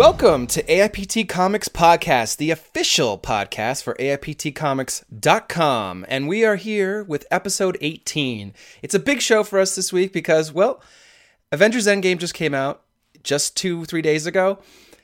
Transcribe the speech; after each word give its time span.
Welcome 0.00 0.46
to 0.46 0.62
AIPT 0.62 1.28
Comics 1.28 1.68
Podcast, 1.68 2.38
the 2.38 2.50
official 2.50 3.18
podcast 3.18 3.82
for 3.82 3.92
AIPTcomics.com. 3.96 6.06
And 6.08 6.26
we 6.26 6.42
are 6.42 6.56
here 6.56 7.04
with 7.04 7.26
episode 7.30 7.76
18. 7.82 8.54
It's 8.80 8.94
a 8.94 8.98
big 8.98 9.20
show 9.20 9.44
for 9.44 9.58
us 9.58 9.76
this 9.76 9.92
week 9.92 10.14
because, 10.14 10.54
well, 10.54 10.80
Avengers 11.52 11.86
Endgame 11.86 12.16
just 12.16 12.32
came 12.32 12.54
out 12.54 12.80
just 13.22 13.58
two, 13.58 13.84
three 13.84 14.00
days 14.00 14.24
ago. 14.24 14.60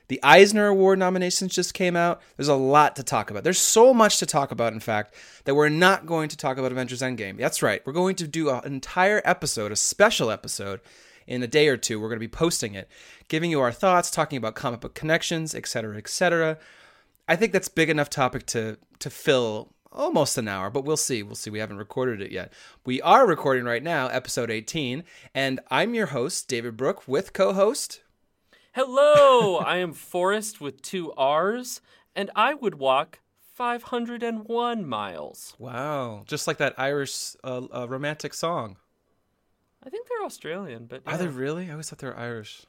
The 0.08 0.18
Eisner 0.22 0.68
Award 0.68 0.98
nominations 0.98 1.54
just 1.54 1.74
came 1.74 1.94
out. 1.94 2.22
There's 2.38 2.48
a 2.48 2.54
lot 2.54 2.96
to 2.96 3.02
talk 3.02 3.30
about. 3.30 3.44
There's 3.44 3.58
so 3.58 3.92
much 3.92 4.18
to 4.20 4.24
talk 4.24 4.50
about, 4.50 4.72
in 4.72 4.80
fact, 4.80 5.14
that 5.44 5.54
we're 5.54 5.68
not 5.68 6.06
going 6.06 6.30
to 6.30 6.38
talk 6.38 6.56
about 6.56 6.72
Avengers 6.72 7.02
Endgame. 7.02 7.36
That's 7.36 7.62
right. 7.62 7.82
We're 7.84 7.92
going 7.92 8.16
to 8.16 8.26
do 8.26 8.48
an 8.48 8.64
entire 8.64 9.20
episode, 9.26 9.72
a 9.72 9.76
special 9.76 10.30
episode, 10.30 10.80
in 11.26 11.42
a 11.42 11.46
day 11.46 11.68
or 11.68 11.76
two. 11.76 12.00
We're 12.00 12.08
going 12.08 12.18
to 12.18 12.20
be 12.20 12.28
posting 12.28 12.74
it, 12.74 12.88
giving 13.28 13.50
you 13.50 13.60
our 13.60 13.72
thoughts, 13.72 14.10
talking 14.10 14.36
about 14.36 14.54
comic 14.54 14.80
book 14.80 14.94
connections, 14.94 15.54
etc., 15.54 15.96
etc. 15.96 16.58
I 17.28 17.36
think 17.36 17.52
that's 17.52 17.68
big 17.68 17.90
enough 17.90 18.10
topic 18.10 18.46
to 18.46 18.78
to 18.98 19.10
fill 19.10 19.72
almost 19.92 20.36
an 20.36 20.46
hour, 20.48 20.70
but 20.70 20.84
we'll 20.84 20.96
see. 20.96 21.22
We'll 21.22 21.34
see. 21.34 21.50
We 21.50 21.58
haven't 21.58 21.78
recorded 21.78 22.20
it 22.20 22.30
yet. 22.30 22.52
We 22.84 23.00
are 23.02 23.26
recording 23.26 23.64
right 23.64 23.82
now, 23.82 24.08
episode 24.08 24.50
18, 24.50 25.04
and 25.34 25.60
I'm 25.70 25.94
your 25.94 26.06
host, 26.06 26.48
David 26.48 26.76
Brook, 26.76 27.08
with 27.08 27.32
co-host 27.32 28.02
Hello, 28.76 29.56
I 29.64 29.78
am 29.78 29.94
Forrest 29.94 30.60
with 30.60 30.82
two 30.82 31.10
R's, 31.14 31.80
and 32.14 32.30
I 32.36 32.52
would 32.52 32.74
walk 32.74 33.20
501 33.54 34.86
miles. 34.86 35.54
Wow, 35.58 36.24
just 36.26 36.46
like 36.46 36.58
that 36.58 36.74
Irish 36.76 37.36
uh, 37.42 37.62
uh, 37.74 37.88
romantic 37.88 38.34
song. 38.34 38.76
I 39.86 39.90
think 39.90 40.08
they're 40.08 40.24
Australian, 40.24 40.86
but 40.86 41.02
Are 41.06 41.16
they 41.16 41.28
really? 41.28 41.68
I 41.68 41.72
always 41.72 41.88
thought 41.88 42.00
they 42.00 42.08
were 42.08 42.18
Irish. 42.18 42.66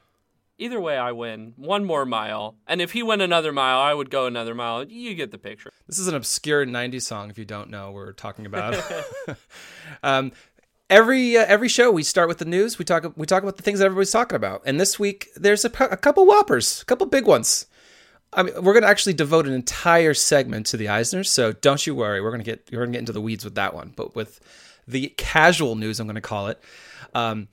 either 0.56 0.80
way, 0.80 0.96
I 0.96 1.10
win 1.12 1.54
one 1.56 1.84
more 1.84 2.06
mile. 2.06 2.54
And 2.66 2.80
if 2.80 2.92
he 2.92 3.02
went 3.02 3.22
another 3.22 3.52
mile, 3.52 3.78
I 3.80 3.92
would 3.92 4.08
go 4.08 4.26
another 4.26 4.54
mile. 4.54 4.84
You 4.84 5.14
get 5.14 5.32
the 5.32 5.38
picture. 5.38 5.72
This 5.88 5.98
is 5.98 6.06
an 6.06 6.14
obscure 6.14 6.64
'90s 6.64 7.02
song. 7.02 7.30
If 7.30 7.38
you 7.38 7.44
don't 7.44 7.70
know, 7.70 7.90
we're 7.90 8.12
talking 8.12 8.46
about. 8.46 8.80
um, 10.02 10.32
every 10.90 11.36
uh, 11.36 11.44
every 11.46 11.68
show 11.68 11.90
we 11.90 12.02
start 12.02 12.28
with 12.28 12.38
the 12.38 12.44
news. 12.44 12.78
We 12.78 12.84
talk 12.84 13.12
we 13.16 13.26
talk 13.26 13.42
about 13.42 13.56
the 13.56 13.62
things 13.62 13.80
that 13.80 13.86
everybody's 13.86 14.12
talking 14.12 14.36
about. 14.36 14.62
And 14.64 14.80
this 14.80 14.98
week 14.98 15.28
there's 15.36 15.64
a, 15.64 15.70
a 15.90 15.96
couple 15.96 16.24
whoppers, 16.26 16.82
a 16.82 16.84
couple 16.84 17.06
big 17.06 17.26
ones. 17.26 17.66
I 18.32 18.42
mean, 18.42 18.54
we're 18.62 18.74
going 18.74 18.82
to 18.82 18.88
actually 18.88 19.14
devote 19.14 19.46
an 19.46 19.54
entire 19.54 20.12
segment 20.12 20.66
to 20.66 20.76
the 20.76 20.86
Eisners, 20.86 21.26
so 21.28 21.52
don't 21.52 21.86
you 21.86 21.94
worry. 21.94 22.20
We're 22.20 22.30
going 22.30 22.44
to 22.44 22.44
get 22.44 22.68
we're 22.70 22.78
going 22.80 22.92
to 22.92 22.96
get 22.96 23.00
into 23.00 23.12
the 23.12 23.20
weeds 23.20 23.44
with 23.44 23.54
that 23.54 23.74
one. 23.74 23.92
But 23.96 24.14
with 24.14 24.38
the 24.86 25.08
casual 25.16 25.76
news, 25.76 25.98
I'm 25.98 26.06
going 26.06 26.14
to 26.14 26.20
call 26.20 26.48
it. 26.48 26.62
Um, 27.14 27.48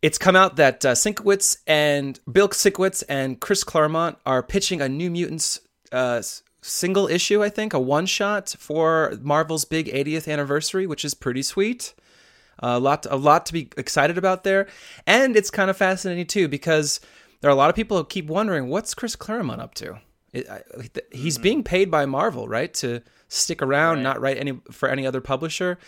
it's 0.00 0.18
come 0.18 0.36
out 0.36 0.56
that 0.56 0.84
uh, 0.84 0.92
Sienkiewicz 0.92 1.58
and 1.66 2.20
Bill 2.30 2.48
Sienkiewicz 2.48 3.02
and 3.08 3.40
Chris 3.40 3.64
Claremont 3.64 4.18
are 4.24 4.42
pitching 4.42 4.80
a 4.80 4.88
New 4.88 5.10
Mutants 5.10 5.60
uh, 5.90 6.22
single 6.62 7.08
issue, 7.08 7.42
I 7.42 7.48
think, 7.48 7.72
a 7.72 7.80
one 7.80 8.06
shot 8.06 8.54
for 8.58 9.18
Marvel's 9.20 9.64
big 9.64 9.86
80th 9.86 10.30
anniversary, 10.32 10.86
which 10.86 11.04
is 11.04 11.14
pretty 11.14 11.42
sweet. 11.42 11.94
A 12.60 12.78
lot, 12.80 13.06
a 13.08 13.16
lot 13.16 13.46
to 13.46 13.52
be 13.52 13.70
excited 13.76 14.18
about 14.18 14.42
there, 14.42 14.66
and 15.06 15.36
it's 15.36 15.50
kind 15.50 15.70
of 15.70 15.76
fascinating 15.76 16.26
too 16.26 16.48
because 16.48 16.98
there 17.40 17.48
are 17.48 17.52
a 17.52 17.56
lot 17.56 17.70
of 17.70 17.76
people 17.76 17.96
who 17.96 18.04
keep 18.04 18.26
wondering 18.26 18.68
what's 18.68 18.94
Chris 18.94 19.14
Claremont 19.14 19.60
up 19.60 19.74
to. 19.74 20.00
It, 20.32 20.48
I, 20.50 20.62
he's 21.12 21.38
being 21.38 21.62
paid 21.62 21.88
by 21.88 22.04
Marvel, 22.04 22.48
right, 22.48 22.74
to 22.74 23.02
stick 23.28 23.62
around, 23.62 23.96
Right. 23.98 24.02
not 24.02 24.20
write 24.20 24.38
any 24.38 24.60
for 24.72 24.88
any 24.88 25.06
other 25.06 25.20
publisher 25.20 25.78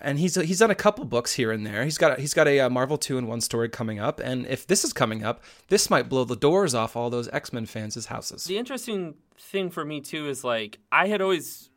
and 0.00 0.18
he's 0.18 0.34
he's 0.34 0.58
done 0.58 0.70
a 0.70 0.74
couple 0.74 1.04
books 1.04 1.32
here 1.34 1.52
and 1.52 1.66
there. 1.66 1.84
He's 1.84 1.98
got 1.98 2.18
a, 2.18 2.20
he's 2.20 2.34
got 2.34 2.48
a, 2.48 2.60
uh 2.60 2.70
Marvel 2.70 2.98
two 2.98 3.18
in 3.18 3.26
one 3.26 3.40
story 3.40 3.68
coming 3.68 3.98
up, 3.98 4.20
and 4.20 4.46
if 4.46 4.66
this 4.66 4.84
is 4.84 4.92
coming 4.92 5.24
up, 5.24 5.42
this 5.68 5.90
might 5.90 6.08
blow 6.08 6.24
the 6.24 6.36
doors 6.36 6.74
off 6.74 6.96
all 6.96 7.10
those 7.10 7.28
X 7.28 7.52
Men 7.52 7.66
fans' 7.66 8.06
houses. 8.06 8.44
The 8.44 8.58
interesting 8.58 9.14
thing 9.38 9.70
for 9.70 9.84
me, 9.84 10.00
too, 10.00 10.28
is 10.28 10.44
like 10.44 10.78
I 10.90 11.08
had 11.08 11.20
always 11.20 11.70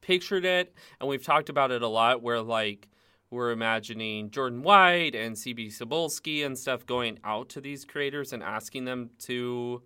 pictured 0.00 0.44
it, 0.44 0.74
and 1.00 1.08
we've 1.08 1.24
talked 1.24 1.48
about 1.48 1.70
it 1.70 1.82
a 1.82 1.88
lot, 1.88 2.22
where 2.22 2.40
like 2.40 2.88
we're 3.30 3.50
imagining 3.50 4.30
Jordan 4.30 4.62
White 4.62 5.14
and 5.14 5.34
CB 5.34 5.68
Cebulski 5.68 6.44
and 6.44 6.56
stuff 6.58 6.84
going 6.84 7.18
out 7.24 7.48
to 7.50 7.60
these 7.60 7.84
creators 7.84 8.32
and 8.32 8.42
asking 8.42 8.84
them 8.84 9.10
to 9.20 9.82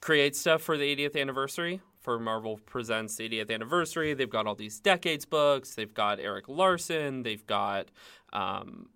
create 0.00 0.36
stuff 0.36 0.62
for 0.62 0.76
the 0.76 0.96
80th 0.96 1.20
anniversary 1.20 1.80
for 2.02 2.18
Marvel 2.18 2.60
Presents 2.66 3.16
80th 3.16 3.50
anniversary. 3.50 4.12
They've 4.14 4.28
got 4.28 4.46
all 4.46 4.54
these 4.54 4.80
decades 4.80 5.24
books. 5.24 5.74
They've 5.74 5.92
got 5.92 6.20
Erik 6.20 6.48
Larsen. 6.48 7.22
They've 7.22 7.46
got 7.46 7.90
um, 8.32 8.88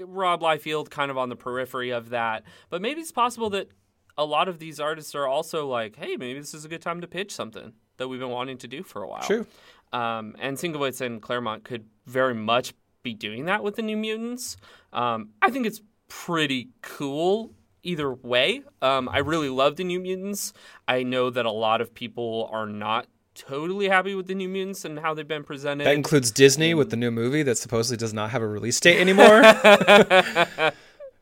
Rob 0.00 0.42
Liefeld 0.42 0.90
kind 0.90 1.10
of 1.10 1.16
on 1.16 1.28
the 1.28 1.36
periphery 1.36 1.90
of 1.90 2.10
that. 2.10 2.42
But 2.68 2.82
maybe 2.82 3.00
it's 3.00 3.12
possible 3.12 3.50
that 3.50 3.70
a 4.18 4.24
lot 4.24 4.48
of 4.48 4.58
these 4.58 4.80
artists 4.80 5.14
are 5.14 5.26
also 5.26 5.66
like, 5.66 5.96
hey, 5.96 6.16
maybe 6.16 6.40
this 6.40 6.54
is 6.54 6.64
a 6.64 6.68
good 6.68 6.82
time 6.82 7.00
to 7.00 7.06
pitch 7.06 7.32
something 7.32 7.72
that 7.98 8.08
we've 8.08 8.20
been 8.20 8.30
wanting 8.30 8.58
to 8.58 8.68
do 8.68 8.82
for 8.82 9.02
a 9.02 9.08
while. 9.08 9.22
True. 9.22 9.46
Um, 9.92 10.34
and 10.38 10.56
Sienkiewicz 10.56 11.00
and 11.00 11.22
Claremont 11.22 11.64
could 11.64 11.86
very 12.06 12.34
much 12.34 12.74
be 13.02 13.14
doing 13.14 13.44
that 13.44 13.62
with 13.62 13.76
the 13.76 13.82
New 13.82 13.96
Mutants. 13.96 14.56
Um, 14.92 15.30
I 15.40 15.50
think 15.50 15.66
it's 15.66 15.80
pretty 16.08 16.70
cool 16.82 17.52
either 17.86 18.12
way. 18.12 18.62
Um, 18.82 19.08
I 19.08 19.18
really 19.18 19.48
love 19.48 19.76
the 19.76 19.84
New 19.84 20.00
Mutants. 20.00 20.52
I 20.86 21.02
know 21.02 21.30
that 21.30 21.46
a 21.46 21.50
lot 21.50 21.80
of 21.80 21.94
people 21.94 22.48
are 22.52 22.66
not 22.66 23.06
totally 23.34 23.88
happy 23.88 24.14
with 24.14 24.26
the 24.26 24.34
New 24.34 24.48
Mutants 24.48 24.84
and 24.84 24.98
how 24.98 25.14
they've 25.14 25.28
been 25.28 25.44
presented. 25.44 25.84
That 25.86 25.94
includes 25.94 26.30
Disney 26.30 26.74
with 26.74 26.90
the 26.90 26.96
new 26.96 27.10
movie 27.10 27.42
that 27.42 27.58
supposedly 27.58 27.96
does 27.98 28.12
not 28.12 28.30
have 28.30 28.42
a 28.42 28.46
release 28.46 28.80
date 28.80 28.98
anymore. 29.00 29.42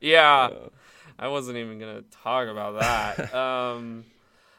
yeah, 0.01 0.51
I 1.19 1.29
wasn't 1.29 1.59
even 1.59 1.79
gonna 1.79 2.03
talk 2.23 2.49
about 2.49 2.81
that. 2.81 3.35
um, 3.37 4.05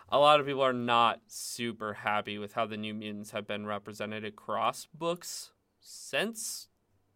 a 0.10 0.20
lot 0.20 0.40
of 0.40 0.46
people 0.46 0.62
are 0.62 0.74
not 0.74 1.22
super 1.28 1.94
happy 1.94 2.38
with 2.38 2.54
how 2.54 2.66
the 2.66 2.78
New 2.78 2.94
Mutants 2.94 3.32
have 3.32 3.48
been 3.48 3.66
represented 3.66 4.24
across 4.24 4.88
books 4.94 5.52
since 5.80 6.68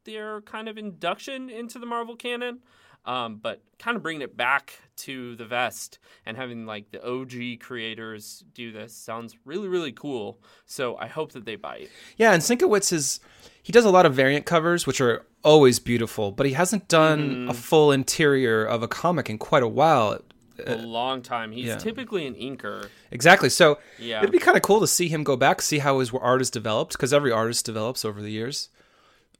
their 0.05 0.41
kind 0.41 0.67
of 0.67 0.77
induction 0.77 1.49
into 1.49 1.79
the 1.79 1.85
Marvel 1.85 2.15
canon. 2.15 2.59
Um, 3.09 3.37
but 3.37 3.63
kind 3.79 3.97
of 3.97 4.03
bringing 4.03 4.21
it 4.21 4.37
back 4.37 4.73
to 4.97 5.35
the 5.35 5.45
vest 5.45 5.97
and 6.27 6.37
having 6.37 6.67
like 6.67 6.91
the 6.91 7.03
OG 7.03 7.59
creators 7.59 8.43
do 8.53 8.71
this 8.71 8.93
sounds 8.93 9.35
really 9.45 9.67
really 9.67 9.91
cool. 9.91 10.39
So 10.67 10.95
I 10.95 11.07
hope 11.07 11.31
that 11.31 11.43
they 11.43 11.55
bite. 11.55 11.89
yeah, 12.17 12.33
and 12.33 12.43
Sienkiewicz 12.43 12.93
is 12.93 13.19
he 13.63 13.71
does 13.73 13.85
a 13.85 13.89
lot 13.89 14.05
of 14.05 14.13
variant 14.13 14.45
covers, 14.45 14.85
which 14.85 15.01
are 15.01 15.25
always 15.43 15.79
beautiful, 15.79 16.31
but 16.31 16.45
he 16.45 16.53
hasn't 16.53 16.87
done 16.87 17.47
a 17.49 17.53
full 17.55 17.91
interior 17.91 18.63
of 18.63 18.83
a 18.83 18.87
comic 18.87 19.27
in 19.27 19.39
quite 19.39 19.63
a 19.63 19.67
while. 19.67 20.19
A 20.67 20.75
long 20.75 21.23
time. 21.23 21.51
He's 21.51 21.65
yeah. 21.65 21.77
typically 21.77 22.27
an 22.27 22.35
inker. 22.35 22.89
Exactly. 23.09 23.49
So 23.49 23.79
Yeah. 23.97 24.19
it'd 24.19 24.31
be 24.31 24.39
kind 24.39 24.55
of 24.57 24.61
cool 24.61 24.81
to 24.81 24.87
see 24.87 25.07
him 25.07 25.23
go 25.23 25.35
back, 25.35 25.63
see 25.63 25.79
how 25.79 25.97
his 25.99 26.13
art 26.13 26.41
has 26.41 26.51
developed, 26.51 26.91
because 26.91 27.11
every 27.11 27.31
artist 27.31 27.65
develops 27.65 28.05
over 28.05 28.21
the 28.21 28.29
years. 28.29 28.69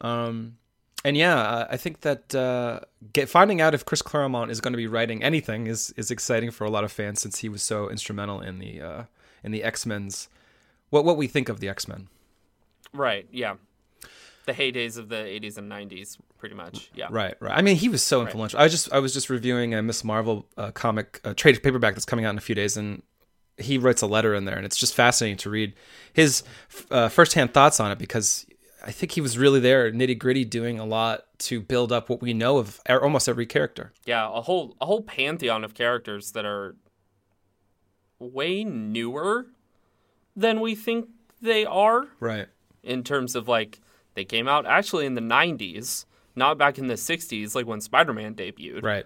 Um, 0.01 0.57
and 1.05 1.15
yeah, 1.15 1.67
I 1.69 1.77
think 1.77 2.01
that 2.01 2.35
uh, 2.35 2.81
get 3.13 3.29
finding 3.29 3.61
out 3.61 3.73
if 3.73 3.85
Chris 3.85 4.01
Claremont 4.01 4.51
is 4.51 4.59
going 4.59 4.73
to 4.73 4.77
be 4.77 4.87
writing 4.87 5.23
anything 5.23 5.67
is 5.67 5.93
is 5.95 6.11
exciting 6.11 6.51
for 6.51 6.65
a 6.65 6.69
lot 6.69 6.83
of 6.83 6.91
fans 6.91 7.21
since 7.21 7.39
he 7.39 7.49
was 7.49 7.61
so 7.61 7.89
instrumental 7.89 8.41
in 8.41 8.59
the 8.59 8.81
uh, 8.81 9.03
in 9.43 9.51
the 9.51 9.63
X 9.63 9.85
Men's 9.85 10.27
what 10.89 11.05
what 11.05 11.17
we 11.17 11.27
think 11.27 11.49
of 11.49 11.59
the 11.59 11.69
X 11.69 11.87
Men. 11.87 12.07
Right. 12.93 13.27
Yeah. 13.31 13.55
The 14.45 14.53
heydays 14.53 14.97
of 14.97 15.09
the 15.09 15.15
80s 15.15 15.59
and 15.59 15.71
90s, 15.71 16.17
pretty 16.39 16.55
much. 16.55 16.89
Yeah. 16.95 17.07
Right, 17.11 17.35
right. 17.39 17.55
I 17.55 17.61
mean, 17.61 17.75
he 17.75 17.87
was 17.87 18.01
so 18.01 18.21
influential. 18.21 18.59
I 18.59 18.63
was 18.63 18.71
just 18.71 18.91
I 18.91 18.99
was 18.99 19.13
just 19.13 19.29
reviewing 19.29 19.75
a 19.75 19.81
Miss 19.83 20.03
Marvel 20.03 20.47
uh, 20.57 20.71
comic 20.71 21.21
uh, 21.23 21.33
trade 21.35 21.61
paperback 21.61 21.93
that's 21.93 22.05
coming 22.05 22.25
out 22.25 22.31
in 22.31 22.37
a 22.37 22.41
few 22.41 22.55
days, 22.55 22.75
and 22.75 23.03
he 23.57 23.77
writes 23.77 24.01
a 24.01 24.07
letter 24.07 24.33
in 24.33 24.45
there, 24.45 24.55
and 24.55 24.65
it's 24.65 24.77
just 24.77 24.95
fascinating 24.95 25.37
to 25.37 25.49
read 25.49 25.73
his 26.13 26.43
uh, 26.89 27.09
firsthand 27.09 27.53
thoughts 27.53 27.79
on 27.79 27.91
it 27.91 27.99
because 27.99 28.47
I 28.85 28.91
think 28.91 29.11
he 29.13 29.21
was 29.21 29.37
really 29.37 29.59
there, 29.59 29.91
nitty 29.91 30.17
gritty, 30.17 30.45
doing 30.45 30.79
a 30.79 30.85
lot 30.85 31.25
to 31.39 31.59
build 31.61 31.91
up 31.91 32.09
what 32.09 32.21
we 32.21 32.33
know 32.33 32.57
of 32.57 32.79
almost 32.87 33.27
every 33.27 33.45
character. 33.45 33.91
Yeah. 34.05 34.27
A 34.31 34.41
whole 34.41 34.75
a 34.79 34.85
whole 34.85 35.01
pantheon 35.01 35.63
of 35.63 35.73
characters 35.73 36.31
that 36.31 36.45
are 36.45 36.75
way 38.19 38.63
newer 38.63 39.47
than 40.35 40.59
we 40.59 40.75
think 40.75 41.09
they 41.41 41.65
are 41.65 42.07
Right. 42.19 42.47
in 42.83 43.03
terms 43.03 43.35
of 43.35 43.47
like 43.47 43.79
they 44.13 44.25
came 44.25 44.47
out 44.47 44.65
actually 44.65 45.05
in 45.05 45.15
the 45.15 45.21
90s, 45.21 46.05
not 46.35 46.57
back 46.57 46.77
in 46.77 46.87
the 46.87 46.95
60s, 46.95 47.55
like 47.55 47.65
when 47.65 47.81
Spider 47.81 48.13
Man 48.13 48.35
debuted. 48.35 48.83
Right. 48.83 49.05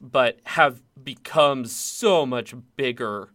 but 0.00 0.38
have 0.44 0.82
become 1.02 1.64
so 1.64 2.26
much 2.26 2.54
bigger 2.76 3.30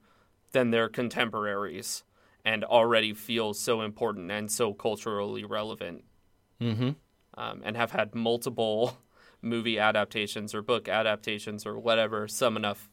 than 0.51 0.71
their 0.71 0.87
contemporaries 0.89 2.03
and 2.45 2.63
already 2.63 3.13
feel 3.13 3.53
so 3.53 3.81
important 3.81 4.31
and 4.31 4.51
so 4.51 4.74
culturally 4.74 5.44
relevant. 5.44 6.03
Mm-hmm. 6.62 6.91
Um, 7.36 7.62
and 7.63 7.77
have 7.77 7.91
had 7.91 8.15
multiple 8.15 8.97
movie 9.41 9.80
adaptations 9.80 10.53
or 10.53 10.62
book 10.62 10.89
adaptations 10.89 11.65
or 11.65 11.80
whatever, 11.80 12.27
some 12.27 12.57
enough, 12.57 12.89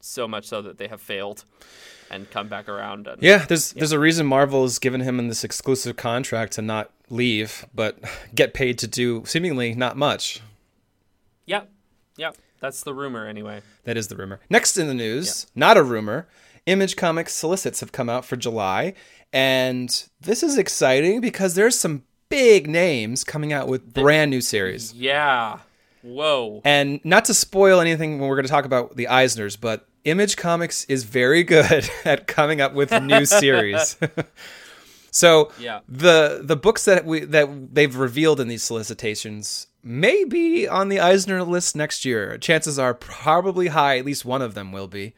so 0.00 0.28
much 0.28 0.46
so 0.46 0.62
that 0.62 0.78
they 0.78 0.88
have 0.88 1.00
failed 1.00 1.44
and 2.10 2.30
come 2.30 2.48
back 2.48 2.68
around. 2.68 3.06
And, 3.06 3.22
Yeah, 3.22 3.44
there's 3.46 3.72
there's 3.72 3.92
a 3.92 3.98
reason 3.98 4.26
Marvel 4.26 4.62
has 4.62 4.78
given 4.78 5.00
him 5.00 5.18
in 5.18 5.28
this 5.28 5.44
exclusive 5.44 5.96
contract 5.96 6.54
to 6.54 6.62
not 6.62 6.90
leave, 7.08 7.66
but 7.74 7.98
get 8.34 8.54
paid 8.54 8.78
to 8.78 8.86
do 8.86 9.24
seemingly 9.24 9.74
not 9.74 9.96
much. 9.96 10.40
yeah, 11.46 11.62
yeah. 12.16 12.32
That's 12.60 12.82
the 12.82 12.92
rumor, 12.92 13.26
anyway. 13.26 13.62
That 13.84 13.96
is 13.96 14.08
the 14.08 14.16
rumor. 14.16 14.40
Next 14.50 14.76
in 14.76 14.88
the 14.88 14.94
news, 14.94 15.46
not 15.54 15.76
a 15.76 15.82
rumor, 15.82 16.26
Image 16.68 16.96
Comics 16.96 17.34
solicits 17.34 17.80
have 17.80 17.92
come 17.92 18.08
out 18.08 18.24
for 18.24 18.36
July. 18.36 18.94
And 19.32 19.88
this 20.20 20.42
is 20.42 20.56
exciting 20.58 21.20
because 21.20 21.54
there's 21.54 21.78
some 21.78 22.02
big 22.28 22.68
names 22.68 23.24
coming 23.24 23.52
out 23.52 23.68
with 23.68 23.92
brand 23.92 24.30
new 24.30 24.40
series. 24.40 24.92
Yeah. 24.94 25.60
Whoa. 26.02 26.60
And 26.64 27.00
not 27.04 27.24
to 27.26 27.34
spoil 27.34 27.80
anything 27.80 28.18
when 28.18 28.28
we're 28.28 28.36
going 28.36 28.46
to 28.46 28.50
talk 28.50 28.64
about 28.64 28.96
the 28.96 29.06
Eisners, 29.10 29.58
but 29.60 29.88
Image 30.04 30.36
Comics 30.36 30.84
is 30.84 31.04
very 31.04 31.42
good 31.42 31.88
at 32.04 32.26
coming 32.26 32.60
up 32.60 32.74
with 32.74 32.92
new 33.02 33.24
series. 33.42 33.96
so 35.10 35.50
Yeah. 35.58 35.80
the 35.88 36.40
the 36.42 36.56
books 36.56 36.84
that 36.84 37.04
we 37.04 37.20
that 37.24 37.74
they've 37.74 37.96
revealed 37.96 38.40
in 38.40 38.48
these 38.48 38.62
solicitations 38.62 39.66
may 39.82 40.24
be 40.24 40.68
on 40.68 40.88
the 40.88 41.00
Eisner 41.00 41.42
list 41.42 41.74
next 41.76 42.04
year. 42.04 42.36
Chances 42.38 42.78
are 42.78 42.94
probably 42.94 43.68
high. 43.68 43.98
At 43.98 44.04
least 44.04 44.24
one 44.24 44.42
of 44.42 44.54
them 44.54 44.72
will 44.72 44.88
be. 44.88 45.14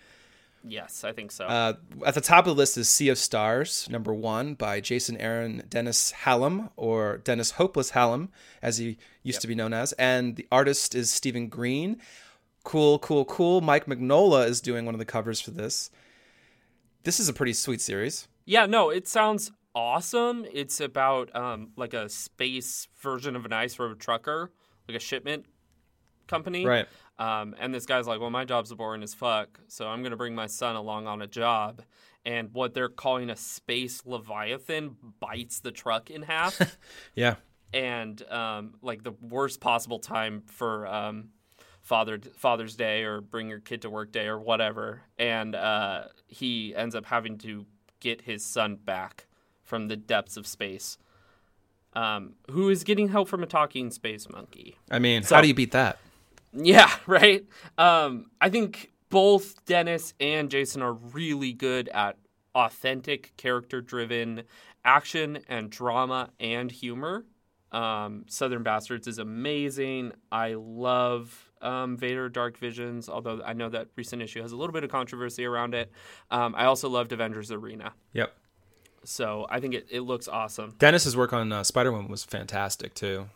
Yes, 0.62 1.04
I 1.04 1.12
think 1.12 1.32
so. 1.32 1.46
Uh, 1.46 1.74
at 2.04 2.14
the 2.14 2.20
top 2.20 2.46
of 2.46 2.54
the 2.54 2.58
list 2.58 2.76
is 2.76 2.88
Sea 2.88 3.08
of 3.08 3.18
Stars, 3.18 3.88
number 3.90 4.12
one, 4.12 4.54
by 4.54 4.80
Jason 4.80 5.16
Aaron 5.16 5.62
Dennis 5.68 6.12
Hallum, 6.24 6.70
or 6.76 7.18
Dennis 7.18 7.52
Hopeless 7.52 7.92
Hallum, 7.92 8.28
as 8.60 8.76
he 8.78 8.98
used 9.22 9.40
to 9.40 9.46
be 9.48 9.54
known 9.54 9.72
as. 9.72 9.92
And 9.92 10.36
the 10.36 10.46
artist 10.52 10.94
is 10.94 11.10
Stephen 11.10 11.48
Green. 11.48 11.98
Cool, 12.62 12.98
cool, 12.98 13.24
cool. 13.24 13.62
Mike 13.62 13.86
Mignola 13.86 14.46
is 14.46 14.60
doing 14.60 14.84
one 14.84 14.94
of 14.94 14.98
the 14.98 15.06
covers 15.06 15.40
for 15.40 15.50
this. 15.50 15.90
This 17.04 17.18
is 17.18 17.28
a 17.28 17.32
pretty 17.32 17.54
sweet 17.54 17.80
series. 17.80 18.28
yeah, 18.44 18.66
no, 18.66 18.90
it 18.90 19.08
sounds 19.08 19.50
awesome. 19.74 20.44
It's 20.52 20.80
about 20.80 21.34
um, 21.34 21.70
like 21.76 21.94
a 21.94 22.08
space 22.10 22.88
version 23.00 23.36
of 23.36 23.46
an 23.46 23.52
ice 23.54 23.78
road 23.78 23.98
trucker, 23.98 24.50
like 24.86 24.96
a 24.96 25.00
shipment 25.00 25.46
company. 26.26 26.66
Right. 26.66 26.86
Um, 27.20 27.55
and 27.61 27.75
this 27.75 27.84
guy's 27.84 28.06
like, 28.06 28.19
well, 28.19 28.31
my 28.31 28.44
job's 28.46 28.72
boring 28.72 29.02
as 29.02 29.12
fuck, 29.12 29.61
so 29.69 29.87
I'm 29.87 30.00
going 30.00 30.12
to 30.12 30.17
bring 30.17 30.34
my 30.34 30.46
son 30.46 30.75
along 30.75 31.06
on 31.06 31.20
a 31.20 31.26
job. 31.26 31.82
And 32.25 32.49
what 32.52 32.72
they're 32.75 32.88
calling 32.88 33.28
a 33.31 33.37
space 33.37 34.02
leviathan 34.06 34.96
bites 35.20 35.61
the 35.61 35.70
truck 35.70 36.11
in 36.11 36.22
half. 36.22 36.58
Yeah. 37.14 37.34
and 37.75 38.20
um, 38.31 38.75
like 38.82 39.05
the 39.05 39.12
worst 39.20 39.61
possible 39.61 39.99
time 39.99 40.43
for 40.46 40.87
um, 40.87 41.28
Father 41.82 42.19
Father's 42.37 42.75
Day 42.75 43.05
or 43.05 43.20
bring 43.20 43.49
your 43.49 43.61
kid 43.61 43.82
to 43.82 43.90
work 43.90 44.12
day 44.12 44.26
or 44.26 44.38
whatever, 44.38 45.02
and 45.19 45.55
uh, 45.55 46.05
he 46.26 46.75
ends 46.75 46.94
up 46.94 47.05
having 47.06 47.37
to 47.38 47.66
get 48.00 48.23
his 48.23 48.43
son 48.44 48.76
back 48.76 49.26
from 49.62 49.88
the 49.88 49.96
depths 49.96 50.37
of 50.38 50.46
space. 50.46 50.96
Um, 51.93 52.34
who 52.50 52.69
is 52.70 52.84
getting 52.84 53.08
help 53.08 53.28
from 53.28 53.43
a 53.43 53.46
talking 53.46 53.90
space 53.90 54.28
monkey? 54.28 54.76
I 54.90 54.99
mean, 54.99 55.23
So- 55.23 55.34
how 55.34 55.40
do 55.43 55.49
you 55.49 55.55
beat 55.55 55.73
that? 55.73 55.99
Yeah, 56.52 56.91
right. 57.06 57.44
Um, 57.79 58.31
I 58.41 58.49
think 58.49 58.93
both 59.08 59.64
Dennis 59.64 60.14
and 60.20 60.50
Jason 60.50 60.82
are 60.82 60.93
really 60.93 61.52
good 61.52 61.88
at 61.88 62.17
authentic, 62.55 63.37
character-driven 63.37 64.43
action 64.85 65.38
and 65.49 65.70
drama 65.70 66.31
and 66.41 66.70
humor. 66.70 67.25
Um, 67.73 68.25
Southern 68.29 68.62
Bastards 68.62 69.06
is 69.06 69.19
amazing. 69.19 70.12
I 70.32 70.55
love 70.55 71.50
um, 71.62 71.97
Vader 71.97 72.29
Dark 72.29 72.58
Visions, 72.58 73.08
although 73.08 73.41
I 73.44 73.52
know 73.52 73.69
that 73.69 73.88
recent 73.97 74.23
issue 74.23 74.43
has 74.43 74.52
a 74.52 74.56
little 74.56 74.73
bit 74.73 74.82
of 74.82 74.91
controversy 74.91 75.44
around 75.44 75.75
it. 75.75 75.93
Um, 76.31 76.55
I 76.56 76.64
also 76.64 76.88
loved 76.88 77.12
Avengers 77.12 77.52
Arena. 77.52 77.93
Yep. 78.12 78.32
So 79.05 79.47
I 79.49 79.61
think 79.61 79.75
it, 79.75 79.87
it 79.91 80.00
looks 80.00 80.29
awesome. 80.29 80.75
Dennis's 80.79 81.17
work 81.17 81.32
on 81.32 81.52
uh, 81.52 81.62
Spider 81.62 81.93
Woman 81.93 82.11
was 82.11 82.25
fantastic, 82.25 82.94
too. 82.94 83.29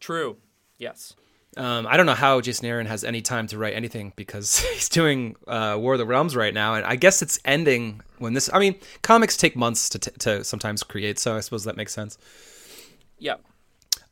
True. 0.00 0.38
Yes. 0.78 1.14
Um, 1.56 1.86
I 1.86 1.96
don't 1.96 2.06
know 2.06 2.14
how 2.14 2.40
Jason 2.40 2.66
Aaron 2.66 2.86
has 2.86 3.04
any 3.04 3.22
time 3.22 3.46
to 3.48 3.58
write 3.58 3.74
anything 3.74 4.12
because 4.16 4.58
he's 4.72 4.88
doing 4.88 5.36
uh, 5.46 5.76
War 5.78 5.94
of 5.94 5.98
the 5.98 6.06
Realms 6.06 6.34
right 6.34 6.54
now, 6.54 6.74
and 6.74 6.84
I 6.84 6.96
guess 6.96 7.22
it's 7.22 7.38
ending 7.44 8.00
when 8.18 8.34
this. 8.34 8.50
I 8.52 8.58
mean, 8.58 8.76
comics 9.02 9.36
take 9.36 9.56
months 9.56 9.88
to 9.90 9.98
t- 9.98 10.10
to 10.20 10.44
sometimes 10.44 10.82
create, 10.82 11.18
so 11.18 11.36
I 11.36 11.40
suppose 11.40 11.64
that 11.64 11.76
makes 11.76 11.92
sense. 11.92 12.18
Yeah. 13.18 13.36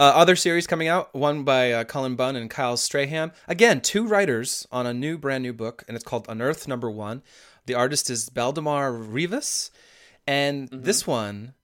Uh, 0.01 0.13
other 0.15 0.35
series 0.35 0.67
coming 0.67 0.89
out, 0.89 1.15
one 1.15 1.45
by 1.45 1.71
uh, 1.71 1.85
Cullen 1.85 2.17
Bunn 2.17 2.35
and 2.35 2.51
Kyle 2.51 2.77
Strahm. 2.77 3.33
Again, 3.47 3.81
two 3.81 4.07
writers 4.07 4.67
on 4.73 4.87
a 4.87 4.95
new, 4.95 5.17
brand 5.17 5.43
new 5.43 5.53
book, 5.53 5.85
and 5.87 5.95
it's 5.95 6.05
called 6.05 6.27
Unearth 6.29 6.67
Number 6.67 6.91
One. 6.91 7.23
The 7.67 7.75
artist 7.75 8.11
is 8.11 8.29
Baldemar 8.29 8.93
Rivas, 8.93 9.71
and 10.27 10.69
this 10.73 11.07
one 11.07 11.55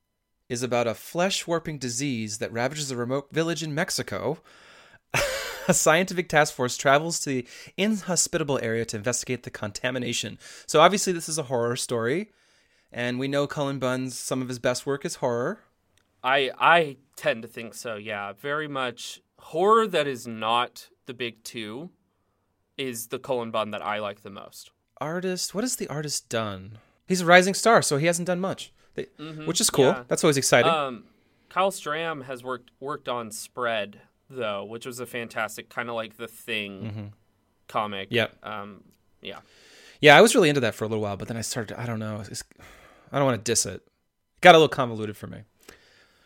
is 0.49 0.63
about 0.63 0.87
a 0.87 0.95
flesh 0.95 1.47
warping 1.47 1.79
disease 1.79 2.39
that 2.39 2.53
ravages 2.53 2.91
a 2.91 2.97
remote 2.97 3.29
village 3.33 3.63
in 3.63 3.75
Mexico. 3.75 4.39
A 5.69 5.75
scientific 5.75 6.29
task 6.29 6.55
force 6.55 6.77
travels 6.77 7.21
to 7.21 7.31
the 7.31 7.47
inhospitable 7.77 8.59
area 8.63 8.85
to 8.87 8.97
investigate 8.97 9.43
the 9.43 9.51
contamination. 9.51 10.39
So 10.67 10.81
obviously, 10.81 11.13
this 11.13 11.29
is 11.29 11.39
a 11.39 11.45
horror 11.45 11.77
story, 11.77 12.31
and 12.91 13.19
we 13.19 13.29
know 13.29 13.47
Cullen 13.47 13.79
Bunn's 13.79 14.19
some 14.19 14.41
of 14.43 14.49
his 14.49 14.59
best 14.59 14.87
work 14.87 15.05
is 15.05 15.17
horror. 15.17 15.61
I 16.25 16.51
I 16.59 16.97
tend 17.17 17.43
to 17.43 17.49
think 17.49 17.75
so. 17.75 17.97
Yeah, 17.97 18.33
very 18.33 18.67
much 18.67 19.21
horror 19.39 19.87
that 19.87 20.07
is 20.07 20.27
not 20.27 20.89
the 21.07 21.15
big 21.15 21.45
two 21.45 21.91
is 22.77 23.09
the 23.09 23.19
Cullen 23.19 23.51
Bunn 23.51 23.71
that 23.73 23.85
I 23.85 23.99
like 23.99 24.23
the 24.23 24.31
most. 24.31 24.71
Artist, 25.01 25.55
what 25.55 25.65
has 25.65 25.77
the 25.77 25.87
artist 25.89 26.29
done? 26.29 26.79
He's 27.07 27.21
a 27.21 27.27
rising 27.27 27.55
star, 27.55 27.83
so 27.83 27.99
he 27.99 28.07
hasn't 28.07 28.27
done 28.27 28.41
much, 28.41 28.73
They- 28.95 29.07
which 29.45 29.61
is 29.61 29.71
cool. 29.71 29.85
yeah. 29.87 30.05
That's 30.09 30.25
always 30.25 30.37
exciting. 30.37 30.71
Um, 30.73 31.05
Kyle 31.49 31.71
Strahm 31.71 32.25
has 32.25 32.43
worked 32.43 32.71
worked 32.81 33.09
on 33.09 33.31
Spread 33.31 34.01
though, 34.31 34.65
which 34.65 34.87
was 34.87 35.01
a 35.01 35.07
fantastic 35.07 35.69
kind 35.69 35.89
of 35.89 35.95
like 35.95 36.17
the 36.17 36.29
Thing 36.29 37.13
comic. 37.69 38.09
Yep. 38.11 38.37
Um, 38.43 38.85
yeah. 39.23 39.39
yeah, 40.01 40.17
I 40.17 40.21
was 40.21 40.35
really 40.35 40.49
into 40.49 40.61
that 40.63 40.75
for 40.75 40.85
a 40.85 40.89
little 40.89 41.03
while, 41.03 41.17
but 41.17 41.29
then 41.29 41.37
I 41.37 41.41
started. 41.43 41.79
I 41.81 41.87
don't 41.87 41.99
know. 41.99 42.23
It's, 42.31 42.43
I 43.13 43.17
don't 43.19 43.27
want 43.27 43.45
to 43.45 43.51
diss 43.51 43.67
it. 43.67 43.83
Got 44.41 44.55
a 44.55 44.59
little 44.59 44.69
convoluted 44.69 45.17
for 45.17 45.27
me. 45.27 45.39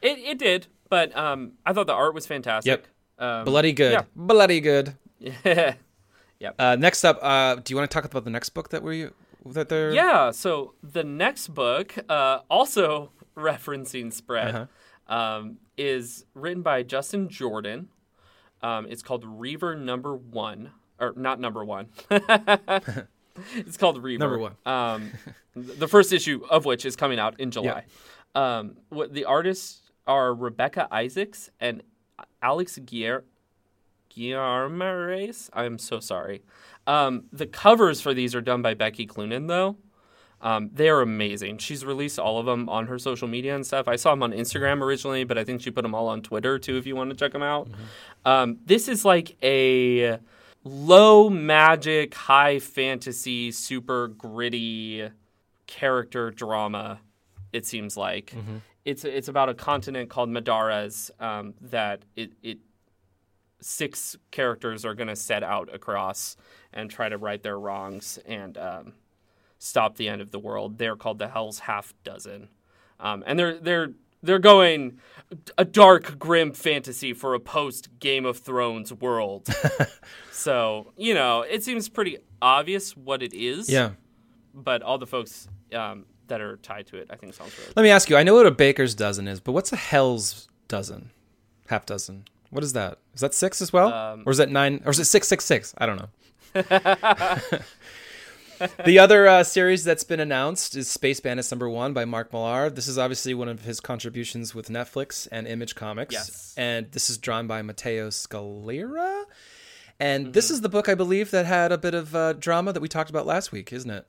It 0.03 0.19
it 0.19 0.39
did, 0.39 0.67
but 0.91 1.17
um, 1.17 1.53
I 1.65 1.73
thought 1.73 1.87
the 1.87 1.95
art 1.95 2.15
was 2.15 2.27
fantastic. 2.27 2.85
Um, 3.19 3.45
Bloody 3.45 3.73
good. 3.73 3.93
yeah. 3.93 4.03
Bloody 4.17 4.61
good. 4.61 4.95
yeah. 5.45 5.75
Uh, 6.59 6.77
next 6.79 7.05
up, 7.05 7.19
uh, 7.23 7.55
do 7.57 7.73
you 7.73 7.77
want 7.77 7.89
to 7.91 7.95
talk 7.95 8.05
about 8.05 8.25
the 8.25 8.31
next 8.31 8.51
book 8.51 8.71
that 8.71 8.83
we 8.83 9.09
that 9.47 9.69
they're? 9.69 9.93
Yeah, 9.93 10.33
so 10.33 10.75
the 10.83 11.05
next 11.05 11.49
book, 11.55 11.95
uh, 12.09 12.41
also 12.51 13.13
referencing 13.37 14.13
Spread, 14.13 14.55
Uh-huh. 14.55 15.15
um, 15.15 15.59
is 15.79 16.25
written 16.35 16.63
by 16.63 16.83
Justin 16.83 17.29
Jordan. 17.29 17.89
Um, 18.63 18.87
it's 18.89 19.03
called 19.03 19.25
Reaver 19.27 19.75
Number 19.75 20.15
One, 20.15 20.71
or 21.01 21.13
not 21.17 21.41
Number 21.41 21.65
One. 21.65 21.89
it's 22.11 23.77
called 23.77 24.03
Reaver 24.03 24.21
Number 24.21 24.39
one. 24.39 24.57
Um, 24.67 25.11
the 25.55 25.89
first 25.89 26.13
issue 26.13 26.43
of 26.51 26.65
which 26.65 26.85
is 26.85 26.97
coming 26.97 27.19
out 27.19 27.41
in 27.41 27.51
July. 27.51 27.85
Um, 28.35 28.77
what 28.89 29.13
the 29.13 29.25
artists 29.25 29.91
are 30.07 30.35
Rebekah 30.35 30.89
Isaacs 30.93 31.51
and 31.61 31.83
Alex 32.43 32.79
Guillermo. 32.79 33.25
Guillermares. 34.15 35.49
I'm 35.53 35.79
so 35.79 36.01
sorry. 36.01 36.43
Um, 36.87 37.25
the 37.33 37.47
covers 37.47 38.01
for 38.01 38.13
these 38.13 38.35
are 38.35 38.41
done 38.41 38.63
by 38.63 38.75
Becky 38.75 39.07
Cloonan, 39.07 39.47
though. 39.47 39.77
Um, 40.43 40.71
they 40.73 40.89
are 40.89 41.01
amazing. 41.01 41.59
She's 41.59 41.85
released 41.85 42.19
all 42.19 42.39
of 42.39 42.47
them 42.47 42.69
on 42.69 42.87
her 42.89 42.99
social 42.99 43.29
media 43.29 43.55
and 43.55 43.65
stuff. 43.65 43.87
I 43.87 43.97
saw 43.97 44.11
them 44.11 44.23
on 44.25 44.33
Instagram 44.33 44.83
originally, 44.83 45.23
but 45.25 45.39
I 45.39 45.45
think 45.45 45.61
she 45.63 45.71
put 45.71 45.83
them 45.83 45.95
all 45.95 46.09
on 46.09 46.21
Twitter 46.21 46.59
too. 46.59 46.77
If 46.77 46.87
you 46.87 46.97
want 46.97 47.11
to 47.11 47.17
check 47.17 47.33
them 47.33 47.43
out, 47.45 47.69
um, 48.25 48.59
this 48.67 48.89
is 48.89 49.05
like 49.05 49.37
a 49.43 50.19
low 50.65 51.31
magic, 51.31 52.15
high 52.15 52.59
fantasy, 52.59 53.53
super 53.53 54.09
gritty 54.09 55.09
character 55.67 56.31
drama. 56.31 57.01
It 57.53 57.65
seems 57.67 57.97
like 57.97 58.35
it's 58.85 59.05
it's 59.05 59.29
about 59.29 59.49
a 59.49 59.55
continent 59.55 60.11
called 60.11 60.29
Madaras 60.29 61.11
um, 61.21 61.55
that 61.61 62.03
it, 62.17 62.33
it 62.43 62.59
six 63.61 64.17
characters 64.33 64.85
are 64.85 64.95
going 64.95 65.09
to 65.09 65.15
set 65.15 65.45
out 65.45 65.73
across 65.73 66.37
and 66.73 66.91
try 66.91 67.09
to 67.09 67.17
right 67.17 67.43
their 67.43 67.59
wrongs 67.59 68.19
and 68.27 68.59
um, 68.59 68.93
stop 69.63 69.97
the 69.97 70.09
end 70.09 70.21
of 70.21 70.33
the 70.33 70.39
world. 70.39 70.79
They're 70.79 70.97
called 70.97 71.19
the 71.19 71.29
Hell's 71.29 71.61
Half 71.61 71.95
Dozen, 72.03 72.49
um, 72.99 73.23
and 73.27 73.39
they're 73.39 73.59
they're 73.59 73.93
they're 74.23 74.39
going 74.39 74.99
a 75.57 75.65
dark, 75.65 76.19
grim 76.19 76.53
fantasy 76.53 77.13
for 77.13 77.35
a 77.35 77.41
post 77.41 77.89
Game 77.99 78.27
of 78.27 78.39
Thrones 78.39 78.93
world. 78.93 79.49
so 80.33 80.93
you 80.97 81.15
know, 81.15 81.43
it 81.43 81.63
seems 81.63 81.89
pretty 81.89 82.19
obvious 82.41 82.97
what 82.97 83.23
it 83.23 83.33
is. 83.33 83.71
Yeah. 83.71 83.91
But 84.55 84.83
all 84.83 84.99
the 84.99 85.07
folks 85.07 85.49
um, 85.73 86.05
that 86.27 86.41
are 86.41 86.57
tied 86.59 86.87
to 86.89 86.99
it, 86.99 87.07
I 87.11 87.17
think, 87.17 87.33
sounds 87.33 87.57
really. 87.59 87.73
Let 87.75 87.83
me 87.85 87.91
ask 87.91 88.11
you. 88.11 88.17
I 88.17 88.23
know 88.23 88.35
what 88.35 88.47
a 88.47 88.51
baker's 88.51 88.95
dozen 88.95 89.29
is, 89.29 89.41
but 89.41 89.53
what's 89.53 89.73
a 89.73 89.77
hell's 89.77 90.49
dozen? 90.69 91.11
Half 91.69 91.87
dozen. 91.87 92.25
What 92.51 92.63
is 92.63 92.75
that? 92.75 92.99
Is 93.15 93.23
that 93.23 93.33
six 93.33 93.63
as 93.63 93.73
well, 93.73 93.93
Um, 93.93 94.25
or 94.27 94.33
is 94.33 94.39
that 94.39 94.51
nine, 94.51 94.83
or 94.85 94.91
is 94.91 94.99
it 94.99 95.07
six 95.07 95.27
six 95.27 95.45
six? 95.45 95.73
I 95.79 95.87
don't 95.87 95.97
know. 95.97 96.11
the 98.85 98.99
other 98.99 99.27
uh, 99.27 99.45
series 99.45 99.85
that's 99.85 100.05
been 100.05 100.21
announced 100.21 100.77
is 100.77 100.91
Space 100.91 101.21
Bandits 101.21 101.51
number 101.51 101.69
one 101.69 101.93
by 101.93 102.05
Mark 102.05 102.33
Millar. 102.33 102.71
This 102.71 102.89
is 102.89 102.99
obviously 102.99 103.35
one 103.35 103.49
of 103.49 103.63
his 103.63 103.81
contributions 103.81 104.55
with 104.55 104.69
Netflix 104.69 105.29
and 105.31 105.47
Image 105.47 105.75
Comics. 105.75 106.13
Yes. 106.13 106.55
And 106.57 106.91
this 106.93 107.11
is 107.11 107.19
drawn 107.19 107.47
by 107.47 107.63
Matteo 107.63 108.09
Scalera. 108.11 109.25
And 110.01 110.33
this 110.33 110.51
is 110.51 110.61
the 110.61 110.69
book 110.69 110.89
I 110.89 110.95
believe 110.95 111.31
that 111.31 111.47
had 111.47 111.71
a 111.73 111.79
bit 111.79 111.95
of 111.95 112.15
uh, 112.15 112.33
drama 112.33 112.73
that 112.73 112.81
we 112.81 112.89
talked 112.89 113.11
about 113.11 113.27
last 113.27 113.53
week, 113.53 113.73
isn't 113.73 113.91
it? 113.91 114.07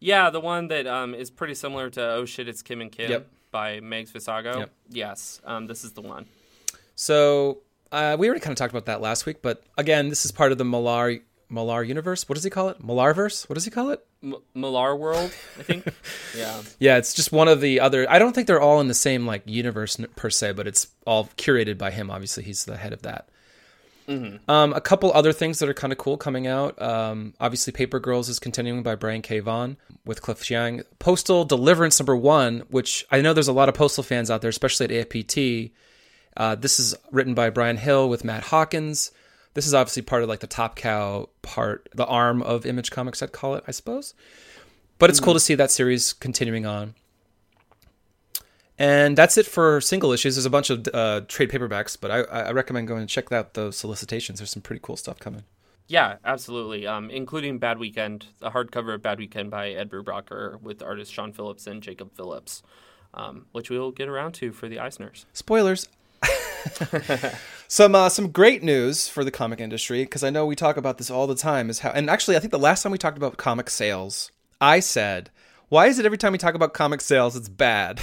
Yeah, 0.00 0.28
the 0.30 0.40
one 0.40 0.68
that 0.68 0.86
um, 0.86 1.14
is 1.14 1.30
pretty 1.30 1.54
similar 1.54 1.88
to 1.90 2.02
Oh 2.02 2.24
Shit, 2.26 2.46
It's 2.48 2.60
Kim 2.60 2.80
and 2.82 2.92
Kim 2.92 3.10
Yep. 3.10 3.28
by 3.50 3.80
Megs 3.80 4.12
Visaggio. 4.12 4.58
Yep. 4.58 4.70
Yes, 4.90 5.40
um, 5.44 5.66
this 5.66 5.82
is 5.82 5.92
the 5.92 6.02
one. 6.02 6.26
So 6.94 7.60
uh, 7.90 8.16
we 8.18 8.26
already 8.28 8.40
kind 8.40 8.52
of 8.52 8.58
talked 8.58 8.72
about 8.72 8.86
that 8.86 9.00
last 9.00 9.24
week, 9.24 9.40
but 9.40 9.62
again, 9.78 10.10
this 10.10 10.24
is 10.26 10.32
part 10.32 10.52
of 10.52 10.58
the 10.58 10.64
Millar 10.64 11.20
Millar 11.50 11.82
universe. 11.82 12.28
What 12.28 12.34
does 12.34 12.44
he 12.44 12.50
call 12.50 12.68
it? 12.68 12.84
Millarverse? 12.84 13.48
What 13.48 13.54
does 13.54 13.64
he 13.64 13.70
call 13.70 13.90
it? 13.90 14.04
M- 14.22 14.36
Millar 14.54 14.96
World, 14.96 15.32
I 15.58 15.62
think. 15.62 15.86
yeah. 16.36 16.62
Yeah, 16.78 16.96
it's 16.96 17.14
just 17.14 17.32
one 17.32 17.48
of 17.48 17.60
the 17.60 17.80
other. 17.80 18.10
I 18.10 18.18
don't 18.18 18.34
think 18.34 18.46
they're 18.46 18.60
all 18.60 18.80
in 18.80 18.88
the 18.88 18.94
same 18.94 19.26
like 19.26 19.42
universe 19.46 19.98
per 20.16 20.30
se, 20.30 20.52
but 20.52 20.66
it's 20.66 20.88
all 21.06 21.26
curated 21.36 21.78
by 21.78 21.90
him. 21.90 22.10
Obviously, 22.10 22.44
he's 22.44 22.64
the 22.64 22.76
head 22.76 22.92
of 22.92 23.02
that. 23.02 23.28
Um, 24.06 24.74
a 24.74 24.82
couple 24.82 25.10
other 25.14 25.32
things 25.32 25.60
that 25.60 25.68
are 25.68 25.74
kind 25.74 25.90
of 25.92 25.98
cool 25.98 26.18
coming 26.18 26.46
out. 26.46 26.80
Um, 26.80 27.32
obviously, 27.40 27.72
Paper 27.72 27.98
Girls 27.98 28.28
is 28.28 28.38
continuing 28.38 28.82
by 28.82 28.96
Brian 28.96 29.22
K. 29.22 29.40
Vaughan 29.40 29.78
with 30.04 30.20
Cliff 30.20 30.42
Chiang. 30.42 30.82
Postal 30.98 31.46
Deliverance 31.46 31.98
number 31.98 32.14
one, 32.14 32.64
which 32.68 33.06
I 33.10 33.22
know 33.22 33.32
there's 33.32 33.48
a 33.48 33.52
lot 33.52 33.70
of 33.70 33.74
Postal 33.74 34.04
fans 34.04 34.30
out 34.30 34.42
there, 34.42 34.50
especially 34.50 34.84
at 34.98 35.08
AIPT. 35.08 35.72
Uh, 36.36 36.54
this 36.54 36.78
is 36.78 36.94
written 37.12 37.34
by 37.34 37.48
Bryan 37.48 37.78
Hill 37.78 38.08
with 38.08 38.24
Matt 38.24 38.42
Hawkins. 38.44 39.10
This 39.54 39.66
is 39.66 39.74
obviously 39.74 40.02
part 40.02 40.22
of 40.22 40.28
like 40.28 40.40
the 40.40 40.46
Top 40.46 40.76
Cow 40.76 41.28
part, 41.42 41.88
the 41.94 42.06
arm 42.06 42.42
of 42.42 42.66
Image 42.66 42.90
Comics, 42.90 43.22
I'd 43.22 43.32
call 43.32 43.54
it, 43.54 43.64
I 43.66 43.70
suppose. 43.70 44.14
But 44.98 45.10
it's 45.10 45.20
cool 45.20 45.34
to 45.34 45.40
see 45.40 45.54
that 45.54 45.70
series 45.70 46.12
continuing 46.12 46.66
on. 46.66 46.94
And 48.78 49.16
that's 49.16 49.38
it 49.38 49.46
for 49.46 49.80
single 49.80 50.12
issues. 50.12 50.34
There's 50.34 50.46
a 50.46 50.50
bunch 50.50 50.70
of 50.70 50.88
uh, 50.92 51.22
trade 51.28 51.50
paperbacks, 51.50 51.96
but 52.00 52.10
I, 52.10 52.20
I 52.20 52.50
recommend 52.52 52.88
going 52.88 53.00
and 53.00 53.08
check 53.08 53.30
out 53.30 53.54
those 53.54 53.76
solicitations. 53.76 54.40
There's 54.40 54.50
some 54.50 54.62
pretty 54.62 54.80
cool 54.82 54.96
stuff 54.96 55.18
coming. 55.20 55.44
Yeah, 55.86 56.16
absolutely. 56.24 56.86
Um, 56.86 57.10
including 57.10 57.58
Bad 57.58 57.78
Weekend, 57.78 58.26
the 58.40 58.50
hardcover 58.50 58.94
of 58.94 59.02
Bad 59.02 59.18
Weekend 59.18 59.50
by 59.50 59.70
Ed 59.70 59.90
Brubaker 59.90 60.60
with 60.60 60.82
artist 60.82 61.12
Sean 61.12 61.32
Phillips 61.32 61.66
and 61.66 61.82
Jacob 61.82 62.16
Phillips, 62.16 62.62
um, 63.12 63.46
which 63.52 63.70
we'll 63.70 63.92
get 63.92 64.08
around 64.08 64.32
to 64.34 64.52
for 64.52 64.68
the 64.68 64.76
Eisners. 64.76 65.24
Spoilers. 65.32 65.88
some 67.68 67.94
uh, 67.94 68.08
some 68.08 68.30
great 68.30 68.62
news 68.62 69.08
for 69.08 69.24
the 69.24 69.30
comic 69.30 69.60
industry 69.60 70.04
because 70.04 70.22
I 70.22 70.30
know 70.30 70.46
we 70.46 70.56
talk 70.56 70.76
about 70.76 70.98
this 70.98 71.10
all 71.10 71.26
the 71.26 71.34
time. 71.34 71.70
Is 71.70 71.80
how 71.80 71.90
and 71.90 72.08
actually 72.10 72.36
I 72.36 72.40
think 72.40 72.50
the 72.50 72.58
last 72.58 72.82
time 72.82 72.92
we 72.92 72.98
talked 72.98 73.16
about 73.16 73.36
comic 73.36 73.70
sales, 73.70 74.30
I 74.60 74.80
said, 74.80 75.30
"Why 75.68 75.86
is 75.86 75.98
it 75.98 76.06
every 76.06 76.18
time 76.18 76.32
we 76.32 76.38
talk 76.38 76.54
about 76.54 76.74
comic 76.74 77.00
sales, 77.00 77.36
it's 77.36 77.48
bad?" 77.48 78.00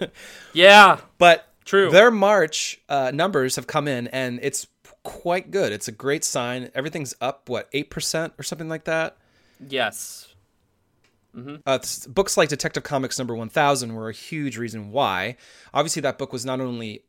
Yeah, 0.52 0.98
but 1.18 1.48
True. 1.64 1.90
their 1.90 2.10
March 2.10 2.80
uh, 2.88 3.12
numbers 3.14 3.56
have 3.56 3.66
come 3.66 3.86
in 3.88 4.08
and 4.08 4.40
it's 4.42 4.66
quite 5.04 5.50
good. 5.52 5.72
It's 5.72 5.86
a 5.88 5.92
great 5.92 6.24
sign. 6.24 6.70
Everything's 6.74 7.14
up 7.20 7.48
what 7.48 7.68
eight 7.72 7.90
percent 7.90 8.32
or 8.38 8.42
something 8.42 8.68
like 8.68 8.84
that. 8.84 9.16
yes. 9.66 10.28
Uh, 11.66 11.78
books 12.08 12.36
like 12.36 12.48
Detective 12.48 12.84
Comics 12.84 13.18
number 13.18 13.34
1000 13.34 13.92
were 13.94 14.08
a 14.08 14.12
huge 14.12 14.56
reason 14.56 14.92
why. 14.92 15.36
Obviously, 15.72 16.00
that 16.02 16.16
book 16.16 16.32
was 16.32 16.44
not 16.44 16.60
only, 16.60 17.02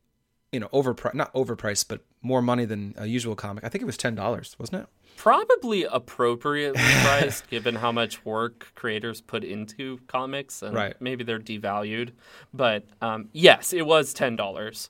you 0.56 0.60
know, 0.62 0.70
overpriced, 0.70 1.14
not 1.14 1.34
overpriced, 1.34 1.88
but 1.90 2.00
more 2.22 2.42
money 2.42 2.66
than 2.66 2.94
a 2.98 3.06
usual 3.06 3.36
comic. 3.36 3.64
I 3.64 3.70
think 3.70 3.82
it 3.82 3.86
was 3.86 3.98
$10, 3.98 4.16
wasn't 4.60 4.82
it? 4.84 4.88
Probably 5.18 5.84
appropriately 5.84 6.82
priced 7.04 7.48
given 7.50 7.76
how 7.76 7.92
much 7.92 8.26
work 8.26 8.72
creators 8.76 9.22
put 9.22 9.44
into 9.44 10.00
comics 10.08 10.62
and 10.62 10.74
Right. 10.74 10.96
maybe 11.02 11.24
they're 11.24 11.40
devalued. 11.40 12.12
But 12.54 12.84
um, 13.02 13.30
yes, 13.34 13.74
it 13.74 13.86
was 13.86 14.14
$10. 14.14 14.90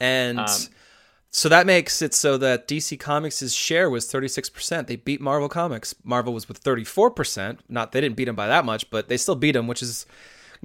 And 0.00 0.38
Um, 0.40 0.46
so 1.30 1.48
that 1.50 1.66
makes 1.66 2.00
it 2.00 2.14
so 2.14 2.38
that 2.38 2.66
DC 2.68 2.98
Comics' 2.98 3.52
share 3.52 3.90
was 3.90 4.06
36%. 4.06 4.86
They 4.86 4.96
beat 4.96 5.20
Marvel 5.20 5.48
Comics. 5.48 5.94
Marvel 6.04 6.32
was 6.32 6.48
with 6.48 6.62
34%. 6.62 7.58
Not 7.68 7.92
they 7.92 8.00
didn't 8.00 8.16
beat 8.16 8.24
them 8.26 8.36
by 8.36 8.46
that 8.46 8.64
much, 8.64 8.88
but 8.90 9.08
they 9.08 9.16
still 9.18 9.34
beat 9.34 9.52
them, 9.52 9.66
which 9.66 9.82
is, 9.82 10.06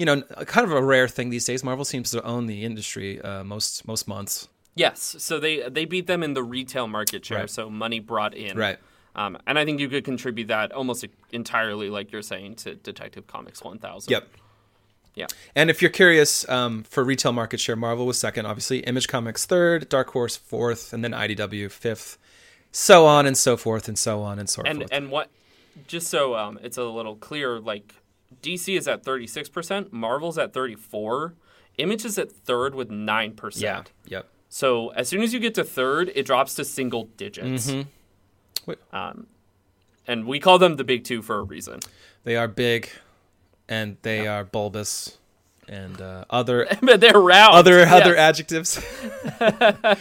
you 0.02 0.06
know, 0.08 0.22
kind 0.56 0.66
of 0.66 0.74
a 0.74 0.82
rare 0.94 1.08
thing 1.08 1.30
these 1.30 1.46
days. 1.46 1.64
Marvel 1.64 1.86
seems 1.86 2.10
to 2.12 2.20
own 2.24 2.48
the 2.48 2.64
industry 2.66 3.22
uh, 3.22 3.44
most 3.44 3.88
most 3.88 4.08
months. 4.08 4.48
Yes, 4.76 5.16
so 5.20 5.40
they 5.40 5.56
they 5.70 5.86
beat 5.86 6.08
them 6.08 6.24
in 6.24 6.34
the 6.34 6.44
retail 6.44 6.88
market 6.88 7.24
share, 7.26 7.40
Right. 7.42 7.50
so 7.50 7.70
money 7.70 8.00
brought 8.00 8.34
in. 8.34 8.58
Right. 8.58 8.80
Um, 9.16 9.38
and 9.46 9.60
I 9.60 9.66
think 9.66 9.80
you 9.80 9.90
could 9.90 10.06
contribute 10.06 10.48
that 10.48 10.72
almost 10.72 11.06
entirely, 11.32 11.90
like 11.90 12.12
you're 12.14 12.22
saying, 12.34 12.56
to 12.64 12.76
Detective 12.76 13.28
Comics 13.28 13.62
1000. 13.62 14.10
Yep. 14.10 14.28
Yeah. 15.14 15.28
And 15.56 15.70
if 15.70 15.82
you're 15.82 15.92
curious, 15.92 16.48
um, 16.50 16.84
for 16.84 17.04
retail 17.04 17.34
market 17.34 17.60
share, 17.60 17.76
Marvel 17.76 18.06
was 18.06 18.18
second, 18.18 18.46
obviously. 18.48 18.80
Image 18.80 19.08
Comics 19.10 19.46
third, 19.46 19.90
Dark 19.90 20.10
Horse 20.12 20.38
fourth, 20.38 20.94
and 20.94 21.04
then 21.04 21.12
IDW 21.12 21.70
fifth, 21.70 22.18
so 22.72 23.06
on 23.06 23.26
and 23.26 23.38
so 23.38 23.58
forth, 23.58 23.90
and 23.90 23.98
so 24.00 24.22
on 24.22 24.40
and 24.40 24.50
so 24.50 24.62
And 24.64 24.78
forth. 24.80 24.90
and 24.94 25.12
what, 25.12 25.30
just 25.88 26.08
so 26.08 26.36
um, 26.38 26.58
it's 26.64 26.78
a 26.78 26.86
little 26.86 27.18
clear, 27.18 27.60
like 27.60 27.94
DC 28.42 28.78
is 28.78 28.88
at 28.88 29.04
36%, 29.04 29.92
Marvel's 29.92 30.38
at 30.38 30.54
34, 30.54 31.34
Image 31.78 32.04
is 32.06 32.18
at 32.18 32.32
third 32.32 32.76
with 32.76 32.90
9%. 32.90 33.62
yeah, 33.62 33.84
yep. 34.06 34.28
So 34.50 34.90
as 34.90 35.08
soon 35.08 35.22
as 35.22 35.34
you 35.34 35.40
get 35.40 35.56
to 35.56 35.64
third, 35.64 36.12
it 36.14 36.26
drops 36.26 36.56
to 36.56 36.66
single 36.66 37.06
digits. 37.16 37.72
Mm-hmm. 37.72 38.72
Um, 38.96 39.28
and 40.08 40.26
we 40.26 40.40
call 40.40 40.60
them 40.60 40.76
the 40.76 40.84
big 40.84 41.04
two 41.06 41.22
for 41.22 41.40
a 41.40 41.44
reason. 41.44 41.80
They 42.26 42.36
are 42.36 42.48
big, 42.50 42.90
and 43.70 43.96
they 44.02 44.28
are 44.28 44.44
bulbous, 44.44 45.18
and 45.70 46.00
uh, 46.02 46.26
other 46.30 46.68
they're 46.98 47.14
round. 47.20 47.54
other 47.56 47.80
Yes. 47.80 47.92
other 47.92 48.16
adjectives. 48.16 48.80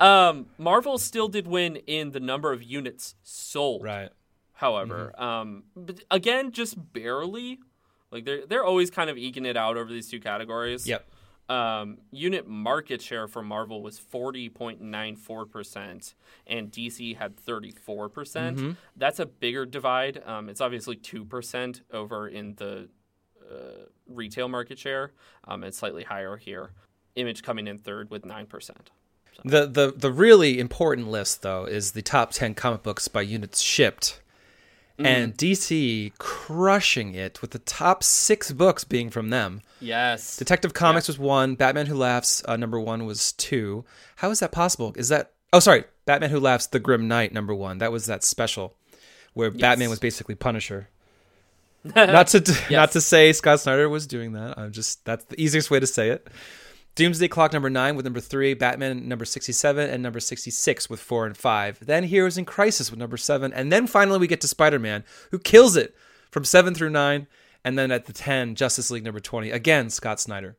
Um, 0.00 0.46
Marvel 0.58 0.98
still 0.98 1.28
did 1.28 1.46
win 1.46 1.76
in 1.76 2.10
the 2.10 2.20
number 2.20 2.52
of 2.52 2.62
units 2.62 3.14
sold. 3.22 3.84
right. 3.84 4.10
However, 4.54 5.12
Mm-hmm. 5.18 5.24
um, 5.24 5.62
again, 6.10 6.50
just 6.52 6.92
barely. 6.92 7.60
Like 8.14 8.24
they're 8.24 8.46
they're 8.46 8.64
always 8.64 8.90
kind 8.90 9.10
of 9.10 9.18
eking 9.18 9.44
it 9.44 9.56
out 9.56 9.76
over 9.76 9.92
these 9.92 10.08
two 10.08 10.20
categories. 10.20 10.86
Yep. 10.86 11.04
Um, 11.48 11.98
unit 12.10 12.48
market 12.48 13.02
share 13.02 13.28
for 13.28 13.42
Marvel 13.42 13.82
was 13.82 13.98
forty 13.98 14.48
point 14.48 14.80
nine 14.80 15.16
four 15.16 15.44
percent, 15.44 16.14
and 16.46 16.70
DC 16.70 17.16
had 17.16 17.36
thirty 17.36 17.72
four 17.72 18.08
percent. 18.08 18.56
Mm-hmm. 18.56 18.70
That's 18.96 19.18
a 19.18 19.26
bigger 19.26 19.66
divide. 19.66 20.22
Um, 20.24 20.48
it's 20.48 20.60
obviously 20.60 20.96
two 20.96 21.24
percent 21.24 21.82
over 21.92 22.28
in 22.28 22.54
the 22.54 22.88
uh, 23.50 23.86
retail 24.06 24.48
market 24.48 24.78
share. 24.78 25.12
Um, 25.46 25.64
it's 25.64 25.76
slightly 25.76 26.04
higher 26.04 26.36
here. 26.36 26.70
Image 27.16 27.42
coming 27.42 27.66
in 27.66 27.78
third 27.78 28.10
with 28.10 28.24
nine 28.24 28.46
percent. 28.46 28.90
The 29.44 29.66
the 29.66 29.92
the 29.94 30.12
really 30.12 30.60
important 30.60 31.08
list 31.08 31.42
though 31.42 31.64
is 31.64 31.92
the 31.92 32.02
top 32.02 32.30
ten 32.30 32.54
comic 32.54 32.84
books 32.84 33.08
by 33.08 33.22
units 33.22 33.60
shipped. 33.60 34.20
And 34.98 35.36
DC 35.36 36.12
crushing 36.18 37.14
it 37.14 37.42
with 37.42 37.50
the 37.50 37.58
top 37.58 38.04
six 38.04 38.52
books 38.52 38.84
being 38.84 39.10
from 39.10 39.30
them. 39.30 39.62
Yes. 39.80 40.36
Detective 40.36 40.72
Comics 40.72 41.08
was 41.08 41.18
one. 41.18 41.56
Batman 41.56 41.86
Who 41.86 41.96
Laughs 41.96 42.44
uh, 42.46 42.56
number 42.56 42.78
one 42.78 43.04
was 43.04 43.32
two. 43.32 43.84
How 44.16 44.30
is 44.30 44.40
that 44.40 44.52
possible? 44.52 44.92
Is 44.96 45.08
that 45.08 45.32
oh 45.52 45.58
sorry, 45.58 45.84
Batman 46.04 46.30
Who 46.30 46.38
Laughs 46.38 46.68
the 46.68 46.78
Grim 46.78 47.08
Knight 47.08 47.32
number 47.32 47.54
one. 47.54 47.78
That 47.78 47.90
was 47.90 48.06
that 48.06 48.22
special 48.22 48.76
where 49.32 49.50
Batman 49.50 49.90
was 49.90 49.98
basically 49.98 50.36
Punisher. 50.36 50.88
not 51.94 52.28
to 52.28 52.56
not 52.70 52.92
to 52.92 53.00
say 53.00 53.32
Scott 53.32 53.60
Snyder 53.60 53.88
was 53.88 54.06
doing 54.06 54.32
that. 54.32 54.58
I'm 54.58 54.72
just 54.72 55.04
that's 55.04 55.24
the 55.26 55.40
easiest 55.40 55.70
way 55.70 55.80
to 55.80 55.86
say 55.86 56.10
it. 56.10 56.26
Doomsday 56.94 57.28
Clock 57.28 57.52
number 57.52 57.70
nine 57.70 57.96
with 57.96 58.04
number 58.04 58.20
three, 58.20 58.54
Batman 58.54 59.08
number 59.08 59.24
sixty-seven, 59.24 59.90
and 59.90 60.02
number 60.02 60.20
sixty-six 60.20 60.88
with 60.88 61.00
four 61.00 61.26
and 61.26 61.36
five. 61.36 61.78
Then 61.84 62.04
Heroes 62.04 62.38
in 62.38 62.44
Crisis 62.44 62.90
with 62.90 63.00
number 63.00 63.16
seven, 63.16 63.52
and 63.52 63.72
then 63.72 63.86
finally 63.86 64.18
we 64.18 64.26
get 64.26 64.40
to 64.42 64.48
Spider-Man, 64.48 65.04
who 65.30 65.38
kills 65.38 65.76
it 65.76 65.96
from 66.30 66.44
seven 66.44 66.74
through 66.74 66.90
nine, 66.90 67.26
and 67.64 67.76
then 67.78 67.90
at 67.90 68.06
the 68.06 68.12
ten, 68.12 68.54
Justice 68.54 68.90
League 68.90 69.04
number 69.04 69.20
twenty. 69.20 69.50
Again, 69.50 69.90
Scott 69.90 70.20
Snyder. 70.20 70.56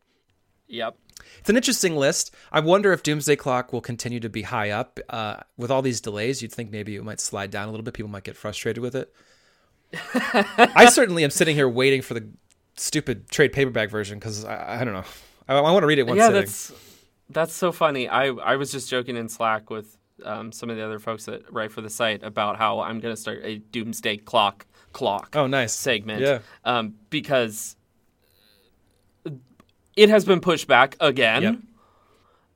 Yep. 0.68 0.98
It's 1.40 1.50
an 1.50 1.56
interesting 1.56 1.96
list. 1.96 2.34
I 2.52 2.60
wonder 2.60 2.92
if 2.92 3.04
Doomsday 3.04 3.36
Clock 3.38 3.72
will 3.72 3.82
continue 3.82 4.20
to 4.20 4.30
be 4.30 4.42
high 4.42 4.72
up. 4.72 5.00
Uh, 5.10 5.38
with 5.58 5.72
all 5.72 5.82
these 5.82 6.02
delays, 6.02 6.42
you'd 6.42 6.52
think 6.52 6.72
maybe 6.72 6.96
it 6.96 7.04
might 7.04 7.20
slide 7.20 7.52
down 7.52 7.68
a 7.68 7.72
little 7.72 7.84
bit. 7.84 7.94
People 7.94 8.12
might 8.12 8.24
get 8.24 8.36
frustrated 8.36 8.82
with 8.82 8.96
it. 8.96 9.14
I 10.14 10.90
certainly 10.90 11.24
am 11.24 11.30
sitting 11.30 11.56
here 11.56 11.70
waiting 11.70 12.02
for 12.02 12.14
the 12.14 12.28
stupid 12.76 13.30
trade 13.30 13.54
paperback 13.54 13.90
version 13.90 14.20
because 14.20 14.44
I, 14.44 14.82
I 14.82 14.84
don't 14.84 14.94
know. 14.94 15.06
I, 15.48 15.56
I 15.56 15.62
want 15.72 15.84
to 15.84 15.88
read 15.88 16.00
it 16.00 16.08
one 16.08 16.18
yeah, 16.18 16.28
sitting. 16.28 16.42
that's 16.42 16.74
that's 17.30 17.54
so 17.54 17.72
funny. 17.72 18.08
I 18.08 18.28
I 18.28 18.56
was 18.56 18.72
just 18.72 18.90
joking 18.90 19.16
in 19.18 19.30
Slack 19.30 19.70
with 19.70 19.98
um, 20.24 20.52
some 20.52 20.70
of 20.70 20.78
the 20.78 20.86
other 20.86 21.00
folks 21.00 21.26
that 21.26 21.52
write 21.52 21.72
for 21.72 21.82
the 21.82 21.90
site 21.90 22.24
about 22.24 22.58
how 22.58 22.80
I'm 22.80 23.00
going 23.00 23.14
to 23.14 23.20
start 23.20 23.42
a 23.44 23.58
Doomsday 23.58 24.18
Clock 24.18 24.66
clock 24.94 25.36
Oh, 25.36 25.46
nice. 25.48 25.74
segment. 25.74 26.22
Yeah. 26.22 26.40
Um, 26.64 26.96
because 27.10 27.76
it 29.96 30.10
has 30.10 30.24
been 30.26 30.40
pushed 30.40 30.68
back 30.68 30.96
again. 31.00 31.44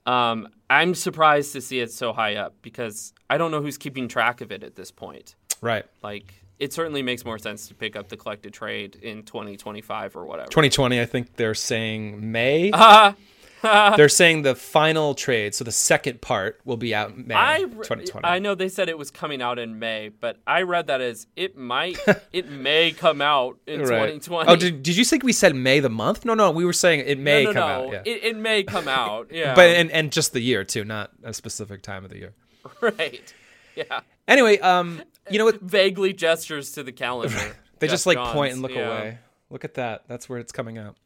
Yep. 0.06 0.14
Um, 0.14 0.48
I'm 0.70 0.96
surprised 0.96 1.52
to 1.54 1.62
see 1.62 1.80
it 1.80 1.92
so 1.92 2.14
high 2.14 2.36
up 2.36 2.56
because 2.62 3.14
I 3.30 3.38
don't 3.38 3.52
know 3.52 3.62
who's 3.62 3.78
keeping 3.78 4.08
track 4.08 4.42
of 4.42 4.52
it 4.52 4.64
at 4.64 4.76
this 4.76 4.92
point. 4.92 5.36
Right. 5.62 5.86
Like, 6.02 6.34
it 6.60 6.74
certainly 6.74 7.02
makes 7.02 7.26
more 7.26 7.40
sense 7.40 7.68
to 7.70 7.74
pick 7.74 7.96
up 7.96 8.10
the 8.10 8.18
collected 8.18 8.54
trade 8.54 8.96
in 9.02 9.24
2025 9.24 10.16
or 10.16 10.26
whatever. 10.26 10.50
2020, 10.50 11.00
I 11.00 11.06
think 11.06 11.36
they're 11.36 11.54
saying 11.56 12.32
May. 12.32 12.72
Ah, 12.74 13.16
They're 13.62 14.08
saying 14.08 14.44
the 14.44 14.56
final 14.56 15.14
trade, 15.14 15.54
so 15.54 15.66
the 15.66 15.72
second 15.72 16.22
part, 16.22 16.62
will 16.64 16.78
be 16.78 16.96
out 16.96 17.12
in 17.12 17.28
May 17.28 17.36
I, 17.36 17.60
2020. 17.64 18.26
I 18.26 18.40
know 18.40 18.56
they 18.56 18.70
said 18.70 18.88
it 18.88 18.98
was 18.98 19.12
coming 19.12 19.42
out 19.42 19.60
in 19.60 19.80
May, 19.80 20.10
but 20.10 20.38
I 20.48 20.62
read 20.62 20.88
that 20.88 21.02
as 21.02 21.28
it 21.36 21.58
might, 21.58 21.98
it 22.32 22.50
may 22.50 22.92
come 22.92 23.22
out 23.22 23.58
in 23.68 23.82
Right. 23.82 24.14
2020. 24.22 24.50
Oh, 24.50 24.56
did, 24.56 24.82
did 24.82 24.96
you 24.96 25.04
think 25.04 25.24
we 25.24 25.34
said 25.34 25.56
May 25.56 25.82
the 25.82 25.90
month? 25.90 26.24
No, 26.24 26.36
no, 26.36 26.52
we 26.52 26.64
were 26.64 26.72
saying 26.72 27.02
it 27.06 27.20
may 27.20 27.44
no, 27.44 27.52
no, 27.52 27.60
come 27.60 27.70
no. 27.70 27.88
out. 27.88 27.92
Yeah. 27.92 28.14
It, 28.14 28.24
it 28.24 28.38
may 28.38 28.64
come 28.64 28.88
out. 28.88 29.28
Yeah. 29.32 29.56
but 29.56 29.72
and, 29.72 29.92
and 29.92 30.12
just 30.12 30.32
the 30.32 30.40
year 30.42 30.64
too, 30.64 30.86
not 30.86 31.12
a 31.24 31.34
specific 31.34 31.82
time 31.82 32.06
of 32.06 32.12
the 32.12 32.18
year. 32.18 32.34
right. 32.82 33.34
Yeah. 33.76 34.02
Anyway, 34.28 34.60
um, 34.60 35.02
you 35.30 35.38
know 35.38 35.46
what? 35.46 35.62
Vaguely 35.62 36.14
gestures 36.14 36.72
to 36.74 36.84
the 36.84 36.92
calendar. 36.92 37.38
They 37.80 37.88
Jeff 37.88 37.94
just 37.94 38.06
like 38.06 38.18
Johns, 38.18 38.34
point 38.34 38.52
and 38.52 38.62
look 38.62 38.74
yeah. 38.74 38.88
away. 38.90 39.18
Look 39.50 39.64
at 39.64 39.76
that. 39.76 40.04
That's 40.10 40.28
where 40.28 40.38
it's 40.38 40.52
coming 40.52 40.78
out. 40.78 40.98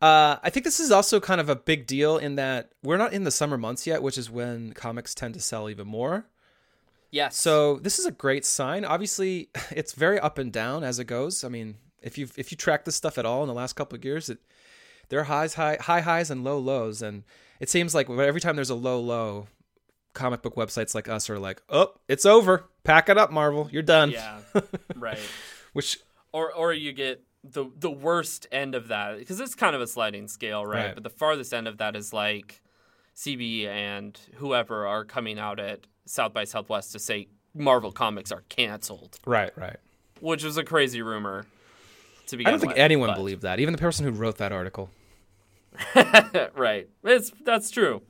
Uh, 0.00 0.36
I 0.42 0.50
think 0.50 0.64
this 0.64 0.80
is 0.80 0.90
also 0.90 1.20
kind 1.20 1.40
of 1.40 1.48
a 1.48 1.54
big 1.56 1.86
deal 1.86 2.18
in 2.18 2.34
that 2.36 2.72
we're 2.82 2.96
not 2.96 3.12
in 3.12 3.22
the 3.22 3.30
summer 3.30 3.56
months 3.56 3.86
yet, 3.86 4.02
which 4.02 4.18
is 4.18 4.28
when 4.28 4.72
comics 4.72 5.14
tend 5.14 5.34
to 5.34 5.40
sell 5.40 5.70
even 5.70 5.86
more. 5.86 6.26
Yes. 7.10 7.36
So 7.36 7.76
this 7.76 7.98
is 7.98 8.06
a 8.06 8.10
great 8.10 8.44
sign. 8.44 8.84
Obviously, 8.84 9.48
it's 9.70 9.92
very 9.92 10.18
up 10.20 10.38
and 10.38 10.52
down 10.52 10.84
as 10.84 10.98
it 10.98 11.04
goes. 11.04 11.42
I 11.44 11.48
mean, 11.48 11.76
if 12.02 12.18
you 12.18 12.28
if 12.36 12.52
you 12.52 12.56
track 12.56 12.84
this 12.84 12.96
stuff 12.96 13.18
at 13.18 13.26
all 13.26 13.42
in 13.42 13.48
the 13.48 13.54
last 13.54 13.74
couple 13.74 13.96
of 13.96 14.04
years, 14.04 14.30
it 14.30 14.38
there 15.08 15.20
are 15.20 15.24
highs, 15.24 15.54
high 15.54 15.78
high 15.80 16.00
highs 16.00 16.30
and 16.30 16.44
low 16.44 16.58
lows, 16.58 17.02
and 17.02 17.24
it 17.60 17.68
seems 17.68 17.94
like 17.94 18.08
every 18.10 18.40
time 18.40 18.56
there's 18.56 18.70
a 18.70 18.74
low 18.74 19.00
low, 19.00 19.48
comic 20.14 20.42
book 20.42 20.56
websites 20.56 20.94
like 20.94 21.08
us 21.08 21.30
are 21.30 21.38
like, 21.38 21.62
oh, 21.68 21.92
it's 22.08 22.26
over. 22.26 22.64
Pack 22.84 23.08
it 23.08 23.18
up, 23.18 23.30
Marvel. 23.30 23.68
You're 23.70 23.82
done. 23.82 24.10
Yeah. 24.10 24.40
right. 24.96 25.18
Which 25.72 25.98
Or 26.32 26.52
or 26.52 26.72
you 26.72 26.92
get 26.92 27.22
the 27.44 27.66
the 27.78 27.90
worst 27.90 28.46
end 28.50 28.74
of 28.74 28.88
that 28.88 29.18
because 29.18 29.38
it's 29.40 29.54
kind 29.54 29.76
of 29.76 29.82
a 29.82 29.86
sliding 29.86 30.28
scale, 30.28 30.64
right? 30.66 30.86
Right. 30.86 30.94
But 30.94 31.04
the 31.04 31.10
farthest 31.10 31.54
end 31.54 31.68
of 31.68 31.78
that 31.78 31.94
is 31.96 32.12
like 32.12 32.60
CB 33.16 33.66
and 33.66 34.18
whoever 34.36 34.86
are 34.86 35.04
coming 35.04 35.38
out 35.38 35.60
at 35.60 35.86
South 36.06 36.32
by 36.32 36.44
Southwest 36.44 36.92
to 36.92 36.98
say 36.98 37.28
Marvel 37.54 37.92
Comics 37.92 38.32
are 38.32 38.42
canceled, 38.48 39.18
right, 39.26 39.56
right. 39.56 39.76
which 40.20 40.44
was 40.44 40.56
a 40.56 40.64
crazy 40.64 41.02
rumor. 41.02 41.44
To 42.28 42.36
begin 42.36 42.48
I 42.48 42.50
don't 42.52 42.60
think 42.60 42.72
with, 42.72 42.78
anyone 42.78 43.08
but- 43.10 43.16
believed 43.16 43.42
that. 43.42 43.58
Even 43.58 43.72
the 43.72 43.78
person 43.78 44.04
who 44.04 44.12
wrote 44.12 44.38
that 44.38 44.52
article. 44.52 44.90
right. 46.54 46.88
It's 47.04 47.32
that's 47.44 47.70
true, 47.70 48.02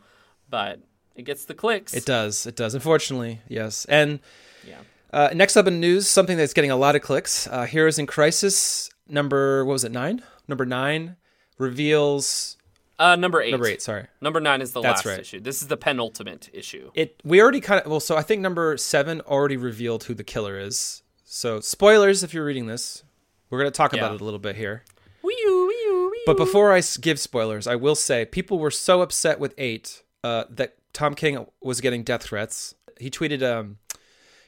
but 0.49 0.81
it 1.19 1.25
gets 1.25 1.45
the 1.45 1.55
clicks. 1.55 1.93
It 1.93 2.07
does. 2.07 2.47
It 2.47 2.57
does. 2.57 2.75
Unfortunately, 2.75 3.41
yes. 3.49 3.85
And 3.87 4.21
Yeah. 4.67 4.79
uh, 5.13 5.31
next 5.35 5.57
up 5.57 5.67
in 5.67 5.81
news, 5.81 6.09
something 6.09 6.37
that's 6.39 6.55
getting 6.55 6.71
a 6.71 6.77
lot 6.77 6.97
of 6.97 7.03
clicks. 7.03 7.47
Uh, 7.49 7.65
Heroes 7.65 7.99
in 7.99 8.07
Crisis 8.07 8.89
number 9.09 9.65
what 9.65 9.73
was 9.73 9.85
it 9.85 9.93
nine? 9.93 10.23
Number 10.47 10.65
nine 10.65 11.17
reveals 11.59 12.57
Uh, 12.99 13.15
number 13.17 13.41
eight. 13.41 13.51
number 13.53 13.67
eight. 13.67 13.81
Sorry. 13.83 14.07
Number 14.21 14.41
nine 14.41 14.61
is 14.61 14.73
the 14.73 14.81
That's 14.81 15.05
last 15.05 15.07
right. 15.07 15.21
issue. 15.21 15.41
This 15.41 15.63
is 15.63 15.69
the 15.69 15.77
penultimate 15.77 16.49
issue. 16.53 16.91
It 16.95 17.21
we 17.25 17.41
already 17.41 17.61
kind 17.61 17.81
of 17.85 17.91
well. 17.91 18.01
So 18.01 18.17
I 18.17 18.23
think 18.23 18.41
number 18.43 18.77
seven 18.77 19.21
already 19.23 19.57
revealed 19.57 20.05
who 20.05 20.15
the 20.15 20.25
killer 20.25 20.59
is. 20.59 21.03
So 21.25 21.61
spoilers 21.61 22.23
if 22.23 22.33
you're 22.35 22.45
reading 22.45 22.67
this. 22.67 23.03
We're 23.51 23.59
gonna 23.59 23.71
talk 23.71 23.93
about 23.93 24.15
it 24.15 24.21
a 24.21 24.25
little 24.25 24.39
bit 24.41 24.57
here. 24.57 24.85
Wee-oo, 25.23 25.67
wee-oo, 25.67 26.11
wee-oo. 26.11 26.23
But 26.27 26.37
before 26.37 26.73
I 26.73 26.83
give 27.01 27.19
spoilers, 27.19 27.67
I 27.67 27.77
will 27.77 27.95
say 27.95 28.25
people 28.25 28.59
were 28.59 28.71
so 28.71 29.01
upset 29.01 29.39
with 29.41 29.55
eight 29.59 30.03
uh, 30.23 30.45
that 30.51 30.77
Tom 30.99 31.15
King 31.15 31.47
was 31.63 31.81
getting 31.81 32.03
death 32.03 32.25
threats. 32.25 32.75
He 32.99 33.09
tweeted 33.09 33.41
um, 33.43 33.77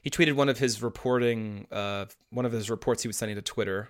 he 0.02 0.10
tweeted 0.10 0.32
one 0.32 0.48
of 0.48 0.58
his 0.58 0.82
reporting 0.82 1.68
uh, 1.70 2.06
one 2.30 2.44
of 2.44 2.50
his 2.50 2.68
reports 2.68 3.02
he 3.02 3.08
was 3.08 3.16
sending 3.16 3.36
to 3.36 3.42
Twitter, 3.42 3.88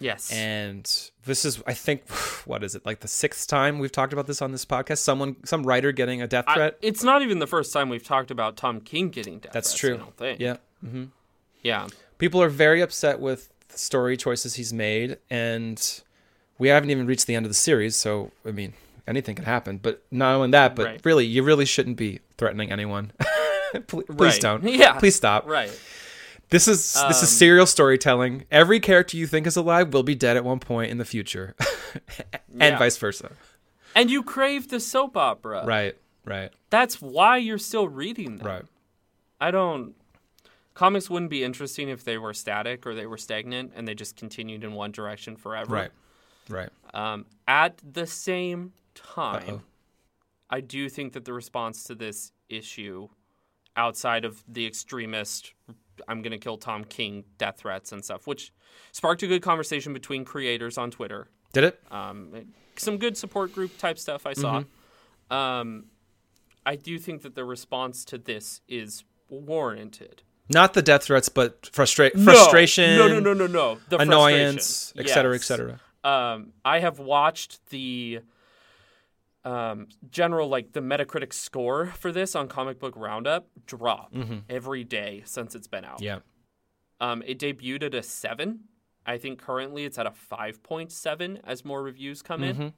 yes, 0.00 0.32
and 0.32 0.90
this 1.26 1.44
is 1.44 1.62
I 1.66 1.74
think 1.74 2.08
what 2.46 2.64
is 2.64 2.74
it 2.74 2.86
like 2.86 3.00
the 3.00 3.08
sixth 3.08 3.46
time 3.46 3.78
we've 3.78 3.92
talked 3.92 4.14
about 4.14 4.26
this 4.26 4.40
on 4.40 4.52
this 4.52 4.64
podcast? 4.64 4.98
Someone 4.98 5.36
some 5.44 5.64
writer 5.64 5.92
getting 5.92 6.22
a 6.22 6.26
death 6.26 6.46
I- 6.48 6.54
threat. 6.54 6.78
it's 6.80 7.02
not 7.02 7.20
even 7.20 7.40
the 7.40 7.46
first 7.46 7.74
time 7.74 7.90
we've 7.90 8.02
talked 8.04 8.30
about 8.30 8.56
Tom 8.56 8.80
King 8.80 9.10
getting 9.10 9.40
death. 9.40 9.52
That's 9.52 9.68
threats, 9.74 9.80
true. 9.80 9.94
I 9.96 9.98
don't 9.98 10.16
think. 10.16 10.40
Yeah, 10.40 10.56
Yeah. 11.62 11.88
people 12.16 12.40
are 12.42 12.48
very 12.48 12.80
upset 12.80 13.20
with 13.20 13.50
the 13.68 13.76
story 13.76 14.16
choices 14.16 14.54
he's 14.54 14.72
made, 14.72 15.18
and 15.28 16.00
we 16.58 16.68
haven't 16.68 16.88
even 16.88 17.06
reached 17.06 17.26
the 17.26 17.34
end 17.34 17.44
of 17.44 17.50
the 17.50 17.54
series. 17.54 17.96
So 17.96 18.30
I 18.46 18.52
mean, 18.52 18.72
anything 19.06 19.34
can 19.36 19.44
happen. 19.44 19.78
But 19.78 20.02
not 20.10 20.34
only 20.34 20.50
that, 20.50 20.74
but 20.76 20.84
Right. 20.86 21.00
really, 21.04 21.26
you 21.26 21.42
really 21.42 21.64
shouldn't 21.64 21.96
be 21.96 22.20
threatening 22.38 22.70
anyone. 22.72 23.12
please, 23.86 24.04
please 24.06 24.18
Right. 24.18 24.40
don't. 24.40 24.64
Yeah. 24.68 24.92
Please 24.98 25.14
stop. 25.16 25.46
Right. 25.46 25.70
This 26.50 26.68
is 26.68 26.92
this 27.08 27.16
is 27.22 27.22
Um, 27.24 27.28
serial 27.38 27.66
storytelling. 27.66 28.44
Every 28.52 28.78
character 28.78 29.16
you 29.16 29.26
think 29.26 29.46
is 29.46 29.56
alive 29.56 29.92
will 29.92 30.04
be 30.04 30.14
dead 30.14 30.36
at 30.36 30.44
one 30.44 30.60
point 30.60 30.90
in 30.92 30.98
the 30.98 31.04
future, 31.04 31.54
and 32.50 32.60
Yeah. 32.60 32.78
vice 32.78 32.96
versa. 32.96 33.32
And 33.94 34.10
you 34.10 34.22
crave 34.22 34.68
the 34.68 34.78
soap 34.78 35.16
opera. 35.16 35.64
Right. 35.66 35.96
Right. 36.24 36.52
That's 36.70 37.00
why 37.00 37.38
you're 37.38 37.58
still 37.58 37.88
reading 37.88 38.36
them. 38.38 38.46
Right. 38.46 38.62
I 39.40 39.50
don't. 39.50 39.94
Comics 40.74 41.08
wouldn't 41.08 41.30
be 41.30 41.42
interesting 41.42 41.88
if 41.88 42.04
they 42.04 42.18
were 42.18 42.34
static 42.34 42.86
or 42.86 42.94
they 42.94 43.06
were 43.06 43.16
stagnant 43.16 43.72
and 43.74 43.88
they 43.88 43.94
just 43.94 44.14
continued 44.16 44.62
in 44.62 44.72
one 44.72 44.92
direction 44.92 45.34
forever. 45.36 45.72
Right. 45.74 45.90
Right. 46.48 46.68
Um, 46.94 47.24
at 47.48 47.80
the 47.82 48.06
same 48.06 48.72
time, 48.96 49.44
Uh-oh. 49.48 49.62
I 50.50 50.60
do 50.60 50.88
think 50.88 51.12
that 51.14 51.24
the 51.24 51.32
response 51.32 51.84
to 51.84 51.94
this 51.94 52.32
issue, 52.48 53.08
outside 53.76 54.24
of 54.24 54.42
the 54.48 54.66
extremist, 54.66 55.52
I'm 56.08 56.22
going 56.22 56.32
to 56.32 56.38
kill 56.38 56.56
Tom 56.58 56.84
King 56.84 57.24
death 57.38 57.58
threats 57.58 57.92
and 57.92 58.04
stuff, 58.04 58.26
which 58.26 58.52
sparked 58.92 59.22
a 59.22 59.26
good 59.26 59.42
conversation 59.42 59.92
between 59.92 60.24
creators 60.24 60.78
on 60.78 60.90
Twitter. 60.90 61.28
Did 61.52 61.64
it? 61.64 61.80
Um, 61.90 62.52
some 62.76 62.98
good 62.98 63.16
support 63.16 63.52
group 63.52 63.76
type 63.78 63.98
stuff 63.98 64.26
I 64.26 64.34
saw. 64.34 64.60
Mm-hmm. 64.60 65.36
Um, 65.36 65.84
I 66.64 66.76
do 66.76 66.98
think 66.98 67.22
that 67.22 67.34
the 67.34 67.44
response 67.44 68.04
to 68.06 68.18
this 68.18 68.60
is 68.68 69.04
warranted. 69.28 70.22
Not 70.48 70.74
the 70.74 70.82
death 70.82 71.04
threats, 71.04 71.28
but 71.28 71.68
frustra- 71.72 72.12
No. 72.14 72.22
frustration. 72.24 72.96
No, 72.96 73.08
no, 73.08 73.18
no, 73.18 73.32
no, 73.32 73.46
no. 73.48 73.78
The 73.88 73.98
Annoyance, 73.98 74.92
frustration. 74.92 75.10
et 75.10 75.14
cetera, 75.14 75.34
et 75.34 75.42
cetera. 75.42 75.80
um, 76.04 76.52
I 76.64 76.78
have 76.78 76.98
watched 77.00 77.66
the 77.70 78.20
um, 79.46 79.86
general, 80.10 80.48
like 80.48 80.72
the 80.72 80.80
Metacritic 80.80 81.32
score 81.32 81.86
for 81.86 82.10
this 82.12 82.34
on 82.34 82.48
Comic 82.48 82.78
Book 82.80 82.94
Roundup 82.96 83.46
drop 83.64 84.12
every 84.50 84.84
day 84.84 85.22
since 85.24 85.54
it's 85.54 85.68
been 85.68 85.84
out. 85.84 85.96
Mm-hmm. 85.96 86.04
Yeah. 86.04 86.18
Um, 87.00 87.22
it 87.26 87.38
debuted 87.38 87.84
at 87.84 87.94
a 87.94 88.02
seven. 88.02 88.60
I 89.06 89.18
think 89.18 89.38
currently 89.38 89.84
it's 89.84 89.98
at 89.98 90.06
a 90.06 90.10
five 90.10 90.62
point 90.62 90.90
seven 90.90 91.38
as 91.44 91.64
more 91.64 91.82
reviews 91.82 92.22
come 92.22 92.40
Mm-hmm. 92.42 92.62
in. 92.62 92.72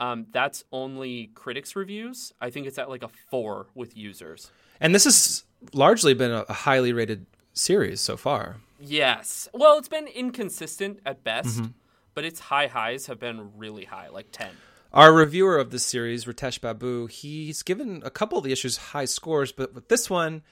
Um, 0.00 0.26
that's 0.30 0.62
only 0.70 1.30
critics' 1.34 1.74
reviews. 1.74 2.32
I 2.40 2.50
think 2.50 2.66
it's 2.68 2.78
at 2.78 2.88
like 2.88 3.02
a 3.02 3.08
four 3.30 3.66
with 3.74 3.96
users. 3.96 4.52
And 4.80 4.94
this 4.94 5.04
has 5.04 5.42
largely 5.72 6.14
been 6.14 6.30
a, 6.30 6.44
a 6.48 6.52
highly 6.52 6.92
rated 6.92 7.26
series 7.52 8.00
so 8.00 8.16
far. 8.16 8.58
Yes. 8.78 9.48
Well, 9.52 9.76
it's 9.78 9.88
been 9.88 10.06
inconsistent 10.06 11.00
at 11.04 11.24
best, 11.24 11.58
Mm-hmm. 11.58 11.70
but 12.14 12.24
its 12.24 12.38
high 12.38 12.68
highs 12.68 13.06
have 13.06 13.18
been 13.18 13.50
really 13.56 13.86
high, 13.86 14.08
like 14.08 14.28
ten. 14.30 14.50
Our 14.92 15.12
reviewer 15.12 15.58
of 15.58 15.70
this 15.70 15.84
series, 15.84 16.24
Ritesh 16.24 16.60
Babu, 16.60 17.06
he's 17.06 17.62
given 17.62 18.02
a 18.04 18.10
couple 18.10 18.38
of 18.38 18.44
the 18.44 18.52
issues 18.52 18.76
high 18.78 19.04
scores, 19.04 19.52
but 19.52 19.74
with 19.74 19.88
this 19.88 20.08
one, 20.08 20.42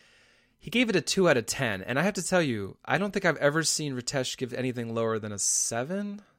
he 0.59 0.71
gave 0.71 0.91
it 0.91 0.97
a 0.97 1.01
2 1.01 1.29
out 1.29 1.37
of 1.39 1.47
10. 1.47 1.81
And 1.83 1.99
I 1.99 2.03
have 2.03 2.15
to 2.15 2.23
tell 2.27 2.43
you, 2.43 2.77
I 2.85 2.99
don't 2.99 3.13
think 3.13 3.25
I've 3.25 3.37
ever 3.39 3.63
seen 3.63 3.95
Ritesh 3.95 4.37
give 4.37 4.53
anything 4.53 4.95
lower 4.95 5.19
than 5.19 5.33
a 5.33 5.39
7. 5.39 6.21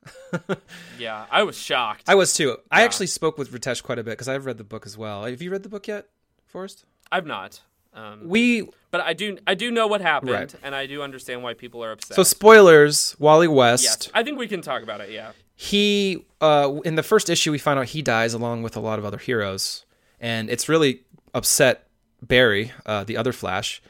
Yeah, 0.97 1.25
I 1.29 1.43
was 1.43 1.57
shocked. 1.57 2.03
I 2.07 2.15
was 2.15 2.33
too. 2.33 2.55
I 2.71 2.83
actually 2.83 3.07
spoke 3.07 3.37
with 3.37 3.51
Ritesh 3.51 3.83
quite 3.83 3.99
a 3.99 4.03
bit 4.03 4.11
because 4.11 4.27
I've 4.29 4.45
read 4.45 4.57
the 4.57 4.63
book 4.63 4.85
as 4.85 4.97
well. 4.97 5.25
Have 5.25 5.41
you 5.41 5.51
read 5.51 5.63
the 5.63 5.69
book 5.69 5.87
yet, 5.87 6.07
Forrest? 6.45 6.85
I've 7.11 7.25
not. 7.25 7.59
Um, 7.93 8.27
We 8.27 8.69
but 8.89 9.01
I 9.01 9.13
do 9.13 9.37
I 9.45 9.53
do 9.53 9.69
know 9.69 9.87
what 9.87 9.99
happened 10.01 10.31
Right. 10.31 10.55
and 10.63 10.73
I 10.73 10.85
do 10.87 11.01
understand 11.01 11.43
why 11.43 11.55
people 11.55 11.83
are 11.83 11.91
upset. 11.91 12.15
so 12.15 12.23
spoilers. 12.23 13.15
Wally 13.19 13.47
West. 13.49 13.83
yes, 13.83 14.09
I 14.13 14.23
think 14.23 14.39
we 14.39 14.47
can 14.47 14.61
talk 14.61 14.81
about 14.81 15.01
it, 15.01 15.09
yeah. 15.11 15.31
He 15.57 16.25
uh, 16.39 16.79
in 16.85 16.95
the 16.95 17.03
first 17.03 17.29
issue 17.29 17.51
we 17.51 17.57
find 17.57 17.77
out 17.77 17.87
he 17.87 18.01
dies 18.01 18.33
along 18.33 18.61
with 18.61 18.77
a 18.77 18.79
lot 18.79 18.99
of 18.99 19.03
other 19.03 19.17
heroes 19.17 19.85
and 20.19 20.49
it's 20.49 20.69
really 20.69 21.01
upset 21.33 21.87
barry 22.21 22.71
uh, 22.85 23.03
the 23.03 23.17
other 23.17 23.33
flash 23.33 23.81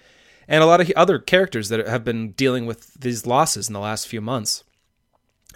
and 0.48 0.64
a 0.64 0.66
lot 0.66 0.82
of 0.82 0.92
other 0.96 1.20
characters 1.20 1.70
that 1.70 1.86
have 1.88 2.04
been 2.04 2.32
dealing 2.32 2.66
with 2.66 2.94
these 2.94 3.26
losses 3.26 3.68
in 3.68 3.74
the 3.74 3.80
last 3.80 4.08
few 4.08 4.22
months. 4.22 4.64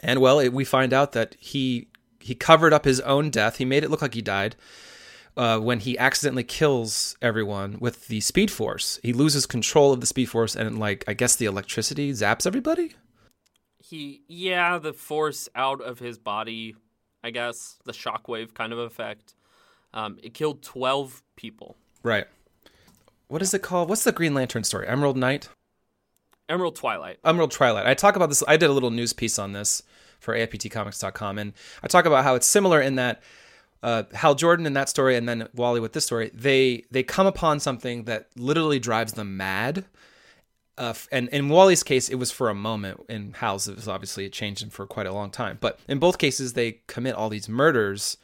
And 0.04 0.19
well 0.19 0.39
it, 0.39 0.52
we 0.54 0.65
find 0.65 0.93
out 0.93 1.13
that 1.13 1.36
he 1.39 1.88
he 2.19 2.36
covered 2.36 2.74
up 2.74 2.86
his 2.86 3.00
own 3.02 3.30
death. 3.30 3.58
He 3.58 3.65
made 3.65 3.84
it 3.84 3.89
look 3.89 4.02
like 4.02 4.13
he 4.13 4.21
died 4.21 4.56
uh, 5.36 5.60
when 5.60 5.80
he 5.80 5.97
accidentally 5.97 6.43
kills 6.43 7.15
everyone 7.21 7.78
with 7.80 8.08
the 8.08 8.19
speed 8.19 8.52
force. 8.52 9.00
He 9.02 9.13
loses 9.13 9.45
control 9.45 9.93
of 9.93 10.02
the 10.02 10.08
speed 10.08 10.26
force 10.26 10.56
and 10.56 10.78
like 10.78 11.04
i 11.08 11.13
guess 11.13 11.36
the 11.36 11.45
electricity 11.45 12.12
zaps 12.12 12.45
everybody 12.45 12.95
He 13.91 14.21
yeah, 14.30 14.77
the 14.77 14.93
force 14.93 15.49
out 15.54 15.82
of 15.82 15.99
his 15.99 16.17
body, 16.17 16.75
I 17.25 17.30
guess, 17.30 17.77
the 17.84 17.91
shockwave 17.91 18.54
kind 18.54 18.71
of 18.71 18.80
effect. 18.80 19.36
Um, 19.93 20.17
it 20.23 20.34
killed 20.34 20.63
twelve 20.63 21.21
people. 21.36 21.75
Right. 22.01 22.25
What 23.27 23.41
is 23.41 23.54
it 23.54 23.62
called? 23.62 23.89
What's 23.89 24.06
the 24.06 24.13
Green 24.13 24.34
Lantern 24.34 24.63
story? 24.63 24.88
Emerald 24.88 25.17
Knight? 25.17 25.49
Emerald 26.47 26.77
Twilight. 26.77 27.19
Emerald 27.25 27.51
Twilight. 27.51 27.86
I 27.86 27.93
talk 27.93 28.15
about 28.15 28.30
this. 28.30 28.41
I 28.47 28.56
did 28.56 28.69
a 28.69 28.73
little 28.73 28.91
news 28.91 29.12
piece 29.12 29.38
on 29.38 29.51
this 29.51 29.84
for 30.19 30.34
AIPTcomics.com, 30.36 31.38
and 31.38 31.51
I 31.84 31.88
talk 31.88 32.06
about 32.06 32.23
how 32.23 32.36
it's 32.36 32.47
similar 32.47 32.80
in 32.80 32.95
that 32.95 33.21
uh, 33.84 34.04
Hal 34.13 34.36
Jordan 34.36 34.65
in 34.65 34.73
that 34.73 34.88
story, 34.88 35.17
and 35.17 35.27
then 35.27 35.49
Wally 35.54 35.82
with 35.82 35.91
this 35.91 36.06
story, 36.06 36.32
they 36.34 36.86
they 36.91 37.04
come 37.04 37.27
upon 37.27 37.60
something 37.60 38.06
that 38.06 38.30
literally 38.38 38.80
drives 38.80 39.13
them 39.13 39.36
mad. 39.36 39.84
Uh, 40.78 40.94
and 41.12 41.30
in 41.30 41.50
Wally's 41.50 41.84
case, 41.84 42.10
it 42.10 42.16
was 42.16 42.32
for 42.32 42.50
a 42.50 42.56
moment. 42.56 43.02
In 43.10 43.34
Hal's, 43.34 43.68
it 43.68 43.76
was 43.76 43.88
obviously 43.88 44.26
it 44.26 44.34
changed 44.34 44.64
him 44.64 44.70
for 44.70 44.88
quite 44.88 45.06
a 45.06 45.14
long 45.14 45.30
time. 45.30 45.58
But 45.60 45.80
in 45.88 46.00
both 46.00 46.18
cases, 46.18 46.54
they 46.54 46.80
commit 46.88 47.16
all 47.16 47.30
these 47.30 47.50
murders 47.50 48.18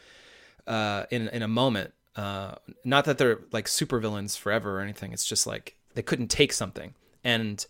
uh, 0.66 1.04
in 1.12 1.28
in 1.30 1.42
a 1.42 1.48
moment. 1.48 1.94
Uh, 2.16 2.56
not 2.84 3.06
that 3.06 3.18
they're 3.18 3.42
like 3.52 3.66
supervillains 3.66 4.38
forever 4.38 4.80
or 4.80 4.82
anything. 4.82 5.14
It's 5.14 5.26
just 5.26 5.46
like 5.46 5.76
they 5.94 6.02
couldn't 6.02 6.30
take 6.30 6.52
something. 6.54 6.94
And 7.24 7.64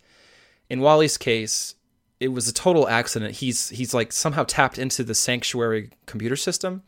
in 0.70 0.80
Wally's 0.80 1.18
case, 1.18 1.76
it 2.20 2.30
was 2.30 2.48
a 2.48 2.54
total 2.54 2.88
accident. 2.88 3.36
He's 3.36 3.70
he's 3.70 3.94
like 3.94 4.12
somehow 4.12 4.44
tapped 4.44 4.78
into 4.78 5.04
the 5.04 5.16
sanctuary 5.16 5.92
computer 6.06 6.36
system, 6.36 6.84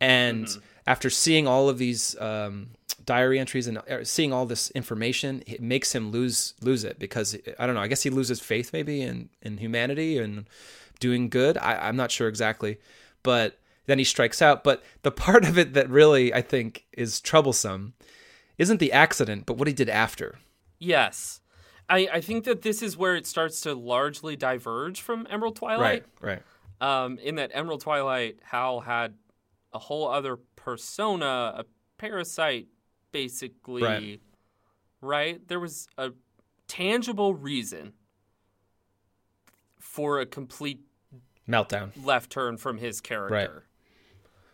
and 0.00 0.46
after 0.90 1.08
seeing 1.08 1.46
all 1.46 1.68
of 1.68 1.78
these 1.78 2.20
um, 2.20 2.70
diary 3.04 3.38
entries 3.38 3.68
and 3.68 3.78
uh, 3.78 4.02
seeing 4.02 4.32
all 4.32 4.44
this 4.44 4.72
information, 4.72 5.40
it 5.46 5.62
makes 5.62 5.94
him 5.94 6.10
lose 6.10 6.54
lose 6.60 6.82
it 6.82 6.98
because 6.98 7.36
I 7.60 7.64
don't 7.66 7.76
know. 7.76 7.80
I 7.80 7.86
guess 7.86 8.02
he 8.02 8.10
loses 8.10 8.40
faith 8.40 8.72
maybe 8.72 9.00
in 9.00 9.28
in 9.40 9.58
humanity 9.58 10.18
and 10.18 10.48
doing 10.98 11.28
good. 11.28 11.56
I, 11.58 11.76
I'm 11.86 11.94
not 11.94 12.10
sure 12.10 12.26
exactly, 12.26 12.80
but 13.22 13.56
then 13.86 13.98
he 13.98 14.04
strikes 14.04 14.42
out. 14.42 14.64
But 14.64 14.82
the 15.02 15.12
part 15.12 15.44
of 15.44 15.56
it 15.56 15.74
that 15.74 15.88
really 15.88 16.34
I 16.34 16.42
think 16.42 16.86
is 16.92 17.20
troublesome 17.20 17.94
isn't 18.58 18.80
the 18.80 18.92
accident, 18.92 19.46
but 19.46 19.58
what 19.58 19.68
he 19.68 19.74
did 19.74 19.88
after. 19.88 20.40
Yes. 20.80 21.40
I, 21.88 22.08
I 22.14 22.20
think 22.20 22.44
that 22.44 22.62
this 22.62 22.82
is 22.82 22.96
where 22.96 23.14
it 23.14 23.26
starts 23.26 23.60
to 23.62 23.74
largely 23.74 24.34
diverge 24.34 25.00
from 25.00 25.26
Emerald 25.30 25.56
Twilight. 25.56 26.04
right. 26.20 26.42
Um, 26.80 27.18
in 27.18 27.36
that 27.36 27.50
Emerald 27.54 27.80
Twilight, 27.80 28.38
Hal 28.42 28.80
had 28.80 29.14
a 29.72 29.78
whole 29.78 30.08
other 30.08 30.38
persona, 30.56 31.54
a 31.58 31.64
parasite, 31.98 32.68
basically. 33.12 33.82
Right. 33.82 34.20
Right? 35.00 35.46
There 35.48 35.60
was 35.60 35.88
a 35.96 36.10
tangible 36.68 37.34
reason 37.34 37.94
for 39.78 40.20
a 40.20 40.26
complete 40.26 40.80
Meltdown. 41.48 41.90
left 42.04 42.30
turn 42.30 42.56
from 42.56 42.78
his 42.78 43.00
character. 43.00 43.64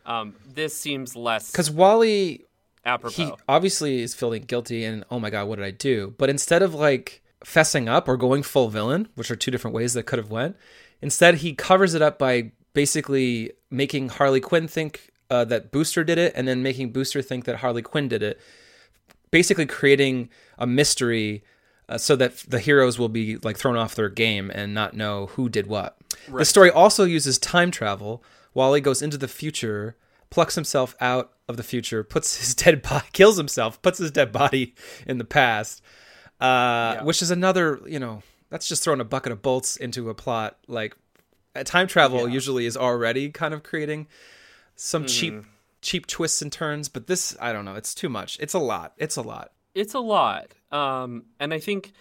Um, 0.06 0.34
this 0.46 0.74
seems 0.76 1.16
less 1.16 1.50
Because 1.50 1.68
Wally 1.70 2.44
apropos. 2.84 3.10
he 3.24 3.32
obviously 3.48 4.00
is 4.02 4.14
feeling 4.14 4.42
guilty 4.42 4.84
and 4.84 5.04
oh 5.10 5.18
my 5.18 5.30
god 5.30 5.48
what 5.48 5.56
did 5.56 5.64
i 5.64 5.72
do 5.72 6.14
but 6.16 6.30
instead 6.30 6.62
of 6.62 6.72
like 6.72 7.22
fessing 7.44 7.88
up 7.88 8.06
or 8.06 8.16
going 8.16 8.44
full 8.44 8.68
villain 8.68 9.08
which 9.16 9.32
are 9.32 9.36
two 9.36 9.50
different 9.50 9.74
ways 9.74 9.94
that 9.94 10.04
could 10.04 10.20
have 10.20 10.30
went 10.30 10.56
instead 11.02 11.34
he 11.36 11.52
covers 11.52 11.92
it 11.94 12.00
up 12.02 12.20
by 12.20 12.52
basically 12.76 13.50
making 13.70 14.08
harley 14.10 14.40
quinn 14.40 14.68
think 14.68 15.10
uh, 15.30 15.44
that 15.44 15.72
booster 15.72 16.04
did 16.04 16.18
it 16.18 16.32
and 16.36 16.46
then 16.46 16.62
making 16.62 16.92
booster 16.92 17.22
think 17.22 17.44
that 17.46 17.56
harley 17.56 17.82
quinn 17.82 18.06
did 18.06 18.22
it 18.22 18.38
basically 19.30 19.66
creating 19.66 20.28
a 20.58 20.66
mystery 20.66 21.42
uh, 21.88 21.98
so 21.98 22.16
that 22.16 22.36
the 22.48 22.58
heroes 22.58 22.98
will 22.98 23.08
be 23.08 23.36
like 23.38 23.56
thrown 23.56 23.76
off 23.76 23.94
their 23.94 24.08
game 24.08 24.50
and 24.50 24.74
not 24.74 24.94
know 24.94 25.26
who 25.26 25.48
did 25.48 25.66
what. 25.66 25.96
The 26.28 26.44
story 26.44 26.70
also 26.70 27.04
uses 27.04 27.38
time 27.38 27.70
travel. 27.70 28.24
Wally 28.54 28.80
goes 28.80 29.02
into 29.02 29.18
the 29.18 29.28
future, 29.28 29.96
plucks 30.30 30.54
himself 30.54 30.96
out 31.00 31.32
of 31.48 31.56
the 31.56 31.62
future, 31.62 32.02
puts 32.02 32.38
his 32.38 32.54
dead 32.62 32.82
body, 32.82 33.06
kills 33.12 33.36
himself, 33.36 33.80
puts 33.82 33.98
his 33.98 34.10
dead 34.10 34.32
body 34.32 34.74
in 35.06 35.18
the 35.18 35.24
past, 35.24 35.82
uh, 36.40 37.02
which 37.02 37.22
is 37.22 37.30
another, 37.30 37.80
you 37.86 38.00
know, 38.00 38.22
that's 38.50 38.68
just 38.68 38.82
throwing 38.82 39.00
a 39.00 39.04
bucket 39.04 39.32
of 39.32 39.42
bolts 39.42 39.76
into 39.76 40.10
a 40.10 40.14
plot. 40.14 40.56
Like 40.66 40.96
time 41.64 41.86
travel 41.86 42.28
usually 42.28 42.66
is 42.66 42.76
already 42.76 43.30
kind 43.30 43.54
of 43.54 43.62
creating 43.62 44.06
some 44.74 45.06
cheap, 45.06 45.44
cheap 45.82 46.06
twists 46.06 46.42
and 46.42 46.52
turns, 46.52 46.88
but 46.88 47.06
this, 47.06 47.36
I 47.40 47.52
don't 47.52 47.64
know, 47.64 47.74
it's 47.74 47.94
too 47.94 48.08
much. 48.08 48.36
It's 48.40 48.54
a 48.54 48.58
lot. 48.58 48.92
It's 48.98 49.16
a 49.16 49.22
lot. 49.22 49.52
it's 49.74 49.94
a 49.94 50.00
lot. 50.00 50.48
Um, 50.72 51.24
and 51.38 51.52
I 51.54 51.58
think 51.58 51.92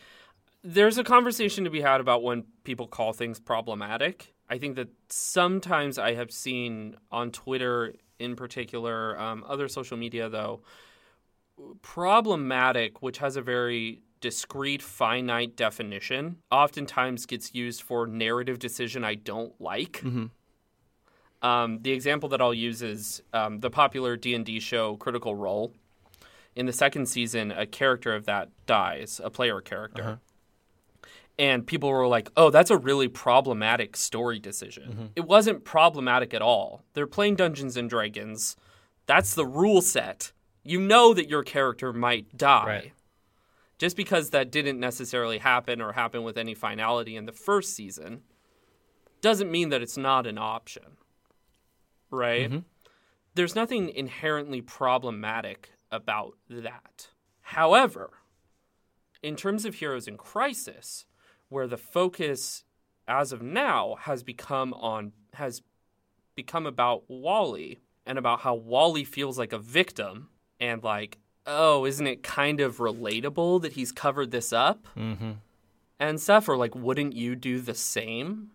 there's 0.63 0.97
a 0.97 1.03
conversation 1.03 1.63
to 1.65 1.69
be 1.69 1.81
had 1.81 2.01
about 2.01 2.23
when 2.23 2.43
people 2.63 2.87
call 2.87 3.13
things 3.13 3.39
problematic. 3.39 4.33
I 4.49 4.57
think 4.57 4.75
that 4.75 4.89
sometimes 5.09 5.97
I 5.97 6.15
have 6.15 6.31
seen 6.31 6.95
on 7.11 7.31
Twitter, 7.31 7.93
in 8.19 8.35
particular, 8.35 9.19
um, 9.19 9.43
other 9.47 9.67
social 9.67 9.97
media, 9.97 10.29
though, 10.29 10.61
problematic, 11.81 13.01
which 13.01 13.17
has 13.19 13.37
a 13.37 13.41
very 13.41 14.01
discrete, 14.21 14.81
finite 14.81 15.55
definition, 15.55 16.37
oftentimes 16.51 17.25
gets 17.25 17.53
used 17.53 17.81
for 17.81 18.07
narrative 18.07 18.59
decision 18.59 19.03
I 19.03 19.15
don't 19.15 19.59
like. 19.61 20.01
Um, 21.41 21.79
the 21.81 21.91
example 21.91 22.29
that 22.29 22.41
I'll 22.41 22.53
use 22.53 22.81
is 22.81 23.21
um, 23.33 23.59
the 23.59 23.69
popular 23.69 24.17
D 24.17 24.33
and 24.33 24.45
D 24.45 24.59
show 24.59 24.95
Critical 24.97 25.35
Role. 25.35 25.73
In 26.55 26.65
the 26.65 26.73
second 26.73 27.07
season, 27.07 27.51
a 27.51 27.65
character 27.65 28.15
of 28.15 28.25
that 28.25 28.49
dies, 28.65 29.19
a 29.23 29.29
player 29.29 29.59
character, 29.61 30.03
and 31.37 31.67
people 31.67 31.89
were 31.89 32.07
like, 32.07 32.29
"Oh, 32.37 32.49
that's 32.49 32.71
a 32.71 32.77
really 32.77 33.09
problematic 33.09 33.97
story 33.97 34.39
decision." 34.39 35.11
It 35.17 35.25
wasn't 35.25 35.65
problematic 35.65 36.33
at 36.33 36.41
all. 36.41 36.83
They're 36.93 37.07
playing 37.07 37.35
Dungeons 37.35 37.75
and 37.75 37.89
Dragons. 37.89 38.55
That's 39.05 39.35
the 39.35 39.45
rule 39.45 39.81
set. 39.81 40.31
You 40.63 40.79
know 40.79 41.13
that 41.13 41.29
your 41.29 41.43
character 41.43 41.91
might 41.93 42.37
die. 42.37 42.65
Right. 42.65 42.93
Just 43.77 43.97
because 43.97 44.29
that 44.29 44.51
didn't 44.51 44.79
necessarily 44.79 45.39
happen 45.39 45.81
or 45.81 45.93
happen 45.93 46.23
with 46.23 46.37
any 46.37 46.53
finality 46.53 47.15
in 47.15 47.25
the 47.25 47.31
first 47.31 47.75
season 47.75 48.21
doesn't 49.21 49.51
mean 49.51 49.69
that 49.69 49.81
it's 49.81 49.97
not 49.97 50.25
an 50.25 50.37
option. 50.37 50.97
Right? 52.09 52.49
Mm-hmm. 52.49 52.59
There's 53.33 53.55
nothing 53.55 53.89
inherently 53.89 54.61
problematic 54.61 55.71
about 55.91 56.37
that. 56.49 57.09
However, 57.41 58.11
in 59.21 59.35
terms 59.35 59.65
of 59.65 59.75
Heroes 59.75 60.07
in 60.07 60.17
Crisis, 60.17 61.05
where 61.49 61.67
the 61.67 61.77
focus 61.77 62.63
as 63.07 63.31
of 63.31 63.41
now 63.41 63.95
has 64.01 64.23
become 64.23 64.73
on 64.73 65.11
has 65.33 65.61
become 66.35 66.65
about 66.65 67.03
Wally 67.07 67.81
and 68.05 68.17
about 68.17 68.41
how 68.41 68.55
Wally 68.55 69.03
feels 69.03 69.37
like 69.37 69.53
a 69.53 69.57
victim 69.57 70.29
and 70.59 70.83
like, 70.83 71.17
oh, 71.47 71.85
isn't 71.85 72.07
it 72.07 72.23
kind 72.23 72.59
of 72.59 72.77
relatable 72.77 73.61
that 73.61 73.73
he's 73.73 73.91
covered 73.91 74.31
this 74.31 74.51
up? 74.53 74.87
Mm-hmm. 74.97 75.31
And 75.99 76.19
stuff, 76.19 76.49
or 76.49 76.57
like, 76.57 76.75
wouldn't 76.75 77.13
you 77.15 77.35
do 77.35 77.59
the 77.61 77.73
same? 77.75 78.51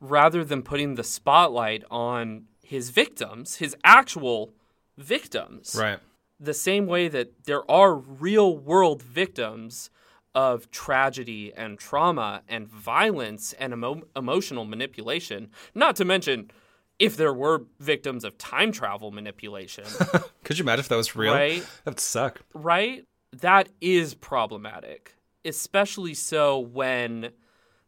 Rather 0.00 0.44
than 0.44 0.62
putting 0.62 0.94
the 0.94 1.04
spotlight 1.04 1.82
on 1.90 2.44
his 2.62 2.90
victims, 2.90 3.56
his 3.56 3.74
actual 3.84 4.52
victims 4.98 5.74
Right. 5.78 5.98
the 6.38 6.54
same 6.54 6.86
way 6.86 7.08
that 7.08 7.44
there 7.44 7.68
are 7.70 7.94
real 7.94 8.56
world 8.56 9.02
victims 9.02 9.90
of 10.34 10.70
tragedy 10.70 11.52
and 11.56 11.78
trauma 11.78 12.42
and 12.48 12.68
violence 12.68 13.54
and 13.54 13.72
emo- 13.72 14.02
emotional 14.14 14.64
manipulation, 14.66 15.48
not 15.74 15.96
to 15.96 16.04
mention 16.04 16.50
if 16.98 17.16
there 17.16 17.32
were 17.32 17.64
victims 17.78 18.24
of 18.24 18.38
time 18.38 18.72
travel 18.72 19.10
manipulation, 19.10 19.84
Could 20.44 20.58
you 20.58 20.62
imagine 20.64 20.80
if 20.80 20.88
that 20.88 20.96
was 20.96 21.14
real? 21.16 21.34
Right. 21.34 21.62
That 21.84 21.92
would 21.92 22.00
suck. 22.00 22.40
right? 22.54 23.04
That 23.32 23.68
is 23.80 24.14
problematic, 24.14 25.14
especially 25.44 26.14
so 26.14 26.58
when 26.58 27.32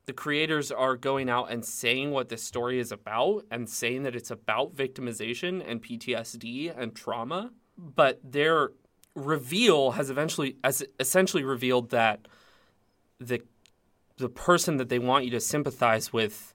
the 0.07 0.13
creators 0.13 0.71
are 0.71 0.97
going 0.97 1.29
out 1.29 1.51
and 1.51 1.65
saying 1.65 2.11
what 2.11 2.29
this 2.29 2.43
story 2.43 2.79
is 2.79 2.91
about 2.93 3.45
and 3.51 3.69
saying 3.69 4.03
that 4.03 4.17
it's 4.17 4.31
about 4.31 4.75
victimization 4.75 5.63
and 5.67 5.83
PTSD 5.83 6.75
and 6.77 6.95
trauma, 6.95 7.51
but 7.77 8.19
their 8.25 8.73
reveal 9.15 9.93
has 9.93 10.11
eventually 10.11 10.57
has 10.65 10.83
essentially 11.01 11.45
revealed 11.45 11.91
that 11.91 12.27
the 13.21 13.43
the 14.17 14.29
person 14.29 14.77
that 14.79 14.89
they 14.89 14.99
want 14.99 15.25
you 15.25 15.31
to 15.31 15.41
sympathize 15.41 16.13
with 16.13 16.55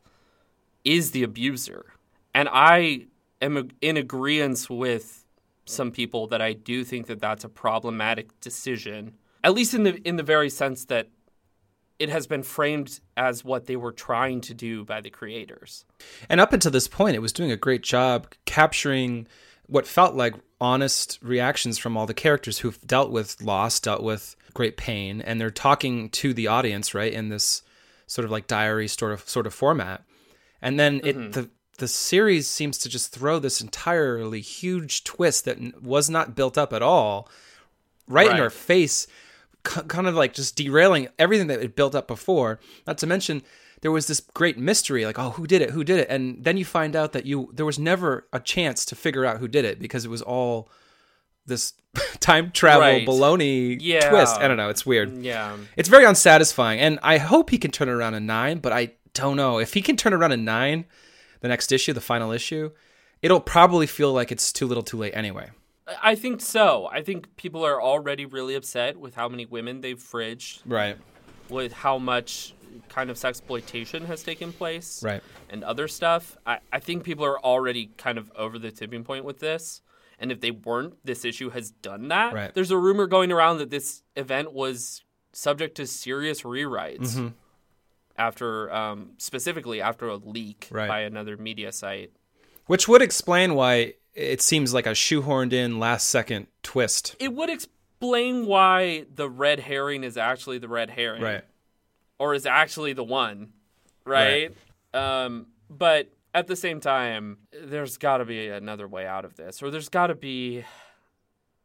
is 0.84 1.12
the 1.12 1.24
abuser. 1.24 1.93
And 2.34 2.50
I 2.52 3.08
am 3.42 3.70
in 3.82 3.98
agreement 3.98 4.68
with 4.70 5.26
some 5.66 5.92
people 5.92 6.28
that 6.28 6.42
I 6.42 6.54
do 6.54 6.84
think 6.84 7.08
that 7.08 7.22
that's 7.22 7.44
a 7.44 7.50
problematic 7.50 8.40
decision, 8.42 9.16
at 9.44 9.54
least 9.54 9.74
in 9.74 9.84
the 9.84 9.96
in 10.08 10.18
the 10.18 10.24
very 10.24 10.50
sense 10.50 10.86
that 10.86 11.10
it 12.00 12.10
has 12.10 12.28
been 12.28 12.44
framed 12.44 13.00
as 13.16 13.46
what 13.46 13.66
they 13.68 13.76
were 13.76 13.92
trying 13.92 14.42
to 14.42 14.54
do 14.54 14.84
by 14.84 15.00
the 15.00 15.10
creators. 15.10 15.86
And 16.28 16.42
up 16.42 16.52
until 16.52 16.72
this 16.72 16.88
point, 16.88 17.16
it 17.16 17.20
was 17.20 17.32
doing 17.32 17.52
a 17.52 17.58
great 17.58 17.84
job 17.84 18.28
capturing 18.46 19.28
what 19.68 19.88
felt 19.88 20.16
like 20.16 20.34
honest 20.60 21.20
reactions 21.22 21.78
from 21.78 21.96
all 21.96 22.06
the 22.06 22.14
characters 22.14 22.60
who've 22.60 22.80
dealt 22.82 23.12
with 23.12 23.42
loss, 23.42 23.80
dealt 23.80 24.04
with 24.04 24.36
great 24.54 24.76
pain, 24.76 25.22
and 25.22 25.40
they're 25.40 25.52
talking 25.52 26.10
to 26.10 26.34
the 26.34 26.48
audience, 26.48 26.94
right, 26.94 27.14
in 27.14 27.30
this 27.30 27.62
sort 28.08 28.26
of 28.26 28.32
like 28.32 28.48
diary 28.48 28.88
sort 28.88 29.14
of 29.14 29.28
sort 29.30 29.48
of 29.48 29.54
format. 29.54 30.04
And 30.62 30.80
then 30.80 31.00
it 31.04 31.18
mm-hmm. 31.18 31.32
the 31.32 31.50
the 31.80 31.88
series 31.88 32.48
seems 32.48 32.78
to 32.80 32.90
just 32.90 33.12
throw 33.12 33.40
this 33.40 33.62
entirely 33.62 34.42
huge 34.42 35.04
twist 35.04 35.46
that 35.46 35.82
was 35.82 36.10
not 36.10 36.36
built 36.36 36.58
up 36.58 36.72
at 36.74 36.82
all, 36.82 37.30
right, 38.08 38.30
in 38.32 38.40
our 38.40 38.50
face, 38.50 39.08
kind 39.64 40.08
of 40.08 40.16
like 40.16 40.34
just 40.34 40.56
derailing 40.56 41.08
everything 41.18 41.48
that 41.48 41.62
it 41.62 41.76
built 41.76 41.96
up 41.96 42.08
before. 42.08 42.60
Not 42.86 42.98
to 43.00 43.08
mention 43.08 43.42
there 43.82 43.92
was 43.92 44.08
this 44.08 44.20
great 44.34 44.58
mystery, 44.58 45.06
like, 45.06 45.18
oh, 45.20 45.32
who 45.32 45.48
did 45.48 45.62
it? 45.62 45.72
Who 45.72 45.84
did 45.84 46.00
it? 46.00 46.08
And 46.10 46.44
then 46.44 46.58
you 46.58 46.64
find 46.66 46.96
out 46.96 47.12
that 47.14 47.26
you 47.26 47.50
there 47.54 47.66
was 47.66 47.80
never 47.80 48.28
a 48.32 48.40
chance 48.40 48.86
to 48.86 48.96
figure 48.96 49.26
out 49.26 49.38
who 49.40 49.48
did 49.48 49.66
it 49.66 49.80
because 49.80 50.06
it 50.06 50.10
was 50.10 50.22
all 50.22 50.70
this 51.46 51.74
time 52.20 52.52
travel 52.52 52.82
Right. 52.82 53.06
baloney 53.08 53.78
Yeah. 53.82 54.10
twist. 54.10 54.38
I 54.38 54.48
don't 54.48 54.58
know. 54.58 54.70
It's 54.70 54.86
weird. 54.86 55.12
Yeah. 55.24 55.58
It's 55.76 55.90
very 55.90 56.06
unsatisfying, 56.06 56.80
and 56.80 57.00
I 57.04 57.18
hope 57.18 57.50
he 57.50 57.58
can 57.58 57.72
turn 57.72 57.90
it 57.90 57.94
around 57.94 58.14
in 58.14 58.26
nine, 58.26 58.60
but 58.60 58.72
I 58.74 58.92
don't 59.14 59.36
know 59.38 59.60
if 59.60 59.74
he 59.74 59.82
can 59.82 59.98
turn 59.98 60.14
around 60.14 60.32
in 60.32 60.46
nine, 60.46 60.86
the 61.44 61.48
next 61.50 61.72
issue, 61.72 61.94
the 61.94 62.02
final 62.02 62.32
issue. 62.32 62.72
It'll 63.22 63.40
probably 63.40 63.86
feel 63.86 64.12
like 64.12 64.32
it's 64.32 64.52
too 64.52 64.66
little, 64.66 64.82
too 64.82 64.98
late 64.98 65.14
anyway. 65.16 65.52
I 66.02 66.16
think 66.16 66.40
so. 66.42 66.90
I 66.92 67.02
think 67.04 67.36
people 67.36 67.64
are 67.66 67.82
already 67.82 68.26
really 68.26 68.56
upset 68.56 68.98
with 68.98 69.14
how 69.16 69.28
many 69.30 69.46
women 69.46 69.82
they've 69.82 70.00
fridged, 70.00 70.62
Right. 70.66 70.98
with 71.50 71.74
how 71.74 71.98
much 71.98 72.54
kind 72.90 73.10
of 73.10 73.18
sexploitation 73.18 74.06
has 74.06 74.24
taken 74.24 74.52
place, 74.54 75.04
Right. 75.04 75.22
and 75.50 75.64
other 75.64 75.88
stuff. 75.88 76.38
I, 76.46 76.60
I 76.72 76.80
think 76.80 77.04
people 77.04 77.26
are 77.26 77.40
already 77.40 77.92
kind 77.98 78.18
of 78.18 78.32
over 78.36 78.58
the 78.58 78.72
tipping 78.72 79.04
point 79.04 79.26
with 79.26 79.40
this. 79.40 79.82
And 80.20 80.32
if 80.32 80.40
they 80.40 80.52
weren't, 80.52 80.96
this 81.04 81.26
issue 81.26 81.50
has 81.50 81.72
done 81.72 82.08
that. 82.08 82.34
Right. 82.34 82.54
There's 82.54 82.72
a 82.72 82.78
rumor 82.78 83.06
going 83.08 83.32
around 83.32 83.58
that 83.58 83.70
this 83.70 84.04
event 84.16 84.54
was 84.54 85.04
subject 85.34 85.76
to 85.76 85.88
serious 85.88 86.44
rewrites 86.44 87.16
Mm-hmm. 87.16 87.28
After, 88.18 88.72
um, 88.74 89.12
specifically 89.18 89.82
after 89.82 90.08
a 90.08 90.16
leak 90.16 90.68
Right. 90.72 90.88
by 90.88 91.00
another 91.02 91.38
media 91.38 91.72
site. 91.72 92.12
Which 92.68 92.88
would 92.88 93.02
explain 93.02 93.56
why 93.56 93.96
it 94.14 94.42
seems 94.42 94.74
like 94.74 94.86
a 94.86 94.92
shoehorned 94.92 95.54
in 95.54 95.80
last 95.80 96.08
second 96.08 96.48
twist. 96.62 97.16
It 97.20 97.34
would 97.34 97.50
explain 97.50 98.46
why 98.46 99.06
the 99.14 99.30
red 99.30 99.62
herring 99.62 100.04
is 100.04 100.18
actually 100.18 100.60
the 100.60 100.68
red 100.68 100.90
herring. 100.92 101.22
Right. 101.22 101.44
Or 102.20 102.34
is 102.34 102.46
actually 102.46 102.94
the 102.94 103.04
one, 103.04 103.54
right? 104.06 104.56
Um, 104.94 105.48
but 105.70 106.14
at 106.34 106.48
the 106.48 106.56
same 106.56 106.80
time, 106.80 107.40
there's 107.52 107.98
got 107.98 108.18
to 108.18 108.26
be 108.26 108.48
another 108.48 108.88
way 108.88 109.06
out 109.06 109.26
of 109.26 109.36
this, 109.36 109.62
or 109.62 109.72
there's 109.72 109.90
got 109.90 110.08
to 110.08 110.16
be 110.16 110.64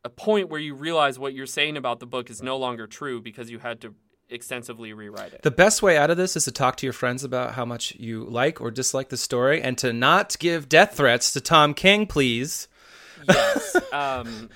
a 0.05 0.09
point 0.09 0.49
where 0.49 0.61
you 0.61 0.75
realize 0.75 1.19
what 1.19 1.35
you're 1.35 1.47
saying 1.47 1.77
about 1.77 2.01
the 2.01 2.07
book 2.07 2.31
is 2.31 2.43
no 2.43 2.57
longer 2.57 2.87
true 2.87 3.21
because 3.21 3.51
you 3.51 3.59
had 3.59 3.81
to 3.83 3.95
extensively 4.31 4.93
rewrite 4.93 5.33
it. 5.33 5.43
The 5.43 5.51
best 5.51 5.83
way 5.83 5.97
out 5.97 6.11
of 6.11 6.17
this 6.17 6.37
is 6.37 6.45
to 6.45 6.53
talk 6.53 6.77
to 6.77 6.87
your 6.87 6.93
friends 6.93 7.25
about 7.25 7.55
how 7.55 7.65
much 7.65 7.95
you 7.97 8.25
like 8.25 8.61
or 8.61 8.71
dislike 8.71 9.09
the 9.09 9.17
story 9.17 9.63
and 9.63 9.77
to 9.79 9.93
not 9.93 10.39
give 10.39 10.69
death 10.69 10.95
threats 10.95 11.33
to 11.33 11.41
Tom 11.41 11.75
King, 11.75 12.07
please. 12.07 12.69
yes. 13.29 13.77
Um, 13.93 14.51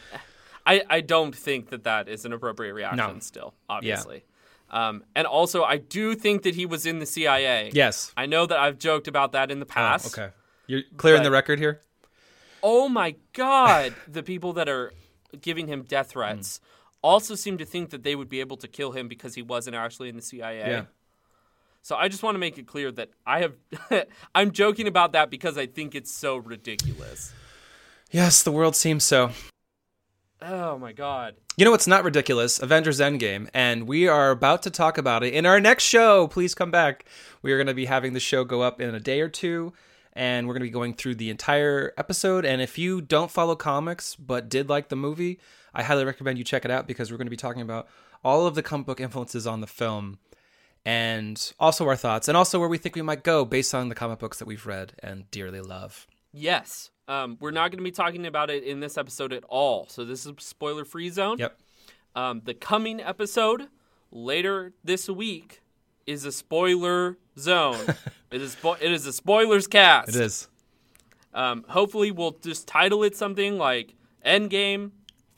I 0.65 0.83
I 0.89 1.01
don't 1.01 1.35
think 1.35 1.71
that 1.71 1.85
that 1.85 2.09
is 2.09 2.25
an 2.25 2.33
appropriate 2.33 2.75
reaction. 2.75 2.99
No. 2.99 3.19
Still, 3.21 3.55
obviously. 3.69 4.23
Yeah. 4.71 4.89
Um, 4.89 5.05
and 5.15 5.27
also, 5.27 5.65
I 5.65 5.77
do 5.79 6.15
think 6.15 6.43
that 6.45 6.55
he 6.55 6.65
was 6.67 6.87
in 6.87 6.99
the 6.99 7.07
CIA. 7.07 7.71
Yes. 7.75 8.13
I 8.17 8.27
know 8.27 8.47
that 8.47 8.59
I've 8.59 8.79
joked 8.79 9.09
about 9.09 9.33
that 9.33 9.51
in 9.51 9.59
the 9.61 9.67
past. 9.67 10.17
Oh, 10.19 10.23
okay. 10.23 10.33
You're 10.67 10.83
clearing 10.97 11.21
But- 11.21 11.25
the 11.25 11.31
record 11.33 11.59
here? 11.59 11.81
oh 12.65 12.89
my 12.89 13.17
god 13.33 13.93
the 14.09 14.23
people 14.23 14.53
that 14.53 14.69
are 14.69 14.93
giving 15.41 15.67
him 15.67 15.83
death 15.83 16.11
threats 16.11 16.61
also 17.03 17.35
seem 17.35 17.59
to 17.59 17.65
think 17.65 17.91
that 17.91 18.03
they 18.03 18.15
would 18.15 18.29
be 18.29 18.41
able 18.41 18.57
to 18.59 18.69
kill 18.69 18.93
him 18.93 19.09
because 19.09 19.35
he 19.35 19.43
wasn't 19.43 19.77
actually 19.77 20.09
in 20.09 20.17
the 20.17 20.23
CIA. 20.23 20.59
Yeah. 20.59 20.85
So 21.83 21.97
I 21.97 22.09
just 22.09 22.23
want 22.23 22.37
to 22.37 22.39
make 22.39 22.59
it 22.59 22.67
clear 22.67 22.93
that 22.93 23.11
I 23.27 23.41
have 23.41 23.55
I'm 24.35 24.53
joking 24.53 24.87
about 24.87 25.13
that 25.13 25.31
because 25.31 25.59
I 25.59 25.67
think 25.67 25.95
it's 25.95 26.13
so 26.13 26.37
ridiculous. 26.37 27.33
Yes, 28.11 28.43
the 28.43 28.53
world 28.53 28.77
seems 28.77 29.05
so. 29.05 29.31
Oh 30.41 30.79
my 30.79 30.93
god. 30.93 31.35
You 31.57 31.65
know 31.65 31.71
what's 31.71 31.87
not 31.87 32.05
ridiculous? 32.05 32.61
Avengers 32.61 32.99
Endgame. 33.01 33.49
And 33.53 33.87
we 33.87 34.09
are 34.09 34.31
about 34.31 34.63
to 34.63 34.71
talk 34.71 34.97
about 34.99 35.23
it 35.23 35.35
in 35.35 35.45
our 35.47 35.61
next 35.61 35.85
show. 35.85 36.27
Please 36.29 36.55
come 36.55 36.71
back. 36.71 37.05
We 37.43 37.53
are 37.53 37.57
going 37.57 37.67
to 37.67 37.75
be 37.75 37.87
having 37.87 38.13
the 38.13 38.21
show 38.21 38.45
go 38.45 38.63
up 38.63 38.81
in 38.81 38.95
a 38.95 39.01
day 39.01 39.21
or 39.21 39.29
two. 39.29 39.73
And 40.15 40.47
we're 40.47 40.55
going 40.55 40.61
to 40.63 40.67
be 40.67 40.71
going 40.71 40.95
through 40.95 41.15
the 41.15 41.31
entire 41.31 41.93
episode. 41.97 42.45
And 42.45 42.61
if 42.61 42.77
you 42.77 43.01
don't 43.01 43.31
follow 43.31 43.57
comics 43.57 44.15
but 44.15 44.49
did 44.49 44.69
like 44.69 44.89
the 44.89 44.97
movie, 44.97 45.41
I 45.75 45.83
highly 45.83 46.05
recommend 46.05 46.39
you 46.39 46.45
check 46.45 46.65
it 46.65 46.71
out 46.71 46.87
because 46.87 47.11
we're 47.11 47.17
going 47.17 47.27
to 47.27 47.31
be 47.31 47.37
talking 47.37 47.63
about 47.63 47.89
all 48.23 48.47
of 48.47 48.55
the 48.55 48.63
comic 48.63 48.87
book 48.87 49.01
influences 49.01 49.47
on 49.47 49.61
the 49.61 49.67
film 49.67 50.19
and 50.85 51.53
also 51.59 51.87
our 51.89 51.97
thoughts 51.97 52.29
and 52.29 52.37
also 52.37 52.59
where 52.59 52.69
we 52.69 52.79
think 52.79 52.95
we 52.95 53.03
might 53.03 53.23
go 53.23 53.45
based 53.45 53.75
on 53.75 53.89
the 53.89 53.95
comic 53.95 54.19
books 54.19 54.39
that 54.39 54.47
we've 54.47 54.67
read 54.67 54.95
and 55.03 55.31
dearly 55.31 55.61
love. 55.61 56.07
Yes. 56.33 56.91
Um, 57.09 57.37
we're 57.41 57.51
not 57.51 57.71
going 57.71 57.79
to 57.79 57.85
be 57.85 57.91
talking 57.91 58.27
about 58.27 58.51
it 58.51 58.65
in 58.65 58.81
this 58.81 58.97
episode 58.97 59.33
at 59.33 59.45
all. 59.49 59.87
So 59.89 60.05
this 60.05 60.27
is 60.27 60.33
spoiler 60.39 60.85
free 60.85 61.11
zone. 61.11 61.39
Yep. 61.39 61.59
Um, 62.15 62.43
the 62.45 62.55
coming 62.55 63.01
episode 63.01 63.69
later 64.11 64.75
this 64.85 65.09
week 65.09 65.62
is 66.07 66.25
a 66.25 66.33
spoiler 66.33 67.19
zone. 67.39 67.79
it 68.31 68.41
is 68.43 68.57
spo- 68.57 68.81
it 68.81 68.91
is 68.93 69.07
a 69.07 69.13
spoilers 69.13 69.67
cast. 69.67 70.11
It 70.11 70.17
is. 70.17 70.49
Um, 71.35 71.65
hopefully, 71.69 72.11
we'll 72.11 72.37
just 72.43 72.69
title 72.69 73.03
it 73.05 73.17
something 73.17 73.57
like 73.59 73.95
Endgame, 74.25 74.91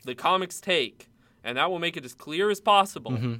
the 0.05 0.14
comics 0.14 0.61
take, 0.61 1.09
and 1.44 1.57
that 1.57 1.70
will 1.70 1.79
make 1.79 1.96
it 1.96 2.05
as 2.05 2.14
clear 2.14 2.50
as 2.50 2.61
possible. 2.61 3.12
Mm-hmm. 3.12 3.35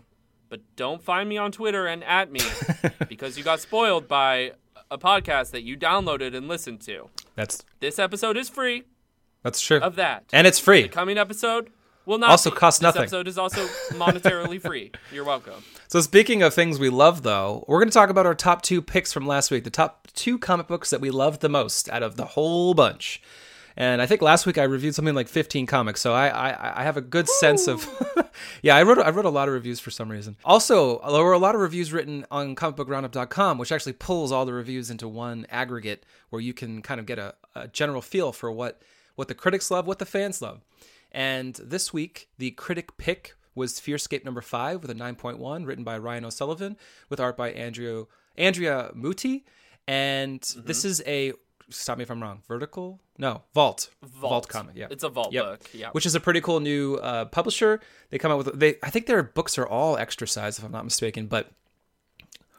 But 0.49 0.61
don't 0.77 1.03
find 1.03 1.29
me 1.29 1.37
on 1.37 1.51
Twitter 1.51 1.87
and 1.87 2.05
at 2.05 2.31
me 2.31 2.41
because 3.09 3.37
you 3.37 3.43
got 3.43 3.61
spoiled 3.61 4.07
by 4.07 4.53
a 4.91 4.99
podcast 4.99 5.51
that 5.51 5.63
you 5.63 5.77
downloaded 5.77 6.37
and 6.37 6.47
listened 6.47 6.81
to. 6.83 7.09
That's 7.35 7.65
This 7.81 7.99
episode 7.99 8.37
is 8.37 8.49
free 8.49 8.85
that's 9.43 9.61
true. 9.61 9.79
of 9.81 9.97
that. 9.97 10.25
and 10.33 10.47
it's 10.47 10.59
free. 10.61 10.83
the 10.83 10.89
coming 10.89 11.19
episode 11.19 11.71
will 12.07 12.19
not 12.19 12.31
Also 12.31 12.51
costs 12.51 12.81
this 12.81 12.85
nothing. 12.85 13.03
episode 13.03 13.29
is 13.29 13.39
also 13.39 13.67
monetarily 13.93 14.61
free. 14.61 14.93
You're 15.13 15.25
welcome. 15.25 15.63
So 15.89 16.01
speaking 16.01 16.43
of 16.43 16.55
things 16.55 16.79
we 16.79 16.89
love, 16.91 17.23
though, 17.23 17.65
we're 17.69 17.79
going 17.79 17.91
to 17.91 17.95
talk 17.95 18.11
about 18.11 18.27
our 18.27 18.35
top 18.35 18.63
two 18.63 18.83
picks 18.83 19.13
from 19.13 19.27
last 19.27 19.51
week, 19.51 19.65
the 19.65 19.71
top 19.71 20.09
two 20.15 20.39
comic 20.39 20.67
books 20.67 20.91
that 20.91 21.01
we 21.01 21.11
loved 21.11 21.41
the 21.41 21.49
most 21.49 21.89
out 21.91 22.03
of 22.03 22.17
the 22.17 22.25
whole 22.25 22.75
bunch. 22.75 23.23
And 23.77 24.01
I 24.01 24.07
think 24.07 24.23
last 24.23 24.47
week 24.47 24.57
I 24.57 24.63
reviewed 24.65 24.95
something 24.95 25.17
like 25.17 25.27
15 25.27 25.67
comics, 25.67 26.01
so 26.01 26.13
I 26.13 26.29
I, 26.29 26.81
I 26.81 26.85
have 26.85 26.97
a 26.97 27.01
good 27.01 27.29
sense 27.29 27.67
of. 27.67 27.89
yeah, 28.63 28.77
I 28.77 28.85
wrote 28.85 28.99
I 28.99 29.11
wrote 29.11 29.25
a 29.25 29.31
lot 29.31 29.49
of 29.49 29.55
reviews 29.55 29.81
for 29.81 29.91
some 29.91 30.09
reason. 30.09 30.37
Also, 30.45 31.01
there 31.11 31.25
were 31.25 31.33
a 31.33 31.39
lot 31.41 31.57
of 31.57 31.61
reviews 31.61 31.93
written 31.93 32.25
on 32.31 32.55
comicbookroundup.com, 32.55 33.59
which 33.59 33.73
actually 33.73 33.95
pulls 33.95 34.31
all 34.31 34.47
the 34.47 34.53
reviews 34.53 34.91
into 34.91 35.09
one 35.09 35.45
aggregate 35.51 36.07
where 36.31 36.41
you 36.41 36.55
can 36.55 36.83
kind 36.83 37.01
of 37.01 37.07
get 37.07 37.19
a, 37.19 37.35
a 37.57 37.67
general 37.67 38.01
feel 38.01 38.31
for 38.31 38.51
what 38.53 38.81
what 39.17 39.27
the 39.27 39.35
critics 39.35 39.73
love, 39.73 39.89
what 39.89 39.99
the 39.99 40.07
fans 40.07 40.41
love. 40.41 40.61
And 41.15 41.55
this 41.55 41.93
week, 41.93 42.29
the 42.39 42.51
critic 42.51 42.97
pick 42.99 43.35
was 43.55 43.75
Fearscape 43.75 44.25
number 44.25 44.41
five 44.41 44.83
with 44.83 44.91
a 44.91 44.95
9.1, 44.95 45.65
written 45.65 45.85
by 45.85 45.97
Ryan 45.97 46.25
O'Sullivan, 46.25 46.77
with 47.09 47.21
art 47.21 47.37
by 47.37 47.53
Andrew, 47.53 48.07
Andrea 48.37 48.91
Mutti. 48.97 49.45
And 49.87 50.41
Mm-hmm. 50.41 50.67
this 50.67 50.85
is 50.85 51.03
a, 51.07 51.33
stop 51.71 51.99
me 51.99 52.03
if 52.03 52.11
I'm 52.11 52.21
wrong, 52.21 52.43
vertical? 52.49 52.99
No, 53.17 53.43
Vault. 53.55 53.91
Vault. 54.03 54.49
comic, 54.49 54.75
yeah. 54.75 54.89
It's 54.91 55.05
a 55.05 55.09
vault 55.09 55.33
Yep. 55.33 55.45
book. 55.45 55.61
Yeah. 55.73 55.91
Which 55.93 56.05
is 56.05 56.17
a 56.17 56.21
pretty 56.21 56.41
cool 56.41 56.59
new 56.59 56.97
uh, 56.97 57.27
publisher. 57.27 57.81
They 58.11 58.19
come 58.19 58.33
out 58.33 58.39
with, 58.39 58.59
they. 58.59 58.75
I 58.83 58.91
think 58.91 59.07
their 59.07 59.23
books 59.23 59.57
are 59.57 59.67
all 59.67 59.97
extra 59.97 60.27
size, 60.27 60.59
if 60.59 60.65
I'm 60.65 60.73
not 60.73 60.83
mistaken. 60.83 61.27
But 61.29 61.53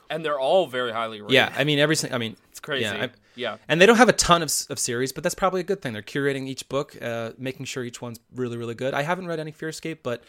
and 0.10 0.24
they're 0.24 0.40
all 0.40 0.68
very 0.68 0.94
highly 0.94 1.20
rated. 1.20 1.34
yeah, 1.34 1.52
I 1.58 1.66
mean, 1.66 1.78
every 1.80 1.98
single, 1.98 2.16
I 2.16 2.20
mean, 2.20 2.38
It's 2.52 2.62
crazy. 2.62 2.86
Yeah, 2.86 3.08
yeah. 3.36 3.58
and 3.68 3.80
they 3.82 3.86
don't 3.86 3.98
have 3.98 4.10
a 4.10 4.14
ton 4.14 4.42
of, 4.42 4.52
of 4.70 4.80
series, 4.80 5.12
but 5.12 5.24
that's 5.24 5.36
probably 5.36 5.62
a 5.62 5.64
good 5.64 5.82
thing. 5.82 5.94
They're 5.94 6.02
curating 6.02 6.48
each 6.48 6.68
book, 6.70 6.96
uh, 7.02 7.32
making 7.38 7.66
sure 7.66 7.84
each 7.84 8.02
one's 8.02 8.20
really, 8.34 8.58
really 8.58 8.76
good. 8.76 8.94
I 8.94 9.04
haven't 9.04 9.28
read 9.28 9.40
any 9.40 9.52
Fearscape, 9.52 10.00
but 10.04 10.24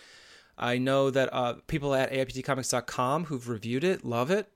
I 0.58 0.78
know 0.78 1.10
that 1.10 1.32
uh, 1.32 1.54
people 1.66 1.94
at 1.94 2.12
AIPTcomics.com 2.12 3.24
who've 3.24 3.48
reviewed 3.48 3.84
it 3.84 4.04
love 4.04 4.30
it. 4.30 4.50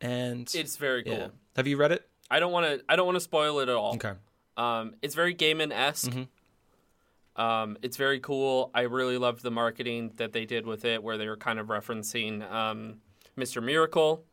And 0.00 0.50
It's 0.54 0.76
very 0.76 1.02
cool. 1.04 1.14
yeah. 1.14 1.28
have 1.56 1.66
you 1.66 1.76
read 1.76 1.92
it? 1.92 2.08
I 2.30 2.40
don't 2.40 2.52
want 2.52 2.66
to. 2.66 2.84
I 2.88 2.96
don't 2.96 3.06
want 3.06 3.16
to 3.16 3.20
spoil 3.20 3.60
it 3.60 3.68
at 3.68 3.74
all. 3.76 3.94
Okay. 3.94 4.12
Um, 4.56 4.94
it's 5.00 5.14
very 5.14 5.34
Gaiman 5.34 5.72
esque. 5.72 6.12
Um, 7.36 7.76
it's 7.82 7.96
very 7.96 8.18
cool. 8.20 8.70
I 8.74 8.82
really 8.82 9.18
loved 9.18 9.42
the 9.42 9.50
marketing 9.50 10.12
that 10.16 10.32
they 10.32 10.44
did 10.44 10.66
with 10.66 10.84
it, 10.84 11.02
where 11.02 11.18
they 11.18 11.28
were 11.28 11.36
kind 11.36 11.58
of 11.58 11.68
referencing 11.68 12.50
um, 12.50 12.96
Mr. 13.38 13.62
Miracle. 13.62 14.24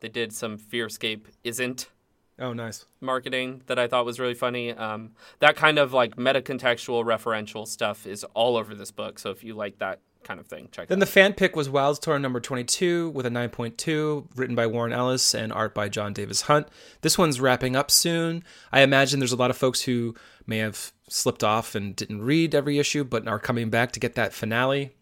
They 0.00 0.08
did 0.08 0.32
some 0.32 0.58
Fearscape 0.58 1.26
isn't 1.44 1.88
Oh, 2.42 2.52
nice. 2.52 2.84
marketing 3.00 3.62
that 3.66 3.78
I 3.78 3.86
thought 3.86 4.04
was 4.04 4.18
really 4.18 4.34
funny. 4.34 4.72
Um, 4.72 5.12
that 5.38 5.54
kind 5.56 5.78
of 5.78 5.92
like 5.92 6.18
meta 6.18 6.40
contextual 6.42 7.04
referential 7.04 7.66
stuff 7.66 8.06
is 8.06 8.24
all 8.34 8.56
over 8.56 8.74
this 8.74 8.90
book. 8.90 9.18
So 9.20 9.30
if 9.30 9.44
you 9.44 9.54
like 9.54 9.78
that 9.78 10.00
kind 10.24 10.40
of 10.40 10.46
thing, 10.46 10.68
check 10.72 10.84
it 10.84 10.88
Then 10.88 10.98
out. 10.98 11.00
the 11.00 11.06
fan 11.06 11.32
pick 11.34 11.54
was 11.54 11.68
Wildstorm 11.68 12.20
number 12.20 12.40
22 12.40 13.10
with 13.10 13.26
a 13.26 13.30
9.2, 13.30 14.26
written 14.36 14.56
by 14.56 14.66
Warren 14.66 14.92
Ellis 14.92 15.34
and 15.34 15.52
art 15.52 15.72
by 15.74 15.88
Jon 15.88 16.12
Davis-Hunt. 16.12 16.66
This 17.02 17.16
one's 17.16 17.40
wrapping 17.40 17.76
up 17.76 17.90
soon. 17.90 18.42
I 18.72 18.82
imagine 18.82 19.20
there's 19.20 19.32
a 19.32 19.36
lot 19.36 19.50
of 19.50 19.56
folks 19.56 19.82
who 19.82 20.14
may 20.46 20.58
have 20.58 20.92
slipped 21.08 21.44
off 21.44 21.74
and 21.76 21.94
didn't 21.94 22.22
read 22.22 22.54
every 22.54 22.78
issue, 22.78 23.04
but 23.04 23.28
are 23.28 23.38
coming 23.38 23.70
back 23.70 23.92
to 23.92 24.00
get 24.00 24.14
that 24.16 24.32
finale. 24.32 24.92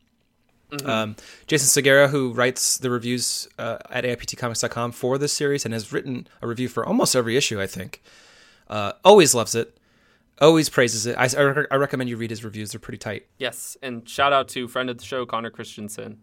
Um, 0.84 1.16
Jason 1.46 1.66
Segura, 1.68 2.08
who 2.08 2.32
writes 2.32 2.78
the 2.78 2.90
reviews 2.90 3.48
uh, 3.58 3.78
at 3.90 4.04
AIPTcomics.com 4.04 4.92
for 4.92 5.18
this 5.18 5.32
series 5.32 5.64
and 5.64 5.74
has 5.74 5.92
written 5.92 6.28
a 6.42 6.46
review 6.46 6.68
for 6.68 6.84
almost 6.86 7.14
every 7.16 7.36
issue, 7.36 7.60
I 7.60 7.66
think, 7.66 8.02
uh, 8.68 8.92
always 9.04 9.34
loves 9.34 9.54
it, 9.54 9.76
always 10.40 10.68
praises 10.68 11.06
it. 11.06 11.16
I, 11.18 11.28
I 11.36 11.42
rec- 11.42 11.66
I 11.70 11.74
recommend 11.76 12.08
you 12.10 12.16
read 12.16 12.30
his 12.30 12.44
reviews, 12.44 12.72
they're 12.72 12.80
pretty 12.80 12.98
tight. 12.98 13.26
Yes, 13.38 13.76
and 13.82 14.08
shout 14.08 14.32
out 14.32 14.48
to 14.50 14.68
friend 14.68 14.88
of 14.90 14.98
the 14.98 15.04
show 15.04 15.26
Connor 15.26 15.50
Christensen, 15.50 16.18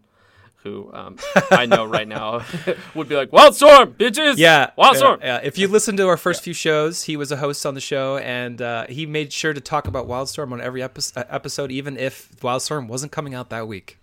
who 0.62 0.90
um, 0.92 1.16
I 1.52 1.66
know 1.66 1.84
right 1.84 2.08
now 2.08 2.42
would 2.94 3.08
be 3.08 3.14
like, 3.14 3.30
Wildstorm, 3.30 3.94
bitches! 3.94 4.38
Yeah, 4.38 4.70
Wildstorm! 4.78 5.20
Yeah, 5.20 5.40
If 5.42 5.56
you 5.58 5.68
listen 5.68 5.96
to 5.98 6.08
our 6.08 6.16
first 6.16 6.42
few 6.42 6.52
shows, 6.54 7.04
he 7.04 7.16
was 7.16 7.30
a 7.30 7.36
host 7.36 7.64
on 7.64 7.74
the 7.74 7.80
show, 7.80 8.16
and 8.18 8.60
uh, 8.60 8.86
he 8.88 9.06
made 9.06 9.32
sure 9.32 9.52
to 9.52 9.60
talk 9.60 9.86
about 9.86 10.08
Wildstorm 10.08 10.50
on 10.52 10.60
every 10.60 10.82
epi- 10.82 11.02
episode, 11.14 11.70
even 11.70 11.96
if 11.96 12.30
Wildstorm 12.40 12.88
wasn't 12.88 13.12
coming 13.12 13.34
out 13.34 13.50
that 13.50 13.68
week. 13.68 13.97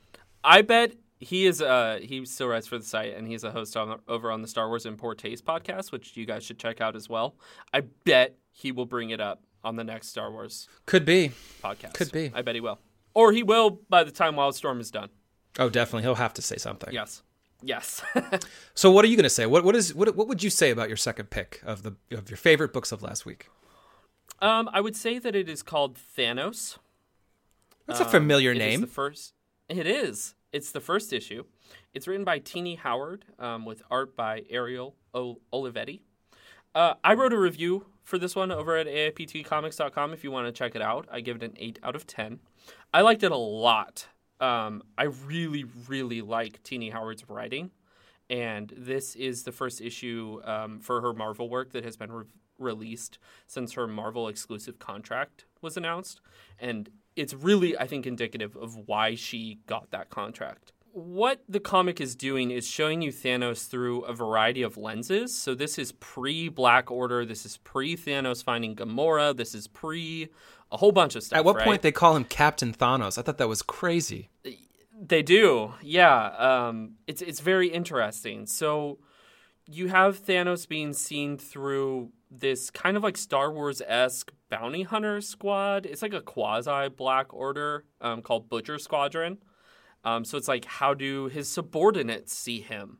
I 0.45 0.61
bet 0.61 0.93
he 1.19 1.45
is. 1.45 1.61
Uh, 1.61 1.99
he 2.01 2.23
still 2.25 2.47
writes 2.47 2.67
for 2.67 2.77
the 2.77 2.85
site, 2.85 3.15
and 3.15 3.27
he's 3.27 3.43
a 3.43 3.51
host 3.51 3.75
on 3.75 3.99
over 4.07 4.31
on 4.31 4.41
the 4.41 4.47
Star 4.47 4.67
Wars 4.67 4.85
in 4.85 4.95
Poor 4.95 5.15
Taste 5.15 5.45
podcast, 5.45 5.91
which 5.91 6.15
you 6.15 6.25
guys 6.25 6.43
should 6.43 6.59
check 6.59 6.79
out 6.81 6.95
as 6.95 7.09
well. 7.09 7.35
I 7.73 7.81
bet 7.81 8.37
he 8.51 8.71
will 8.71 8.85
bring 8.85 9.09
it 9.09 9.19
up 9.19 9.41
on 9.63 9.75
the 9.75 9.83
next 9.83 10.09
Star 10.09 10.31
Wars 10.31 10.67
Could 10.85 11.05
be. 11.05 11.31
podcast. 11.63 11.93
Could 11.93 12.11
be. 12.11 12.31
I 12.33 12.41
bet 12.43 12.53
he 12.55 12.61
will, 12.61 12.79
or 13.13 13.31
he 13.31 13.41
will 13.43 13.79
by 13.89 14.03
the 14.03 14.11
time 14.11 14.35
Wildstorm 14.35 14.79
is 14.79 14.91
done. 14.91 15.09
Oh, 15.57 15.69
definitely. 15.69 16.03
He'll 16.03 16.15
have 16.15 16.33
to 16.35 16.41
say 16.41 16.57
something. 16.57 16.93
Yes. 16.93 17.23
Yes. 17.63 18.03
So, 18.75 18.91
what 18.91 19.05
are 19.05 19.07
you 19.07 19.15
going 19.15 19.23
to 19.23 19.29
say? 19.29 19.45
What 19.47 19.63
what 19.63 19.75
is 19.75 19.95
what 19.95 20.15
what 20.15 20.27
would 20.27 20.43
you 20.43 20.49
say 20.51 20.69
about 20.69 20.89
your 20.89 20.97
second 20.97 21.29
pick 21.31 21.61
of 21.65 21.81
the 21.83 21.95
of 22.11 22.29
your 22.29 22.37
favorite 22.37 22.73
books 22.73 22.91
of 22.91 23.01
last 23.01 23.25
week? 23.25 23.47
um, 24.41 24.69
I 24.73 24.81
would 24.81 24.95
say 24.97 25.17
that 25.17 25.33
it 25.35 25.47
is 25.49 25.63
called 25.63 25.97
Thanos. 26.17 26.77
That's 27.87 28.01
a 28.01 28.05
familiar 28.05 28.51
Um, 28.51 28.57
It 28.57 28.61
is 28.61 28.67
name. 28.67 28.81
the 28.81 28.87
first. 28.87 29.33
It 29.69 29.87
is. 29.87 30.34
It's 30.55 30.71
the 30.71 30.79
first 30.79 31.11
issue. 31.11 31.43
It's 31.93 32.07
written 32.07 32.23
by 32.23 32.39
Tini 32.39 32.75
Howard 32.75 33.25
um, 33.39 33.65
with 33.65 33.83
art 33.91 34.15
by 34.15 34.43
Ariel 34.49 34.95
o- 35.13 35.41
Olivetti. 35.51 35.99
Uh, 36.73 36.93
I 37.03 37.13
wrote 37.13 37.33
a 37.33 37.37
review 37.37 37.87
for 38.03 38.17
this 38.17 38.37
one 38.37 38.53
over 38.53 38.77
at 38.77 38.87
AIPTcomics.com 38.87 40.13
if 40.13 40.23
you 40.23 40.31
want 40.31 40.47
to 40.47 40.53
check 40.53 40.73
it 40.73 40.81
out. 40.81 41.09
I 41.11 41.19
give 41.19 41.35
it 41.35 41.43
an 41.43 41.55
8 41.57 41.79
out 41.83 41.93
of 41.97 42.07
10. 42.07 42.39
I 42.93 43.01
liked 43.01 43.23
it 43.23 43.33
a 43.33 43.35
lot. 43.35 44.07
Um, 44.39 44.81
I 44.97 45.03
really, 45.27 45.65
really 45.89 46.21
like 46.21 46.63
Tini 46.63 46.89
Howard's 46.89 47.27
writing. 47.27 47.71
And 48.29 48.73
this 48.77 49.13
is 49.17 49.43
the 49.43 49.51
first 49.51 49.81
issue 49.81 50.39
um, 50.45 50.79
for 50.79 51.01
her 51.01 51.11
Marvel 51.11 51.49
work 51.49 51.73
that 51.73 51.83
has 51.83 51.97
been 51.97 52.13
re- 52.13 52.25
released 52.57 53.19
since 53.45 53.73
her 53.73 53.87
Marvel 53.87 54.29
exclusive 54.29 54.79
contract 54.79 55.43
was 55.61 55.75
announced. 55.75 56.21
And 56.57 56.91
it's 57.15 57.33
really, 57.33 57.77
I 57.77 57.87
think, 57.87 58.05
indicative 58.05 58.55
of 58.55 58.75
why 58.75 59.15
she 59.15 59.59
got 59.67 59.91
that 59.91 60.09
contract. 60.09 60.71
What 60.91 61.41
the 61.49 61.59
comic 61.59 61.99
is 61.99 62.15
doing 62.15 62.51
is 62.51 62.65
showing 62.65 63.01
you 63.01 63.11
Thanos 63.11 63.67
through 63.67 64.01
a 64.03 64.13
variety 64.13 64.61
of 64.61 64.77
lenses. 64.77 65.35
So 65.35 65.53
this 65.53 65.77
is 65.77 65.91
pre 65.93 66.47
Black 66.47 66.89
Order. 66.89 67.25
This 67.25 67.45
is 67.45 67.57
pre 67.57 67.97
Thanos 67.97 68.43
finding 68.43 68.75
Gamora. 68.75 69.35
This 69.35 69.53
is 69.53 69.67
pre 69.67 70.29
a 70.71 70.77
whole 70.77 70.93
bunch 70.93 71.15
of 71.15 71.23
stuff. 71.23 71.37
At 71.39 71.45
what 71.45 71.57
right? 71.57 71.65
point 71.65 71.81
they 71.81 71.91
call 71.91 72.15
him 72.15 72.23
Captain 72.23 72.73
Thanos? 72.73 73.17
I 73.17 73.23
thought 73.23 73.37
that 73.39 73.49
was 73.49 73.61
crazy. 73.61 74.29
They 74.97 75.21
do, 75.21 75.73
yeah. 75.81 76.27
Um, 76.37 76.93
it's 77.07 77.21
it's 77.21 77.41
very 77.41 77.67
interesting. 77.67 78.45
So 78.45 78.99
you 79.67 79.89
have 79.89 80.23
Thanos 80.23 80.67
being 80.67 80.93
seen 80.93 81.37
through 81.37 82.11
this 82.39 82.69
kind 82.69 82.97
of 82.97 83.03
like 83.03 83.17
Star 83.17 83.51
Wars 83.51 83.81
esque 83.85 84.31
bounty 84.49 84.83
hunter 84.83 85.21
squad. 85.21 85.85
It's 85.85 86.01
like 86.01 86.13
a 86.13 86.21
quasi 86.21 86.89
Black 86.89 87.33
Order 87.33 87.85
um, 88.01 88.21
called 88.21 88.49
Butcher 88.49 88.77
Squadron. 88.77 89.37
Um, 90.03 90.23
so 90.23 90.37
it's 90.37 90.47
like 90.47 90.65
how 90.65 90.93
do 90.93 91.27
his 91.27 91.49
subordinates 91.49 92.33
see 92.33 92.61
him? 92.61 92.99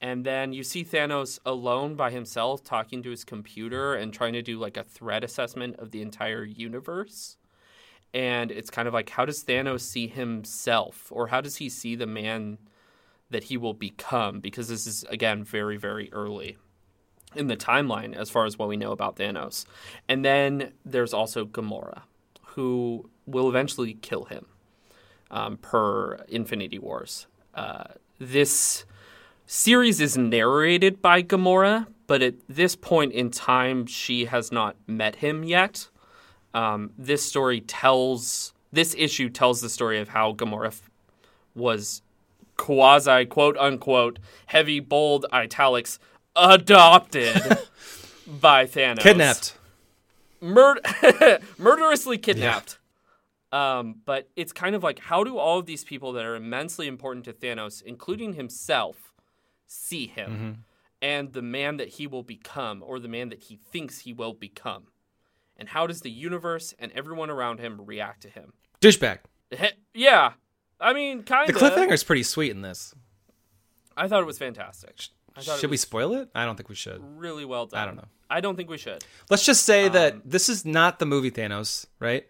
And 0.00 0.24
then 0.24 0.52
you 0.52 0.64
see 0.64 0.84
Thanos 0.84 1.38
alone 1.46 1.94
by 1.94 2.10
himself 2.10 2.64
talking 2.64 3.02
to 3.04 3.10
his 3.10 3.24
computer 3.24 3.94
and 3.94 4.12
trying 4.12 4.32
to 4.32 4.42
do 4.42 4.58
like 4.58 4.76
a 4.76 4.82
threat 4.82 5.22
assessment 5.22 5.76
of 5.76 5.92
the 5.92 6.02
entire 6.02 6.44
universe 6.44 7.36
and 8.14 8.50
it's 8.50 8.70
kind 8.70 8.86
of 8.86 8.94
like 8.94 9.10
how 9.10 9.24
does 9.24 9.44
Thanos 9.44 9.80
see 9.80 10.06
himself 10.06 11.08
or 11.10 11.28
how 11.28 11.40
does 11.40 11.56
he 11.56 11.68
see 11.68 11.94
the 11.94 12.06
man 12.06 12.58
that 13.30 13.44
he 13.44 13.56
will 13.56 13.74
become 13.74 14.40
because 14.40 14.68
this 14.68 14.86
is 14.86 15.04
again 15.04 15.42
very 15.42 15.76
very 15.76 16.12
early 16.12 16.58
in 17.34 17.46
the 17.46 17.56
timeline 17.56 18.14
as 18.14 18.30
far 18.30 18.44
as 18.44 18.58
what 18.58 18.68
we 18.68 18.76
know 18.76 18.92
about 18.92 19.16
Thanos. 19.16 19.64
And 20.08 20.24
then 20.24 20.72
there's 20.84 21.12
also 21.12 21.44
Gamora 21.44 22.02
who 22.48 23.08
will 23.26 23.48
eventually 23.48 23.94
kill 23.94 24.24
him 24.24 24.46
um, 25.30 25.56
per 25.56 26.16
Infinity 26.28 26.78
Wars. 26.78 27.26
Uh, 27.54 27.84
this 28.18 28.84
series 29.46 30.00
is 30.00 30.16
narrated 30.16 31.00
by 31.00 31.22
Gamora, 31.22 31.86
but 32.06 32.22
at 32.22 32.34
this 32.48 32.76
point 32.76 33.12
in 33.12 33.30
time 33.30 33.86
she 33.86 34.26
has 34.26 34.52
not 34.52 34.76
met 34.86 35.16
him 35.16 35.44
yet 35.44 35.88
um, 36.54 36.90
this 36.98 37.24
story 37.24 37.60
tells 37.60 38.52
this 38.72 38.94
issue 38.98 39.28
tells 39.28 39.60
the 39.60 39.68
story 39.68 40.00
of 40.00 40.08
how 40.08 40.32
Gamora 40.32 40.68
f- 40.68 40.90
was 41.54 42.02
quasi 42.56 43.24
quote 43.26 43.56
unquote 43.56 44.18
heavy 44.46 44.80
bold 44.80 45.26
italics 45.32 45.98
adopted 46.36 47.34
by 48.26 48.66
Thanos, 48.66 49.00
Kidnapped. 49.00 49.56
Mur- 50.40 50.80
murderously 51.58 52.18
kidnapped. 52.18 52.78
Um, 53.52 53.96
but 54.04 54.28
it's 54.34 54.52
kind 54.52 54.74
of 54.74 54.82
like 54.82 54.98
how 54.98 55.24
do 55.24 55.36
all 55.38 55.58
of 55.58 55.66
these 55.66 55.84
people 55.84 56.12
that 56.12 56.24
are 56.24 56.34
immensely 56.34 56.86
important 56.88 57.24
to 57.26 57.32
Thanos, 57.32 57.82
including 57.82 58.32
himself, 58.32 59.12
see 59.66 60.06
him 60.06 60.64
and 61.02 61.32
the 61.32 61.42
man 61.42 61.76
that 61.76 61.88
he 61.88 62.06
will 62.06 62.22
become, 62.22 62.82
or 62.84 62.98
the 62.98 63.08
man 63.08 63.28
that 63.28 63.40
he 63.44 63.56
thinks 63.56 64.00
he 64.00 64.12
will 64.12 64.32
become? 64.32 64.84
And 65.56 65.68
how 65.68 65.86
does 65.86 66.00
the 66.00 66.10
universe 66.10 66.74
and 66.78 66.90
everyone 66.92 67.28
around 67.28 67.60
him 67.60 67.80
react 67.84 68.22
to 68.22 68.28
him? 68.28 68.54
Douchebag. 68.80 69.18
Yeah, 69.92 70.32
I 70.80 70.94
mean, 70.94 71.22
kind 71.22 71.48
of. 71.48 71.54
The 71.54 71.60
cliffhanger 71.60 71.92
is 71.92 72.02
pretty 72.02 72.22
sweet 72.22 72.50
in 72.50 72.62
this. 72.62 72.94
I 73.96 74.08
thought 74.08 74.22
it 74.22 74.26
was 74.26 74.38
fantastic. 74.38 75.08
Should 75.40 75.70
we 75.70 75.76
spoil 75.76 76.14
it? 76.14 76.28
I 76.34 76.44
don't 76.44 76.56
think 76.56 76.68
we 76.68 76.74
should. 76.74 77.00
really 77.18 77.44
well 77.44 77.66
done. 77.66 77.80
I 77.80 77.86
don't 77.86 77.96
know. 77.96 78.08
I 78.28 78.40
don't 78.40 78.56
think 78.56 78.70
we 78.70 78.78
should. 78.78 79.04
Let's 79.30 79.44
just 79.44 79.64
say 79.64 79.86
Um, 79.86 79.92
that 79.92 80.30
this 80.30 80.48
is 80.48 80.64
not 80.64 80.98
the 80.98 81.06
movie 81.06 81.30
Thanos, 81.30 81.86
right? 81.98 82.26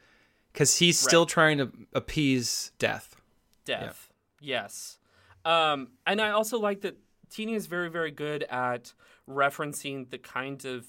Because 0.53 0.79
he's 0.79 0.99
still 0.99 1.27
trying 1.27 1.59
to 1.59 1.71
appease 1.95 2.73
death. 2.79 3.17
death. 3.65 4.09
Yes. 4.41 4.99
Um, 5.45 5.89
and 6.07 6.21
I 6.21 6.31
also 6.31 6.59
like 6.59 6.83
that 6.83 6.97
Tini 7.31 7.55
is 7.55 7.67
very, 7.67 7.89
very 7.89 8.11
good 8.11 8.43
at 8.45 8.93
referencing 9.29 10.11
the 10.11 10.19
kind 10.19 10.65
of 10.65 10.87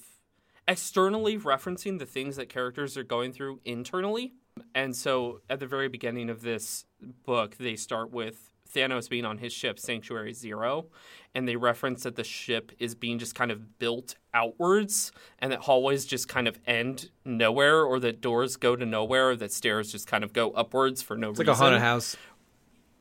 externally 0.66 1.38
referencing 1.38 1.98
the 1.98 2.06
things 2.06 2.36
that 2.36 2.48
characters 2.48 2.96
are 2.96 3.04
going 3.04 3.32
through 3.32 3.60
internally. 3.64 4.34
And 4.74 4.94
so 4.94 5.40
at 5.50 5.60
the 5.60 5.66
very 5.66 5.88
beginning 5.88 6.30
of 6.30 6.42
this 6.42 6.84
book, 7.24 7.56
they 7.56 7.76
start 7.76 8.12
with 8.12 8.50
Thanos 8.72 9.08
being 9.08 9.24
on 9.24 9.38
his 9.38 9.52
ship, 9.52 9.78
Sanctuary 9.78 10.32
Zero, 10.32 10.86
and 11.34 11.46
they 11.48 11.56
reference 11.56 12.02
that 12.04 12.16
the 12.16 12.24
ship 12.24 12.72
is 12.78 12.94
being 12.94 13.18
just 13.18 13.34
kind 13.34 13.50
of 13.50 13.78
built 13.78 14.16
outwards 14.32 15.12
and 15.38 15.52
that 15.52 15.60
hallways 15.60 16.04
just 16.04 16.28
kind 16.28 16.48
of 16.48 16.58
end 16.66 17.10
nowhere 17.24 17.82
or 17.84 18.00
that 18.00 18.20
doors 18.20 18.56
go 18.56 18.74
to 18.76 18.84
nowhere 18.86 19.30
or 19.30 19.36
that 19.36 19.52
stairs 19.52 19.92
just 19.92 20.06
kind 20.06 20.24
of 20.24 20.32
go 20.32 20.50
upwards 20.52 21.02
for 21.02 21.16
no 21.16 21.30
It's 21.30 21.38
reason. 21.38 21.52
like 21.52 21.56
a 21.56 21.62
haunted 21.62 21.80
house. 21.80 22.16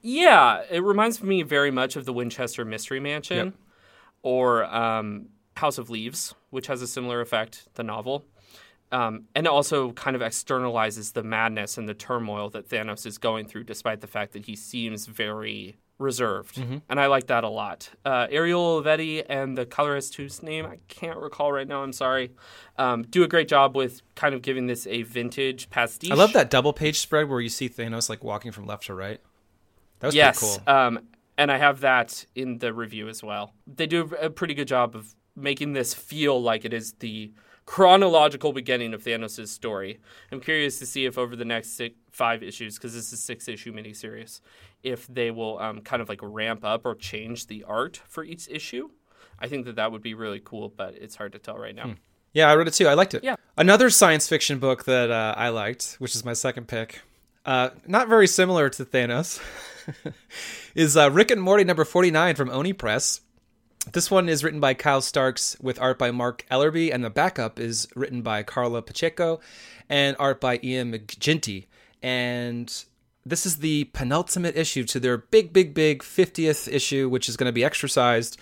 Yeah, 0.01 0.63
it 0.69 0.83
reminds 0.83 1.23
me 1.23 1.43
very 1.43 1.71
much 1.71 1.95
of 1.95 2.05
the 2.05 2.13
Winchester 2.13 2.65
Mystery 2.65 2.99
Mansion 2.99 3.45
Yep. 3.47 3.53
or 4.21 4.65
um, 4.65 5.29
House 5.55 5.77
of 5.77 5.89
Leaves, 5.89 6.35
which 6.49 6.67
has 6.67 6.81
a 6.81 6.87
similar 6.87 7.21
effect, 7.21 7.67
the 7.75 7.83
novel. 7.83 8.25
Um, 8.93 9.25
and 9.33 9.47
it 9.47 9.49
also 9.49 9.91
kind 9.93 10.15
of 10.15 10.21
externalizes 10.21 11.13
the 11.13 11.23
madness 11.23 11.79
and 11.79 11.89
the 11.89 11.95
turmoil 11.95 12.49
that 12.51 12.69
Thanos 12.69 13.07
is 13.07 13.17
going 13.17 13.47
through, 13.47 13.63
despite 13.63 14.01
the 14.01 14.07
fact 14.07 14.33
that 14.33 14.45
he 14.45 14.55
seems 14.55 15.07
very 15.07 15.77
reserved. 15.97 16.57
And 16.89 16.99
I 16.99 17.07
like 17.07 17.27
that 17.27 17.43
a 17.43 17.49
lot. 17.49 17.89
Uh, 18.05 18.27
Ariel 18.29 18.81
Olivetti 18.81 19.23
and 19.27 19.57
the 19.57 19.65
colorist, 19.65 20.15
whose 20.15 20.43
name 20.43 20.65
I 20.65 20.77
can't 20.89 21.17
recall 21.17 21.51
right 21.51 21.67
now, 21.67 21.81
I'm 21.81 21.93
sorry, 21.93 22.33
um, 22.77 23.01
do 23.03 23.23
a 23.23 23.27
great 23.27 23.47
job 23.47 23.75
with 23.75 24.01
kind 24.13 24.35
of 24.35 24.43
giving 24.43 24.67
this 24.67 24.85
a 24.85 25.01
vintage 25.01 25.71
pastiche. 25.71 26.11
I 26.11 26.15
love 26.15 26.33
that 26.33 26.51
double 26.51 26.73
page 26.73 26.99
spread 26.99 27.29
where 27.29 27.41
you 27.41 27.49
see 27.49 27.69
Thanos 27.69 28.09
like 28.09 28.23
walking 28.23 28.51
from 28.51 28.67
left 28.67 28.85
to 28.85 28.93
right. 28.93 29.19
That 29.99 30.07
was 30.07 30.15
yes, 30.15 30.39
pretty 30.39 30.63
cool. 30.65 30.75
um, 30.75 30.99
and 31.37 31.51
I 31.51 31.57
have 31.57 31.79
that 31.79 32.25
in 32.35 32.59
the 32.59 32.73
review 32.73 33.07
as 33.09 33.23
well. 33.23 33.53
They 33.65 33.87
do 33.87 34.11
a 34.21 34.29
pretty 34.29 34.53
good 34.53 34.67
job 34.67 34.95
of 34.95 35.15
making 35.35 35.73
this 35.73 35.95
feel 35.95 36.39
like 36.39 36.63
it 36.63 36.73
is 36.73 36.93
the 36.99 37.31
chronological 37.65 38.53
beginning 38.53 38.93
of 38.93 39.03
Thanos' 39.03 39.47
story. 39.47 39.99
I'm 40.31 40.39
curious 40.39 40.79
to 40.79 40.85
see 40.85 41.05
if 41.05 41.17
over 41.17 41.35
the 41.35 41.45
next 41.45 41.77
six, 41.77 41.95
five 42.11 42.43
issues, 42.43 42.75
because 42.77 42.93
this 42.93 43.07
is 43.07 43.13
a 43.13 43.17
six 43.17 43.47
issue 43.47 43.73
miniseries, 43.73 44.41
if 44.83 45.07
they 45.07 45.31
will 45.31 45.59
um, 45.59 45.81
kind 45.81 46.01
of 46.01 46.09
like 46.09 46.19
ramp 46.21 46.63
up 46.63 46.85
or 46.85 46.95
change 46.95 47.47
the 47.47 47.63
art 47.63 48.01
for 48.07 48.23
each 48.23 48.47
issue. 48.49 48.89
I 49.39 49.47
think 49.47 49.65
that 49.65 49.75
that 49.75 49.91
would 49.91 50.01
be 50.01 50.13
really 50.13 50.41
cool, 50.43 50.69
but 50.75 50.95
it's 50.95 51.15
hard 51.15 51.31
to 51.33 51.39
tell 51.39 51.57
right 51.57 51.75
now. 51.75 51.95
Yeah, 52.33 52.49
I 52.49 52.55
read 52.55 52.67
it 52.67 52.73
too. 52.73 52.87
I 52.87 52.95
liked 52.95 53.13
it. 53.13 53.23
Yeah. 53.23 53.35
Another 53.57 53.89
science 53.89 54.27
fiction 54.27 54.57
book 54.57 54.85
that 54.85 55.11
uh, 55.11 55.35
I 55.37 55.49
liked, 55.49 55.95
which 55.99 56.15
is 56.15 56.25
my 56.25 56.33
second 56.33 56.67
pick, 56.67 57.01
uh, 57.45 57.69
not 57.85 58.07
very 58.07 58.27
similar 58.27 58.69
to 58.69 58.85
Thanos, 58.85 59.41
is 60.75 60.97
uh, 60.97 61.11
Rick 61.11 61.29
and 61.31 61.41
Morty 61.41 61.63
number 61.63 61.85
49 61.85 62.35
from 62.35 62.49
Oni 62.49 62.73
Press. 62.73 63.21
This 63.91 64.09
one 64.09 64.29
is 64.29 64.43
written 64.43 64.61
by 64.61 64.73
Kyle 64.73 65.01
Starks 65.01 65.57
with 65.61 65.79
art 65.79 65.99
by 65.99 66.09
Mark 66.09 66.45
Ellerby, 66.49 66.93
and 66.93 67.03
the 67.03 67.09
backup 67.09 67.59
is 67.59 67.87
written 67.95 68.21
by 68.21 68.41
Karla 68.41 68.81
Pacheco 68.81 69.41
and 69.89 70.15
art 70.19 70.39
by 70.39 70.59
Ian 70.63 70.93
McGinty. 70.93 71.65
And 72.01 72.73
this 73.25 73.45
is 73.45 73.57
the 73.57 73.85
penultimate 73.85 74.55
issue 74.55 74.85
to 74.85 75.01
their 75.01 75.17
big, 75.17 75.51
big, 75.51 75.73
big 75.73 76.01
50th 76.01 76.71
issue, 76.71 77.09
which 77.09 77.27
is 77.27 77.35
going 77.35 77.49
to 77.49 77.53
be 77.53 77.63
exercised. 77.63 78.39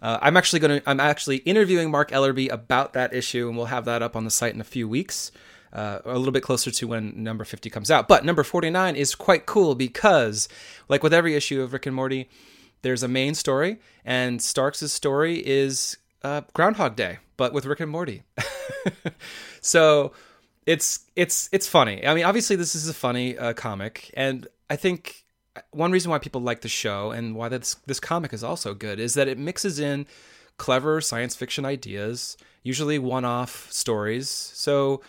Uh, 0.00 0.18
I'm 0.22 0.36
actually 0.36 0.60
going 0.60 0.80
to 0.80 0.88
I'm 0.88 1.00
actually 1.00 1.38
interviewing 1.38 1.90
Mark 1.90 2.12
Ellerby 2.12 2.50
about 2.50 2.92
that 2.92 3.12
issue, 3.12 3.48
and 3.48 3.56
we'll 3.56 3.66
have 3.66 3.84
that 3.86 4.00
up 4.00 4.14
on 4.14 4.24
the 4.24 4.30
site 4.30 4.54
in 4.54 4.60
a 4.60 4.64
few 4.64 4.88
weeks, 4.88 5.32
uh, 5.72 5.98
a 6.04 6.16
little 6.16 6.32
bit 6.32 6.44
closer 6.44 6.70
to 6.70 6.86
when 6.86 7.20
number 7.20 7.44
50 7.44 7.68
comes 7.68 7.90
out. 7.90 8.06
But 8.06 8.24
number 8.24 8.44
49 8.44 8.94
is 8.94 9.16
quite 9.16 9.44
cool 9.44 9.74
because, 9.74 10.48
like 10.88 11.02
with 11.02 11.12
every 11.12 11.34
issue 11.34 11.62
of 11.62 11.72
Rick 11.72 11.86
and 11.86 11.96
Morty, 11.96 12.28
there's 12.82 13.02
a 13.02 13.08
main 13.08 13.34
story, 13.34 13.78
and 14.04 14.40
Starks' 14.40 14.92
story 14.92 15.44
is 15.46 15.96
uh, 16.22 16.42
Groundhog 16.52 16.96
Day, 16.96 17.18
but 17.36 17.52
with 17.52 17.66
Rick 17.66 17.80
and 17.80 17.90
Morty. 17.90 18.22
so 19.60 20.12
it's 20.66 21.06
it's 21.16 21.48
it's 21.52 21.66
funny. 21.66 22.06
I 22.06 22.14
mean, 22.14 22.24
obviously 22.24 22.56
this 22.56 22.74
is 22.74 22.88
a 22.88 22.94
funny 22.94 23.36
uh, 23.38 23.52
comic, 23.52 24.10
and 24.14 24.46
I 24.70 24.76
think 24.76 25.24
one 25.70 25.92
reason 25.92 26.10
why 26.10 26.18
people 26.18 26.40
like 26.40 26.60
the 26.60 26.68
show 26.68 27.10
and 27.10 27.34
why 27.34 27.48
this 27.48 27.74
this 27.86 28.00
comic 28.00 28.32
is 28.32 28.44
also 28.44 28.74
good 28.74 29.00
is 29.00 29.14
that 29.14 29.28
it 29.28 29.38
mixes 29.38 29.78
in 29.78 30.06
clever 30.56 31.00
science 31.00 31.34
fiction 31.34 31.64
ideas, 31.64 32.36
usually 32.62 32.98
one-off 32.98 33.70
stories. 33.72 34.28
So 34.28 35.00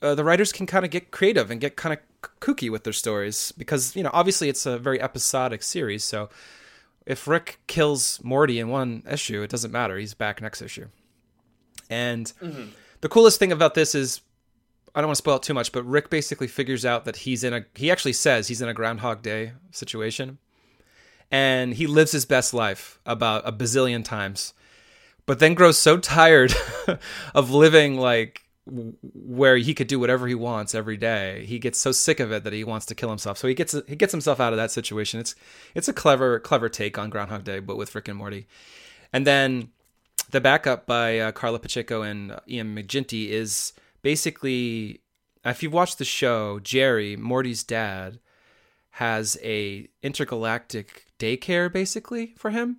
uh, 0.00 0.14
the 0.14 0.24
writers 0.24 0.52
can 0.52 0.66
kind 0.66 0.84
of 0.84 0.90
get 0.90 1.10
creative 1.10 1.50
and 1.50 1.60
get 1.60 1.76
kind 1.76 1.92
of 1.92 2.30
kooky 2.40 2.70
with 2.70 2.84
their 2.84 2.92
stories 2.92 3.52
because 3.52 3.94
you 3.94 4.02
know 4.02 4.10
obviously 4.12 4.48
it's 4.48 4.66
a 4.66 4.78
very 4.78 5.00
episodic 5.00 5.62
series. 5.62 6.04
So 6.04 6.30
if 7.06 7.28
Rick 7.28 7.58
kills 7.66 8.20
Morty 8.22 8.58
in 8.58 8.68
one 8.68 9.02
issue, 9.10 9.42
it 9.42 9.50
doesn't 9.50 9.70
matter. 9.70 9.98
He's 9.98 10.14
back 10.14 10.40
next 10.40 10.62
issue. 10.62 10.88
And 11.90 12.32
mm-hmm. 12.42 12.70
the 13.00 13.08
coolest 13.08 13.38
thing 13.38 13.52
about 13.52 13.74
this 13.74 13.94
is 13.94 14.20
I 14.94 15.00
don't 15.00 15.08
want 15.08 15.16
to 15.16 15.22
spoil 15.22 15.36
it 15.36 15.42
too 15.42 15.54
much, 15.54 15.72
but 15.72 15.84
Rick 15.84 16.08
basically 16.08 16.46
figures 16.46 16.84
out 16.84 17.04
that 17.04 17.16
he's 17.16 17.42
in 17.42 17.52
a 17.52 17.64
he 17.74 17.90
actually 17.90 18.12
says 18.12 18.48
he's 18.48 18.62
in 18.62 18.68
a 18.68 18.74
Groundhog 18.74 19.22
Day 19.22 19.52
situation. 19.70 20.38
And 21.30 21.74
he 21.74 21.86
lives 21.86 22.12
his 22.12 22.26
best 22.26 22.54
life 22.54 23.00
about 23.04 23.48
a 23.48 23.52
bazillion 23.52 24.04
times. 24.04 24.54
But 25.26 25.40
then 25.40 25.54
grows 25.54 25.78
so 25.78 25.96
tired 25.98 26.54
of 27.34 27.50
living 27.50 27.98
like 27.98 28.43
where 28.66 29.56
he 29.56 29.74
could 29.74 29.88
do 29.88 30.00
whatever 30.00 30.26
he 30.26 30.34
wants 30.34 30.74
every 30.74 30.96
day. 30.96 31.44
He 31.46 31.58
gets 31.58 31.78
so 31.78 31.92
sick 31.92 32.18
of 32.18 32.32
it 32.32 32.44
that 32.44 32.52
he 32.52 32.64
wants 32.64 32.86
to 32.86 32.94
kill 32.94 33.10
himself. 33.10 33.36
So 33.38 33.46
he 33.46 33.54
gets 33.54 33.74
he 33.86 33.96
gets 33.96 34.12
himself 34.12 34.40
out 34.40 34.52
of 34.52 34.56
that 34.56 34.70
situation. 34.70 35.20
It's 35.20 35.34
it's 35.74 35.88
a 35.88 35.92
clever 35.92 36.40
clever 36.40 36.68
take 36.68 36.98
on 36.98 37.10
Groundhog 37.10 37.44
Day, 37.44 37.60
but 37.60 37.76
with 37.76 37.94
Rick 37.94 38.08
and 38.08 38.18
Morty. 38.18 38.46
And 39.12 39.26
then 39.26 39.68
the 40.30 40.40
backup 40.40 40.86
by 40.86 41.18
uh, 41.18 41.32
Karla 41.32 41.58
Pacheco 41.58 42.02
and 42.02 42.38
Ian 42.48 42.74
McGinty 42.74 43.28
is 43.28 43.72
basically, 44.02 45.00
if 45.44 45.62
you've 45.62 45.72
watched 45.72 45.98
the 45.98 46.04
show, 46.04 46.58
Jerry, 46.58 47.16
Morty's 47.16 47.62
dad, 47.62 48.18
has 48.90 49.36
a 49.42 49.88
intergalactic 50.02 51.06
daycare 51.18 51.72
basically 51.72 52.34
for 52.36 52.50
him. 52.50 52.78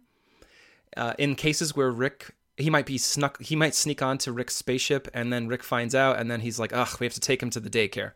Uh, 0.97 1.13
in 1.17 1.35
cases 1.35 1.75
where 1.75 1.91
Rick 1.91 2.33
he 2.57 2.69
might 2.69 2.85
be 2.85 2.97
snuck 2.97 3.41
he 3.41 3.55
might 3.55 3.75
sneak 3.75 4.01
onto 4.01 4.31
Rick's 4.31 4.55
spaceship 4.55 5.07
and 5.13 5.31
then 5.31 5.47
Rick 5.47 5.63
finds 5.63 5.93
out 5.93 6.19
and 6.19 6.29
then 6.29 6.41
he's 6.41 6.59
like, 6.59 6.73
ugh, 6.73 6.99
we 6.99 7.05
have 7.05 7.13
to 7.13 7.19
take 7.19 7.41
him 7.41 7.49
to 7.51 7.59
the 7.59 7.69
daycare 7.69 8.11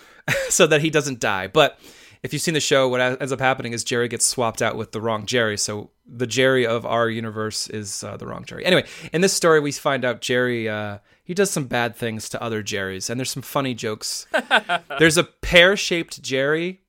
so 0.48 0.66
that 0.66 0.80
he 0.80 0.90
doesn't 0.90 1.20
die. 1.20 1.46
But 1.46 1.78
if 2.22 2.32
you've 2.32 2.42
seen 2.42 2.54
the 2.54 2.60
show, 2.60 2.88
what 2.88 3.00
ends 3.00 3.32
up 3.32 3.40
happening 3.40 3.72
is 3.72 3.82
Jerry 3.82 4.08
gets 4.08 4.24
swapped 4.24 4.62
out 4.62 4.76
with 4.76 4.92
the 4.92 5.00
wrong 5.00 5.26
Jerry. 5.26 5.58
So 5.58 5.90
the 6.06 6.26
Jerry 6.26 6.64
of 6.66 6.86
our 6.86 7.08
universe 7.08 7.68
is 7.68 8.04
uh, 8.04 8.16
the 8.16 8.26
wrong 8.26 8.44
Jerry. 8.44 8.64
Anyway, 8.64 8.86
in 9.12 9.20
this 9.22 9.32
story, 9.32 9.58
we 9.58 9.72
find 9.72 10.04
out 10.04 10.20
Jerry 10.20 10.68
uh, 10.68 10.98
he 11.24 11.34
does 11.34 11.50
some 11.50 11.66
bad 11.66 11.96
things 11.96 12.28
to 12.30 12.42
other 12.42 12.62
Jerrys, 12.62 13.10
and 13.10 13.18
there's 13.18 13.30
some 13.30 13.42
funny 13.42 13.74
jokes. 13.74 14.26
there's 14.98 15.16
a 15.16 15.24
pear 15.24 15.76
shaped 15.76 16.22
Jerry 16.22 16.80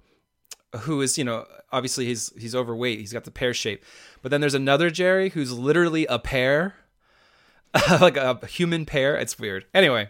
who 0.82 1.02
is 1.02 1.18
you 1.20 1.24
know 1.24 1.46
obviously 1.72 2.06
he's 2.06 2.32
he's 2.38 2.56
overweight. 2.56 3.00
He's 3.00 3.14
got 3.14 3.24
the 3.24 3.32
pear 3.32 3.54
shape, 3.54 3.84
but 4.22 4.30
then 4.30 4.42
there's 4.42 4.54
another 4.54 4.90
Jerry 4.90 5.30
who's 5.30 5.52
literally 5.52 6.06
a 6.08 6.20
pear, 6.20 6.76
like 8.02 8.18
a 8.18 8.46
human 8.46 8.86
pair. 8.86 9.16
It's 9.16 9.40
weird. 9.40 9.66
Anyway 9.74 10.10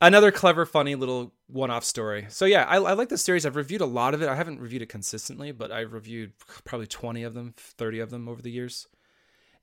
another 0.00 0.30
clever, 0.30 0.66
funny 0.66 0.94
little 0.94 1.32
one-off 1.46 1.84
story. 1.84 2.26
So 2.28 2.44
yeah, 2.44 2.64
I, 2.64 2.76
I, 2.76 2.92
like 2.92 3.08
the 3.08 3.18
series. 3.18 3.46
I've 3.46 3.56
reviewed 3.56 3.80
a 3.80 3.86
lot 3.86 4.14
of 4.14 4.22
it. 4.22 4.28
I 4.28 4.34
haven't 4.34 4.60
reviewed 4.60 4.82
it 4.82 4.88
consistently, 4.88 5.52
but 5.52 5.72
I've 5.72 5.92
reviewed 5.92 6.32
probably 6.64 6.86
twenty 6.86 7.22
of 7.22 7.34
them, 7.34 7.54
thirty 7.56 8.00
of 8.00 8.10
them 8.10 8.28
over 8.28 8.42
the 8.42 8.50
years. 8.50 8.88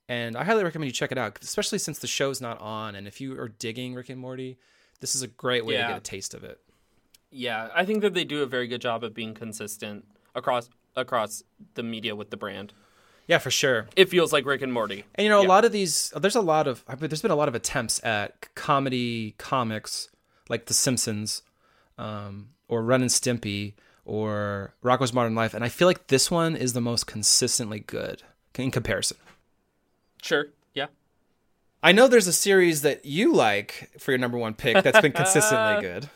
And 0.08 0.36
I 0.36 0.44
highly 0.44 0.64
recommend 0.64 0.88
you 0.88 0.92
check 0.92 1.12
it 1.12 1.18
out, 1.18 1.38
especially 1.42 1.78
since 1.78 1.98
the 1.98 2.06
show's 2.06 2.40
not 2.40 2.60
on. 2.60 2.94
And 2.94 3.06
if 3.06 3.20
you 3.20 3.38
are 3.40 3.48
digging 3.48 3.94
Rick 3.94 4.10
and 4.10 4.20
Morty, 4.20 4.58
this 5.00 5.14
is 5.14 5.22
a 5.22 5.28
great 5.28 5.64
way 5.64 5.74
yeah. 5.74 5.86
to 5.86 5.92
get 5.94 5.98
a 5.98 6.02
taste 6.02 6.34
of 6.34 6.44
it. 6.44 6.60
Yeah, 7.30 7.68
I 7.74 7.84
think 7.84 8.02
that 8.02 8.12
they 8.12 8.24
do 8.24 8.42
a 8.42 8.46
very 8.46 8.66
good 8.66 8.80
job 8.80 9.04
of 9.04 9.14
being 9.14 9.32
consistent 9.32 10.04
across 10.34 10.68
across 10.96 11.42
the 11.74 11.82
media 11.82 12.14
with 12.16 12.30
the 12.30 12.36
brand. 12.36 12.72
Yeah, 13.32 13.38
for 13.38 13.50
sure. 13.50 13.86
It 13.96 14.10
feels 14.10 14.30
like 14.30 14.44
Rick 14.44 14.60
and 14.60 14.74
Morty. 14.74 15.04
And 15.14 15.24
you 15.24 15.30
know, 15.30 15.40
yeah. 15.40 15.46
a 15.46 15.48
lot 15.48 15.64
of 15.64 15.72
these, 15.72 16.12
there's 16.14 16.36
a 16.36 16.42
lot 16.42 16.66
of, 16.66 16.84
I 16.86 16.96
mean, 16.96 17.08
there's 17.08 17.22
been 17.22 17.30
a 17.30 17.34
lot 17.34 17.48
of 17.48 17.54
attempts 17.54 17.98
at 18.04 18.54
comedy 18.54 19.34
comics 19.38 20.10
like 20.50 20.66
The 20.66 20.74
Simpsons, 20.74 21.40
um, 21.96 22.50
or 22.68 22.82
Ren 22.82 23.00
and 23.00 23.10
Stimpy, 23.10 23.72
or 24.04 24.74
Rocko's 24.84 25.14
Modern 25.14 25.34
Life, 25.34 25.54
and 25.54 25.64
I 25.64 25.70
feel 25.70 25.88
like 25.88 26.08
this 26.08 26.30
one 26.30 26.54
is 26.54 26.74
the 26.74 26.82
most 26.82 27.06
consistently 27.06 27.80
good 27.80 28.22
in 28.58 28.70
comparison. 28.70 29.16
Sure. 30.20 30.48
Yeah. 30.74 30.88
I 31.82 31.92
know 31.92 32.08
there's 32.08 32.26
a 32.26 32.34
series 32.34 32.82
that 32.82 33.06
you 33.06 33.32
like 33.32 33.92
for 33.98 34.10
your 34.10 34.18
number 34.18 34.36
one 34.36 34.52
pick 34.52 34.84
that's 34.84 35.00
been 35.00 35.12
consistently 35.12 35.80
good. 35.88 36.10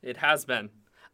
It 0.00 0.16
has 0.16 0.46
been. 0.46 0.70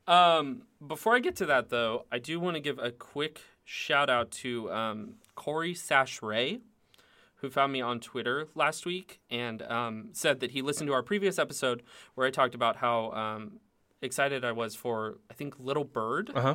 Um, 0.06 0.62
before 0.86 1.16
I 1.16 1.18
get 1.18 1.34
to 1.36 1.46
that, 1.46 1.70
though, 1.70 2.04
I 2.12 2.20
do 2.20 2.38
want 2.38 2.54
to 2.54 2.60
give 2.60 2.78
a 2.78 2.92
quick 2.92 3.40
shout 3.64 4.08
out 4.10 4.30
to 4.30 4.70
um, 4.70 5.14
Corey 5.34 5.74
Sashray 5.74 6.60
who 7.44 7.50
found 7.50 7.72
me 7.72 7.82
on 7.82 8.00
Twitter 8.00 8.48
last 8.54 8.86
week 8.86 9.20
and 9.30 9.60
um, 9.62 10.08
said 10.12 10.40
that 10.40 10.52
he 10.52 10.62
listened 10.62 10.88
to 10.88 10.94
our 10.94 11.02
previous 11.02 11.38
episode 11.38 11.82
where 12.14 12.26
I 12.26 12.30
talked 12.30 12.54
about 12.54 12.76
how 12.76 13.10
um, 13.12 13.60
excited 14.00 14.46
I 14.46 14.52
was 14.52 14.74
for, 14.74 15.18
I 15.30 15.34
think, 15.34 15.54
Little 15.58 15.84
Bird, 15.84 16.30
uh-huh. 16.34 16.54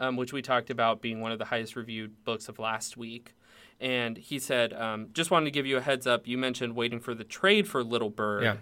um, 0.00 0.16
which 0.16 0.32
we 0.32 0.42
talked 0.42 0.70
about 0.70 1.02
being 1.02 1.20
one 1.20 1.30
of 1.30 1.38
the 1.38 1.44
highest 1.44 1.76
reviewed 1.76 2.24
books 2.24 2.48
of 2.48 2.58
last 2.58 2.96
week. 2.96 3.36
And 3.80 4.16
he 4.16 4.40
said, 4.40 4.72
um, 4.72 5.08
just 5.12 5.30
wanted 5.30 5.44
to 5.44 5.50
give 5.52 5.66
you 5.66 5.76
a 5.76 5.80
heads 5.80 6.04
up. 6.04 6.26
You 6.26 6.36
mentioned 6.36 6.74
waiting 6.74 6.98
for 6.98 7.14
the 7.14 7.24
trade 7.24 7.68
for 7.68 7.84
Little 7.84 8.10
Bird. 8.10 8.42
Yeah. 8.42 8.56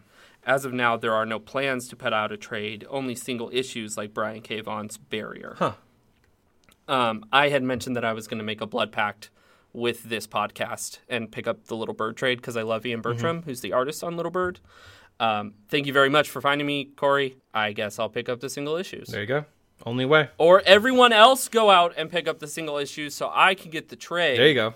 As 0.44 0.66
of 0.66 0.74
now, 0.74 0.98
there 0.98 1.14
are 1.14 1.24
no 1.24 1.38
plans 1.38 1.88
to 1.88 1.96
put 1.96 2.12
out 2.12 2.32
a 2.32 2.36
trade, 2.36 2.86
only 2.90 3.14
single 3.14 3.48
issues 3.50 3.96
like 3.96 4.12
Brian 4.12 4.42
K. 4.42 4.60
Vaughan's 4.60 4.98
Barrier. 4.98 5.56
Huh. 5.58 5.72
Um, 6.90 7.24
I 7.32 7.50
had 7.50 7.62
mentioned 7.62 7.94
that 7.94 8.04
I 8.04 8.12
was 8.12 8.26
going 8.26 8.38
to 8.38 8.44
make 8.44 8.60
a 8.60 8.66
blood 8.66 8.90
pact 8.90 9.30
with 9.72 10.02
this 10.02 10.26
podcast 10.26 10.98
and 11.08 11.30
pick 11.30 11.46
up 11.46 11.66
the 11.66 11.76
Little 11.76 11.94
Bird 11.94 12.16
trade 12.16 12.38
because 12.38 12.56
I 12.56 12.62
love 12.62 12.84
Ian 12.84 13.00
Bertram, 13.00 13.38
mm-hmm. 13.38 13.48
who's 13.48 13.60
the 13.60 13.72
artist 13.72 14.02
on 14.02 14.16
Little 14.16 14.32
Bird. 14.32 14.58
Um, 15.20 15.54
thank 15.68 15.86
you 15.86 15.92
very 15.92 16.10
much 16.10 16.28
for 16.28 16.40
finding 16.40 16.66
me, 16.66 16.86
Corey. 16.96 17.36
I 17.54 17.72
guess 17.72 18.00
I'll 18.00 18.08
pick 18.08 18.28
up 18.28 18.40
the 18.40 18.50
single 18.50 18.74
issues. 18.76 19.06
There 19.08 19.20
you 19.20 19.26
go. 19.26 19.44
Only 19.86 20.04
way. 20.04 20.30
Or 20.36 20.62
everyone 20.66 21.12
else 21.12 21.48
go 21.48 21.70
out 21.70 21.94
and 21.96 22.10
pick 22.10 22.26
up 22.26 22.40
the 22.40 22.48
single 22.48 22.76
issues 22.76 23.14
so 23.14 23.30
I 23.32 23.54
can 23.54 23.70
get 23.70 23.88
the 23.88 23.96
trade. 23.96 24.38
There 24.38 24.48
you 24.48 24.54
go. 24.54 24.74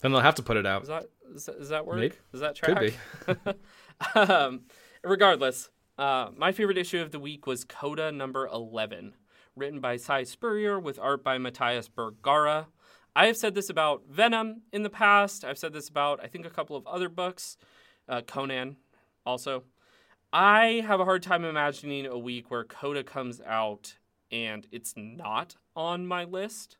Then 0.00 0.12
they'll 0.12 0.20
have 0.20 0.34
to 0.34 0.42
put 0.42 0.58
it 0.58 0.66
out. 0.66 0.82
Is 0.82 0.88
that, 0.88 1.08
is 1.34 1.46
that, 1.46 1.68
that 1.70 1.86
work? 1.86 1.96
Maybe. 1.96 2.16
Does 2.32 2.42
that 2.42 2.54
track? 2.54 2.92
Could 3.24 3.38
be. 3.44 3.52
um, 4.20 4.60
regardless, 5.02 5.70
uh, 5.96 6.28
my 6.36 6.52
favorite 6.52 6.76
issue 6.76 7.00
of 7.00 7.12
the 7.12 7.18
week 7.18 7.46
was 7.46 7.64
Coda 7.64 8.12
number 8.12 8.46
11, 8.46 9.14
written 9.56 9.80
by 9.80 9.96
Si 9.96 10.24
Spurrier 10.24 10.78
with 10.80 10.98
art 10.98 11.22
by 11.22 11.38
Matías 11.38 11.88
Bergara. 11.92 12.68
I 13.14 13.26
have 13.26 13.36
said 13.36 13.54
this 13.54 13.70
about 13.70 14.02
Venom 14.08 14.62
in 14.72 14.82
the 14.82 14.90
past. 14.90 15.44
I've 15.44 15.58
said 15.58 15.72
this 15.72 15.88
about, 15.88 16.22
I 16.22 16.26
think, 16.26 16.44
a 16.44 16.50
couple 16.50 16.76
of 16.76 16.86
other 16.86 17.08
books, 17.08 17.56
uh, 18.08 18.22
Conan 18.22 18.76
also. 19.24 19.62
I 20.32 20.82
have 20.84 20.98
a 20.98 21.04
hard 21.04 21.22
time 21.22 21.44
imagining 21.44 22.06
a 22.06 22.18
week 22.18 22.50
where 22.50 22.64
Coda 22.64 23.04
comes 23.04 23.40
out 23.46 23.94
and 24.32 24.66
it's 24.72 24.94
not 24.96 25.54
on 25.76 26.06
my 26.06 26.24
list. 26.24 26.76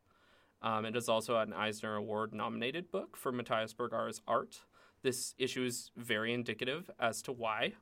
Um, 0.61 0.85
it 0.85 0.97
is 0.97 1.09
also 1.09 1.37
an 1.39 1.53
Eisner 1.53 1.95
Award 1.95 2.35
nominated 2.35 2.91
book 2.91 3.17
for 3.17 3.33
Matías 3.33 3.77
Bergara's 3.77 4.21
art. 4.27 4.61
This 5.03 5.35
issue 5.39 5.65
is 5.65 5.93
very 5.97 6.33
indicative 6.33 6.91
as 6.99 7.23
to 7.23 7.33
why. 7.33 7.75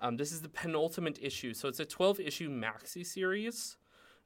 Um, 0.00 0.16
this 0.16 0.32
is 0.32 0.40
the 0.40 0.48
penultimate 0.48 1.18
issue, 1.20 1.52
so 1.52 1.68
it's 1.68 1.80
a 1.80 1.84
12 1.84 2.20
issue 2.20 2.48
maxi 2.48 3.04
series. 3.04 3.76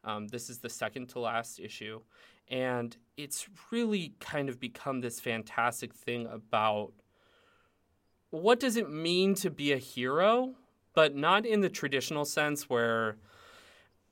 Um, 0.05 0.29
this 0.29 0.51
is 0.51 0.59
the 0.59 0.69
second 0.69 1.09
to 1.11 1.21
last 1.21 1.59
issue. 1.59 2.01
And 2.49 2.97
it's 3.17 3.49
really 3.71 4.15
kind 4.21 4.49
of 4.49 4.61
become 4.61 5.01
this 5.01 5.21
fantastic 5.21 5.95
thing 5.95 6.27
about 6.27 6.93
what 8.31 8.61
does 8.61 8.77
it 8.77 8.91
mean 8.91 9.35
to 9.37 9.51
be 9.51 9.73
a 9.73 9.79
hero, 9.79 10.55
but 10.93 11.15
not 11.15 11.47
in 11.47 11.61
the 11.61 11.69
traditional 11.69 12.25
sense 12.25 12.69
where 12.69 13.17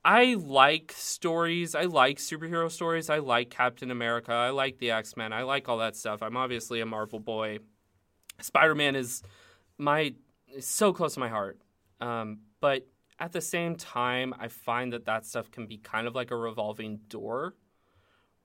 I 0.04 0.34
like 0.34 0.92
stories. 0.96 1.74
I 1.74 1.84
like 1.84 2.18
superhero 2.18 2.70
stories. 2.70 3.10
I 3.10 3.18
like 3.18 3.50
Captain 3.50 3.90
America. 3.90 4.32
I 4.32 4.50
like 4.50 4.78
the 4.78 4.90
X 4.90 5.16
Men. 5.16 5.32
I 5.32 5.42
like 5.42 5.68
all 5.68 5.78
that 5.78 5.96
stuff. 5.96 6.22
I'm 6.22 6.36
obviously 6.36 6.80
a 6.80 6.86
Marvel 6.86 7.20
boy. 7.20 7.58
Spider 8.40 8.74
Man 8.74 8.96
is 8.96 9.22
my 9.78 10.14
so 10.60 10.92
close 10.92 11.14
to 11.14 11.20
my 11.20 11.28
heart. 11.28 11.60
Um, 12.00 12.40
but 12.60 12.86
at 13.22 13.30
the 13.30 13.40
same 13.40 13.76
time, 13.76 14.34
I 14.40 14.48
find 14.48 14.92
that 14.92 15.04
that 15.04 15.24
stuff 15.24 15.48
can 15.48 15.68
be 15.68 15.78
kind 15.78 16.08
of 16.08 16.14
like 16.16 16.32
a 16.32 16.36
revolving 16.36 16.98
door 17.08 17.54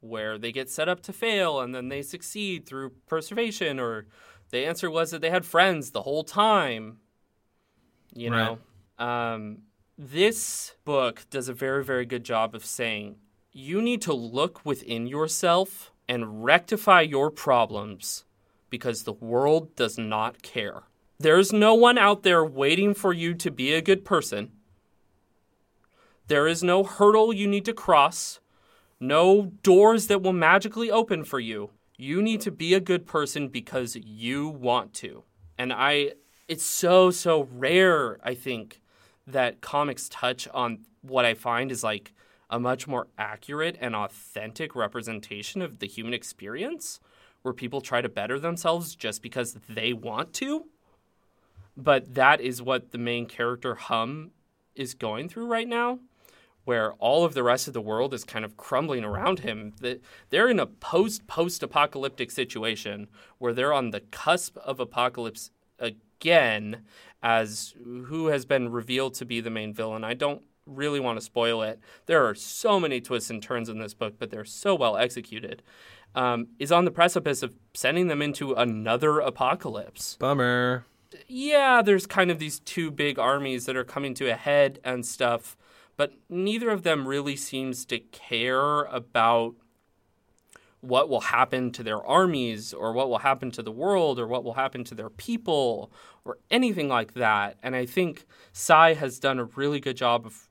where 0.02 0.38
they 0.38 0.52
get 0.52 0.70
set 0.70 0.88
up 0.88 1.02
to 1.02 1.12
fail 1.12 1.60
and 1.60 1.74
then 1.74 1.90
they 1.90 2.04
succeed 2.04 2.68
through 2.68 2.92
preservation 3.08 3.80
or 3.80 4.06
the 4.52 4.68
answer 4.68 4.92
was 4.92 5.10
that 5.10 5.22
they 5.22 5.32
had 5.32 5.46
friends 5.46 5.90
the 5.90 6.04
whole 6.04 6.24
time. 6.24 7.00
You 8.14 8.30
know, 8.30 8.60
um, 9.00 9.64
this 9.98 10.76
book 10.86 11.26
does 11.32 11.50
a 11.50 11.54
very, 11.54 11.84
very 11.84 12.06
good 12.06 12.24
job 12.24 12.54
of 12.54 12.64
saying 12.64 13.16
you 13.52 13.82
need 13.82 14.04
to 14.04 14.14
look 14.14 14.64
within 14.64 15.08
yourself 15.08 15.92
and 16.08 16.44
rectify 16.44 17.02
your 17.02 17.32
problems 17.32 18.26
because 18.70 19.04
the 19.04 19.14
world 19.14 19.76
does 19.76 19.98
not 19.98 20.44
care. 20.44 20.84
There's 21.18 21.52
no 21.52 21.74
one 21.74 21.98
out 21.98 22.22
there 22.22 22.46
waiting 22.46 22.94
for 22.94 23.12
you 23.12 23.34
to 23.34 23.50
be 23.50 23.74
a 23.74 23.82
good 23.82 24.06
person. 24.06 24.52
There 26.28 26.48
is 26.48 26.64
no 26.64 26.84
hurdle 26.84 27.34
you 27.34 27.48
need 27.48 27.66
to 27.66 27.74
cross, 27.74 28.40
no 29.00 29.52
doors 29.64 30.08
that 30.08 30.22
will 30.22 30.34
magically 30.34 30.92
open 30.92 31.24
for 31.24 31.40
you. 31.40 31.72
You 31.98 32.22
need 32.22 32.42
to 32.42 32.52
be 32.52 32.74
a 32.74 32.80
good 32.80 33.06
person 33.06 33.48
because 33.48 33.96
you 33.96 34.48
want 34.50 34.94
to. 34.96 35.24
And 35.58 35.72
I 35.74 36.14
it's 36.48 36.66
so 36.66 37.12
so 37.12 37.48
rare, 37.52 38.20
I 38.24 38.34
think, 38.34 38.82
that 39.26 39.62
comics 39.62 40.08
touch 40.10 40.48
on 40.50 40.80
what 41.02 41.26
I 41.26 41.34
find 41.34 41.72
is 41.72 41.84
like 41.84 42.14
a 42.50 42.60
much 42.60 42.88
more 42.88 43.08
accurate 43.18 43.78
and 43.80 43.96
authentic 43.96 44.76
representation 44.76 45.62
of 45.62 45.80
the 45.80 45.88
human 45.88 46.14
experience 46.14 47.00
where 47.42 47.54
people 47.54 47.82
try 47.82 48.02
to 48.02 48.10
better 48.10 48.40
themselves 48.40 48.96
just 48.96 49.22
because 49.22 49.58
they 49.70 49.94
want 49.94 50.34
to. 50.34 50.66
But 51.76 52.16
that 52.16 52.42
is 52.42 52.62
what 52.62 52.92
the 52.92 52.98
main 52.98 53.26
character 53.26 53.76
Hum 53.76 54.32
is 54.76 54.94
going 54.94 55.30
through 55.30 55.48
right 55.48 55.68
now, 55.68 56.00
where 56.68 56.92
all 56.96 57.24
of 57.24 57.34
the 57.34 57.44
rest 57.44 57.70
of 57.70 57.74
the 57.74 57.80
world 57.80 58.14
is 58.14 58.26
kind 58.26 58.44
of 58.44 58.58
crumbling 58.58 59.06
around 59.06 59.40
him. 59.40 59.74
They're 60.30 60.50
in 60.50 60.60
a 60.60 60.66
post 60.66 61.26
post 61.26 61.64
apocalyptic 61.64 62.30
situation 62.30 63.08
where 63.38 63.54
they're 63.54 63.72
on 63.72 63.92
the 63.92 64.02
cusp 64.02 64.58
of 64.58 64.82
apocalypse 64.82 65.50
again, 65.80 66.84
as 67.24 67.74
who 68.08 68.28
has 68.28 68.44
been 68.44 68.70
revealed 68.70 69.14
to 69.14 69.24
be 69.24 69.40
the 69.40 69.50
main 69.50 69.74
villain. 69.74 70.04
I 70.04 70.14
don't 70.14 70.42
really 70.66 71.00
want 71.00 71.18
to 71.18 71.24
spoil 71.24 71.62
it. 71.62 71.80
There 72.06 72.28
are 72.28 72.36
so 72.36 72.82
many 72.82 73.00
twists 73.00 73.30
and 73.30 73.42
turns 73.42 73.70
in 73.70 73.80
this 73.80 73.94
book, 73.94 74.16
but 74.20 74.30
they're 74.30 74.44
so 74.44 74.76
well 74.76 74.98
executed. 74.98 75.64
Um, 76.16 76.48
is 76.60 76.74
on 76.74 76.84
the 76.84 76.92
precipice 76.92 77.44
of 77.44 77.54
sending 77.74 78.08
them 78.08 78.22
into 78.22 78.52
another 78.52 79.22
apocalypse. 79.22 80.18
Bummer. 80.20 80.86
Yeah, 81.30 81.82
there's 81.82 82.06
kind 82.06 82.30
of 82.30 82.40
these 82.40 82.60
two 82.60 82.92
big 82.92 83.18
armies 83.18 83.68
that 83.68 83.78
are 83.78 83.86
coming 83.86 84.14
to 84.16 84.30
a 84.30 84.36
head 84.36 84.80
and 84.84 85.06
stuff, 85.06 85.56
but 85.98 86.14
neither 86.30 86.70
of 86.70 86.84
them 86.84 87.08
really 87.08 87.36
seems 87.36 87.86
to 87.86 88.00
care 88.00 88.84
about 88.84 89.56
what 90.82 91.10
will 91.10 91.22
happen 91.22 91.72
to 91.72 91.84
their 91.84 92.04
armies 92.06 92.74
or 92.74 92.94
what 92.94 93.10
will 93.10 93.20
happen 93.20 93.50
to 93.52 93.64
the 93.64 93.72
world 93.72 94.20
or 94.20 94.28
what 94.28 94.44
will 94.44 94.54
happen 94.54 94.84
to 94.84 94.96
their 94.96 95.10
people 95.10 95.92
or 96.24 96.38
anything 96.52 96.88
like 96.88 97.16
that. 97.16 97.58
And 97.64 97.76
I 97.76 97.86
think 97.86 98.26
Si 98.54 98.94
has 98.94 99.20
done 99.20 99.40
a 99.40 99.46
really 99.46 99.80
good 99.80 99.98
job 99.98 100.26
of 100.26 100.48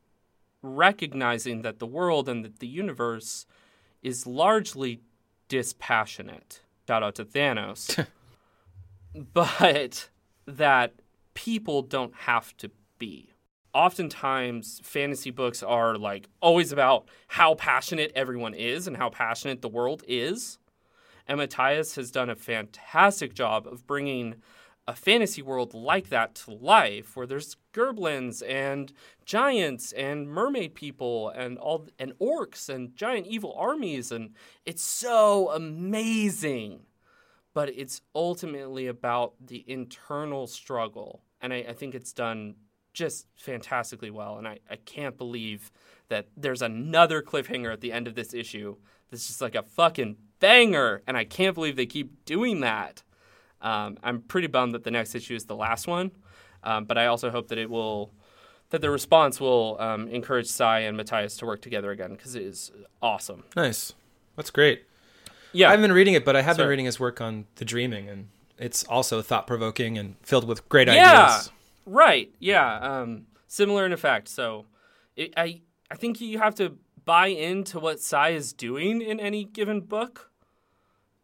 recognizing 0.63 1.63
that 1.63 1.79
the 1.79 1.87
world 1.87 2.29
and 2.29 2.45
that 2.45 2.59
the 2.59 2.67
universe 2.67 3.47
is 4.03 4.27
largely 4.27 5.01
dispassionate. 5.49 6.61
Shout 6.89 7.05
out 7.05 7.15
to 7.17 7.25
Thanos. 7.25 8.07
but 9.33 10.09
that 10.47 10.95
people 11.35 11.83
don't 11.83 12.15
have 12.15 12.57
to 12.59 12.71
be. 12.99 13.31
Oftentimes, 13.77 14.81
fantasy 14.83 15.31
books 15.31 15.63
are 15.63 15.99
like 15.99 16.31
always 16.41 16.73
about 16.73 17.11
how 17.29 17.55
passionate 17.57 18.11
everyone 18.15 18.55
is 18.55 18.87
and 18.87 18.97
how 18.97 19.11
passionate 19.11 19.61
the 19.61 19.69
world 19.69 20.03
is. 20.09 20.59
And 21.29 21.37
Matthias 21.37 21.95
has 21.97 22.11
done 22.11 22.31
a 22.31 22.37
fantastic 22.37 23.35
job 23.35 23.67
of 23.67 23.87
bringing 23.87 24.37
a 24.89 24.95
fantasy 24.95 25.43
world 25.43 25.75
like 25.75 26.09
that 26.09 26.35
to 26.37 26.53
life 26.53 27.19
where 27.19 27.27
there's 27.27 27.59
gerblins 27.75 28.43
and 28.49 28.95
giants 29.27 29.93
and 29.93 30.27
mermaid 30.27 30.75
people 30.75 31.29
and 31.29 31.59
all 31.59 31.87
and 31.99 32.15
orcs 32.19 32.71
and 32.71 32.97
giant 32.97 33.27
evil 33.27 33.55
armies 33.59 34.11
and 34.11 34.31
it's 34.65 34.83
so 34.83 35.51
amazing 35.51 36.81
but 37.53 37.69
it's 37.77 38.01
ultimately 38.15 38.87
about 38.87 39.35
the 39.39 39.65
internal 39.67 40.47
struggle 40.47 41.21
and 41.43 41.53
I, 41.53 41.67
I 41.69 41.73
think 41.75 41.95
it's 41.95 42.15
done 42.15 42.55
just 42.97 43.27
fantastically 43.37 44.11
well 44.11 44.39
and 44.39 44.49
I, 44.49 44.59
I 44.71 44.77
can't 44.77 45.19
believe 45.19 45.71
that 46.09 46.27
there's 46.37 46.63
another 46.63 47.21
cliffhanger 47.21 47.73
at 47.73 47.81
the 47.81 47.93
end 47.93 48.07
of 48.07 48.15
this 48.15 48.33
issue 48.33 48.77
that's 49.11 49.27
just 49.27 49.43
like 49.43 49.55
a 49.55 49.63
fucking 49.63 50.17
banger 50.41 51.03
and 51.07 51.17
i 51.17 51.25
can't 51.25 51.55
believe 51.55 51.77
they 51.77 51.87
keep 51.87 52.25
doing 52.25 52.61
that 52.61 53.03
um, 53.61 53.99
I'm 54.03 54.21
pretty 54.21 54.47
bummed 54.47 54.75
that 54.75 54.85
the 54.85 54.91
next 54.91 55.15
issue 55.15 55.35
is 55.35 55.47
the 55.47 55.57
last 55.57 55.87
one, 55.87 56.11
um, 56.63 56.85
but 56.85 56.99
I 56.99 57.07
also 57.07 57.31
hope 57.31 57.49
that 57.49 57.59
it 57.59 57.71
will 57.71 58.13
that 58.71 58.81
the 58.81 58.91
response 58.91 59.41
will 59.41 59.77
um, 59.81 60.09
encourage 60.09 60.47
Si 60.47 60.65
and 60.65 60.97
Matthias 60.97 61.37
to 61.39 61.47
work 61.47 61.63
together 61.63 61.91
again 61.93 62.11
because 62.11 62.35
it 62.35 62.43
is 62.43 62.73
awesome. 63.01 63.45
Nice, 63.55 63.95
that's 64.35 64.51
great. 64.51 64.85
Yeah, 65.53 65.71
I've 65.71 65.81
been 65.81 65.93
reading 65.93 66.15
it, 66.15 66.25
but 66.25 66.37
I 66.37 66.43
have 66.43 66.57
Sorry. 66.57 66.65
been 66.65 66.71
reading 66.71 66.85
his 66.87 67.01
work 67.01 67.21
on 67.21 67.47
the 67.57 67.65
Dreaming, 67.65 68.09
and 68.09 68.29
it's 68.59 68.85
also 68.85 69.23
thought 69.23 69.47
provoking 69.47 69.97
and 69.97 70.17
filled 70.23 70.47
with 70.47 70.69
great 70.69 70.89
yeah, 70.89 71.25
ideas. 71.25 71.51
Right. 71.87 72.35
Yeah. 72.39 72.79
Um, 72.79 73.27
similar 73.47 73.87
in 73.87 73.93
effect. 73.93 74.29
So, 74.29 74.67
it, 75.17 75.33
I 75.37 75.63
I 75.91 75.95
think 75.95 76.21
you 76.21 76.39
have 76.39 76.55
to 76.57 76.77
buy 77.05 77.29
into 77.29 77.79
what 77.79 78.01
Si 78.01 78.35
is 78.35 78.53
doing 78.53 79.01
in 79.01 79.21
any 79.21 79.45
given 79.45 79.81
book 79.81 80.31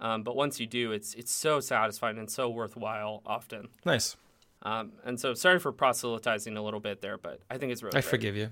um, 0.03 0.25
but 0.25 0.35
once 0.35 0.59
you 0.59 0.67
do, 0.67 0.91
it's 0.91 1.15
it's 1.15 1.33
so 1.33 1.61
satisfying 1.61 2.19
and 2.19 2.29
so 2.29 2.51
worthwhile 2.51 3.23
often. 3.25 3.69
Nice. 3.87 4.17
Um, 4.63 4.93
and 5.05 5.19
so 5.19 5.33
sorry 5.35 5.61
for 5.61 5.71
proselytizing 5.73 6.57
a 6.57 6.63
little 6.63 6.81
bit 6.81 7.01
there, 7.01 7.17
but 7.17 7.41
I 7.49 7.57
think 7.57 7.71
it's 7.71 7.83
really. 7.83 7.97
I 7.97 8.01
great. 8.01 8.11
forgive 8.11 8.37
you. 8.37 8.51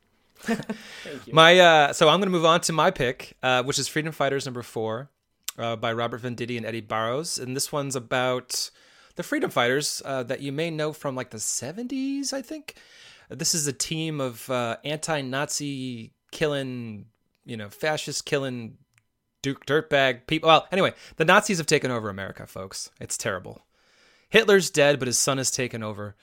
Thank 0.38 1.26
you. 1.26 1.34
My 1.34 1.58
uh, 1.58 1.92
so 1.92 2.08
I'm 2.08 2.20
going 2.20 2.28
to 2.28 2.32
move 2.32 2.44
on 2.44 2.60
to 2.62 2.72
my 2.72 2.92
pick, 2.92 3.36
uh, 3.42 3.64
which 3.64 3.80
is 3.80 3.88
Freedom 3.88 4.12
Fighters 4.12 4.46
number 4.46 4.62
four, 4.62 5.10
uh, 5.58 5.74
by 5.74 5.92
Robert 5.92 6.22
Venditti 6.22 6.56
and 6.56 6.64
Eddie 6.64 6.80
Barrows, 6.80 7.38
and 7.38 7.56
this 7.56 7.72
one's 7.72 7.96
about 7.96 8.70
the 9.18 9.24
freedom 9.24 9.50
fighters 9.50 10.00
uh, 10.04 10.22
that 10.22 10.42
you 10.42 10.52
may 10.52 10.70
know 10.70 10.92
from 10.92 11.16
like 11.16 11.30
the 11.30 11.38
70s, 11.38 12.32
I 12.32 12.40
think. 12.40 12.76
This 13.28 13.52
is 13.52 13.66
a 13.66 13.72
team 13.72 14.20
of 14.20 14.48
uh, 14.48 14.76
anti-Nazi 14.84 16.12
killing, 16.30 17.06
you 17.44 17.56
know, 17.56 17.68
fascist 17.68 18.24
killing 18.26 18.78
Duke 19.42 19.66
dirtbag 19.66 20.28
people. 20.28 20.46
Well, 20.46 20.68
anyway, 20.70 20.94
the 21.16 21.24
Nazis 21.24 21.58
have 21.58 21.66
taken 21.66 21.90
over 21.90 22.08
America, 22.08 22.46
folks. 22.46 22.92
It's 23.00 23.18
terrible. 23.18 23.66
Hitler's 24.28 24.70
dead, 24.70 25.00
but 25.00 25.08
his 25.08 25.18
son 25.18 25.38
has 25.38 25.50
taken 25.50 25.82
over. 25.82 26.14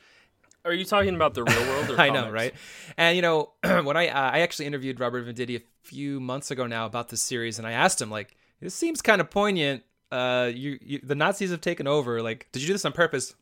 Are 0.64 0.74
you 0.74 0.86
talking 0.86 1.16
about 1.16 1.34
the 1.34 1.44
real 1.44 1.68
world? 1.68 1.96
I 2.00 2.10
know, 2.12 2.32
right? 2.32 2.54
And 2.96 3.18
you 3.18 3.22
know, 3.22 3.52
when 3.84 3.98
I 3.98 4.08
uh, 4.08 4.32
I 4.32 4.40
actually 4.40 4.68
interviewed 4.68 5.02
Robert 5.02 5.28
Venditti 5.28 5.58
a 5.58 5.64
few 5.84 6.22
months 6.22 6.50
ago 6.50 6.66
now 6.66 6.86
about 6.86 7.10
this 7.10 7.22
series, 7.22 7.60
and 7.60 7.68
I 7.68 7.74
asked 7.74 8.02
him 8.02 8.10
like, 8.10 8.38
"This 8.62 8.74
seems 8.74 9.02
kind 9.02 9.20
of 9.20 9.30
poignant. 9.30 9.84
Uh, 10.12 10.52
you, 10.54 10.78
you 10.82 11.00
the 11.02 11.16
Nazis 11.16 11.52
have 11.52 11.62
taken 11.62 11.88
over. 11.88 12.22
Like, 12.22 12.48
did 12.52 12.62
you 12.62 12.68
do 12.68 12.74
this 12.74 12.86
on 12.86 12.92
purpose?" 12.92 13.36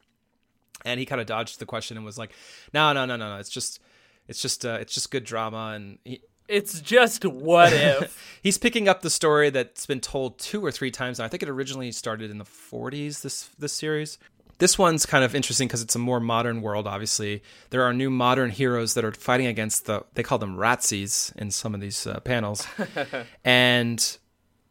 And 0.86 0.99
he 0.99 1.05
kind 1.05 1.22
of 1.22 1.28
dodged 1.28 1.59
the 1.59 1.66
question 1.66 1.97
and 1.97 2.05
was 2.05 2.18
like, 2.18 2.34
"No, 2.74 2.93
no, 2.93 3.05
no, 3.05 3.16
no, 3.16 3.36
no. 3.36 3.39
It's 3.39 3.49
just, 3.49 3.80
it's 4.28 4.41
just, 4.41 4.66
uh, 4.66 4.78
it's 4.82 4.93
just 4.93 5.11
good 5.11 5.24
drama." 5.24 5.74
And 5.76 5.99
he, 6.03 6.22
it's 6.47 6.82
just 6.82 7.26
what 7.26 7.74
if. 7.74 8.38
He's 8.43 8.57
picking 8.57 8.88
up 8.88 9.01
the 9.01 9.09
story 9.09 9.49
that's 9.49 9.86
been 9.86 10.01
told 10.01 10.39
two 10.39 10.64
or 10.64 10.72
three 10.72 10.91
times 10.91 11.20
now. 11.20 11.26
I 11.26 11.28
think 11.28 11.43
it 11.43 11.49
originally 11.49 11.91
started 11.91 12.32
in 12.32 12.38
the 12.38 12.45
40s. 12.45 13.22
This 13.22 13.49
this 13.57 13.74
series. 13.74 14.18
This 14.59 14.78
one's 14.78 15.05
kind 15.05 15.24
of 15.24 15.34
interesting 15.34 15.68
because 15.68 15.82
it's 15.82 15.95
a 15.95 15.99
more 15.99 16.20
modern 16.20 16.61
world. 16.61 16.88
Obviously, 16.88 17.41
there 17.72 17.82
are 17.84 17.91
new 17.91 18.09
modern 18.09 18.49
heroes 18.49 18.93
that 18.93 19.03
are 19.03 19.11
fighting 19.11 19.47
against 19.47 19.88
the. 19.88 20.05
They 20.14 20.24
call 20.24 20.38
them 20.38 20.55
Ratsies 20.55 21.36
in 21.36 21.51
some 21.51 21.74
of 21.74 21.82
these 21.82 22.05
uh, 22.05 22.20
panels, 22.20 22.66
and 23.43 24.18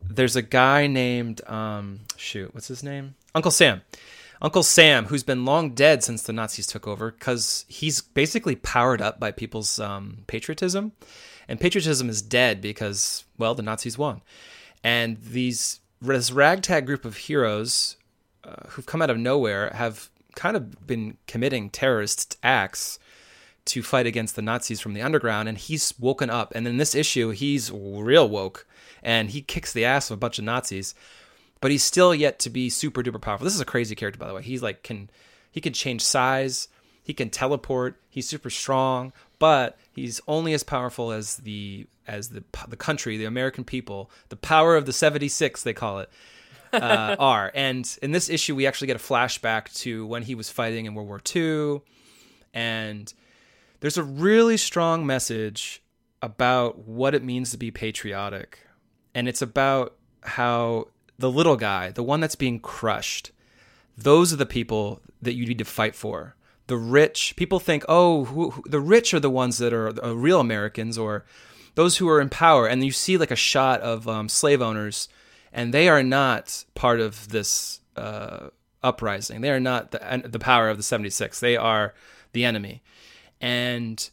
there's 0.08 0.36
a 0.36 0.42
guy 0.42 0.86
named 0.86 1.40
um, 1.48 2.00
shoot, 2.16 2.54
what's 2.54 2.68
his 2.68 2.82
name? 2.82 3.14
Uncle 3.34 3.50
Sam. 3.50 3.82
Uncle 4.40 4.62
Sam, 4.62 5.06
who's 5.06 5.22
been 5.22 5.44
long 5.44 5.70
dead 5.70 6.02
since 6.02 6.22
the 6.22 6.32
Nazis 6.32 6.66
took 6.66 6.88
over, 6.88 7.12
because 7.12 7.64
he's 7.68 8.00
basically 8.00 8.56
powered 8.56 9.00
up 9.00 9.20
by 9.20 9.30
people's 9.30 9.78
um, 9.78 10.24
patriotism 10.26 10.92
and 11.48 11.60
patriotism 11.60 12.08
is 12.08 12.22
dead 12.22 12.60
because, 12.60 13.24
well, 13.38 13.54
the 13.54 13.62
Nazis 13.62 13.98
won. 13.98 14.22
And 14.82 15.18
these 15.18 15.80
this 16.00 16.32
ragtag 16.32 16.86
group 16.86 17.04
of 17.04 17.16
heroes 17.16 17.96
uh, 18.42 18.68
who've 18.68 18.86
come 18.86 19.02
out 19.02 19.10
of 19.10 19.18
nowhere 19.18 19.70
have 19.74 20.10
kind 20.34 20.56
of 20.56 20.86
been 20.86 21.16
committing 21.26 21.70
terrorist 21.70 22.38
acts 22.42 22.98
to 23.66 23.82
fight 23.82 24.06
against 24.06 24.34
the 24.34 24.42
Nazis 24.42 24.80
from 24.80 24.94
the 24.94 25.02
underground. 25.02 25.48
And 25.48 25.58
he's 25.58 25.94
woken 25.98 26.30
up. 26.30 26.52
And 26.54 26.66
in 26.66 26.78
this 26.78 26.94
issue, 26.94 27.30
he's 27.30 27.70
real 27.70 28.28
woke 28.28 28.66
and 29.02 29.30
he 29.30 29.42
kicks 29.42 29.72
the 29.72 29.84
ass 29.84 30.10
of 30.10 30.14
a 30.16 30.20
bunch 30.20 30.38
of 30.38 30.44
Nazis. 30.44 30.94
But 31.60 31.70
he's 31.70 31.84
still 31.84 32.14
yet 32.14 32.38
to 32.40 32.50
be 32.50 32.70
super 32.70 33.02
duper 33.02 33.20
powerful. 33.20 33.44
This 33.44 33.54
is 33.54 33.60
a 33.60 33.64
crazy 33.64 33.94
character, 33.94 34.18
by 34.18 34.26
the 34.26 34.34
way. 34.34 34.42
He's 34.42 34.62
like 34.62 34.82
can 34.82 35.10
he 35.50 35.60
can 35.60 35.72
change 35.72 36.02
size, 36.02 36.68
he 37.04 37.14
can 37.14 37.30
teleport, 37.30 38.00
he's 38.08 38.28
super 38.28 38.50
strong, 38.50 39.12
but 39.38 39.78
he's 39.94 40.20
only 40.26 40.54
as 40.54 40.62
powerful 40.62 41.12
as 41.12 41.36
the 41.36 41.86
as 42.06 42.30
the 42.30 42.42
the 42.68 42.76
country, 42.76 43.16
the 43.16 43.24
American 43.26 43.64
people, 43.64 44.10
the 44.28 44.36
power 44.36 44.76
of 44.76 44.86
the 44.86 44.92
76 44.92 45.62
they 45.62 45.72
call 45.72 46.00
it. 46.00 46.10
uh, 46.72 47.16
are. 47.20 47.52
And 47.54 47.86
in 48.02 48.12
this 48.12 48.28
issue, 48.28 48.54
we 48.54 48.66
actually 48.66 48.86
get 48.86 48.96
a 48.96 49.00
flashback 49.00 49.72
to 49.82 50.06
when 50.06 50.22
he 50.22 50.34
was 50.34 50.48
fighting 50.50 50.86
in 50.86 50.94
World 50.94 51.08
War 51.08 51.20
II. 51.34 51.82
And 52.54 53.12
there's 53.80 53.98
a 53.98 54.02
really 54.02 54.56
strong 54.56 55.06
message 55.06 55.82
about 56.22 56.78
what 56.78 57.14
it 57.14 57.22
means 57.22 57.50
to 57.50 57.58
be 57.58 57.70
patriotic. 57.70 58.60
And 59.14 59.28
it's 59.28 59.42
about 59.42 59.94
how 60.22 60.88
the 61.18 61.30
little 61.30 61.56
guy, 61.56 61.90
the 61.90 62.02
one 62.02 62.20
that's 62.20 62.34
being 62.34 62.58
crushed, 62.60 63.30
those 63.96 64.32
are 64.32 64.36
the 64.36 64.46
people 64.46 65.00
that 65.20 65.34
you 65.34 65.46
need 65.46 65.58
to 65.58 65.64
fight 65.64 65.94
for. 65.94 66.34
The 66.66 66.76
rich, 66.76 67.34
people 67.36 67.60
think, 67.60 67.84
oh, 67.88 68.24
who, 68.24 68.50
who, 68.50 68.62
the 68.66 68.80
rich 68.80 69.12
are 69.12 69.20
the 69.20 69.30
ones 69.30 69.58
that 69.58 69.72
are, 69.72 69.92
real 70.14 70.40
Americans 70.40 70.96
or 70.96 71.24
those 71.74 71.98
who 71.98 72.08
are 72.08 72.20
in 72.20 72.28
power. 72.28 72.66
And 72.66 72.84
you 72.84 72.92
see 72.92 73.18
like 73.18 73.30
a 73.30 73.36
shot 73.36 73.80
of 73.80 74.08
um, 74.08 74.28
slave 74.28 74.62
owners, 74.62 75.08
and 75.52 75.74
they 75.74 75.88
are 75.88 76.02
not 76.02 76.64
part 76.74 77.00
of 77.00 77.28
this 77.28 77.80
uh, 77.96 78.48
uprising. 78.82 79.40
They 79.40 79.50
are 79.50 79.60
not 79.60 79.90
the, 79.90 80.22
the 80.24 80.38
power 80.38 80.70
of 80.70 80.76
the 80.76 80.82
76. 80.82 81.40
They 81.40 81.56
are 81.56 81.94
the 82.32 82.44
enemy. 82.44 82.82
And 83.40 84.08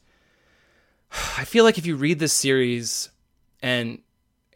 I 1.37 1.45
feel 1.45 1.63
like 1.63 1.77
if 1.77 1.85
you 1.85 1.95
read 1.95 2.19
this 2.19 2.33
series 2.33 3.09
and 3.61 3.99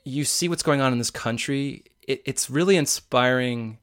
you 0.03 0.25
see 0.25 0.49
what's 0.49 0.63
going 0.63 0.81
on 0.81 0.91
in 0.91 0.97
this 0.97 1.11
country, 1.11 1.83
it, 2.07 2.21
it's 2.25 2.49
really 2.49 2.75
inspiring 2.75 3.77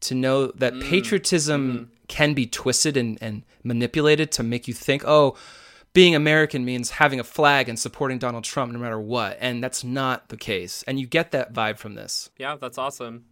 to 0.00 0.14
know 0.14 0.48
that 0.48 0.74
mm. 0.74 0.82
patriotism 0.82 1.72
mm. 1.78 2.08
can 2.08 2.34
be 2.34 2.46
twisted 2.46 2.96
and, 2.96 3.18
and 3.20 3.42
manipulated 3.64 4.30
to 4.32 4.42
make 4.42 4.68
you 4.68 4.74
think, 4.74 5.02
oh, 5.06 5.36
being 5.92 6.14
American 6.14 6.64
means 6.64 6.90
having 6.90 7.18
a 7.18 7.24
flag 7.24 7.68
and 7.70 7.78
supporting 7.78 8.18
Donald 8.18 8.44
Trump 8.44 8.70
no 8.70 8.78
matter 8.78 9.00
what. 9.00 9.38
And 9.40 9.64
that's 9.64 9.82
not 9.82 10.28
the 10.28 10.36
case. 10.36 10.84
And 10.86 11.00
you 11.00 11.06
get 11.06 11.30
that 11.30 11.54
vibe 11.54 11.78
from 11.78 11.94
this. 11.94 12.28
Yeah, 12.36 12.56
that's 12.60 12.76
awesome. 12.76 13.24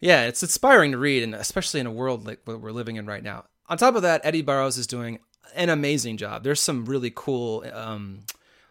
Yeah, 0.00 0.24
it's 0.24 0.42
inspiring 0.42 0.92
to 0.92 0.98
read, 0.98 1.22
and 1.22 1.34
especially 1.34 1.80
in 1.80 1.86
a 1.86 1.92
world 1.92 2.26
like 2.26 2.40
what 2.44 2.60
we're 2.60 2.70
living 2.70 2.96
in 2.96 3.06
right 3.06 3.22
now. 3.22 3.44
On 3.68 3.76
top 3.76 3.96
of 3.96 4.02
that, 4.02 4.20
Eddie 4.24 4.42
Barrows 4.42 4.78
is 4.78 4.86
doing 4.86 5.18
an 5.54 5.68
amazing 5.68 6.16
job. 6.16 6.42
There's 6.42 6.60
some 6.60 6.84
really 6.86 7.12
cool 7.14 7.64
um, 7.72 8.20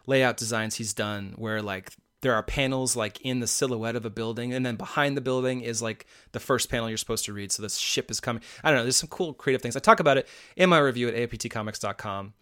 layout 0.06 0.36
designs 0.36 0.76
he's 0.76 0.94
done 0.94 1.34
where 1.36 1.62
like 1.62 1.92
there 2.26 2.34
are 2.34 2.42
panels 2.42 2.96
like 2.96 3.20
in 3.20 3.38
the 3.38 3.46
silhouette 3.46 3.94
of 3.94 4.04
a 4.04 4.10
building 4.10 4.52
and 4.52 4.66
then 4.66 4.74
behind 4.74 5.16
the 5.16 5.20
building 5.20 5.60
is 5.60 5.80
like 5.80 6.06
the 6.32 6.40
first 6.40 6.68
panel 6.68 6.88
you're 6.88 6.98
supposed 6.98 7.24
to 7.24 7.32
read 7.32 7.52
so 7.52 7.62
this 7.62 7.76
ship 7.76 8.10
is 8.10 8.18
coming. 8.18 8.42
I 8.64 8.70
don't 8.70 8.78
know 8.78 8.82
there's 8.82 8.96
some 8.96 9.08
cool 9.08 9.32
creative 9.32 9.62
things. 9.62 9.76
I 9.76 9.78
talk 9.78 10.00
about 10.00 10.16
it 10.16 10.26
in 10.56 10.68
my 10.68 10.78
review 10.78 11.06
at 11.06 11.14
aiptcomics.com 11.14 12.34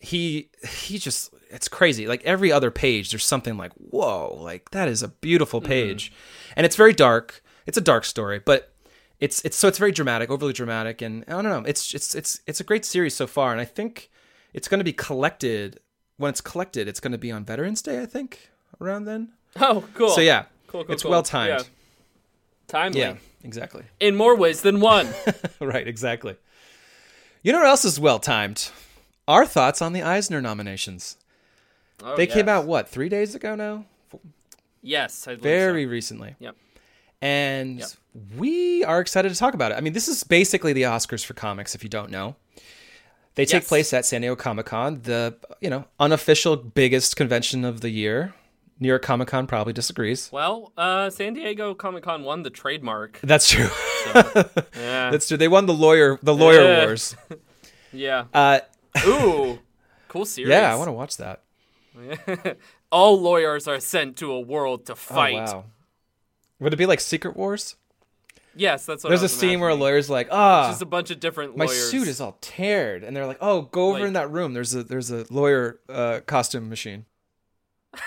he 0.00 0.50
he 0.68 0.98
just 0.98 1.32
it's 1.50 1.68
crazy. 1.68 2.08
Like 2.08 2.24
every 2.24 2.50
other 2.50 2.72
page 2.72 3.12
there's 3.12 3.24
something 3.24 3.56
like 3.56 3.72
whoa 3.74 4.36
like 4.40 4.72
that 4.72 4.88
is 4.88 5.04
a 5.04 5.08
beautiful 5.08 5.60
mm-hmm. 5.60 5.68
page. 5.68 6.10
Mm-hmm. 6.10 6.52
and 6.56 6.66
it's 6.66 6.74
very 6.74 6.92
dark. 6.92 7.44
It's 7.64 7.78
a 7.78 7.80
dark 7.80 8.04
story 8.04 8.40
but 8.44 8.72
it's 9.20 9.40
it's 9.44 9.56
so 9.56 9.68
it's 9.68 9.78
very 9.78 9.92
dramatic 9.92 10.30
overly 10.30 10.52
dramatic 10.52 11.00
and 11.00 11.24
i 11.28 11.32
don't 11.32 11.44
know 11.44 11.62
it's 11.66 11.94
it's 11.94 12.14
it's 12.14 12.40
it's 12.46 12.60
a 12.60 12.64
great 12.64 12.84
series 12.84 13.14
so 13.14 13.26
far 13.26 13.50
and 13.50 13.60
i 13.60 13.64
think 13.64 14.10
it's 14.52 14.68
going 14.68 14.78
to 14.78 14.84
be 14.84 14.92
collected 14.92 15.80
when 16.18 16.28
it's 16.28 16.42
collected 16.42 16.86
it's 16.86 17.00
going 17.00 17.12
to 17.12 17.18
be 17.18 17.32
on 17.32 17.42
veterans 17.42 17.80
day 17.80 18.02
i 18.02 18.06
think 18.06 18.50
around 18.80 19.04
then. 19.04 19.30
Oh, 19.58 19.84
cool. 19.94 20.10
So 20.10 20.20
yeah, 20.20 20.44
cool, 20.66 20.84
cool, 20.84 20.92
it's 20.92 21.02
cool. 21.02 21.10
well 21.10 21.22
timed. 21.22 21.60
Yeah. 21.60 21.64
Timely. 22.68 23.00
Yeah, 23.00 23.16
exactly. 23.44 23.84
In 24.00 24.16
more 24.16 24.36
ways 24.36 24.62
than 24.62 24.80
one. 24.80 25.08
right, 25.60 25.86
exactly. 25.86 26.36
You 27.42 27.52
know 27.52 27.58
what 27.58 27.68
else 27.68 27.84
is 27.84 28.00
well 28.00 28.18
timed? 28.18 28.70
Our 29.28 29.46
thoughts 29.46 29.80
on 29.80 29.92
the 29.92 30.02
Eisner 30.02 30.40
nominations. 30.40 31.16
Oh, 32.02 32.16
they 32.16 32.24
yes. 32.26 32.34
came 32.34 32.48
out 32.48 32.66
what 32.66 32.88
three 32.88 33.08
days 33.08 33.34
ago 33.34 33.54
now? 33.54 33.84
Yes, 34.82 35.26
very 35.40 35.84
so. 35.84 35.90
recently. 35.90 36.36
Yep. 36.38 36.56
And 37.22 37.78
yep. 37.78 37.88
we 38.36 38.84
are 38.84 39.00
excited 39.00 39.32
to 39.32 39.38
talk 39.38 39.54
about 39.54 39.72
it. 39.72 39.76
I 39.76 39.80
mean, 39.80 39.94
this 39.94 40.06
is 40.06 40.22
basically 40.22 40.72
the 40.72 40.82
Oscars 40.82 41.24
for 41.24 41.34
comics. 41.34 41.74
If 41.74 41.82
you 41.82 41.88
don't 41.88 42.10
know, 42.10 42.36
they 43.36 43.44
take 43.44 43.62
yes. 43.62 43.68
place 43.68 43.92
at 43.92 44.04
San 44.04 44.20
Diego 44.20 44.36
Comic 44.36 44.66
Con, 44.66 45.00
the 45.02 45.36
you 45.60 45.70
know 45.70 45.86
unofficial 45.98 46.56
biggest 46.56 47.16
convention 47.16 47.64
of 47.64 47.80
the 47.80 47.90
year. 47.90 48.34
New 48.78 48.88
York 48.88 49.02
Comic 49.02 49.28
Con 49.28 49.46
probably 49.46 49.72
disagrees. 49.72 50.30
Well, 50.30 50.72
uh, 50.76 51.08
San 51.10 51.34
Diego 51.34 51.74
Comic 51.74 52.04
Con 52.04 52.22
won 52.24 52.42
the 52.42 52.50
trademark. 52.50 53.18
That's 53.22 53.48
true. 53.48 53.68
So, 54.04 54.12
yeah. 54.76 55.10
That's 55.10 55.28
true. 55.28 55.36
They 55.36 55.48
won 55.48 55.66
the 55.66 55.74
lawyer 55.74 56.18
the 56.22 56.34
lawyer 56.34 56.62
yeah. 56.62 56.84
wars. 56.84 57.16
yeah. 57.92 58.24
Uh, 58.34 58.60
Ooh, 59.06 59.58
cool 60.08 60.26
series. 60.26 60.50
Yeah, 60.50 60.72
I 60.72 60.76
want 60.76 60.88
to 60.88 60.92
watch 60.92 61.16
that. 61.16 61.42
All 62.92 63.20
lawyers 63.20 63.66
are 63.66 63.80
sent 63.80 64.16
to 64.18 64.32
a 64.32 64.40
world 64.40 64.86
to 64.86 64.94
fight. 64.94 65.48
Oh, 65.48 65.56
wow. 65.56 65.64
Would 66.60 66.72
it 66.72 66.76
be 66.76 66.86
like 66.86 67.00
Secret 67.00 67.36
Wars? 67.36 67.76
Yes, 68.54 68.86
that's 68.86 69.04
what. 69.04 69.10
There's 69.10 69.22
a 69.22 69.28
scene 69.28 69.60
where 69.60 69.68
a 69.70 69.74
lawyer's 69.74 70.08
like, 70.08 70.28
"Ah, 70.30 70.68
just 70.70 70.80
a 70.80 70.86
bunch 70.86 71.10
of 71.10 71.20
different. 71.20 71.56
My 71.56 71.66
suit 71.66 72.08
is 72.08 72.20
all 72.20 72.38
teared," 72.40 73.06
and 73.06 73.14
they're 73.14 73.26
like, 73.26 73.38
"Oh, 73.40 73.62
go 73.62 73.88
over 73.88 74.00
like, 74.00 74.06
in 74.08 74.12
that 74.14 74.30
room. 74.30 74.54
There's 74.54 74.74
a 74.74 74.82
there's 74.82 75.10
a 75.10 75.26
lawyer 75.30 75.78
uh, 75.88 76.20
costume 76.26 76.70
machine." 76.70 77.04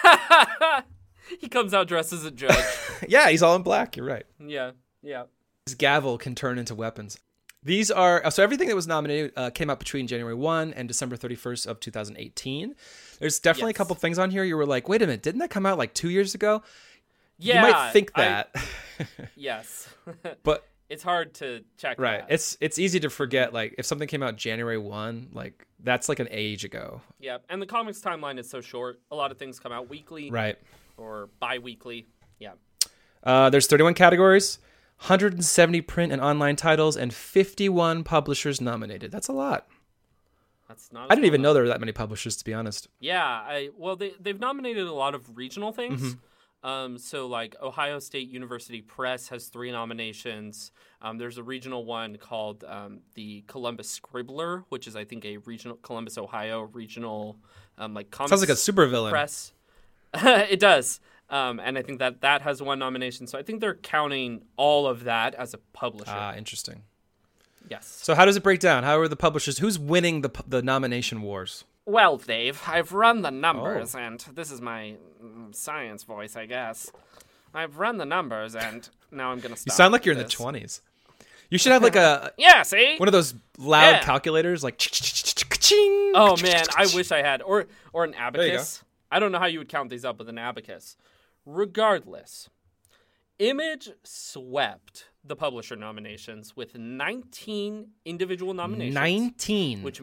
he 1.40 1.48
comes 1.48 1.74
out 1.74 1.88
dressed 1.88 2.14
as 2.14 2.26
a 2.26 2.32
judge. 2.32 2.64
yeah, 3.08 3.30
he's 3.30 3.44
all 3.44 3.56
in 3.56 3.64
black. 3.64 3.98
You're 3.98 4.06
right. 4.06 4.26
Yeah, 4.40 4.72
yeah. 5.02 5.24
His 5.66 5.76
gavel 5.76 6.18
can 6.18 6.36
turn 6.36 6.58
into 6.58 6.76
weapons. 6.76 7.20
These 7.62 7.92
are 7.92 8.26
uh, 8.26 8.30
so 8.30 8.42
everything 8.42 8.70
that 8.70 8.76
was 8.76 8.88
nominated 8.88 9.34
uh, 9.36 9.50
came 9.50 9.70
out 9.70 9.80
between 9.80 10.08
January 10.08 10.34
1 10.34 10.74
and 10.74 10.88
December 10.88 11.18
31st 11.18 11.68
of 11.68 11.80
2018. 11.82 12.74
There's 13.20 13.40
definitely 13.40 13.72
yes. 13.72 13.76
a 13.76 13.78
couple 13.78 13.96
things 13.96 14.18
on 14.18 14.32
here 14.32 14.46
you 14.46 14.56
were 14.56 14.66
like, 14.66 14.88
"Wait 14.88 15.02
a 15.02 15.08
minute, 15.08 15.22
didn't 15.22 15.40
that 15.40 15.50
come 15.50 15.66
out 15.66 15.78
like 15.78 15.94
2 15.94 16.10
years 16.10 16.36
ago?" 16.36 16.64
Yeah. 17.38 17.66
You 17.66 17.74
might 17.74 17.92
think 17.92 18.14
that. 18.14 18.52
I, 18.56 19.04
yes. 19.36 19.90
but 20.44 20.70
it's 20.90 21.04
hard 21.04 21.36
to 21.36 21.64
check 21.78 22.00
right 22.00 22.28
that. 22.28 22.34
it's 22.34 22.58
it's 22.60 22.80
easy 22.80 23.00
to 23.00 23.10
forget 23.10 23.54
like 23.54 23.76
if 23.78 23.86
something 23.86 24.08
came 24.08 24.24
out 24.24 24.36
january 24.36 24.78
1 24.78 25.30
like 25.34 25.68
that's 25.84 26.10
like 26.10 26.20
an 26.20 26.28
age 26.32 26.66
ago. 26.66 27.02
Yeah 27.20 27.38
and 27.50 27.62
the 27.62 27.66
comics 27.66 28.02
timeline 28.02 28.40
is 28.40 28.50
so 28.50 28.62
short 28.62 29.00
a 29.12 29.16
lot 29.16 29.32
of 29.32 29.38
things 29.38 29.60
come 29.60 29.72
out 29.72 29.90
weekly 29.90 30.30
right. 30.30 30.58
or 30.98 31.30
bi-weekly. 31.40 32.08
Yeah. 32.40 32.54
Uh, 33.24 33.50
there's 33.50 33.68
31 33.68 33.94
categories 33.94 34.60
170 35.00 35.82
print 35.82 36.12
and 36.12 36.22
online 36.22 36.56
titles 36.56 36.98
and 36.98 37.14
51 37.14 38.04
publishers 38.04 38.60
nominated. 38.60 39.12
That's 39.12 39.30
a 39.30 39.34
lot. 39.34 39.68
That's 40.68 40.92
not 40.94 41.12
i 41.12 41.16
didn't 41.16 41.26
even 41.26 41.42
know 41.42 41.54
there 41.54 41.64
were 41.64 41.70
that 41.70 41.80
many 41.80 41.94
publishers 41.94 42.38
to 42.38 42.46
be 42.46 42.54
honest. 42.54 42.88
Yeah 43.00 43.24
i 43.24 43.70
well 43.78 43.96
they, 43.96 44.14
they've 44.20 44.40
nominated 44.40 44.88
a 44.88 44.94
lot 44.94 45.16
of 45.16 45.38
regional 45.38 45.72
things. 45.72 46.02
Mm-hmm. 46.02 46.20
Um, 46.64 46.98
so 46.98 47.28
like 47.28 47.56
Ohio 47.62 48.00
State 48.00 48.30
University 48.30 48.82
Press 48.82 49.30
has 49.30 49.48
three 49.48 49.72
nominations. 49.72 50.72
Um, 51.02 51.18
there's 51.18 51.38
a 51.38 51.44
regional 51.44 51.86
one 51.86 52.18
called 52.18 52.66
um, 52.68 53.00
the 53.16 53.44
Columbus 53.48 53.98
Scribbler, 53.98 54.64
which 54.70 54.86
is 54.86 54.96
I 54.96 55.06
think 55.06 55.24
a 55.26 55.38
regional 55.38 55.78
Columbus, 55.78 56.18
Ohio 56.18 56.62
regional 56.74 57.38
um, 57.78 57.94
like 57.94 58.12
comics 58.12 58.32
sounds 58.32 58.42
like 58.42 58.50
a 58.50 58.54
supervillain 58.54 59.10
press. 59.10 59.54
it 60.14 60.60
does, 60.60 61.00
um, 61.30 61.60
and 61.60 61.78
I 61.78 61.82
think 61.82 62.00
that 62.00 62.22
that 62.22 62.42
has 62.42 62.62
one 62.62 62.80
nomination. 62.80 63.28
So 63.28 63.38
I 63.38 63.44
think 63.44 63.62
they're 63.62 63.76
counting 63.76 64.42
all 64.58 64.88
of 64.88 65.06
that 65.06 65.36
as 65.36 65.54
a 65.54 65.60
publisher. 65.72 66.12
Ah, 66.14 66.36
interesting. 66.36 66.84
Yes. 67.70 67.86
So 67.88 68.16
how 68.16 68.26
does 68.26 68.36
it 68.36 68.44
break 68.44 68.60
down? 68.60 68.84
How 68.84 69.00
are 69.00 69.08
the 69.08 69.16
publishers? 69.16 69.60
Who's 69.60 69.80
winning 69.80 70.22
the 70.22 70.32
the 70.46 70.62
nomination 70.62 71.22
wars? 71.22 71.64
Well, 71.90 72.18
Dave, 72.18 72.62
I've 72.68 72.94
run 72.94 73.24
the 73.24 73.32
numbers, 73.32 73.96
oh. 73.96 74.00
and 74.00 74.20
this 74.34 74.52
is 74.52 74.62
my 74.62 74.96
mm, 75.24 75.56
science 75.56 76.04
voice, 76.04 76.36
I 76.36 76.46
guess. 76.46 76.92
I've 77.52 77.80
run 77.80 77.98
the 77.98 78.06
numbers, 78.06 78.56
and 78.56 78.88
now 79.12 79.32
I'm 79.32 79.40
gonna 79.40 79.56
stop. 79.56 79.72
You 79.72 79.76
sound 79.76 79.92
like 79.92 80.06
you're 80.06 80.14
this. 80.14 80.26
in 80.26 80.28
the 80.28 80.36
twenties. 80.36 80.82
You 81.50 81.58
should 81.58 81.72
have 81.72 81.82
like 81.82 81.96
a 81.96 82.32
yeah, 82.38 82.62
see 82.62 82.98
one 82.98 83.08
of 83.08 83.12
those 83.12 83.34
loud 83.58 83.90
yeah. 83.90 84.04
calculators, 84.04 84.64
like. 84.64 84.80
Oh 86.14 86.36
man, 86.42 86.66
I 86.76 86.88
wish 86.94 87.12
I 87.12 87.24
had, 87.24 87.42
or 87.42 87.66
or 87.92 88.04
an 88.04 88.14
abacus. 88.14 88.84
I 89.12 89.20
don't 89.20 89.32
know 89.32 89.40
how 89.40 89.48
you 89.48 89.58
would 89.58 89.70
count 89.70 89.90
these 89.90 90.06
up 90.06 90.20
with 90.20 90.30
an 90.30 90.38
abacus. 90.38 90.96
Regardless, 91.46 92.50
Image 93.40 93.90
swept 94.04 95.06
the 95.24 95.36
publisher 95.36 95.76
nominations 95.76 96.56
with 96.56 96.78
19 96.78 97.88
individual 98.06 98.54
nominations. 98.54 98.96
19, 98.96 99.82
which 99.82 100.02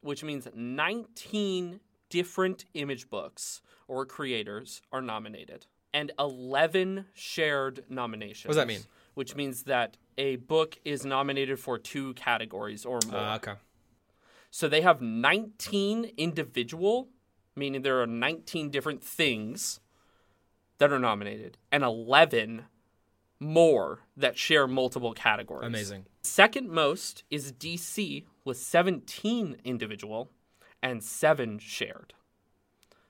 which 0.00 0.24
means 0.24 0.48
19 0.54 1.80
different 2.08 2.64
image 2.74 3.08
books 3.08 3.62
or 3.86 4.04
creators 4.04 4.82
are 4.92 5.02
nominated 5.02 5.66
and 5.92 6.12
11 6.18 7.06
shared 7.14 7.84
nominations. 7.88 8.48
What 8.48 8.54
does 8.54 8.56
that 8.56 8.68
mean? 8.68 8.82
Which 9.14 9.34
means 9.34 9.64
that 9.64 9.96
a 10.18 10.36
book 10.36 10.78
is 10.84 11.04
nominated 11.04 11.58
for 11.58 11.78
two 11.78 12.14
categories 12.14 12.84
or 12.84 13.00
more. 13.08 13.20
Uh, 13.20 13.36
okay. 13.36 13.54
So 14.50 14.68
they 14.68 14.80
have 14.80 15.00
19 15.00 16.12
individual, 16.16 17.08
meaning 17.56 17.82
there 17.82 18.00
are 18.00 18.06
19 18.06 18.70
different 18.70 19.02
things 19.02 19.80
that 20.78 20.92
are 20.92 20.98
nominated, 20.98 21.58
and 21.70 21.84
11 21.84 22.64
more 23.38 24.00
that 24.16 24.36
share 24.38 24.66
multiple 24.66 25.12
categories. 25.12 25.66
Amazing. 25.66 26.06
Second 26.22 26.70
most 26.70 27.24
is 27.30 27.52
DC 27.52 28.24
with 28.44 28.56
17 28.56 29.56
individual, 29.64 30.30
and 30.82 31.02
seven 31.02 31.58
shared. 31.58 32.14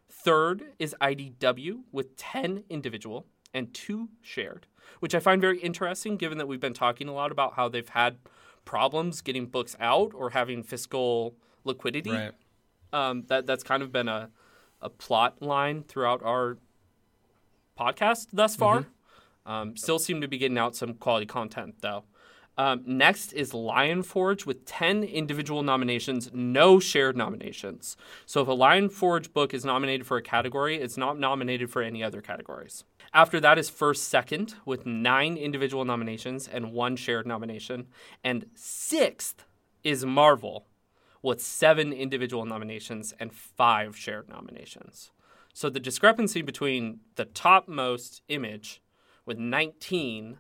Third 0.09 0.73
is 0.79 0.95
IDW 1.01 1.83
with 1.93 2.17
10 2.17 2.65
individual 2.69 3.27
and 3.55 3.73
two 3.73 4.09
shared, 4.21 4.67
which 4.99 5.15
I 5.15 5.21
find 5.21 5.41
very 5.41 5.59
interesting 5.61 6.17
given 6.17 6.39
that 6.39 6.47
we've 6.47 6.61
been 6.61 6.75
talking 6.75 7.09
a 7.09 7.13
lot 7.13 7.33
about 7.33 7.55
how 7.55 7.69
they've 7.69 7.89
had 7.89 8.19
problems 8.65 9.21
getting 9.21 9.47
books 9.47 9.77
out 9.81 10.13
or 10.15 10.31
having 10.31 10.63
fiscal 10.63 11.37
liquidity. 11.65 12.11
Right. 12.11 12.33
Um, 12.93 13.25
that 13.29 13.47
that's 13.47 13.63
kind 13.63 13.83
of 13.83 13.93
been 13.93 14.09
a 14.09 14.31
a 14.83 14.91
plot 14.91 15.43
line 15.43 15.85
throughout 15.85 16.23
our 16.25 16.59
podcast 17.79 18.29
thus 18.33 18.57
far. 18.57 18.87
Um, 19.47 19.77
still 19.77 19.99
seem 19.99 20.21
to 20.21 20.29
be 20.29 20.39
getting 20.39 20.59
out 20.59 20.77
some 20.77 20.95
quality 20.95 21.27
content 21.27 21.77
though. 21.81 22.05
Um, 22.61 22.83
next 22.85 23.33
is 23.33 23.55
Lion 23.55 24.03
Forge 24.03 24.45
with 24.45 24.67
10 24.67 25.03
individual 25.03 25.63
nominations, 25.63 26.29
no 26.35 26.79
shared 26.79 27.17
nominations. 27.17 27.97
So 28.27 28.43
if 28.43 28.49
a 28.49 28.53
Lion 28.53 28.91
Forge 28.91 29.33
book 29.33 29.55
is 29.55 29.65
nominated 29.65 30.07
for 30.07 30.19
a 30.19 30.23
category, 30.23 30.77
it's 30.77 30.99
not 30.99 31.19
nominated 31.19 31.71
for 31.71 31.81
any 31.81 32.05
other 32.05 32.21
categories. 32.21 32.85
After 33.15 33.41
that 33.41 33.59
is 33.59 33.71
First 33.71 34.09
Second 34.09 34.57
with 34.67 34.85
nine 34.85 35.39
individual 35.39 35.87
nominations 35.87 36.47
and 36.47 36.75
one 36.75 36.97
shared 36.97 37.27
nomination. 37.27 37.87
And 38.23 38.45
sixth 38.55 39.47
is 39.83 40.05
Marvel 40.05 40.67
with 41.23 41.41
seven 41.41 41.95
individual 41.95 42.45
nominations 42.45 43.15
and 43.19 43.33
five 43.33 43.97
shared 43.97 44.29
nominations. 44.29 45.13
So 45.55 45.71
the 45.71 45.81
discrepancy 45.81 46.43
between 46.43 47.01
the 47.15 47.25
topmost 47.25 48.21
image 48.29 48.83
with 49.25 49.39
19 49.39 50.37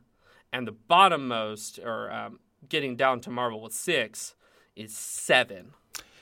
and 0.53 0.67
the 0.67 0.73
bottommost, 0.73 1.85
or 1.85 2.11
um, 2.11 2.41
getting 2.69 2.97
down 2.97 3.21
to 3.21 3.31
Marvel 3.31 3.61
with 3.61 3.73
six, 3.73 4.35
is 4.77 4.97
seven. 4.97 5.73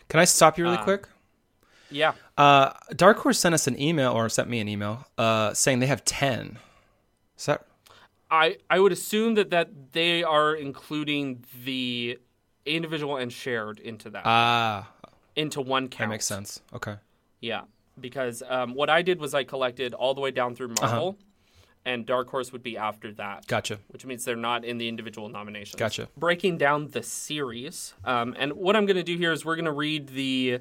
Can 0.08 0.20
I 0.20 0.24
stop 0.24 0.58
you 0.58 0.64
really 0.64 0.78
Uh, 0.78 0.84
quick? 0.84 1.08
Yeah. 1.90 2.12
Uh, 2.36 2.72
Dark 2.96 3.18
Horse 3.18 3.38
sent 3.38 3.54
us 3.54 3.66
an 3.66 3.80
email 3.80 4.12
or 4.12 4.28
sent 4.28 4.48
me 4.48 4.60
an 4.60 4.68
email 4.68 5.06
uh, 5.16 5.54
saying 5.54 5.78
they 5.80 5.86
have 5.86 6.04
10. 6.04 6.58
Is 7.38 7.46
that 7.46 7.66
I, 8.30 8.58
I 8.68 8.78
would 8.78 8.92
assume 8.92 9.34
that, 9.36 9.50
that 9.50 9.92
they 9.92 10.22
are 10.22 10.54
including 10.54 11.44
the 11.64 12.18
individual 12.66 13.16
and 13.16 13.32
shared 13.32 13.78
into 13.80 14.10
that, 14.10 14.22
Ah, 14.26 14.90
into 15.34 15.62
one 15.62 15.88
count. 15.88 16.08
that 16.08 16.12
makes 16.12 16.26
sense. 16.26 16.60
Okay. 16.74 16.96
Yeah, 17.40 17.62
because 17.98 18.42
um, 18.46 18.74
what 18.74 18.90
I 18.90 19.00
did 19.00 19.18
was 19.18 19.32
I 19.32 19.44
collected 19.44 19.94
all 19.94 20.12
the 20.12 20.20
way 20.20 20.30
down 20.30 20.54
through 20.54 20.74
Marvel, 20.80 21.16
and 21.84 22.04
Dark 22.06 22.28
Horse 22.30 22.52
would 22.52 22.62
be 22.62 22.76
after 22.76 23.12
that. 23.14 23.46
Gotcha. 23.46 23.78
Which 23.88 24.04
means 24.04 24.24
they're 24.24 24.36
not 24.36 24.64
in 24.64 24.78
the 24.78 24.88
individual 24.88 25.28
nominations. 25.28 25.76
Gotcha. 25.78 26.08
Breaking 26.16 26.58
down 26.58 26.88
the 26.88 27.02
series, 27.02 27.94
um, 28.04 28.34
and 28.38 28.52
what 28.52 28.76
I'm 28.76 28.86
going 28.86 28.96
to 28.96 29.02
do 29.02 29.16
here 29.16 29.32
is 29.32 29.44
we're 29.44 29.56
going 29.56 29.64
to 29.64 29.72
read 29.72 30.08
the 30.08 30.60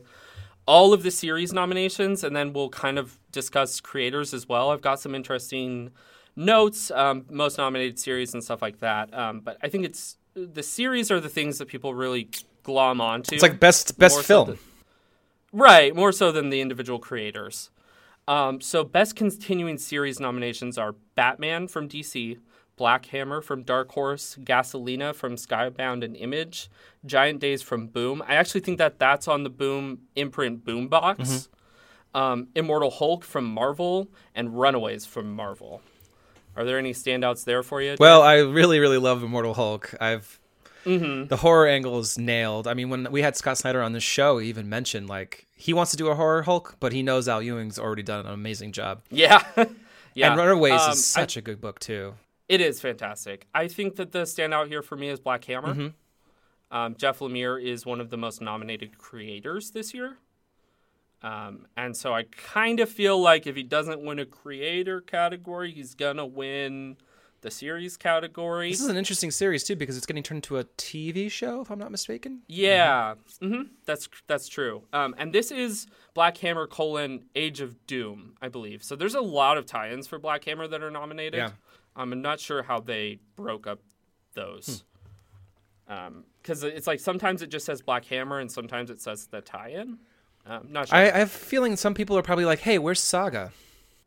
all 0.65 0.93
of 0.93 1.03
the 1.03 1.11
series 1.11 1.53
nominations, 1.53 2.23
and 2.23 2.35
then 2.35 2.53
we'll 2.53 2.69
kind 2.69 2.99
of 2.99 3.17
discuss 3.31 3.79
creators 3.79 4.33
as 4.33 4.47
well. 4.49 4.71
I've 4.71 4.81
got 4.81 4.99
some 4.99 5.15
interesting 5.15 5.91
notes, 6.35 6.91
um, 6.91 7.25
most 7.29 7.57
nominated 7.57 7.97
series 7.97 8.33
and 8.33 8.43
stuff 8.43 8.61
like 8.61 8.79
that. 8.79 9.13
Um, 9.13 9.39
but 9.39 9.57
I 9.63 9.69
think 9.69 9.85
it's 9.85 10.17
the 10.35 10.63
series 10.63 11.09
are 11.09 11.19
the 11.19 11.29
things 11.29 11.57
that 11.57 11.67
people 11.67 11.93
really 11.93 12.29
glom 12.63 13.01
onto. 13.01 13.33
It's 13.33 13.41
like 13.43 13.59
best 13.59 13.97
best 13.97 14.17
so 14.17 14.21
film. 14.21 14.47
th- 14.47 14.59
Right, 15.53 15.95
more 15.95 16.11
so 16.11 16.31
than 16.31 16.49
the 16.49 16.59
individual 16.61 16.99
creators. 16.99 17.71
Um, 18.27 18.59
so, 18.59 18.83
best 18.83 19.15
continuing 19.15 19.77
series 19.77 20.19
nominations 20.19 20.77
are 20.77 20.95
Batman 21.15 21.67
from 21.67 21.87
DC, 21.87 22.37
Black 22.75 23.05
Hammer 23.07 23.41
from 23.41 23.63
Dark 23.63 23.91
Horse, 23.91 24.37
Gasolina 24.41 25.15
from 25.15 25.35
Skybound 25.35 26.03
and 26.03 26.15
Image, 26.15 26.69
Giant 27.05 27.39
Days 27.39 27.61
from 27.61 27.87
Boom. 27.87 28.21
I 28.27 28.35
actually 28.35 28.61
think 28.61 28.77
that 28.79 28.99
that's 28.99 29.27
on 29.27 29.43
the 29.43 29.49
Boom 29.49 30.01
imprint 30.15 30.65
Boombox. 30.65 31.17
Mm-hmm. 31.17 32.17
Um, 32.17 32.47
Immortal 32.55 32.89
Hulk 32.89 33.23
from 33.23 33.45
Marvel, 33.45 34.09
and 34.33 34.57
Runaways 34.57 35.05
from 35.05 35.33
Marvel. 35.33 35.81
Are 36.55 36.63
there 36.65 36.79
any 36.79 36.93
standouts 36.93 37.45
there 37.45 37.61
for 37.61 37.81
you? 37.81 37.95
well, 37.99 38.23
I 38.23 38.37
really 38.39 38.79
really 38.79 38.97
love 38.97 39.23
Immortal 39.23 39.53
Hulk. 39.53 39.93
I've 40.01 40.39
Mm-hmm. 40.87 41.27
the 41.27 41.37
horror 41.37 41.67
angle 41.67 41.99
is 41.99 42.17
nailed. 42.17 42.67
I 42.67 42.73
mean, 42.73 42.89
when 42.89 43.11
we 43.11 43.21
had 43.21 43.35
Scott 43.35 43.57
Snyder 43.57 43.81
on 43.81 43.91
the 43.93 43.99
show, 43.99 44.37
he 44.37 44.47
even 44.49 44.69
mentioned 44.69 45.07
like 45.09 45.45
he 45.55 45.73
wants 45.73 45.91
to 45.91 45.97
do 45.97 46.07
a 46.07 46.15
horror 46.15 46.43
Hulk, 46.43 46.77
but 46.79 46.93
he 46.93 47.03
knows 47.03 47.27
Al 47.27 47.41
Ewing's 47.41 47.77
already 47.77 48.03
done 48.03 48.25
an 48.25 48.31
amazing 48.31 48.71
job. 48.71 49.01
yeah. 49.09 49.43
yeah. 50.13 50.31
And 50.31 50.39
Runaways 50.39 50.81
Um, 50.81 50.91
is 50.91 51.05
such 51.05 51.35
a 51.37 51.41
good 51.41 51.59
book 51.61 51.79
too. 51.79 52.13
It 52.47 52.61
is 52.61 52.79
fantastic. 52.79 53.45
I 53.53 53.67
think 53.67 53.97
that 53.97 54.13
the 54.13 54.19
standout 54.23 54.67
here 54.67 54.81
for 54.81 54.95
me 54.95 55.09
is 55.09 55.19
Black 55.19 55.43
Hammer. 55.45 55.73
Mm-hmm. 55.73 56.75
Um, 56.77 56.95
Jeff 56.95 57.19
Lemire 57.19 57.61
is 57.61 57.85
one 57.85 57.99
of 58.01 58.09
the 58.09 58.17
most 58.17 58.41
nominated 58.41 58.97
creators 58.97 59.71
this 59.71 59.93
year. 59.93 60.17
Um, 61.23 61.65
and 61.75 61.95
so 61.97 62.13
I 62.13 62.23
kind 62.23 62.79
of 62.79 62.89
feel 62.89 63.19
like 63.19 63.47
if 63.47 63.55
he 63.55 63.63
doesn't 63.63 64.01
win 64.05 64.19
a 64.19 64.25
creator 64.25 65.01
category, 65.01 65.71
he's 65.71 65.95
going 65.95 66.17
to 66.17 66.25
win 66.25 66.97
the 67.41 67.51
series 67.51 67.97
category. 67.97 68.71
This 68.71 68.81
is 68.81 68.87
an 68.87 68.97
interesting 68.97 69.31
series 69.31 69.63
too 69.63 69.75
because 69.75 69.97
it's 69.97 70.05
getting 70.05 70.23
turned 70.23 70.37
into 70.37 70.57
a 70.57 70.63
TV 70.63 71.29
show, 71.31 71.61
if 71.61 71.69
I'm 71.69 71.79
not 71.79 71.91
mistaken. 71.91 72.41
Yeah, 72.47 73.15
hmm 73.41 73.63
that's 73.85 74.09
that's 74.27 74.47
true. 74.47 74.83
Um, 74.93 75.15
and 75.17 75.33
this 75.33 75.51
is 75.51 75.87
Black 76.13 76.37
Hammer 76.37 76.67
colon 76.67 77.25
Age 77.35 77.61
of 77.61 77.85
Doom, 77.87 78.35
I 78.41 78.49
believe. 78.49 78.83
So 78.83 78.95
there's 78.95 79.15
a 79.15 79.21
lot 79.21 79.57
of 79.57 79.65
tie-ins 79.65 80.07
for 80.07 80.19
Black 80.19 80.43
Hammer 80.45 80.67
that 80.67 80.81
are 80.81 80.91
nominated. 80.91 81.39
Yeah. 81.39 81.51
Um, 81.95 82.13
I'm 82.13 82.21
not 82.21 82.39
sure 82.39 82.63
how 82.63 82.79
they 82.79 83.19
broke 83.35 83.67
up 83.67 83.79
those. 84.33 84.83
Because 85.87 86.63
it's 86.63 86.87
like 86.87 86.99
sometimes 86.99 87.41
it 87.41 87.47
just 87.47 87.65
says 87.65 87.81
Black 87.81 88.05
Hammer 88.05 88.39
and 88.39 88.51
sometimes 88.51 88.89
it 88.89 89.01
says 89.01 89.27
the 89.27 89.41
tie-in. 89.41 89.99
Um, 90.45 90.67
not 90.69 90.89
sure. 90.89 90.97
I, 90.97 91.03
I 91.03 91.19
have 91.19 91.27
a 91.27 91.37
feeling 91.37 91.75
some 91.75 91.93
people 91.93 92.17
are 92.17 92.21
probably 92.21 92.45
like, 92.45 92.59
"Hey, 92.59 92.77
where's 92.77 93.01
Saga?" 93.01 93.51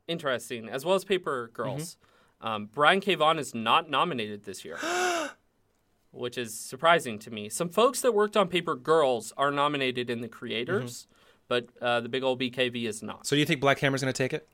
Interesting, 0.09 0.69
as 0.69 0.85
well 0.85 0.95
as 0.95 1.05
Paper 1.05 1.51
Girls. 1.53 1.97
Mm-hmm. 1.97 2.07
Um, 2.41 2.69
Brian 2.73 3.01
K. 3.01 3.15
Vaughan 3.15 3.39
is 3.39 3.55
not 3.55 3.91
nominated 3.91 4.45
this 4.45 4.65
year, 4.65 4.79
which 6.13 6.39
is 6.39 6.59
surprising 6.59 7.19
to 7.21 7.31
me. 7.31 7.49
Some 7.49 7.69
folks 7.69 8.01
that 8.01 8.13
worked 8.13 8.37
on 8.37 8.49
Paper 8.49 8.75
Girls 8.75 9.33
are 9.37 9.51
nominated 9.51 10.09
in 10.11 10.21
the 10.21 10.29
creators, 10.29 11.07
Mm-hmm. 11.07 11.13
but 11.49 11.69
uh, 11.85 12.01
the 12.01 12.09
big 12.09 12.23
old 12.23 12.41
BKV 12.41 12.85
is 12.89 13.03
not. 13.03 13.27
So 13.27 13.37
do 13.37 13.41
you 13.41 13.47
think 13.47 13.61
Black 13.61 13.79
Hammer's 13.81 14.01
going 14.01 14.13
to 14.13 14.17
take 14.17 14.33
it? 14.33 14.49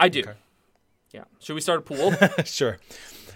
I 0.00 0.08
do. 0.08 0.20
Okay. 0.20 0.32
Yeah. 1.12 1.24
Should 1.40 1.54
we 1.54 1.60
start 1.60 1.80
a 1.80 1.82
pool? 1.82 2.14
sure. 2.44 2.78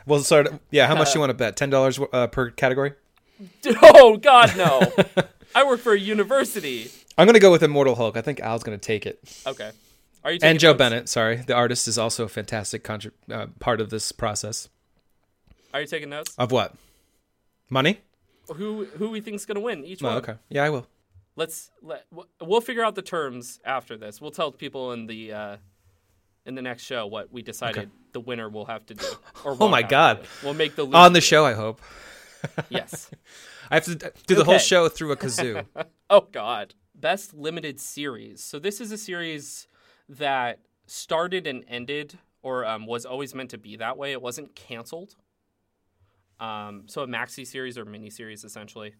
We'll 0.06 0.20
start. 0.20 0.48
Yeah, 0.70 0.86
how 0.86 0.94
much 0.94 1.12
do 1.12 1.18
you 1.18 1.20
want 1.20 1.30
to 1.30 1.34
bet? 1.34 1.56
Ten 1.56 1.70
dollars 1.70 2.00
uh, 2.12 2.26
per 2.26 2.50
category. 2.50 2.94
oh 3.82 4.16
God, 4.16 4.56
no! 4.56 4.92
I 5.54 5.64
work 5.64 5.80
for 5.80 5.92
a 5.92 5.98
university. 5.98 6.90
I'm 7.16 7.26
going 7.26 7.34
to 7.34 7.40
go 7.40 7.50
with 7.50 7.62
Immortal 7.62 7.94
Hulk. 7.94 8.16
I 8.16 8.22
think 8.22 8.40
Al's 8.40 8.62
going 8.62 8.78
to 8.78 8.82
take 8.84 9.06
it. 9.06 9.20
Okay. 9.46 9.70
Are 10.24 10.32
you 10.32 10.38
And 10.42 10.58
Joe 10.60 10.68
notes? 10.70 10.78
Bennett, 10.78 11.08
sorry, 11.08 11.36
the 11.36 11.54
artist 11.54 11.88
is 11.88 11.96
also 11.98 12.24
a 12.24 12.28
fantastic 12.28 12.88
uh, 12.88 13.46
part 13.58 13.80
of 13.80 13.90
this 13.90 14.12
process. 14.12 14.68
Are 15.72 15.80
you 15.80 15.86
taking 15.86 16.10
notes? 16.10 16.34
Of 16.36 16.52
what? 16.52 16.74
Money? 17.68 18.00
Who 18.56 18.84
who 18.84 19.10
we 19.10 19.20
think's 19.20 19.44
gonna 19.46 19.60
win 19.60 19.84
each 19.84 20.02
Oh, 20.02 20.08
one? 20.08 20.16
okay. 20.18 20.34
Yeah, 20.48 20.64
I 20.64 20.70
will. 20.70 20.86
Let's 21.36 21.70
let 21.82 22.04
we'll 22.40 22.60
figure 22.60 22.84
out 22.84 22.96
the 22.96 23.02
terms 23.02 23.60
after 23.64 23.96
this. 23.96 24.20
We'll 24.20 24.32
tell 24.32 24.50
people 24.50 24.92
in 24.92 25.06
the 25.06 25.32
uh, 25.32 25.56
in 26.44 26.56
the 26.56 26.62
next 26.62 26.82
show 26.82 27.06
what 27.06 27.32
we 27.32 27.42
decided 27.42 27.78
Okay. 27.78 27.90
the 28.12 28.20
winner 28.20 28.48
will 28.48 28.64
have 28.66 28.84
to 28.86 28.94
do. 28.94 29.06
Or 29.44 29.56
Oh 29.60 29.68
my 29.68 29.82
God. 29.82 30.26
We'll 30.42 30.54
make 30.54 30.74
the 30.74 30.86
On 30.86 31.12
the 31.12 31.20
show, 31.20 31.46
I 31.46 31.52
hope. 31.54 31.80
yes. 32.68 33.08
I 33.70 33.76
have 33.76 33.84
to 33.84 34.12
do 34.26 34.34
the 34.34 34.44
whole 34.44 34.58
show 34.58 34.88
through 34.88 35.12
a 35.12 35.16
kazoo. 35.16 35.64
Oh 36.10 36.26
God. 36.32 36.74
Best 36.96 37.32
limited 37.34 37.78
series. 37.80 38.42
So 38.42 38.58
this 38.58 38.80
is 38.80 38.90
a 38.90 38.98
series 38.98 39.68
that 40.10 40.60
started 40.86 41.46
and 41.46 41.64
ended, 41.68 42.18
or 42.42 42.66
um, 42.66 42.86
was 42.86 43.06
always 43.06 43.34
meant 43.34 43.50
to 43.50 43.58
be 43.58 43.76
that 43.76 43.96
way. 43.96 44.12
It 44.12 44.20
wasn't 44.20 44.54
canceled. 44.54 45.16
Um, 46.38 46.84
so 46.86 47.02
a 47.02 47.06
maxi 47.06 47.46
series 47.46 47.78
or 47.78 47.84
mini 47.84 48.10
series 48.10 48.44
essentially. 48.44 48.94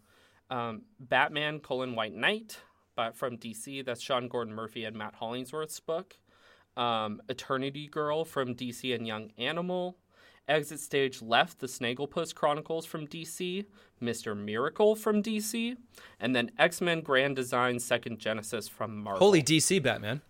Um, 0.51 0.83
Batman: 0.99 1.59
colon 1.61 1.95
White 1.95 2.15
Knight, 2.15 2.59
but 2.97 3.17
from 3.17 3.37
DC. 3.37 3.85
That's 3.85 4.01
Sean 4.01 4.29
Gordon 4.29 4.55
Murphy 4.55 4.85
and 4.85 4.97
Matt 4.97 5.17
Hollingsworth's 5.17 5.81
book. 5.81 6.17
Um, 6.77 7.21
Eternity 7.29 7.89
Girl 7.89 8.25
from 8.25 8.55
DC 8.55 8.95
and 8.95 9.07
Young 9.07 9.31
Animal. 9.37 9.97
Exit 10.49 10.81
Stage 10.81 11.23
Left, 11.23 11.61
The 11.61 11.69
Snagglepuss 11.69 12.35
Chronicles 12.35 12.85
from 12.85 13.07
DC, 13.07 13.67
Mr. 14.03 14.37
Miracle 14.37 14.97
from 14.97 15.23
DC, 15.23 15.77
and 16.19 16.35
then 16.35 16.51
X 16.59 16.81
Men 16.81 17.03
Grand 17.03 17.37
Design 17.37 17.79
Second 17.79 18.19
Genesis 18.19 18.67
from 18.69 18.99
Marvel. 18.99 19.21
Holy 19.21 19.43
DC 19.43 19.81
Batman. 19.83 20.23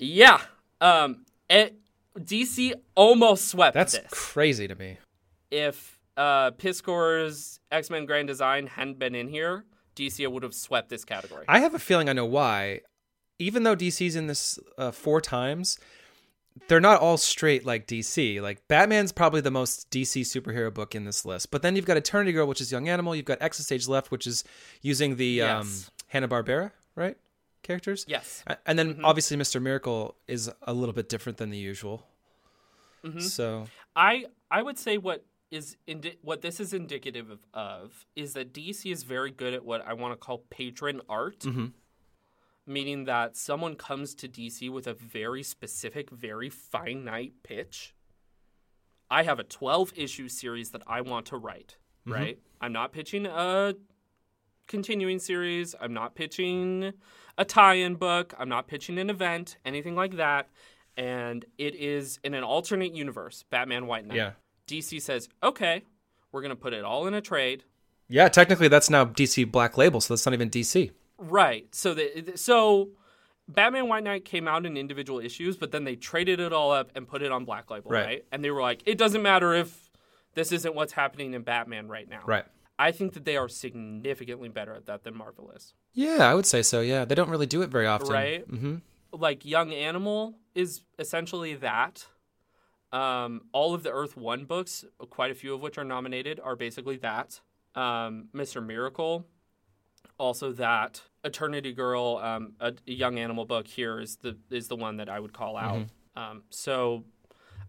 Yeah. 0.00 0.40
Um, 0.80 1.24
it, 1.48 1.76
DC 2.18 2.72
almost 2.94 3.48
swept 3.48 3.74
That's 3.74 3.92
this. 3.92 4.06
crazy 4.10 4.66
to 4.66 4.74
me. 4.74 4.98
if 5.50 5.98
uh, 6.16 6.50
Piskor's 6.52 7.60
X 7.70 7.90
Men 7.90 8.06
Grand 8.06 8.28
Design 8.28 8.66
hadn't 8.66 8.98
been 8.98 9.14
in 9.14 9.28
here, 9.28 9.64
DC 9.96 10.26
would 10.26 10.42
have 10.42 10.54
swept 10.54 10.88
this 10.88 11.04
category. 11.04 11.44
I 11.48 11.60
have 11.60 11.74
a 11.74 11.78
feeling 11.78 12.08
I 12.08 12.12
know 12.12 12.26
why. 12.26 12.80
Even 13.38 13.62
though 13.62 13.76
DC's 13.76 14.16
in 14.16 14.26
this 14.26 14.58
uh, 14.76 14.90
four 14.90 15.20
times, 15.20 15.78
they're 16.68 16.80
not 16.80 17.00
all 17.00 17.16
straight 17.16 17.64
like 17.64 17.86
DC. 17.86 18.40
Like 18.42 18.66
Batman's 18.68 19.12
probably 19.12 19.40
the 19.40 19.50
most 19.50 19.90
DC 19.90 20.22
superhero 20.22 20.72
book 20.72 20.94
in 20.94 21.04
this 21.04 21.24
list. 21.24 21.50
But 21.50 21.62
then 21.62 21.74
you've 21.76 21.86
got 21.86 21.96
Eternity 21.96 22.32
Girl, 22.32 22.46
which 22.46 22.60
is 22.60 22.70
Young 22.70 22.88
Animal. 22.88 23.14
You've 23.14 23.24
got 23.24 23.40
Exit 23.40 23.64
Stage 23.64 23.88
Left, 23.88 24.10
which 24.10 24.26
is 24.26 24.44
using 24.82 25.16
the 25.16 25.40
um, 25.42 25.72
Hanna 26.08 26.28
Barbera, 26.28 26.72
right? 26.94 27.16
Characters. 27.70 28.04
Yes. 28.08 28.44
And 28.66 28.76
then 28.76 28.94
mm-hmm. 28.94 29.04
obviously 29.04 29.36
Mr. 29.36 29.62
Miracle 29.62 30.16
is 30.26 30.50
a 30.62 30.72
little 30.72 30.92
bit 30.92 31.08
different 31.08 31.38
than 31.38 31.50
the 31.50 31.56
usual. 31.56 32.04
Mm-hmm. 33.04 33.20
So 33.20 33.66
I 33.94 34.26
I 34.50 34.62
would 34.62 34.76
say 34.78 34.98
what 34.98 35.24
is 35.52 35.76
indi- 35.86 36.18
what 36.22 36.42
this 36.42 36.58
is 36.58 36.72
indicative 36.72 37.30
of, 37.30 37.40
of 37.54 38.06
is 38.16 38.32
that 38.32 38.52
DC 38.52 38.90
is 38.90 39.04
very 39.04 39.30
good 39.30 39.54
at 39.54 39.64
what 39.64 39.86
I 39.86 39.92
want 39.94 40.12
to 40.12 40.16
call 40.16 40.38
patron 40.50 41.00
art. 41.08 41.40
Mm-hmm. 41.40 41.66
Meaning 42.66 43.04
that 43.04 43.36
someone 43.36 43.74
comes 43.74 44.14
to 44.16 44.28
DC 44.28 44.70
with 44.70 44.86
a 44.86 44.94
very 44.94 45.42
specific, 45.42 46.10
very 46.10 46.50
finite 46.50 47.32
pitch. 47.42 47.94
I 49.10 49.22
have 49.24 49.40
a 49.40 49.44
12 49.44 49.92
issue 49.96 50.28
series 50.28 50.70
that 50.70 50.82
I 50.86 51.00
want 51.00 51.26
to 51.26 51.36
write, 51.36 51.78
right? 52.06 52.38
I'm 52.60 52.72
not 52.72 52.92
pitching 52.92 53.26
a 53.26 53.74
continuing 54.70 55.18
series. 55.18 55.74
I'm 55.80 55.92
not 55.92 56.14
pitching 56.14 56.92
a 57.36 57.44
tie 57.44 57.74
in 57.74 57.96
book. 57.96 58.32
I'm 58.38 58.48
not 58.48 58.66
pitching 58.68 58.98
an 58.98 59.10
event, 59.10 59.56
anything 59.64 59.94
like 59.94 60.16
that. 60.16 60.48
And 60.96 61.44
it 61.58 61.74
is 61.74 62.18
in 62.24 62.34
an 62.34 62.42
alternate 62.44 62.94
universe, 62.94 63.44
Batman 63.50 63.86
White 63.86 64.06
Knight. 64.06 64.16
yeah, 64.16 64.32
DC 64.66 65.00
says, 65.02 65.28
okay, 65.42 65.82
we're 66.32 66.40
going 66.40 66.50
to 66.50 66.56
put 66.56 66.72
it 66.72 66.84
all 66.84 67.06
in 67.06 67.14
a 67.14 67.20
trade. 67.20 67.64
yeah. 68.08 68.28
Technically, 68.28 68.68
that's 68.68 68.88
now 68.90 69.04
DC 69.04 69.50
Black 69.50 69.76
Label, 69.76 70.00
so 70.00 70.14
that's 70.14 70.24
not 70.26 70.32
even 70.34 70.48
DC. 70.50 70.90
Right. 71.18 71.66
So 71.74 71.92
the 71.94 72.32
so 72.36 72.90
Batman 73.48 73.88
White 73.88 74.04
Knight 74.04 74.24
came 74.24 74.46
out 74.48 74.64
in 74.66 74.76
individual 74.76 75.20
issues, 75.20 75.56
but 75.56 75.70
then 75.72 75.84
they 75.84 75.96
traded 75.96 76.40
it 76.40 76.52
all 76.52 76.70
up 76.72 76.90
and 76.94 77.06
put 77.06 77.22
it 77.22 77.30
on 77.32 77.44
Black 77.44 77.70
Label, 77.70 77.90
Right. 77.90 78.04
right? 78.06 78.24
And 78.32 78.42
they 78.44 78.50
were 78.50 78.62
like, 78.62 78.82
it 78.86 78.96
doesn't 78.98 79.22
matter 79.22 79.52
if 79.54 79.90
this 80.34 80.52
isn't 80.52 80.74
what's 80.74 80.92
happening 80.92 81.34
in 81.34 81.42
Batman 81.42 81.88
right 81.88 82.08
now. 82.08 82.22
Right. 82.26 82.44
I 82.80 82.92
think 82.92 83.12
that 83.12 83.26
they 83.26 83.36
are 83.36 83.46
significantly 83.46 84.48
better 84.48 84.72
at 84.74 84.86
that 84.86 85.04
than 85.04 85.14
Marvel 85.14 85.50
is. 85.54 85.74
Yeah, 85.92 86.30
I 86.30 86.32
would 86.34 86.46
say 86.46 86.62
so. 86.62 86.80
Yeah, 86.80 87.04
they 87.04 87.14
don't 87.14 87.28
really 87.28 87.44
do 87.46 87.60
it 87.60 87.68
very 87.68 87.86
often. 87.86 88.08
Right. 88.08 88.42
hmm 88.46 88.76
Like 89.12 89.44
Young 89.44 89.70
Animal 89.70 90.38
is 90.54 90.80
essentially 90.98 91.54
that. 91.56 92.06
Um, 92.90 93.42
all 93.52 93.74
of 93.74 93.82
the 93.82 93.92
Earth 93.92 94.16
One 94.16 94.46
books, 94.46 94.86
quite 95.10 95.30
a 95.30 95.34
few 95.34 95.54
of 95.54 95.60
which 95.60 95.76
are 95.76 95.84
nominated, 95.84 96.40
are 96.42 96.56
basically 96.56 96.96
that. 96.96 97.40
Um, 97.74 98.28
Mr. 98.34 98.64
Miracle, 98.64 99.26
also 100.18 100.50
that. 100.52 101.02
Eternity 101.22 101.74
Girl, 101.74 102.16
um, 102.16 102.54
a, 102.60 102.72
a 102.88 102.92
Young 102.92 103.18
Animal 103.18 103.44
book 103.44 103.68
here 103.68 104.00
is 104.00 104.16
the 104.16 104.38
is 104.48 104.68
the 104.68 104.76
one 104.76 104.96
that 104.96 105.10
I 105.10 105.20
would 105.20 105.34
call 105.34 105.58
out. 105.58 105.82
Um, 106.16 106.44
so, 106.48 107.04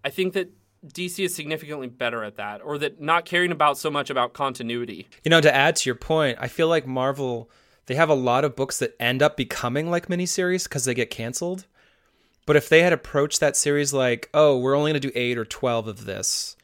I 0.06 0.10
think 0.10 0.34
that 0.34 0.50
DC 0.86 1.24
is 1.24 1.36
significantly 1.36 1.88
better 1.88 2.24
at 2.24 2.38
that, 2.38 2.62
or 2.64 2.78
that 2.80 3.00
not 3.00 3.26
caring 3.26 3.52
about 3.52 3.78
so 3.78 3.92
much 3.92 4.10
about 4.10 4.34
continuity. 4.34 5.08
You 5.24 5.30
know, 5.30 5.42
to 5.42 5.54
add 5.54 5.76
to 5.78 5.90
your 5.90 5.96
point, 5.96 6.38
I 6.42 6.48
feel 6.48 6.68
like 6.68 6.88
Marvel 6.88 7.50
they 7.88 7.96
have 7.96 8.10
a 8.10 8.16
lot 8.16 8.46
of 8.46 8.56
books 8.56 8.80
that 8.80 8.96
end 9.00 9.22
up 9.22 9.36
becoming 9.36 9.90
like 9.90 10.08
miniseries 10.08 10.64
because 10.64 10.86
they 10.86 10.94
get 10.94 11.10
canceled. 11.10 11.66
But 12.46 12.56
if 12.56 12.70
they 12.70 12.82
had 12.82 12.94
approached 12.94 13.40
that 13.40 13.56
series 13.58 13.94
like, 13.94 14.30
oh, 14.34 14.58
we're 14.58 14.76
only 14.76 14.92
going 14.92 15.02
to 15.02 15.08
do 15.08 15.14
eight 15.16 15.38
or 15.38 15.46
twelve 15.46 15.88
of 15.88 16.06
this, 16.06 16.56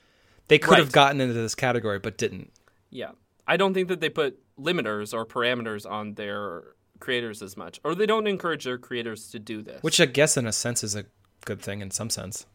they 0.48 0.58
could 0.58 0.80
have 0.80 0.92
gotten 0.92 1.22
into 1.22 1.34
this 1.34 1.56
category, 1.56 2.00
but 2.00 2.18
didn't. 2.18 2.52
Yeah. 2.90 3.12
I 3.48 3.58
don't 3.58 3.74
think 3.74 3.88
that 3.90 4.00
they 4.00 4.10
put 4.10 4.40
limiters 4.60 5.14
or 5.14 5.26
parameters 5.26 5.90
on 5.90 6.16
their 6.16 6.64
creators 7.00 7.42
as 7.42 7.56
much, 7.56 7.80
or 7.84 7.96
they 7.96 8.06
don't 8.06 8.28
encourage 8.28 8.64
their 8.64 8.78
creators 8.78 9.30
to 9.30 9.40
do 9.40 9.62
this. 9.62 9.82
Which 9.84 10.02
I 10.02 10.06
guess, 10.06 10.38
in 10.38 10.48
a 10.48 10.52
sense, 10.52 10.84
is 10.84 10.96
a 10.96 11.06
good 11.46 11.62
thing 11.62 11.82
in 11.82 11.92
some 11.92 12.10
sense. 12.10 12.46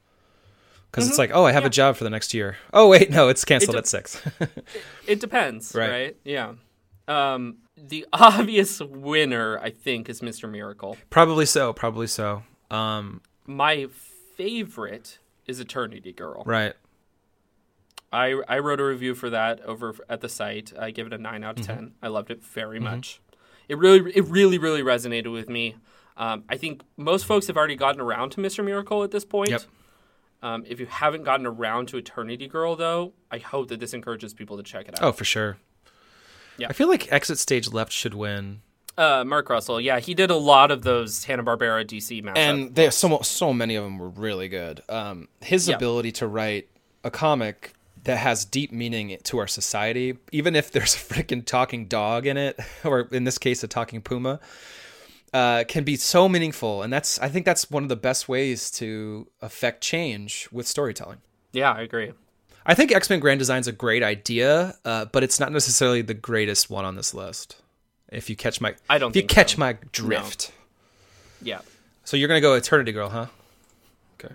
Because 0.93 1.09
it's 1.09 1.17
like, 1.19 1.31
oh, 1.33 1.45
I 1.47 1.53
have 1.53 1.65
a 1.65 1.71
job 1.71 1.97
for 1.97 2.05
the 2.05 2.11
next 2.11 2.35
year. 2.35 2.59
Oh, 2.73 2.87
wait, 2.89 3.11
no, 3.11 3.29
it's 3.29 3.45
canceled 3.47 3.73
de- 3.73 3.79
at 3.79 3.87
six. 3.87 4.21
it 5.07 5.19
depends, 5.21 5.75
Right. 5.75 5.91
right? 5.91 6.17
Yeah. 6.23 6.53
Um, 7.09 7.57
the 7.77 8.07
obvious 8.13 8.79
winner, 8.81 9.59
I 9.59 9.71
think, 9.71 10.09
is 10.11 10.21
Mr. 10.21 10.49
Miracle. 10.51 10.99
probably 11.11 11.47
so. 11.47 11.73
Probably 11.73 12.07
so. 12.07 12.43
Um, 12.71 13.23
My 13.47 13.89
favorite 14.37 15.19
is 15.47 15.61
Eternity 15.61 16.13
Girl. 16.13 16.43
right. 16.47 16.75
I 18.13 18.43
I 18.47 18.59
wrote 18.59 18.79
a 18.81 18.85
review 18.85 19.15
for 19.15 19.31
that 19.31 19.61
over 19.63 19.95
at 20.09 20.21
the 20.21 20.29
site. 20.29 20.73
I 20.79 20.91
give 20.91 21.07
it 21.07 21.13
a 21.15 21.19
nine 21.19 21.43
out 21.43 21.59
of 21.59 21.65
Mm-hmm. 21.67 21.75
10 21.79 21.93
I 22.03 22.09
loved 22.09 22.31
it 22.31 22.43
very 22.45 22.79
much. 22.79 23.21
It 23.69 23.79
really 23.79 24.13
it 24.15 24.27
really 24.27 24.59
really 24.59 24.83
resonated 24.83 25.33
with 25.33 25.49
me. 25.49 25.77
Um, 26.19 26.45
I 26.49 26.59
think 26.59 26.83
most 26.99 27.25
folks 27.25 27.47
have 27.47 27.57
already 27.57 27.75
gotten 27.77 28.03
around 28.03 28.31
to 28.33 28.41
Mr. 28.43 28.63
Miracle 28.63 29.03
at 29.03 29.11
this 29.13 29.25
point. 29.25 29.49
Yep. 29.51 29.63
Um, 30.43 30.65
if 30.67 30.81
you 30.81 30.87
haven't 30.87 31.23
gotten 31.25 31.47
around 31.47 31.89
to 31.89 31.97
Eternity 31.99 32.49
Girl, 32.49 32.75
though, 32.77 33.13
I 33.31 33.39
hope 33.39 33.69
that 33.69 33.79
this 33.81 33.95
encourages 33.95 34.35
people 34.35 34.57
to 34.57 34.63
check 34.63 34.89
it 34.89 34.95
out. 35.01 35.07
Oh, 35.07 35.13
for 35.13 35.25
sure. 35.25 35.57
Yeah. 36.59 36.67
I 36.69 36.73
feel 36.73 36.89
like 36.89 37.11
Exit 37.13 37.39
Stage 37.39 37.73
Left 37.73 37.93
should 37.93 38.15
win. 38.15 38.63
Uh, 38.99 39.25
Mark 39.25 39.49
Russell, 39.49 39.81
yeah, 39.81 40.01
he 40.01 40.13
did 40.15 40.31
a 40.31 40.37
lot 40.37 40.71
of 40.71 40.83
those 40.83 41.25
Hanna 41.25 41.43
Barbera 41.43 41.85
DC 41.87 42.23
mashups. 42.23 42.37
and 42.37 42.75
there's 42.75 42.95
so 42.95 43.21
so 43.23 43.55
many 43.55 43.75
of 43.75 43.85
them 43.85 43.99
were 43.99 44.11
really 44.11 44.49
good. 44.49 44.83
Um, 44.89 45.29
his 45.41 45.67
Yeah. 45.69 45.77
ability 45.77 46.13
to 46.13 46.27
write 46.27 46.69
a 47.03 47.11
comic 47.11 47.73
that 48.05 48.19
has 48.19 48.45
deep 48.45 48.71
meaning 48.71 49.17
to 49.23 49.39
our 49.39 49.47
society, 49.47 50.19
even 50.33 50.55
if 50.55 50.71
there's 50.73 50.95
a 50.95 50.99
freaking 50.99 51.43
talking 51.47 51.87
dog 51.87 52.27
in 52.27 52.37
it, 52.37 52.59
or 52.85 53.09
in 53.13 53.25
this 53.25 53.39
case, 53.39 53.63
a 53.63 53.69
talking 53.69 54.03
puma, 54.03 54.41
uh, 55.33 55.65
can 55.69 55.85
be 55.85 55.97
so 55.97 56.29
meaningful. 56.29 56.83
And 56.83 56.93
that's 56.93 57.19
I 57.21 57.29
think 57.29 57.47
that's 57.47 57.71
one 57.71 57.83
of 57.83 57.89
the 57.89 57.97
best 57.97 58.29
ways 58.29 58.71
to 58.73 59.29
affect 59.41 59.83
change 59.83 60.49
with 60.53 60.67
storytelling. 60.67 61.19
yeah, 61.53 61.73
I 61.73 61.83
agree. 61.83 62.13
I 62.65 62.75
think 62.75 62.93
X 62.93 63.11
Men 63.11 63.19
Grand 63.21 63.39
Design's 63.41 63.67
a 63.67 63.73
great 63.73 64.03
idea, 64.05 64.77
uh, 64.85 65.07
but 65.07 65.23
it's 65.25 65.41
not 65.41 65.51
necessarily 65.53 66.01
the 66.03 66.15
greatest 66.15 66.71
one 66.71 66.85
on 66.85 66.95
this 66.95 67.13
list. 67.13 67.57
If 68.11 68.29
you 68.31 68.37
catch 68.37 68.61
my, 68.61 68.75
I 68.91 68.99
don't 68.99 69.11
If 69.11 69.17
you 69.17 69.27
catch 69.27 69.55
so. 69.55 69.61
my 69.61 69.79
drift. 69.91 70.53
Yeah, 71.41 71.61
So 72.05 72.17
you're 72.17 72.29
gonna 72.29 72.41
go 72.41 72.55
Eternity 72.55 72.93
Girl, 72.93 73.09
huh? 73.09 73.27
Okay. 74.23 74.33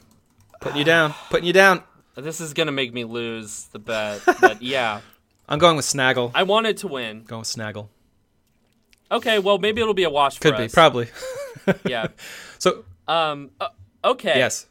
Putting 0.59 0.77
you 0.79 0.83
down. 0.95 1.13
Putting 1.29 1.45
you 1.47 1.53
down. 1.53 1.83
this 2.15 2.41
is 2.41 2.53
gonna 2.53 2.71
make 2.73 2.91
me 2.93 3.05
lose 3.05 3.65
the 3.71 3.79
bet, 3.79 4.21
but 4.41 4.61
yeah, 4.61 4.99
I'm 5.47 5.59
going 5.59 5.77
with 5.77 5.85
Snaggle. 5.85 6.31
I 6.35 6.43
wanted 6.43 6.77
to 6.77 6.87
win. 6.89 7.23
going 7.23 7.39
with 7.41 7.47
Snaggle. 7.47 7.89
Okay, 9.11 9.39
well 9.39 9.57
maybe 9.57 9.81
it'll 9.81 9.93
be 9.93 10.03
a 10.03 10.09
wash 10.09 10.39
Could 10.39 10.57
be, 10.57 10.63
us. 10.65 10.73
probably. 10.73 11.07
Yeah. 11.85 12.07
So 12.59 12.85
Um. 13.07 13.51
uh, 13.59 13.67
okay. 14.03 14.37
yes. 14.37 14.67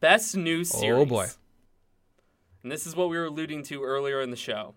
Best 0.00 0.36
new 0.36 0.64
series. 0.64 1.02
Oh 1.02 1.04
boy. 1.04 1.26
And 2.62 2.70
this 2.72 2.86
is 2.86 2.94
what 2.96 3.08
we 3.10 3.16
were 3.18 3.26
alluding 3.26 3.62
to 3.64 3.82
earlier 3.82 4.20
in 4.20 4.30
the 4.30 4.36
show. 4.36 4.74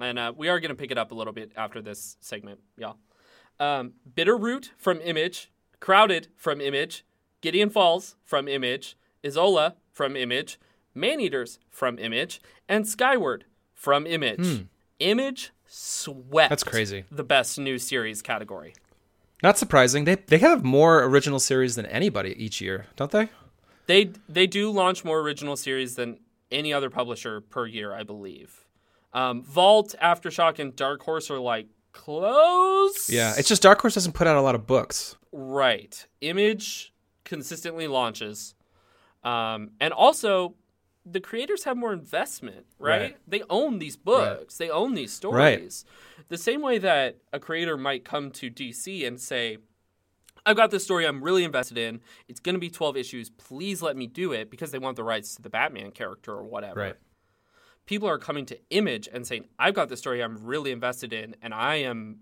And 0.00 0.18
uh, 0.18 0.32
we 0.36 0.48
are 0.48 0.60
going 0.60 0.68
to 0.70 0.74
pick 0.74 0.90
it 0.90 0.98
up 0.98 1.10
a 1.12 1.14
little 1.14 1.32
bit 1.32 1.52
after 1.56 1.80
this 1.80 2.16
segment, 2.20 2.60
y'all. 2.76 2.96
Um, 3.60 3.92
Bitterroot 4.12 4.70
from 4.76 5.00
Image, 5.00 5.50
Crowded 5.80 6.28
from 6.36 6.60
Image, 6.60 7.04
Gideon 7.40 7.70
Falls 7.70 8.16
from 8.24 8.48
Image, 8.48 8.96
Isola 9.24 9.76
from 9.92 10.16
Image, 10.16 10.58
Maneaters 10.94 11.58
from 11.70 11.98
Image, 11.98 12.40
and 12.68 12.86
Skyward 12.88 13.44
from 13.74 14.06
Image. 14.06 14.64
Image 14.98 15.52
swept. 15.72 16.50
That's 16.50 16.64
crazy. 16.64 17.04
The 17.10 17.24
best 17.24 17.58
new 17.58 17.78
series 17.78 18.20
category. 18.22 18.74
Not 19.42 19.58
surprising. 19.58 20.04
They 20.04 20.16
they 20.16 20.38
have 20.38 20.62
more 20.62 21.02
original 21.04 21.40
series 21.40 21.74
than 21.74 21.86
anybody 21.86 22.34
each 22.42 22.60
year, 22.60 22.86
don't 22.96 23.10
they? 23.10 23.28
They 23.86 24.10
they 24.28 24.46
do 24.46 24.70
launch 24.70 25.04
more 25.04 25.18
original 25.20 25.56
series 25.56 25.96
than 25.96 26.20
any 26.50 26.72
other 26.72 26.90
publisher 26.90 27.40
per 27.40 27.66
year, 27.66 27.92
I 27.92 28.02
believe. 28.02 28.66
Um, 29.14 29.42
Vault, 29.42 29.94
Aftershock, 30.02 30.58
and 30.58 30.76
Dark 30.76 31.02
Horse 31.02 31.30
are 31.30 31.38
like 31.38 31.66
close. 31.92 33.10
Yeah. 33.10 33.34
It's 33.36 33.48
just 33.48 33.62
Dark 33.62 33.80
Horse 33.80 33.94
doesn't 33.94 34.12
put 34.12 34.26
out 34.26 34.36
a 34.36 34.40
lot 34.40 34.54
of 34.54 34.66
books. 34.66 35.16
right. 35.32 36.06
Image 36.20 36.92
consistently 37.24 37.86
launches, 37.88 38.54
um, 39.24 39.70
and 39.80 39.92
also 39.92 40.54
the 41.04 41.20
creators 41.20 41.64
have 41.64 41.76
more 41.76 41.92
investment. 41.92 42.66
Right? 42.78 43.00
Right. 43.00 43.16
They 43.26 43.42
own 43.50 43.78
these 43.78 43.96
books. 43.96 44.56
They 44.56 44.70
own 44.70 44.94
these 44.94 45.12
stories. 45.12 45.84
The 46.28 46.38
same 46.38 46.62
way 46.62 46.78
that 46.78 47.18
a 47.32 47.38
creator 47.38 47.76
might 47.76 48.04
come 48.04 48.30
to 48.32 48.50
DC 48.50 49.06
and 49.06 49.20
say, 49.20 49.58
I've 50.44 50.56
got 50.56 50.70
this 50.70 50.84
story 50.84 51.06
I'm 51.06 51.22
really 51.22 51.44
invested 51.44 51.78
in. 51.78 52.00
It's 52.28 52.40
going 52.40 52.54
to 52.54 52.60
be 52.60 52.70
12 52.70 52.96
issues. 52.96 53.30
Please 53.30 53.82
let 53.82 53.96
me 53.96 54.06
do 54.06 54.32
it 54.32 54.50
because 54.50 54.70
they 54.70 54.78
want 54.78 54.96
the 54.96 55.04
rights 55.04 55.36
to 55.36 55.42
the 55.42 55.50
Batman 55.50 55.92
character 55.92 56.32
or 56.32 56.44
whatever. 56.44 56.80
Right. 56.80 56.96
People 57.86 58.08
are 58.08 58.18
coming 58.18 58.46
to 58.46 58.58
Image 58.70 59.08
and 59.12 59.26
saying, 59.26 59.46
I've 59.58 59.74
got 59.74 59.88
this 59.88 60.00
story 60.00 60.22
I'm 60.22 60.44
really 60.44 60.72
invested 60.72 61.12
in 61.12 61.36
and 61.42 61.52
I 61.52 61.76
am 61.76 62.20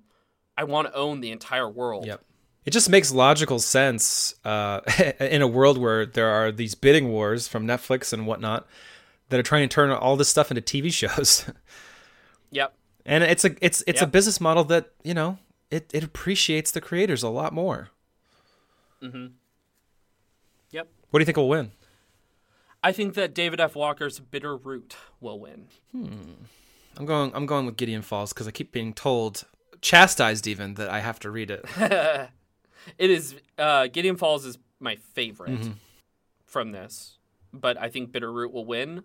I 0.56 0.64
want 0.64 0.88
to 0.88 0.94
own 0.94 1.20
the 1.20 1.30
entire 1.30 1.68
world. 1.68 2.06
Yep. 2.06 2.22
It 2.64 2.70
just 2.70 2.90
makes 2.90 3.12
logical 3.12 3.58
sense 3.58 4.34
uh, 4.44 4.80
in 5.20 5.42
a 5.42 5.48
world 5.48 5.78
where 5.78 6.04
there 6.06 6.28
are 6.28 6.52
these 6.52 6.74
bidding 6.74 7.08
wars 7.08 7.48
from 7.48 7.66
Netflix 7.66 8.12
and 8.12 8.26
whatnot 8.26 8.66
that 9.30 9.40
are 9.40 9.44
trying 9.44 9.68
to 9.68 9.74
turn 9.74 9.90
all 9.90 10.16
this 10.16 10.28
stuff 10.28 10.50
into 10.50 10.60
TV 10.60 10.92
shows. 10.92 11.50
Yep. 12.50 12.74
and 13.06 13.22
it's 13.22 13.44
a 13.44 13.54
it's 13.64 13.82
it's 13.86 14.02
a 14.02 14.06
business 14.06 14.40
model 14.40 14.64
that, 14.64 14.90
you 15.04 15.14
know, 15.14 15.38
it, 15.70 15.88
it 15.94 16.02
appreciates 16.02 16.72
the 16.72 16.80
creators 16.80 17.22
a 17.22 17.28
lot 17.28 17.52
more. 17.52 17.90
Mm-hmm. 19.02 19.26
Yep. 20.72 20.88
What 21.10 21.18
do 21.18 21.22
you 21.22 21.26
think 21.26 21.36
will 21.36 21.48
win? 21.48 21.70
I 22.82 22.92
think 22.92 23.14
that 23.14 23.34
David 23.34 23.60
F. 23.60 23.76
Walker's 23.76 24.18
Bitter 24.18 24.56
Root 24.56 24.96
will 25.20 25.38
win. 25.38 25.66
I'm 25.94 27.06
going 27.06 27.30
I'm 27.34 27.46
going 27.46 27.66
with 27.66 27.76
Gideon 27.76 28.02
Falls 28.02 28.32
because 28.32 28.48
I 28.48 28.50
keep 28.50 28.72
being 28.72 28.92
told, 28.92 29.44
chastised 29.80 30.46
even, 30.46 30.74
that 30.74 30.88
I 30.88 31.00
have 31.00 31.20
to 31.20 31.30
read 31.30 31.50
it. 31.50 31.64
it 32.98 33.10
is 33.10 33.34
uh, 33.58 33.86
Gideon 33.88 34.16
Falls 34.16 34.44
is 34.44 34.58
my 34.78 34.96
favorite 35.14 35.70
from 36.46 36.72
this, 36.72 37.18
but 37.52 37.76
I 37.80 37.88
think 37.88 38.10
Bitterroot 38.12 38.52
will 38.52 38.64
win. 38.64 39.02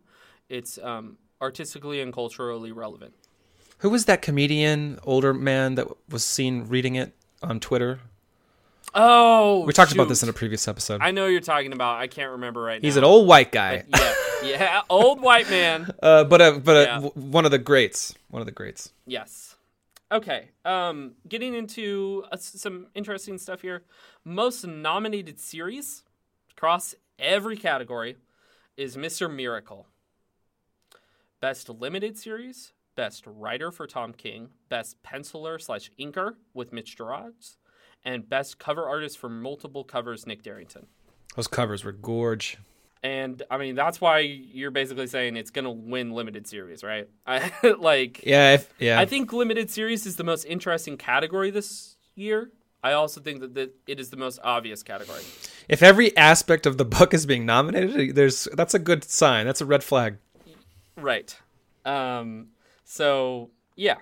It's 0.49 0.78
um, 0.78 1.17
artistically 1.41 2.01
and 2.01 2.13
culturally 2.13 2.71
relevant. 2.71 3.13
Who 3.80 3.89
was 3.89 4.05
that 4.05 4.21
comedian, 4.21 4.99
older 5.03 5.34
man 5.34 5.76
that 5.76 5.88
was 6.09 6.23
seen 6.23 6.67
reading 6.67 6.95
it 6.95 7.13
on 7.43 7.59
Twitter? 7.59 7.99
Oh, 8.97 9.65
We 9.65 9.73
talked 9.73 9.91
about 9.91 10.07
this 10.07 10.23
in 10.23 10.30
a 10.30 10.34
previous 10.34 10.67
episode. 10.69 11.01
I 11.01 11.11
know 11.11 11.26
you're 11.28 11.41
talking 11.41 11.73
about. 11.73 11.97
I 11.97 12.07
can't 12.07 12.32
remember 12.32 12.61
right 12.61 12.82
now. 12.82 12.86
He's 12.88 12.95
an 12.95 13.03
old 13.03 13.28
white 13.28 13.51
guy, 13.51 13.84
yeah, 13.93 14.13
yeah, 14.43 14.82
old 14.89 15.19
white 15.19 15.49
man. 15.49 15.91
uh, 16.01 16.23
but 16.23 16.41
a, 16.41 16.59
but 16.59 16.78
a, 16.78 16.82
Yeah. 16.84 16.93
w- 17.01 17.11
one 17.15 17.43
of 17.43 17.51
the 17.51 17.57
greats. 17.57 18.15
One 18.30 18.41
of 18.41 18.45
the 18.45 18.53
greats. 18.53 18.93
Yes. 19.05 19.54
Okay. 20.11 20.49
Um, 20.63 21.13
getting 21.27 21.53
into 21.53 22.23
uh, 22.31 22.37
some 22.37 22.87
interesting 22.93 23.37
stuff 23.37 23.61
here. 23.61 23.83
Most 24.23 24.65
nominated 24.65 25.39
series 25.39 26.03
across 26.51 26.95
every 27.17 27.57
category 27.57 28.17
is 28.77 28.97
Mr. 28.97 29.33
Miracle. 29.33 29.87
Best 31.41 31.69
limited 31.69 32.17
series, 32.17 32.73
best 32.95 33.25
writer 33.27 33.71
for 33.71 33.87
Tom 33.87 34.13
King, 34.13 34.49
best 34.69 35.01
penciler 35.03 35.61
slash 35.61 35.91
inker 35.99 36.35
with 36.53 36.71
Mitch 36.71 36.97
Gerads, 36.97 37.57
and 38.03 38.29
best 38.29 38.57
cover 38.57 38.87
artist 38.87 39.17
for 39.17 39.29
multiple 39.29 39.83
covers 39.83 40.25
Nick 40.25 40.43
Derington. 40.43 40.85
Those 41.35 41.47
covers 41.47 41.83
were 41.83 41.91
gorge. 41.91 42.57
And 43.05 43.43
I 43.51 43.59
mean 43.59 43.75
that's 43.75 44.01
why 44.01 44.17
you're 44.19 44.71
basically 44.71 45.05
saying 45.05 45.37
it's 45.37 45.51
gonna 45.51 45.69
win 45.69 46.11
limited 46.11 46.47
series, 46.47 46.83
right? 46.83 47.07
I 47.27 47.51
like 47.77 48.25
Yeah, 48.25 48.55
if, 48.55 48.73
yeah. 48.79 48.99
I 48.99 49.05
think 49.05 49.31
limited 49.31 49.69
series 49.69 50.07
is 50.07 50.15
the 50.15 50.23
most 50.23 50.43
interesting 50.45 50.97
category 50.97 51.51
this 51.51 51.97
year. 52.15 52.49
I 52.81 52.93
also 52.93 53.21
think 53.21 53.41
that 53.41 53.53
the, 53.53 53.71
it 53.85 53.99
is 53.99 54.09
the 54.09 54.17
most 54.17 54.39
obvious 54.43 54.81
category. 54.81 55.21
if 55.69 55.83
every 55.83 56.17
aspect 56.17 56.65
of 56.65 56.79
the 56.79 56.85
book 56.85 57.13
is 57.13 57.27
being 57.27 57.45
nominated, 57.45 58.15
there's 58.15 58.47
that's 58.53 58.73
a 58.73 58.79
good 58.79 59.03
sign. 59.03 59.45
That's 59.45 59.61
a 59.61 59.67
red 59.67 59.83
flag. 59.83 60.17
Right. 60.95 61.37
Um, 61.85 62.47
so 62.85 63.51
yeah. 63.75 63.97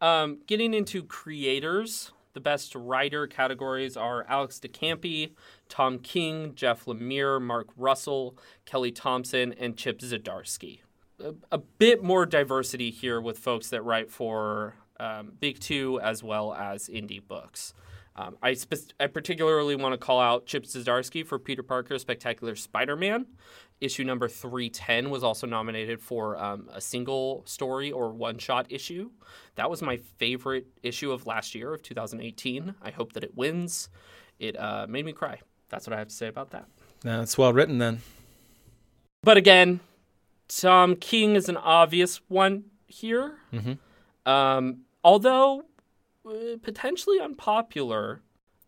Um, 0.00 0.38
getting 0.46 0.72
into 0.72 1.02
creators, 1.02 2.12
the 2.32 2.40
best 2.40 2.76
writer 2.76 3.26
categories 3.26 3.96
are 3.96 4.24
Alex 4.28 4.60
de 4.60 4.68
Campi, 4.68 5.34
Tom 5.72 5.98
King, 6.00 6.54
Jeff 6.54 6.84
Lemire, 6.84 7.40
Mark 7.40 7.68
Russell, 7.78 8.36
Kelly 8.66 8.92
Thompson, 8.92 9.54
and 9.54 9.74
Chip 9.74 10.00
Zdarsky. 10.00 10.80
A, 11.18 11.34
a 11.50 11.56
bit 11.56 12.02
more 12.02 12.26
diversity 12.26 12.90
here 12.90 13.18
with 13.22 13.38
folks 13.38 13.70
that 13.70 13.80
write 13.80 14.10
for 14.10 14.74
um, 15.00 15.32
Big 15.40 15.60
Two 15.60 15.98
as 16.02 16.22
well 16.22 16.52
as 16.52 16.90
indie 16.90 17.26
books. 17.26 17.72
Um, 18.14 18.36
I, 18.42 18.52
spe- 18.52 18.92
I 19.00 19.06
particularly 19.06 19.74
want 19.74 19.94
to 19.94 19.96
call 19.96 20.20
out 20.20 20.44
Chip 20.44 20.64
Zdarsky 20.64 21.26
for 21.26 21.38
Peter 21.38 21.62
Parker's 21.62 22.02
Spectacular 22.02 22.54
Spider-Man. 22.54 23.24
Issue 23.80 24.04
number 24.04 24.28
310 24.28 25.08
was 25.08 25.24
also 25.24 25.46
nominated 25.46 26.02
for 26.02 26.36
um, 26.36 26.68
a 26.70 26.82
single 26.82 27.44
story 27.46 27.90
or 27.90 28.12
one-shot 28.12 28.66
issue. 28.68 29.10
That 29.54 29.70
was 29.70 29.80
my 29.80 29.96
favorite 30.18 30.66
issue 30.82 31.12
of 31.12 31.26
last 31.26 31.54
year 31.54 31.72
of 31.72 31.82
2018. 31.82 32.74
I 32.82 32.90
hope 32.90 33.14
that 33.14 33.24
it 33.24 33.34
wins. 33.34 33.88
It 34.38 34.60
uh, 34.60 34.86
made 34.86 35.06
me 35.06 35.14
cry. 35.14 35.40
That's 35.72 35.86
what 35.86 35.94
I 35.94 35.98
have 35.98 36.08
to 36.08 36.14
say 36.14 36.28
about 36.28 36.50
that. 36.50 36.66
It's 37.04 37.36
well 37.36 37.52
written 37.52 37.78
then. 37.78 38.02
But 39.22 39.36
again, 39.36 39.80
Tom 40.48 40.94
King 40.94 41.34
is 41.34 41.48
an 41.48 41.56
obvious 41.56 42.20
one 42.28 42.64
here. 42.86 43.38
Um, 44.26 44.82
although 45.02 45.64
uh, 46.28 46.58
potentially 46.62 47.18
unpopular, 47.18 48.20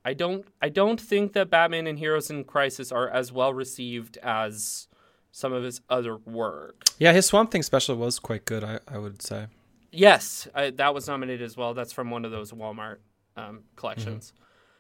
I 0.05 0.14
don't. 0.14 0.46
I 0.61 0.70
don't 0.70 1.00
think 1.00 1.34
that 1.34 1.50
Batman 1.50 1.86
and 1.86 1.98
Heroes 1.98 2.30
in 2.30 2.44
Crisis 2.44 2.90
are 2.90 3.09
as 3.09 3.30
well 3.30 3.52
received 3.52 4.16
as 4.22 4.88
some 5.30 5.52
of 5.52 5.62
his 5.62 5.80
other 5.90 6.16
work. 6.16 6.84
Yeah, 6.98 7.12
his 7.12 7.26
Swamp 7.26 7.50
Thing 7.50 7.62
special 7.62 7.96
was 7.96 8.18
quite 8.18 8.44
good. 8.46 8.64
I, 8.64 8.80
I 8.88 8.98
would 8.98 9.20
say. 9.22 9.46
Yes, 9.92 10.48
I, 10.55 10.70
that 10.70 10.94
was 10.94 11.07
nominated 11.07 11.42
as 11.42 11.57
well. 11.57 11.74
That's 11.74 11.92
from 11.92 12.11
one 12.11 12.24
of 12.24 12.30
those 12.32 12.50
Walmart 12.50 12.96
um, 13.36 13.64
collections. 13.76 14.32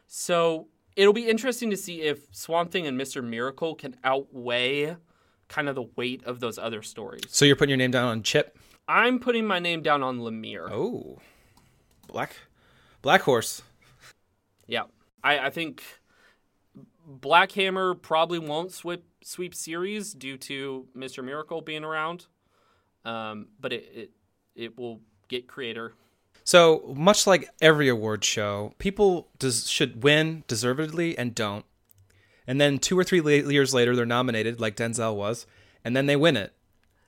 So 0.06 0.68
it'll 0.96 1.12
be 1.12 1.28
interesting 1.28 1.70
to 1.70 1.76
see 1.76 2.02
if 2.02 2.26
Swamp 2.32 2.70
Thing 2.70 2.86
and 2.86 2.96
Mister 2.96 3.22
Miracle 3.22 3.74
can 3.74 3.96
outweigh 4.04 4.96
kind 5.48 5.68
of 5.68 5.74
the 5.74 5.88
weight 5.96 6.24
of 6.24 6.40
those 6.40 6.58
other 6.58 6.82
stories. 6.82 7.24
So 7.28 7.44
you're 7.44 7.56
putting 7.56 7.70
your 7.70 7.76
name 7.78 7.90
down 7.90 8.06
on 8.06 8.22
Chip. 8.22 8.58
I'm 8.86 9.18
putting 9.18 9.46
my 9.46 9.58
name 9.58 9.82
down 9.82 10.02
on 10.02 10.18
Lemire. 10.18 10.70
Oh, 10.70 11.18
black, 12.06 12.36
black 13.02 13.22
horse. 13.22 13.62
Yeah, 14.66 14.84
I, 15.22 15.38
I 15.38 15.50
think 15.50 15.82
Black 17.06 17.52
Hammer 17.52 17.94
probably 17.94 18.38
won't 18.38 18.72
sweep 18.72 19.04
sweep 19.22 19.54
series 19.54 20.12
due 20.12 20.36
to 20.38 20.86
Mister 20.94 21.22
Miracle 21.22 21.60
being 21.60 21.84
around, 21.84 22.26
um, 23.04 23.48
but 23.60 23.72
it, 23.72 23.90
it 23.94 24.10
it 24.54 24.78
will 24.78 25.00
get 25.28 25.46
creator. 25.46 25.94
So 26.44 26.94
much 26.94 27.26
like 27.26 27.48
every 27.62 27.88
award 27.88 28.22
show, 28.22 28.74
people 28.78 29.28
des- 29.38 29.66
should 29.66 30.04
win 30.04 30.44
deservedly 30.46 31.16
and 31.16 31.34
don't, 31.34 31.64
and 32.46 32.60
then 32.60 32.78
two 32.78 32.98
or 32.98 33.04
three 33.04 33.22
la- 33.22 33.50
years 33.50 33.72
later 33.72 33.96
they're 33.96 34.04
nominated, 34.04 34.60
like 34.60 34.76
Denzel 34.76 35.16
was, 35.16 35.46
and 35.84 35.96
then 35.96 36.04
they 36.04 36.16
win 36.16 36.36
it, 36.36 36.52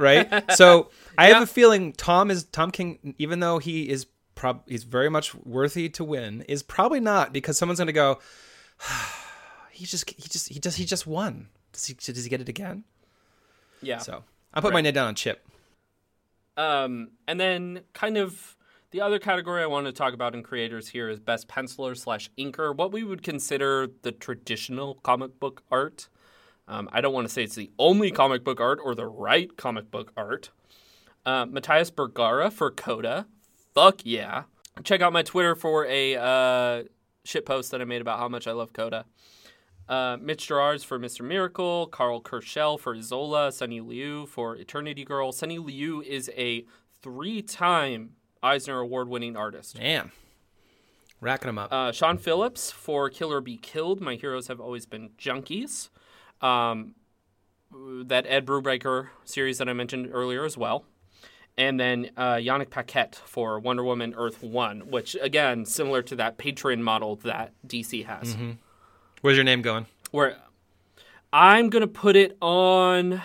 right? 0.01 0.51
so 0.57 0.89
I 1.18 1.26
have 1.28 1.43
a 1.43 1.47
feeling 1.47 1.93
Tom 1.93 2.30
is 2.30 2.45
Tom 2.45 2.70
King, 2.70 3.14
even 3.18 3.41
though 3.41 3.59
he 3.59 3.91
is 3.91 4.07
prob 4.34 4.62
he's 4.66 4.84
very 4.84 5.11
much 5.11 5.34
worthy 5.34 5.91
to 5.91 6.03
win, 6.05 6.43
is 6.49 6.62
probably 6.62 7.01
not 7.01 7.34
because 7.34 7.59
someone's 7.59 7.78
going 7.78 7.89
to 7.89 7.93
go. 7.93 8.18
he 9.70 9.84
just 9.84 10.09
he 10.11 10.28
just 10.28 10.49
he 10.49 10.59
just 10.59 10.78
he 10.78 10.87
just 10.87 11.07
won. 11.07 11.49
Does 11.72 11.84
he 11.84 11.95
does 11.95 12.24
he 12.24 12.30
get 12.30 12.41
it 12.41 12.49
again? 12.49 12.84
Yeah. 13.82 13.99
So 13.99 14.24
I 14.55 14.62
put 14.62 14.72
my 14.72 14.80
name 14.80 14.95
down 14.95 15.09
on 15.09 15.14
Chip. 15.14 15.47
Um, 16.57 17.11
and 17.28 17.39
then 17.39 17.80
kind 17.93 18.16
of 18.16 18.55
the 18.97 19.03
other 19.03 19.18
category 19.18 19.62
I 19.62 19.66
want 19.66 19.84
to 19.84 19.92
talk 19.92 20.14
about 20.14 20.34
in 20.34 20.42
creators 20.42 20.88
here 20.88 21.11
is 21.11 21.20
best 21.20 21.49
penciler 21.49 21.94
slash 21.94 22.30
inker, 22.38 22.74
what 22.74 22.92
we 22.92 23.05
would 23.05 23.22
consider 23.22 23.88
the 24.01 24.11
traditional 24.11 24.94
comic 25.03 25.38
book 25.38 25.62
art. 25.70 26.09
Um, 26.66 26.88
I 26.90 27.03
don't 27.03 27.12
want 27.12 27.26
to 27.26 27.32
say 27.32 27.44
it's 27.44 27.57
the 27.57 27.70
only 27.78 28.11
comic 28.11 28.42
book 28.42 28.59
art 28.59 28.78
or 28.82 28.94
the 28.94 29.05
right 29.05 29.55
comic 29.59 29.90
book 29.90 30.14
art. 30.16 30.49
Uh, 31.26 31.44
Matías 31.44 31.94
Bergara 31.94 32.51
for 32.51 32.70
Coda. 32.70 33.26
Fuck 33.74 34.01
yeah. 34.05 34.44
Check 34.82 35.03
out 35.03 35.12
my 35.12 35.22
Twitter 35.22 35.55
for 35.55 35.84
a 35.84 36.16
uh, 36.16 36.84
shit 37.22 37.44
post 37.44 37.72
that 37.72 37.82
I 37.82 37.84
made 37.84 38.01
about 38.01 38.18
how 38.18 38.30
much 38.30 38.47
I 38.47 38.53
love 38.53 38.72
Coda. 38.72 39.05
Uh, 39.86 40.16
Mitch 40.18 40.49
Gerads 40.49 40.84
for 40.84 40.99
Mr. 40.99 41.22
Miracle, 41.22 41.88
Karl 41.88 42.22
Kerschl 42.22 42.80
for 42.80 42.94
Isola, 42.94 43.53
Sonny 43.53 43.82
Liew 43.82 44.26
for 44.26 44.57
Eternity 44.57 45.05
Girl. 45.05 45.32
Sonny 45.32 45.59
Liew 45.59 46.03
is 46.03 46.30
a 46.34 46.64
three-time 47.03 48.12
Eisner 48.43 48.80
Award-winning 48.80 49.37
artist. 49.37 49.76
Damn, 49.76 50.12
racking 51.20 51.49
them 51.49 51.59
up. 51.59 51.72
Uh, 51.72 51.93
Sean 51.93 52.18
Phillips 52.18 52.70
for 52.70 53.09
Kill 53.11 53.32
or 53.32 53.41
Be 53.41 53.57
Killed. 53.57 54.01
My 54.01 54.14
heroes 54.14 54.49
have 54.49 54.61
always 54.61 54.87
been 54.87 55.11
junkies. 55.18 55.89
Um, 56.41 56.95
that 58.05 58.24
Ed 58.28 58.47
Brubaker 58.47 59.09
series 59.24 59.59
that 59.59 59.68
I 59.68 59.72
mentioned 59.72 60.11
earlier 60.12 60.45
as 60.45 60.57
well. 60.57 60.84
And 61.59 61.80
then 61.80 62.11
uh, 62.16 62.34
Yannick 62.34 62.70
Paquette 62.70 63.14
for 63.24 63.59
Wonder 63.59 63.82
Woman 63.82 64.14
Earth 64.16 64.43
1, 64.43 64.91
which, 64.91 65.16
again, 65.20 65.64
similar 65.64 66.03
to 66.03 66.16
that 66.16 66.37
Patreon 66.37 66.80
model 66.80 67.16
that 67.16 67.53
DC 67.66 68.05
has. 68.05 68.37
Where's 69.22 69.37
your 69.37 69.45
name 69.45 69.62
going? 69.62 69.87
Where 70.11 70.37
I'm 71.32 71.70
going 71.70 71.80
to 71.80 71.87
put 71.87 72.14
it 72.14 72.37
on 72.43 73.22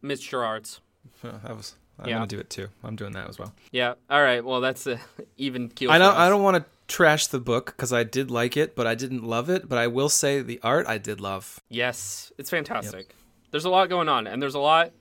Mitch 0.00 0.30
Gerads. 0.30 0.80
Oh, 1.24 1.38
that 1.42 1.56
was. 1.56 1.74
I'm 2.02 2.08
Yeah. 2.08 2.14
gonna 2.16 2.26
do 2.26 2.38
it 2.38 2.50
too. 2.50 2.68
I'm 2.84 2.96
doing 2.96 3.12
that 3.12 3.28
as 3.28 3.38
well. 3.38 3.52
Yeah. 3.70 3.94
All 4.10 4.22
right. 4.22 4.44
Well, 4.44 4.60
that's 4.60 4.86
a 4.86 4.98
even 5.36 5.68
keel. 5.68 5.90
I 5.90 5.98
don't. 5.98 6.16
I 6.16 6.28
don't 6.28 6.42
want 6.42 6.56
to 6.56 6.64
trash 6.88 7.28
the 7.28 7.40
book 7.40 7.66
because 7.76 7.92
I 7.92 8.04
did 8.04 8.30
like 8.30 8.56
it, 8.56 8.74
but 8.76 8.86
I 8.86 8.94
didn't 8.94 9.24
love 9.24 9.48
it. 9.48 9.68
But 9.68 9.78
I 9.78 9.86
will 9.86 10.08
say 10.08 10.42
the 10.42 10.60
art 10.62 10.86
I 10.86 10.98
did 10.98 11.20
love. 11.20 11.60
Yes, 11.68 12.32
it's 12.38 12.50
fantastic. 12.50 13.14
There's 13.50 13.64
a 13.64 13.70
lot 13.70 13.88
going 13.88 14.08
on, 14.08 14.26
and 14.26 14.40
there's 14.42 14.54
a 14.54 14.58
lot 14.60 14.92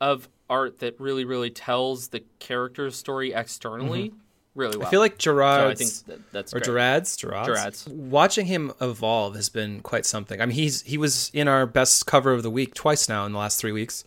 of 0.00 0.28
art 0.50 0.80
that 0.80 0.98
really, 1.00 1.24
really 1.24 1.50
tells 1.50 2.08
the 2.08 2.20
character's 2.40 2.96
story 2.96 3.32
externally 3.32 4.12
really 4.54 4.76
well. 4.76 4.80
Mm-hmm. 4.80 4.86
I 4.86 4.90
feel 4.90 5.00
like 5.00 5.12
so 5.12 5.30
I 5.30 5.34
Gerard's 5.34 6.00
think 6.02 6.20
that's 6.32 6.52
or 6.52 6.58
great. 6.58 6.64
Gerard's, 6.66 7.16
Gerard's, 7.16 7.46
Gerard's. 7.46 7.88
Watching 7.88 8.46
him 8.46 8.72
evolve 8.80 9.34
has 9.36 9.48
been 9.48 9.80
quite 9.80 10.04
something. 10.04 10.40
I 10.40 10.46
mean, 10.46 10.54
he's 10.54 10.82
he 10.82 10.98
was 10.98 11.30
in 11.32 11.48
our 11.48 11.64
best 11.66 12.06
cover 12.06 12.32
of 12.32 12.42
the 12.42 12.50
week 12.50 12.74
twice 12.74 13.08
now 13.08 13.24
in 13.24 13.32
the 13.32 13.38
last 13.38 13.60
three 13.60 13.72
weeks. 13.72 14.04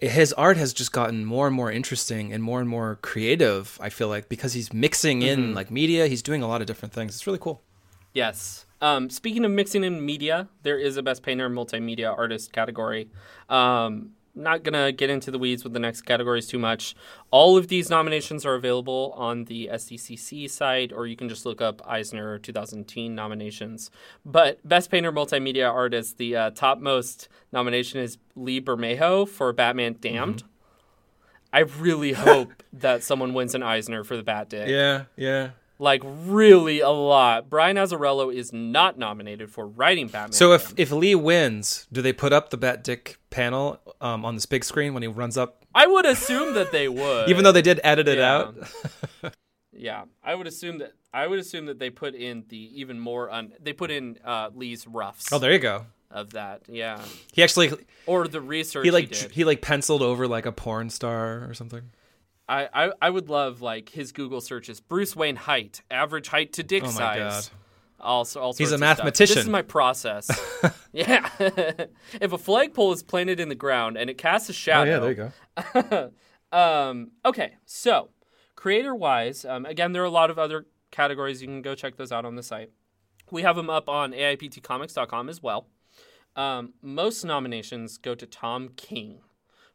His 0.00 0.32
art 0.34 0.56
has 0.56 0.72
just 0.72 0.92
gotten 0.92 1.24
more 1.24 1.46
and 1.48 1.56
more 1.56 1.72
interesting 1.72 2.32
and 2.32 2.42
more 2.42 2.60
and 2.60 2.68
more 2.68 2.98
creative. 3.02 3.78
I 3.80 3.88
feel 3.88 4.08
like 4.08 4.28
because 4.28 4.52
he's 4.52 4.72
mixing 4.72 5.20
Mm-hmm. 5.20 5.28
in 5.42 5.54
like 5.54 5.70
media, 5.70 6.06
he's 6.06 6.22
doing 6.22 6.42
a 6.42 6.48
lot 6.48 6.60
of 6.60 6.66
different 6.66 6.92
things. 6.94 7.14
It's 7.14 7.26
really 7.26 7.38
cool. 7.40 7.62
Yes. 8.14 8.64
Um, 8.80 9.10
speaking 9.10 9.44
of 9.44 9.50
mixing 9.50 9.82
in 9.82 10.04
media, 10.06 10.48
there 10.62 10.78
is 10.78 10.96
a 10.96 11.02
Best 11.02 11.22
Painter 11.24 11.50
Multimedia 11.50 12.16
Artist 12.16 12.52
category. 12.52 13.08
Um, 13.48 14.12
not 14.38 14.62
gonna 14.62 14.92
get 14.92 15.10
into 15.10 15.30
the 15.30 15.38
weeds 15.38 15.64
with 15.64 15.72
the 15.72 15.78
next 15.78 16.02
categories 16.02 16.46
too 16.46 16.58
much. 16.58 16.94
All 17.30 17.56
of 17.56 17.68
these 17.68 17.90
nominations 17.90 18.46
are 18.46 18.54
available 18.54 19.12
on 19.16 19.44
the 19.44 19.68
SDCC 19.72 20.48
site, 20.48 20.92
or 20.92 21.06
you 21.06 21.16
can 21.16 21.28
just 21.28 21.44
look 21.44 21.60
up 21.60 21.82
Eisner 21.86 22.38
2010 22.38 23.14
nominations. 23.14 23.90
But 24.24 24.66
Best 24.66 24.90
Painter 24.90 25.12
Multimedia 25.12 25.70
Artist, 25.70 26.18
the 26.18 26.36
uh, 26.36 26.50
topmost 26.50 27.28
nomination 27.52 28.00
is 28.00 28.18
Lee 28.36 28.60
Bermejo 28.60 29.28
for 29.28 29.52
Batman 29.52 29.96
Damned. 30.00 30.36
Mm-hmm. 30.36 30.48
I 31.52 31.58
really 31.60 32.12
hope 32.14 32.62
that 32.72 33.02
someone 33.02 33.34
wins 33.34 33.54
an 33.54 33.62
Eisner 33.62 34.04
for 34.04 34.16
the 34.16 34.22
Bat 34.22 34.50
Dick. 34.50 34.68
Yeah, 34.68 35.04
yeah. 35.16 35.50
Like 35.80 36.02
really 36.04 36.80
a 36.80 36.88
lot. 36.90 37.48
Brian 37.48 37.76
Azzarello 37.76 38.34
is 38.34 38.52
not 38.52 38.98
nominated 38.98 39.50
for 39.50 39.66
writing 39.66 40.08
Batman. 40.08 40.32
So 40.32 40.52
if 40.52 40.74
if 40.76 40.90
Lee 40.90 41.14
wins, 41.14 41.86
do 41.92 42.02
they 42.02 42.12
put 42.12 42.32
up 42.32 42.50
the 42.50 42.56
Bat 42.56 42.82
Dick 42.82 43.18
panel 43.30 43.78
um, 44.00 44.24
on 44.24 44.34
this 44.34 44.44
big 44.46 44.64
screen 44.64 44.92
when 44.92 45.02
he 45.02 45.08
runs 45.08 45.38
up? 45.38 45.64
I 45.74 45.86
would 45.86 46.04
assume 46.06 46.54
that 46.54 46.72
they 46.72 46.88
would, 46.88 47.28
Even 47.28 47.44
though 47.44 47.52
they 47.52 47.62
did 47.62 47.80
edit 47.84 48.08
it 48.08 48.18
Yeah. 48.18 48.34
out. 48.34 48.56
yeah, 49.72 50.04
I 50.24 50.34
would 50.34 50.46
assume 50.46 50.78
that 50.78 50.92
I 51.14 51.26
would 51.26 51.38
assume 51.38 51.66
that 51.66 51.78
they 51.78 51.90
put 51.90 52.14
in 52.14 52.44
the 52.48 52.80
even 52.80 52.98
more 52.98 53.30
un. 53.30 53.52
They 53.60 53.72
put 53.72 53.90
in 53.90 54.18
uh, 54.24 54.50
Lee's 54.54 54.86
roughs 54.86 55.28
Oh, 55.32 55.38
there 55.38 55.52
you 55.52 55.58
go. 55.58 55.86
of 56.10 56.30
that. 56.30 56.62
Yeah, 56.68 57.00
He 57.32 57.42
actually 57.42 57.70
or 58.06 58.26
the 58.26 58.40
research 58.40 58.84
he 58.84 58.90
like 58.90 59.10
did. 59.10 59.30
he 59.30 59.44
like 59.44 59.60
penciled 59.62 60.02
over 60.02 60.26
like 60.26 60.46
a 60.46 60.52
porn 60.52 60.90
star 60.90 61.46
or 61.48 61.54
something. 61.54 61.82
I, 62.48 62.68
I 62.72 62.92
I 63.02 63.10
would 63.10 63.28
love 63.28 63.60
like 63.60 63.90
his 63.90 64.12
Google 64.12 64.40
searches: 64.40 64.80
Bruce 64.80 65.14
Wayne 65.14 65.36
height, 65.36 65.82
average 65.90 66.28
height 66.28 66.52
to 66.54 66.62
dick 66.62 66.84
size. 66.84 66.96
Oh 66.96 67.00
my 67.00 67.18
size. 67.18 67.48
God. 67.48 67.58
Also, 68.00 68.40
all 68.40 68.52
He's 68.52 68.72
a 68.72 68.78
mathematician. 68.78 69.34
This 69.34 69.44
is 69.44 69.50
my 69.50 69.62
process. 69.62 70.30
yeah. 70.92 71.28
if 71.40 72.32
a 72.32 72.38
flagpole 72.38 72.92
is 72.92 73.02
planted 73.02 73.40
in 73.40 73.48
the 73.48 73.56
ground 73.56 73.96
and 73.96 74.08
it 74.08 74.16
casts 74.18 74.48
a 74.48 74.52
shadow, 74.52 74.90
Oh 74.90 74.94
yeah, 74.94 75.14
there 75.14 75.32
you 75.72 76.12
go. 76.52 76.56
um, 76.56 77.10
okay, 77.24 77.56
so 77.66 78.10
creator 78.54 78.94
wise, 78.94 79.44
um, 79.44 79.66
again, 79.66 79.92
there 79.92 80.02
are 80.02 80.06
a 80.06 80.10
lot 80.10 80.30
of 80.30 80.38
other 80.38 80.66
categories. 80.92 81.42
You 81.42 81.48
can 81.48 81.60
go 81.60 81.74
check 81.74 81.96
those 81.96 82.12
out 82.12 82.24
on 82.24 82.36
the 82.36 82.42
site. 82.42 82.70
We 83.30 83.42
have 83.42 83.56
them 83.56 83.68
up 83.68 83.88
on 83.88 84.12
AIPTcomics.com 84.12 85.28
as 85.28 85.42
well. 85.42 85.66
Um, 86.36 86.74
most 86.80 87.24
nominations 87.24 87.98
go 87.98 88.14
to 88.14 88.26
Tom 88.26 88.68
King 88.76 89.22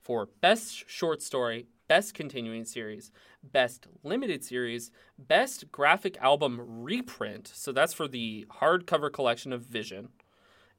for 0.01 0.29
Best 0.41 0.89
Short 0.89 1.21
Story, 1.21 1.67
Best 1.87 2.13
Continuing 2.13 2.65
Series, 2.65 3.11
Best 3.43 3.87
Limited 4.03 4.43
Series, 4.43 4.89
Best 5.17 5.71
Graphic 5.71 6.17
Album 6.21 6.59
Reprint. 6.83 7.51
So 7.53 7.71
that's 7.71 7.93
for 7.93 8.07
the 8.07 8.45
hardcover 8.61 9.11
collection 9.11 9.51
of 9.53 9.61
Vision, 9.63 10.09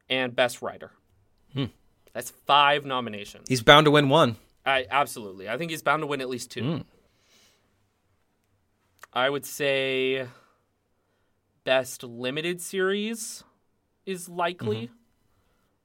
and 0.08 0.34
Best 0.34 0.62
Writer. 0.62 0.92
That's 2.12 2.30
five 2.46 2.84
nominations. 2.84 3.46
He's 3.48 3.62
bound 3.62 3.86
to 3.86 3.90
win 3.90 4.08
one. 4.08 4.36
I 4.64 4.86
absolutely. 4.88 5.48
I 5.48 5.58
think 5.58 5.72
he's 5.72 5.82
bound 5.82 6.02
to 6.02 6.06
win 6.06 6.20
at 6.20 6.28
least 6.28 6.50
two. 6.52 6.62
Mm. 6.62 6.84
I 9.12 9.28
would 9.30 9.44
say 9.44 10.26
best 11.64 12.02
limited 12.02 12.60
series 12.60 13.42
is 14.06 14.28
likely, 14.28 14.76
Mm-hmm. 14.86 14.94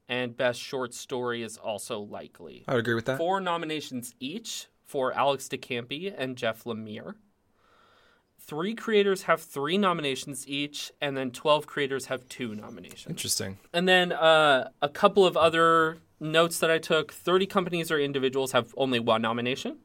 and 0.09 0.37
best 0.37 0.59
short 0.59 0.93
story 0.93 1.41
is 1.43 1.57
also 1.57 1.99
likely. 1.99 2.63
I 2.67 2.73
would 2.73 2.79
agree 2.81 2.95
with 2.95 3.05
that. 3.05 3.17
Four 3.17 3.39
nominations 3.39 4.13
each 4.19 4.67
for 4.89 5.13
Alex 5.13 5.47
de 5.47 5.55
Campi 5.55 6.07
and 6.09 6.35
Jeff 6.35 6.63
Lemire. 6.63 7.13
Three 8.39 8.73
creators 8.73 9.23
have 9.23 9.39
three 9.39 9.77
nominations 9.77 10.47
each, 10.47 10.91
and 10.99 11.15
then 11.15 11.29
12 11.29 11.67
creators 11.67 12.07
have 12.07 12.27
two 12.27 12.55
nominations. 12.55 13.05
Interesting. 13.07 13.59
And 13.71 13.87
then 13.87 14.11
uh, 14.11 14.69
a 14.81 14.89
couple 14.89 15.27
of 15.27 15.37
other 15.37 15.99
notes 16.19 16.57
that 16.57 16.71
I 16.71 16.79
took 16.79 17.13
30 17.13 17.45
companies 17.45 17.91
or 17.91 17.99
individuals 17.99 18.51
have 18.53 18.73
only 18.75 18.99
one 18.99 19.21
nomination. 19.21 19.77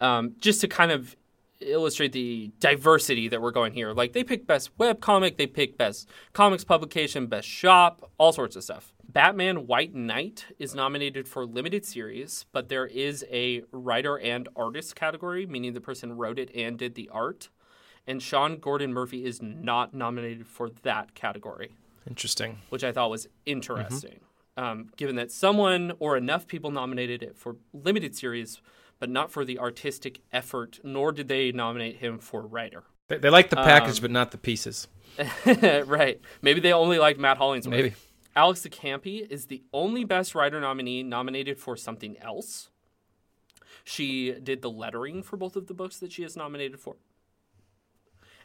Um, 0.00 0.36
just 0.38 0.60
to 0.60 0.68
kind 0.68 0.92
of 0.92 1.16
illustrate 1.60 2.12
the 2.12 2.50
diversity 2.60 3.28
that 3.28 3.40
we're 3.40 3.50
going 3.50 3.72
here. 3.72 3.92
Like 3.92 4.12
they 4.12 4.24
pick 4.24 4.46
best 4.46 4.70
web 4.78 5.00
comic, 5.00 5.36
they 5.36 5.46
pick 5.46 5.76
best 5.78 6.08
comics 6.32 6.64
publication, 6.64 7.26
best 7.26 7.48
shop, 7.48 8.10
all 8.18 8.32
sorts 8.32 8.56
of 8.56 8.64
stuff. 8.64 8.92
Batman 9.08 9.66
White 9.68 9.94
Knight 9.94 10.46
is 10.58 10.74
nominated 10.74 11.28
for 11.28 11.46
limited 11.46 11.84
series, 11.84 12.46
but 12.52 12.68
there 12.68 12.86
is 12.86 13.24
a 13.30 13.62
writer 13.70 14.18
and 14.18 14.48
artist 14.56 14.96
category, 14.96 15.46
meaning 15.46 15.72
the 15.72 15.80
person 15.80 16.16
wrote 16.16 16.38
it 16.38 16.50
and 16.54 16.76
did 16.76 16.96
the 16.96 17.08
art. 17.10 17.48
And 18.06 18.22
Sean 18.22 18.58
Gordon 18.58 18.92
Murphy 18.92 19.24
is 19.24 19.40
not 19.40 19.94
nominated 19.94 20.46
for 20.46 20.68
that 20.82 21.14
category 21.14 21.76
Interesting. 22.08 22.58
which 22.68 22.84
I 22.84 22.92
thought 22.92 23.10
was 23.10 23.28
interesting. 23.46 24.20
Um, 24.56 24.90
given 24.96 25.16
that 25.16 25.32
someone 25.32 25.92
or 25.98 26.16
enough 26.16 26.46
people 26.46 26.70
nominated 26.70 27.22
it 27.22 27.36
for 27.36 27.56
limited 27.72 28.14
series, 28.14 28.60
but 28.98 29.10
not 29.10 29.30
for 29.30 29.44
the 29.44 29.58
artistic 29.58 30.20
effort, 30.32 30.80
nor 30.82 31.12
did 31.12 31.28
they 31.28 31.52
nominate 31.52 31.96
him 31.96 32.18
for 32.18 32.42
writer. 32.46 32.84
They, 33.08 33.18
they 33.18 33.30
like 33.30 33.50
the 33.50 33.56
package, 33.56 33.98
Um, 33.98 34.02
but 34.02 34.10
not 34.10 34.30
the 34.30 34.38
pieces. 34.38 34.88
right. 35.86 36.20
Maybe 36.42 36.60
they 36.60 36.72
only 36.72 36.98
liked 36.98 37.20
Matt 37.20 37.36
Hollingsworth. 37.36 37.76
Maybe. 37.76 37.94
Alex 38.36 38.62
de 38.62 38.68
Campi 38.68 39.26
is 39.30 39.46
the 39.46 39.62
only 39.72 40.04
Best 40.04 40.34
Writer 40.34 40.60
nominee 40.60 41.02
nominated 41.02 41.58
for 41.58 41.76
something 41.76 42.16
else. 42.18 42.70
She 43.84 44.32
did 44.32 44.62
the 44.62 44.70
lettering 44.70 45.22
for 45.22 45.36
both 45.36 45.56
of 45.56 45.66
the 45.66 45.74
books 45.74 45.98
that 45.98 46.10
she 46.10 46.24
is 46.24 46.36
nominated 46.36 46.80
for. 46.80 46.96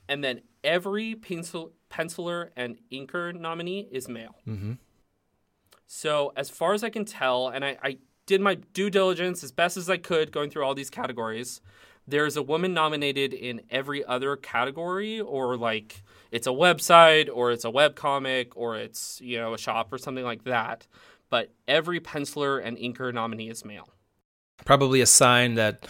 And 0.08 0.24
then 0.24 0.41
every 0.64 1.16
pencil, 1.16 1.72
penciler 1.89 2.50
and 2.56 2.78
inker 2.91 3.34
nominee 3.34 3.88
is 3.91 4.10
male. 4.10 4.36
Mm-hmm. 4.47 4.74
So, 5.88 6.34
as 6.36 6.50
far 6.50 6.74
as 6.74 6.84
I 6.84 6.89
can 6.89 7.06
tell, 7.06 7.47
and 7.47 7.66
I, 7.66 7.78
I 7.82 7.97
did 8.30 8.41
my 8.41 8.53
due 8.53 8.91
diligence 8.91 9.43
as 9.43 9.51
best 9.51 9.75
as 9.75 9.89
I 9.89 9.97
could 9.97 10.32
going 10.32 10.51
through 10.51 10.63
all 10.63 10.75
these 10.75 10.91
categories, 10.91 11.61
there's 12.07 12.38
a 12.38 12.43
woman 12.43 12.75
nominated 12.75 13.34
in 13.34 13.61
every 13.71 14.05
other 14.05 14.36
category, 14.36 15.19
or 15.19 15.57
like 15.57 16.03
it's 16.32 16.45
a 16.45 16.51
website, 16.51 17.27
or 17.34 17.51
it's 17.51 17.65
a 17.65 17.71
webcomic, 17.71 18.51
or 18.55 18.77
it's, 18.77 19.19
you 19.19 19.38
know, 19.38 19.55
a 19.55 19.57
shop 19.57 19.91
or 19.91 19.97
something 19.97 20.23
like 20.23 20.43
that. 20.43 20.86
But 21.32 21.51
every 21.67 21.99
penciler 21.99 22.63
and 22.63 22.77
inker 22.77 23.11
nominee 23.11 23.49
is 23.49 23.65
male. 23.65 23.89
Probably 24.63 25.01
a 25.01 25.07
sign 25.07 25.55
that, 25.55 25.88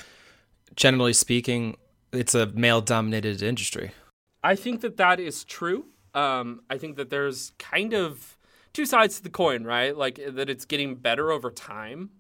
generally 0.78 1.14
speaking, 1.14 1.76
it's 2.14 2.36
a 2.36 2.46
male-dominated 2.48 3.44
industry. 3.44 3.92
I 4.42 4.56
think 4.56 4.80
that 4.80 4.96
that 4.96 5.20
is 5.20 5.44
true. 5.44 5.88
Um, 6.14 6.62
I 6.70 6.78
think 6.78 6.96
that 6.96 7.10
there's 7.10 7.52
kind 7.60 7.94
of 7.94 8.38
two 8.72 8.86
sides 8.86 9.18
to 9.18 9.24
the 9.24 9.30
coin, 9.30 9.66
right? 9.66 9.96
Like 9.96 10.22
that 10.26 10.50
it's 10.50 10.64
getting 10.64 10.96
better 10.96 11.32
over 11.32 11.52
time. 11.52 12.12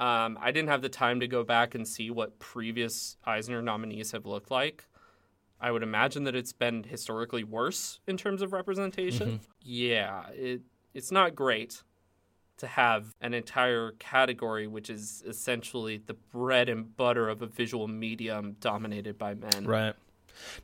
Um, 0.00 0.38
I 0.40 0.50
didn't 0.50 0.70
have 0.70 0.80
the 0.80 0.88
time 0.88 1.20
to 1.20 1.28
go 1.28 1.44
back 1.44 1.74
and 1.74 1.86
see 1.86 2.10
what 2.10 2.38
previous 2.38 3.18
Eisner 3.24 3.60
nominees 3.60 4.12
have 4.12 4.24
looked 4.24 4.50
like. 4.50 4.86
I 5.60 5.70
would 5.70 5.82
imagine 5.82 6.24
that 6.24 6.34
it's 6.34 6.54
been 6.54 6.84
historically 6.84 7.44
worse 7.44 8.00
in 8.06 8.16
terms 8.16 8.40
of 8.40 8.54
representation. 8.54 9.40
Yeah, 9.62 10.22
it 10.30 10.62
it's 10.94 11.12
not 11.12 11.34
great 11.34 11.82
to 12.56 12.66
have 12.66 13.14
an 13.20 13.34
entire 13.34 13.92
category 13.98 14.66
which 14.66 14.90
is 14.90 15.22
essentially 15.26 15.98
the 15.98 16.14
bread 16.14 16.68
and 16.68 16.96
butter 16.96 17.28
of 17.28 17.42
a 17.42 17.46
visual 17.46 17.86
medium 17.86 18.56
dominated 18.60 19.18
by 19.18 19.34
men. 19.34 19.66
Right. 19.66 19.94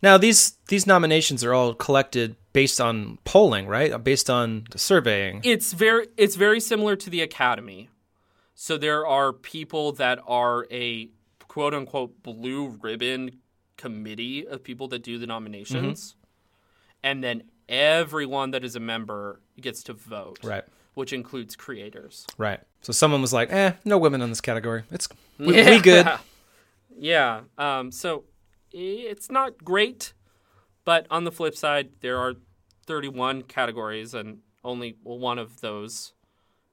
Now 0.02 0.16
these 0.16 0.56
these 0.68 0.86
nominations 0.86 1.44
are 1.44 1.52
all 1.52 1.74
collected 1.74 2.36
based 2.54 2.80
on 2.80 3.18
polling, 3.24 3.66
right? 3.66 4.02
Based 4.02 4.30
on 4.30 4.64
surveying. 4.76 5.42
It's 5.44 5.74
very 5.74 6.08
it's 6.16 6.36
very 6.36 6.60
similar 6.60 6.96
to 6.96 7.10
the 7.10 7.20
academy. 7.20 7.90
So 8.58 8.78
there 8.78 9.06
are 9.06 9.34
people 9.34 9.92
that 9.92 10.18
are 10.26 10.66
a 10.70 11.10
quote 11.46 11.74
unquote 11.74 12.22
blue 12.22 12.78
ribbon 12.80 13.38
committee 13.76 14.46
of 14.46 14.64
people 14.64 14.88
that 14.88 15.02
do 15.02 15.18
the 15.18 15.26
nominations. 15.26 16.16
And 17.02 17.22
then 17.22 17.44
everyone 17.68 18.52
that 18.52 18.64
is 18.64 18.74
a 18.74 18.80
member 18.80 19.42
gets 19.60 19.82
to 19.84 19.92
vote. 19.92 20.38
Right. 20.42 20.64
Which 20.94 21.12
includes 21.12 21.54
creators. 21.54 22.26
Right. 22.38 22.60
So 22.80 22.94
someone 22.94 23.20
was 23.20 23.34
like, 23.34 23.52
"Eh, 23.52 23.72
no 23.84 23.98
women 23.98 24.22
in 24.22 24.30
this 24.30 24.40
category. 24.40 24.84
It's 24.90 25.06
we, 25.38 25.46
we 25.48 25.80
good." 25.80 26.08
Yeah. 26.98 27.42
Um, 27.58 27.92
so 27.92 28.24
it's 28.72 29.30
not 29.30 29.62
great, 29.62 30.14
but 30.86 31.06
on 31.10 31.24
the 31.24 31.30
flip 31.30 31.54
side, 31.54 31.90
there 32.00 32.18
are 32.18 32.36
31 32.86 33.42
categories, 33.42 34.14
and 34.14 34.38
only 34.64 34.96
one 35.02 35.38
of 35.38 35.60
those. 35.60 36.14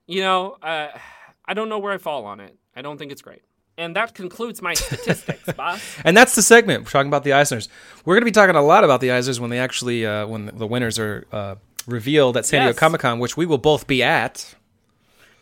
You 0.07 0.21
know, 0.21 0.51
uh, 0.61 0.97
I 1.45 1.53
don't 1.53 1.69
know 1.69 1.79
where 1.79 1.91
I 1.93 1.97
fall 1.97 2.25
on 2.25 2.39
it. 2.39 2.55
I 2.75 2.81
don't 2.81 2.97
think 2.97 3.11
it's 3.11 3.21
great. 3.21 3.41
And 3.77 3.95
that 3.95 4.13
concludes 4.13 4.61
my 4.61 4.73
statistics, 4.75 5.51
boss. 5.53 5.97
And 6.05 6.15
that's 6.15 6.35
the 6.35 6.41
segment. 6.43 6.83
We're 6.85 6.91
talking 6.91 7.07
about 7.09 7.23
the 7.23 7.31
Eisners. 7.31 7.67
We're 8.05 8.13
going 8.15 8.21
to 8.21 8.25
be 8.25 8.31
talking 8.31 8.55
a 8.55 8.61
lot 8.61 8.83
about 8.83 9.01
the 9.01 9.07
Eisners 9.09 9.39
when 9.39 9.49
they 9.49 9.59
actually 9.59 10.05
uh, 10.05 10.27
when 10.27 10.51
the 10.53 10.67
winners 10.67 10.99
are 10.99 11.25
uh, 11.31 11.55
revealed 11.87 12.37
at 12.37 12.45
San 12.45 12.59
Diego 12.61 12.69
Yes. 12.69 12.79
Comic 12.79 13.01
Con, 13.01 13.19
which 13.19 13.35
we 13.35 13.45
will 13.45 13.57
both 13.57 13.87
be 13.87 14.03
at. 14.03 14.53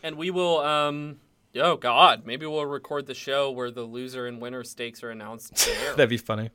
And 0.02 0.16
we 0.16 0.30
will, 0.30 0.58
um, 0.60 1.20
oh 1.56 1.76
God, 1.76 2.24
maybe 2.26 2.46
we'll 2.46 2.66
record 2.66 3.06
the 3.06 3.14
show 3.14 3.50
where 3.50 3.70
the 3.70 3.82
loser 3.82 4.26
and 4.26 4.40
winner 4.40 4.64
stakes 4.64 5.02
are 5.04 5.10
announced. 5.10 5.68
That'd 5.90 6.08
be 6.08 6.16
funny. 6.16 6.46
I 6.46 6.50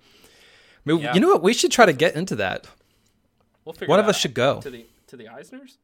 mean, 0.83 0.99
Yeah. 0.99 1.13
You 1.13 1.19
know 1.19 1.29
what? 1.29 1.43
We 1.43 1.53
should 1.53 1.71
try 1.71 1.85
to 1.85 1.93
get 1.93 2.15
into 2.15 2.35
that. 2.37 2.67
We'll 3.65 3.73
figure 3.73 3.87
One 3.89 3.99
of 3.99 4.07
us 4.07 4.17
should 4.17 4.33
go. 4.33 4.61
to 4.61 4.69
the 4.69 4.85
to 5.07 5.15
the 5.15 5.25
Eisners. 5.25 5.77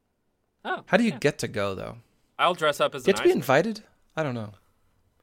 Oh, 0.64 0.82
How 0.86 0.96
do 0.96 1.04
you 1.04 1.10
yeah. 1.10 1.18
get 1.18 1.38
to 1.38 1.48
go 1.48 1.74
though? 1.74 1.96
I'll 2.38 2.54
dress 2.54 2.80
up 2.80 2.94
as 2.94 3.06
have 3.06 3.16
to 3.16 3.22
be 3.22 3.28
Eisner. 3.30 3.36
invited? 3.40 3.80
I 4.16 4.22
don't 4.22 4.34
know. 4.34 4.52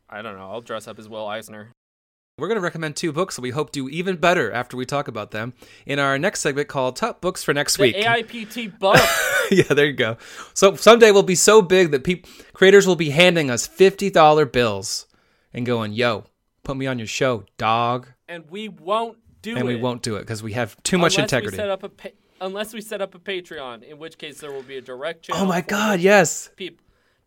I 0.09 0.21
don't 0.21 0.37
know. 0.37 0.49
I'll 0.49 0.61
dress 0.61 0.87
up 0.87 0.99
as 0.99 1.07
Will 1.09 1.27
Eisner. 1.27 1.69
We're 2.37 2.47
going 2.47 2.57
to 2.59 2.63
recommend 2.63 2.95
two 2.95 3.11
books 3.11 3.35
that 3.35 3.41
we 3.41 3.51
hope 3.51 3.71
do 3.71 3.87
even 3.89 4.15
better 4.15 4.51
after 4.51 4.75
we 4.75 4.85
talk 4.85 5.07
about 5.07 5.31
them 5.31 5.53
in 5.85 5.99
our 5.99 6.17
next 6.17 6.39
segment 6.39 6.69
called 6.69 6.95
Top 6.95 7.21
Books 7.21 7.43
for 7.43 7.53
Next 7.53 7.77
The 7.77 7.83
Week. 7.83 7.95
AIPT 7.97 8.79
bump. 8.79 8.99
yeah, 9.51 9.63
there 9.63 9.85
you 9.85 9.93
go. 9.93 10.17
So 10.53 10.75
someday 10.75 11.11
we'll 11.11 11.23
be 11.23 11.35
so 11.35 11.61
big 11.61 11.91
that 11.91 12.03
peop- 12.03 12.25
creators 12.53 12.87
will 12.87 12.95
be 12.95 13.11
handing 13.11 13.51
us 13.51 13.67
$50 13.67 14.51
bills 14.51 15.05
and 15.53 15.65
going, 15.65 15.91
yo, 15.93 16.23
put 16.63 16.77
me 16.77 16.87
on 16.87 16.97
your 16.97 17.07
show, 17.07 17.43
dog. 17.57 18.07
and 18.27 18.49
we 18.49 18.69
won't 18.69 19.17
do 19.41 19.51
And 19.51 19.57
it. 19.57 19.61
And 19.61 19.67
we 19.69 19.75
won't 19.75 20.01
do 20.01 20.15
it 20.15 20.21
because 20.21 20.41
we 20.41 20.53
have 20.53 20.81
too 20.83 20.97
much 20.97 21.15
unless 21.17 21.25
integrity. 21.33 21.57
We 21.57 21.61
set 21.61 21.69
up 21.69 21.83
a 21.83 21.89
pa- 21.89 22.09
unless 22.39 22.73
we 22.73 22.81
set 22.81 23.01
up 23.01 23.13
a 23.13 23.19
Patreon, 23.19 23.83
in 23.83 23.99
which 23.99 24.17
case 24.17 24.39
there 24.39 24.51
will 24.51 24.63
be 24.63 24.77
a 24.77 24.81
direct 24.81 25.27
oh 25.29 25.33
channel. 25.33 25.43
oh 25.43 25.47
my 25.49 25.61
God, 25.61 25.99
yes. 25.99 26.49
peop- 26.55 26.81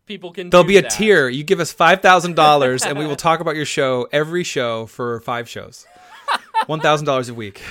people 0.05 0.31
can. 0.31 0.49
There'll 0.49 0.65
be 0.65 0.77
a 0.77 0.81
that. 0.81 0.91
tier. 0.91 1.27
You 1.27 1.43
give 1.43 1.59
us 1.59 1.73
$5,000 1.73 2.85
and 2.85 2.99
we 2.99 3.05
will 3.05 3.15
talk 3.15 3.39
about 3.39 3.55
your 3.55 3.65
show 3.65 4.07
every 4.11 4.43
show 4.43 4.85
for 4.85 5.19
five 5.21 5.49
shows. 5.49 5.85
$1,000 6.67 7.29
a 7.29 7.33
week. 7.33 7.61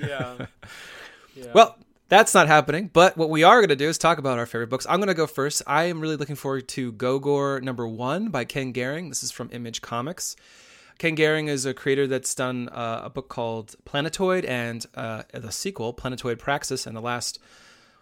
Yeah. 0.00 0.46
yeah. 1.36 1.46
Well, 1.52 1.76
that's 2.08 2.34
not 2.34 2.46
happening. 2.46 2.90
But 2.92 3.16
what 3.16 3.30
we 3.30 3.42
are 3.42 3.60
going 3.60 3.70
to 3.70 3.76
do 3.76 3.88
is 3.88 3.98
talk 3.98 4.18
about 4.18 4.38
our 4.38 4.46
favorite 4.46 4.70
books. 4.70 4.86
I'm 4.88 4.98
going 4.98 5.08
to 5.08 5.14
go 5.14 5.26
first. 5.26 5.62
I 5.66 5.84
am 5.84 6.00
really 6.00 6.16
looking 6.16 6.36
forward 6.36 6.68
to 6.68 6.92
Gogor 6.92 7.62
number 7.62 7.86
one 7.86 8.28
by 8.28 8.44
Ken 8.44 8.72
Garing. 8.72 9.08
This 9.08 9.22
is 9.22 9.30
from 9.30 9.48
Image 9.52 9.80
Comics. 9.80 10.36
Ken 10.98 11.16
Garing 11.16 11.48
is 11.48 11.66
a 11.66 11.74
creator 11.74 12.06
that's 12.06 12.34
done 12.34 12.68
uh, 12.68 13.02
a 13.04 13.10
book 13.10 13.28
called 13.28 13.74
Planetoid 13.84 14.44
and 14.44 14.86
uh, 14.94 15.24
the 15.32 15.50
sequel, 15.50 15.92
Planetoid 15.92 16.38
Praxis, 16.38 16.86
in 16.86 16.94
the 16.94 17.00
last 17.00 17.40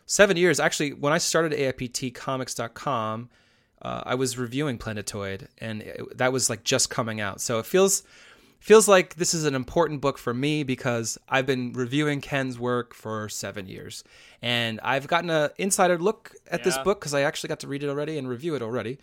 seven 0.04 0.36
years. 0.36 0.60
Actually, 0.60 0.92
when 0.92 1.12
I 1.12 1.18
started 1.18 1.52
AIPTcomics.com, 1.52 3.30
uh, 3.82 4.02
I 4.06 4.14
was 4.14 4.38
reviewing 4.38 4.78
Planetoid, 4.78 5.48
and 5.58 5.82
it, 5.82 6.18
that 6.18 6.32
was 6.32 6.48
like 6.48 6.64
just 6.64 6.88
coming 6.88 7.20
out. 7.20 7.40
So 7.40 7.58
it 7.58 7.66
feels 7.66 8.02
feels 8.60 8.86
like 8.86 9.16
this 9.16 9.34
is 9.34 9.44
an 9.44 9.56
important 9.56 10.00
book 10.00 10.16
for 10.18 10.32
me 10.32 10.62
because 10.62 11.18
I've 11.28 11.46
been 11.46 11.72
reviewing 11.72 12.20
Ken's 12.20 12.60
work 12.60 12.94
for 12.94 13.28
seven 13.28 13.66
years, 13.66 14.04
and 14.40 14.78
I've 14.82 15.08
gotten 15.08 15.30
an 15.30 15.50
insider 15.58 15.98
look 15.98 16.32
at 16.48 16.62
this 16.62 16.78
book 16.78 17.00
because 17.00 17.12
I 17.12 17.22
actually 17.22 17.48
got 17.48 17.60
to 17.60 17.66
read 17.66 17.82
it 17.82 17.88
already 17.88 18.18
and 18.18 18.28
review 18.28 18.54
it 18.54 18.62
already. 18.62 18.98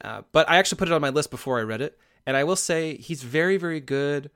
Uh, 0.00 0.22
but 0.32 0.48
I 0.48 0.56
actually 0.56 0.78
put 0.78 0.88
it 0.88 0.94
on 0.94 1.02
my 1.02 1.10
list 1.10 1.30
before 1.30 1.58
I 1.58 1.62
read 1.62 1.82
it, 1.82 1.98
and 2.24 2.36
I 2.36 2.44
will 2.44 2.56
say 2.56 2.96
he's 2.96 3.22
very, 3.22 3.58
very 3.58 3.80
good 3.80 4.30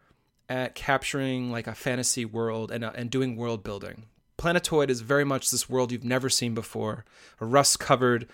at 0.48 0.74
capturing 0.74 1.50
like 1.50 1.66
a 1.66 1.74
fantasy 1.74 2.26
world 2.26 2.70
and 2.70 2.84
uh, 2.84 2.92
and 2.94 3.10
doing 3.10 3.36
world 3.36 3.64
building. 3.64 4.04
Planetoid 4.36 4.90
is 4.90 5.00
very 5.00 5.24
much 5.24 5.50
this 5.50 5.70
world 5.70 5.92
you've 5.92 6.04
never 6.04 6.28
seen 6.28 6.52
before, 6.52 7.04
a 7.40 7.46
rust-covered, 7.46 8.24
a 8.24 8.26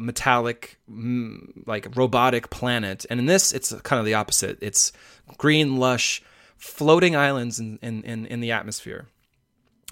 metallic, 0.00 0.78
mm, 0.90 1.66
like 1.66 1.96
robotic 1.96 2.50
planet, 2.50 3.06
and 3.08 3.20
in 3.20 3.26
this 3.26 3.52
it's 3.52 3.72
kind 3.82 4.00
of 4.00 4.06
the 4.06 4.14
opposite. 4.14 4.58
It's 4.60 4.92
green, 5.38 5.76
lush, 5.76 6.22
floating 6.56 7.14
islands 7.16 7.58
in 7.58 7.78
in 7.82 8.26
in, 8.26 8.40
the 8.40 8.52
atmosphere. 8.52 9.06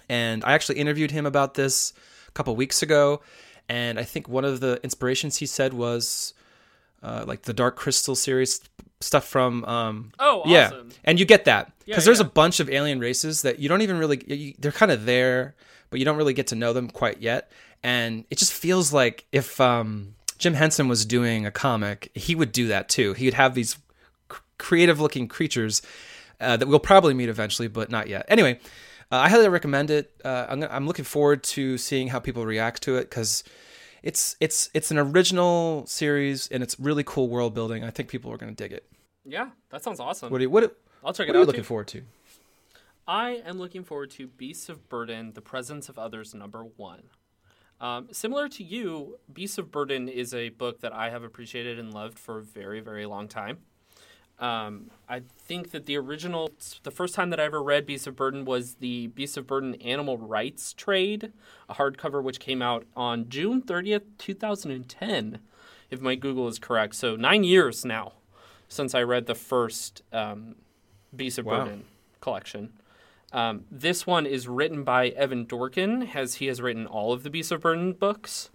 And 0.08 0.44
I 0.44 0.52
actually 0.52 0.78
interviewed 0.78 1.10
him 1.10 1.24
about 1.26 1.54
this 1.54 1.92
a 2.28 2.32
couple 2.32 2.54
weeks 2.56 2.82
ago, 2.82 3.22
and 3.68 3.98
I 3.98 4.04
think 4.04 4.28
one 4.28 4.44
of 4.44 4.60
the 4.60 4.80
inspirations 4.82 5.36
he 5.36 5.46
said 5.46 5.72
was 5.72 6.34
uh, 7.02 7.24
like 7.26 7.42
the 7.42 7.52
Dark 7.54 7.76
Crystal 7.76 8.14
series 8.14 8.60
stuff 9.00 9.24
from 9.24 9.64
um, 9.64 10.12
Oh, 10.18 10.42
yeah, 10.46 10.72
and 11.04 11.18
you 11.18 11.24
get 11.24 11.44
that 11.44 11.72
because 11.78 12.04
Yeah, 12.04 12.04
there's 12.06 12.20
yeah. 12.20 12.26
a 12.26 12.30
bunch 12.30 12.60
of 12.60 12.68
alien 12.68 13.00
races 13.00 13.42
that 13.42 13.58
you 13.58 13.68
don't 13.68 13.82
even 13.82 13.98
really 13.98 14.22
you, 14.26 14.54
they're 14.58 14.72
kind 14.72 14.92
of 14.92 15.04
there, 15.04 15.54
but 15.90 15.98
you 15.98 16.04
don't 16.04 16.16
really 16.16 16.34
get 16.34 16.48
to 16.48 16.56
know 16.56 16.72
them 16.72 16.88
quite 16.88 17.20
yet. 17.22 17.50
And 17.82 18.24
it 18.30 18.38
just 18.38 18.52
feels 18.52 18.92
like 18.92 19.26
if 19.32 19.60
um, 19.60 20.14
Jim 20.38 20.54
Henson 20.54 20.88
was 20.88 21.04
doing 21.04 21.46
a 21.46 21.50
comic, 21.50 22.10
he 22.14 22.34
would 22.34 22.52
do 22.52 22.68
that 22.68 22.88
too. 22.88 23.12
He 23.14 23.24
would 23.26 23.34
have 23.34 23.54
these 23.54 23.76
c- 24.30 24.38
creative 24.58 25.00
looking 25.00 25.26
creatures 25.28 25.82
uh, 26.40 26.56
that 26.56 26.68
we'll 26.68 26.78
probably 26.78 27.14
meet 27.14 27.28
eventually, 27.28 27.68
but 27.68 27.90
not 27.90 28.08
yet. 28.08 28.24
Anyway, 28.28 28.60
uh, 29.10 29.16
I 29.16 29.28
highly 29.28 29.48
recommend 29.48 29.90
it. 29.90 30.12
Uh, 30.24 30.46
I'm, 30.48 30.60
gonna, 30.60 30.72
I'm 30.72 30.86
looking 30.86 31.04
forward 31.04 31.42
to 31.44 31.76
seeing 31.76 32.08
how 32.08 32.18
people 32.20 32.46
react 32.46 32.82
to 32.84 32.96
it 32.96 33.10
because 33.10 33.44
it's 34.02 34.36
it's 34.40 34.70
it's 34.74 34.90
an 34.90 34.98
original 34.98 35.86
series 35.86 36.48
and 36.48 36.62
it's 36.62 36.78
really 36.80 37.04
cool 37.04 37.28
world 37.28 37.54
building. 37.54 37.84
I 37.84 37.90
think 37.90 38.08
people 38.08 38.32
are 38.32 38.36
going 38.36 38.54
to 38.54 38.62
dig 38.62 38.72
it. 38.72 38.84
Yeah, 39.24 39.50
that 39.70 39.84
sounds 39.84 40.00
awesome. 40.00 40.30
What 40.30 40.40
are 40.40 40.42
you, 40.42 40.50
what, 40.50 40.76
I'll 41.04 41.12
check 41.12 41.28
what 41.28 41.34
it 41.34 41.36
are 41.36 41.38
you 41.38 41.42
out. 41.42 41.46
looking 41.46 41.62
too. 41.62 41.66
forward 41.66 41.88
to? 41.88 42.02
I 43.06 43.42
am 43.44 43.58
looking 43.58 43.84
forward 43.84 44.10
to 44.12 44.26
Beasts 44.26 44.68
of 44.68 44.88
Burden: 44.88 45.32
The 45.34 45.40
Presence 45.40 45.88
of 45.88 45.98
Others, 45.98 46.34
number 46.34 46.64
one. 46.76 47.02
Um, 47.82 48.06
similar 48.12 48.48
to 48.48 48.62
you, 48.62 49.18
Beasts 49.30 49.58
of 49.58 49.72
Burden 49.72 50.08
is 50.08 50.32
a 50.32 50.50
book 50.50 50.80
that 50.80 50.92
I 50.92 51.10
have 51.10 51.24
appreciated 51.24 51.80
and 51.80 51.92
loved 51.92 52.16
for 52.16 52.38
a 52.38 52.42
very, 52.42 52.78
very 52.78 53.06
long 53.06 53.26
time. 53.26 53.58
Um, 54.38 54.90
I 55.08 55.22
think 55.36 55.72
that 55.72 55.86
the 55.86 55.98
original, 55.98 56.50
the 56.84 56.92
first 56.92 57.14
time 57.14 57.30
that 57.30 57.40
I 57.40 57.44
ever 57.44 57.60
read 57.60 57.84
Beasts 57.84 58.06
of 58.06 58.14
Burden 58.14 58.44
was 58.44 58.74
the 58.74 59.08
Beasts 59.08 59.36
of 59.36 59.48
Burden 59.48 59.74
Animal 59.76 60.16
Rites 60.16 60.72
Trade, 60.72 61.32
a 61.68 61.74
hardcover 61.74 62.22
which 62.22 62.38
came 62.38 62.62
out 62.62 62.86
on 62.96 63.28
June 63.28 63.60
30th, 63.60 64.02
2010, 64.16 65.40
if 65.90 66.00
my 66.00 66.14
Google 66.14 66.46
is 66.46 66.60
correct. 66.60 66.94
So 66.94 67.16
nine 67.16 67.42
years 67.42 67.84
now 67.84 68.12
since 68.68 68.94
I 68.94 69.02
read 69.02 69.26
the 69.26 69.34
first 69.34 70.02
um, 70.12 70.54
Beasts 71.14 71.38
of 71.38 71.46
Wow. 71.46 71.64
Burden 71.64 71.84
collection. 72.20 72.72
Um, 73.32 73.64
this 73.70 74.06
one 74.06 74.26
is 74.26 74.46
written 74.46 74.84
by 74.84 75.08
Evan 75.08 75.46
Dorkin, 75.46 76.14
as 76.14 76.34
he 76.34 76.46
has 76.46 76.60
written 76.60 76.86
all 76.86 77.12
of 77.12 77.22
the 77.22 77.30
Beasts 77.30 77.50
of 77.50 77.62
Burden 77.62 77.94
books, 77.94 78.50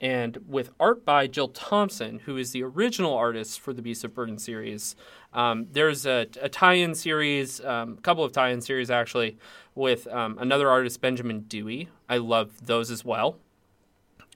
and 0.00 0.38
with 0.48 0.70
art 0.80 1.04
by 1.04 1.26
Jill 1.26 1.48
Thompson, 1.48 2.20
who 2.20 2.36
is 2.36 2.52
the 2.52 2.62
original 2.62 3.14
artist 3.14 3.60
for 3.60 3.72
the 3.72 3.82
Beasts 3.82 4.04
of 4.04 4.14
Burden 4.14 4.38
series. 4.38 4.96
Um, 5.32 5.66
there's 5.70 6.06
a, 6.06 6.26
a 6.40 6.48
tie-in 6.48 6.94
series, 6.94 7.60
um, 7.60 7.96
a 7.98 8.00
couple 8.00 8.24
of 8.24 8.32
tie-in 8.32 8.62
series 8.62 8.90
actually, 8.90 9.36
with 9.74 10.06
um, 10.08 10.38
another 10.38 10.68
artist, 10.68 11.00
Benjamin 11.00 11.40
Dewey. 11.42 11.88
I 12.08 12.16
love 12.16 12.66
those 12.66 12.90
as 12.90 13.04
well. 13.04 13.36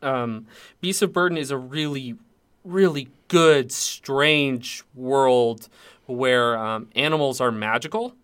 Um, 0.02 0.46
Beasts 0.80 1.02
of 1.02 1.12
Burden 1.12 1.38
is 1.38 1.50
a 1.50 1.56
really, 1.56 2.16
really 2.64 3.08
good, 3.28 3.72
strange 3.72 4.84
world 4.94 5.68
where 6.04 6.56
um, 6.56 6.88
animals 6.94 7.40
are 7.40 7.50
magical 7.50 8.14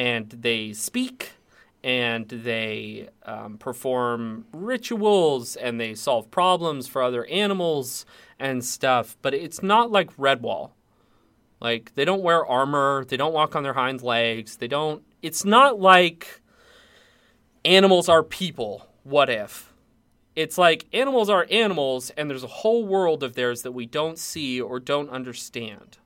and 0.00 0.30
they 0.30 0.72
speak 0.72 1.32
and 1.84 2.26
they 2.26 3.10
um, 3.24 3.58
perform 3.58 4.46
rituals 4.50 5.56
and 5.56 5.78
they 5.78 5.94
solve 5.94 6.30
problems 6.30 6.88
for 6.88 7.02
other 7.02 7.26
animals 7.26 8.06
and 8.38 8.64
stuff. 8.64 9.18
But 9.20 9.34
it's 9.34 9.62
not 9.62 9.90
like 9.90 10.16
Redwall. 10.16 10.70
Like 11.60 11.92
they 11.96 12.06
don't 12.06 12.22
wear 12.22 12.46
armor, 12.46 13.04
they 13.04 13.18
don't 13.18 13.34
walk 13.34 13.54
on 13.54 13.62
their 13.62 13.74
hind 13.74 14.02
legs, 14.02 14.56
they 14.56 14.68
don't. 14.68 15.02
It's 15.20 15.44
not 15.44 15.78
like 15.78 16.40
animals 17.62 18.08
are 18.08 18.22
people. 18.22 18.88
What 19.02 19.28
if? 19.28 19.70
It's 20.34 20.56
like 20.56 20.86
animals 20.94 21.28
are 21.28 21.46
animals, 21.50 22.08
and 22.16 22.30
there's 22.30 22.44
a 22.44 22.60
whole 22.62 22.86
world 22.86 23.22
of 23.22 23.34
theirs 23.34 23.60
that 23.62 23.72
we 23.72 23.84
don't 23.84 24.18
see 24.18 24.58
or 24.58 24.80
don't 24.80 25.10
understand 25.10 25.98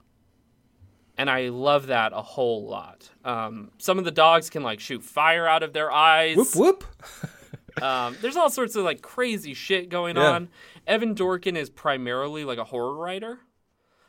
and 1.16 1.30
I 1.30 1.48
love 1.48 1.86
that 1.88 2.12
a 2.12 2.22
whole 2.22 2.66
lot. 2.68 3.10
Um, 3.24 3.70
some 3.78 3.98
of 3.98 4.04
the 4.04 4.10
dogs 4.10 4.50
can 4.50 4.62
like 4.62 4.80
shoot 4.80 5.02
fire 5.02 5.46
out 5.46 5.62
of 5.62 5.72
their 5.72 5.90
eyes. 5.92 6.36
Whoop 6.36 6.54
whoop. 6.56 6.84
Um, 7.82 8.16
there's 8.20 8.36
all 8.36 8.50
sorts 8.50 8.76
of 8.76 8.84
like 8.84 9.02
crazy 9.02 9.52
shit 9.52 9.88
going 9.88 10.14
Yeah. 10.14 10.30
on. 10.30 10.48
Evan 10.86 11.12
Dorkin 11.16 11.56
is 11.56 11.68
primarily 11.70 12.44
like 12.44 12.58
a 12.58 12.62
horror 12.62 12.94
writer, 12.94 13.40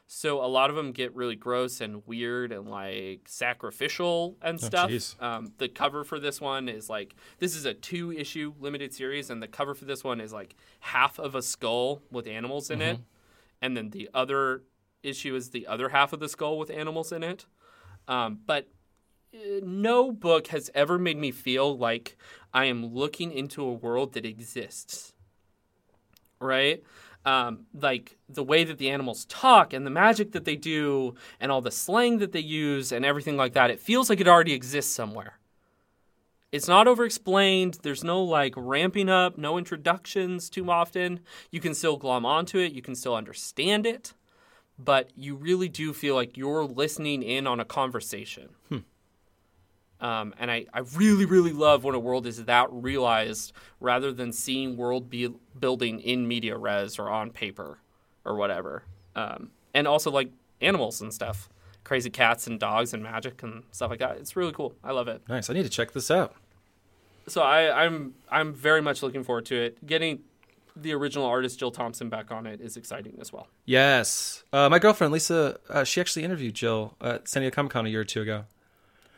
so 0.06 0.44
a 0.44 0.46
lot 0.46 0.70
of 0.70 0.76
them 0.76 0.92
get 0.92 1.16
really 1.16 1.36
gross 1.36 1.82
and 1.82 2.06
weird 2.06 2.52
and 2.52 2.70
like 2.70 3.22
sacrificial 3.28 4.38
and 4.44 4.62
stuff. 4.62 4.92
jeez. 4.92 5.20
um, 5.20 5.52
the 5.58 5.68
cover 5.68 6.04
for 6.04 6.20
this 6.20 6.40
one 6.40 6.70
is 6.70 6.92
like 6.92 7.16
this 7.40 7.56
is 7.56 7.66
a 7.66 7.74
two 7.74 8.12
issue 8.12 8.54
limited 8.60 8.94
series, 8.94 9.32
and 9.32 9.42
the 9.42 9.48
cover 9.48 9.74
for 9.74 9.86
this 9.86 10.04
one 10.04 10.22
is 10.22 10.32
like 10.32 10.56
half 10.82 11.18
of 11.18 11.34
a 11.34 11.42
skull 11.42 12.04
with 12.12 12.28
animals 12.28 12.70
in 12.70 12.84
it, 12.84 13.00
and 13.64 13.76
then 13.76 13.90
the 13.90 14.12
other 14.14 14.62
issue 15.06 15.36
is 15.36 15.50
the 15.50 15.68
other 15.68 15.90
half 15.90 16.14
of 16.14 16.20
the 16.20 16.30
skull 16.30 16.58
with 16.58 16.70
animals 16.70 17.12
in 17.12 17.24
it. 17.24 17.46
Um, 18.08 18.40
but 18.46 18.68
uh, 19.34 19.60
no 19.64 20.12
book 20.12 20.48
has 20.48 20.70
ever 20.74 20.98
made 20.98 21.18
me 21.18 21.32
feel 21.32 21.78
like 21.78 22.18
I 22.54 22.66
am 22.66 22.94
looking 22.94 23.32
into 23.32 23.64
a 23.64 23.74
world 23.74 24.14
that 24.14 24.26
exists. 24.26 25.14
Right? 26.40 26.84
Um, 27.26 27.66
like 27.74 28.18
the 28.30 28.44
way 28.44 28.64
that 28.64 28.78
the 28.78 28.92
animals 28.92 29.26
talk 29.26 29.74
and 29.74 29.86
the 29.86 29.90
magic 29.90 30.32
that 30.34 30.46
they 30.46 30.56
do 30.56 31.16
and 31.40 31.52
all 31.52 31.62
the 31.62 31.72
slang 31.72 32.20
that 32.20 32.34
they 32.34 32.40
use 32.40 32.92
and 32.92 33.04
everything 33.04 33.36
like 33.36 33.54
that, 33.54 33.72
it 33.72 33.80
feels 33.80 34.10
like 34.10 34.22
it 34.22 34.28
already 34.28 34.54
exists 34.54 34.94
somewhere. 34.94 35.40
It's 36.52 36.68
not 36.68 36.88
over 36.88 37.04
explained. 37.04 37.80
There's 37.82 38.04
no 38.04 38.24
like 38.24 38.54
ramping 38.56 39.10
up, 39.10 39.38
no 39.38 39.58
introductions 39.58 40.50
too 40.50 40.72
often. 40.72 41.20
You 41.52 41.60
can 41.60 41.74
still 41.74 41.98
glom 41.98 42.26
onto 42.26 42.60
it, 42.60 42.72
you 42.72 42.82
can 42.82 42.96
still 42.96 43.16
understand 43.16 43.86
it, 43.86 44.14
but 44.78 45.10
you 45.16 45.36
really 45.36 45.70
do 45.70 45.94
feel 45.94 46.16
like 46.16 46.38
you're 46.38 46.66
listening 46.66 47.24
in 47.24 47.48
on 47.48 47.60
a 47.60 47.66
conversation. 47.66 48.50
Um, 50.02 50.36
and 50.38 50.52
I, 50.52 50.66
I 50.74 50.80
really, 50.96 51.26
really 51.26 51.54
love 51.54 51.86
when 51.86 51.96
a 51.96 52.00
world 52.00 52.28
is 52.28 52.44
that 52.44 52.68
realized 52.70 53.54
rather 53.80 54.12
than 54.12 54.34
seeing 54.34 54.76
world 54.76 55.10
be- 55.10 55.34
building 55.58 56.02
in 56.02 56.28
media 56.28 56.58
res 56.58 57.00
or 57.00 57.10
on 57.10 57.32
paper 57.32 57.80
or 58.26 58.36
whatever. 58.36 58.84
Um, 59.16 59.52
and 59.74 59.88
also, 59.88 60.12
like, 60.12 60.32
animals 60.60 61.02
and 61.02 61.14
stuff, 61.14 61.48
crazy 61.86 62.10
cats 62.10 62.46
and 62.46 62.60
dogs 62.60 62.94
and 62.94 63.02
magic 63.04 63.42
and 63.42 63.64
stuff 63.72 63.90
like 63.90 64.00
that. 64.00 64.18
It's 64.18 64.36
really 64.36 64.52
cool. 64.52 64.76
I 64.84 64.92
love 64.92 65.08
it. 65.08 65.22
Nice. 65.30 65.50
I 65.50 65.54
need 65.54 65.64
to 65.64 65.70
check 65.70 65.94
this 65.94 66.12
out. 66.12 66.36
So 67.28 67.42
I, 67.42 67.86
I'm 67.86 68.16
I'm 68.30 68.54
very 68.54 68.82
much 68.82 69.02
looking 69.02 69.24
forward 69.24 69.46
to 69.46 69.56
it. 69.56 69.88
Getting 69.88 70.20
the 70.76 70.94
original 70.94 71.26
artist 71.26 71.58
Jill 71.60 71.72
Thompson 71.72 72.10
back 72.10 72.32
on 72.32 72.46
it 72.46 72.60
is 72.62 72.76
exciting 72.78 73.18
as 73.22 73.32
well. 73.32 73.48
Yes. 73.66 74.44
Uh, 74.52 74.70
my 74.70 74.80
girlfriend 74.80 75.14
Lisa, 75.14 75.58
uh, 75.70 75.84
she 75.84 76.02
actually 76.02 76.24
interviewed 76.24 76.54
Jill 76.54 76.96
at 77.02 77.28
San 77.28 77.42
Diego 77.42 77.56
Comic 77.56 77.72
Con 77.72 77.86
a 77.86 77.90
year 77.90 78.02
or 78.02 78.06
two 78.06 78.22
ago. 78.22 78.46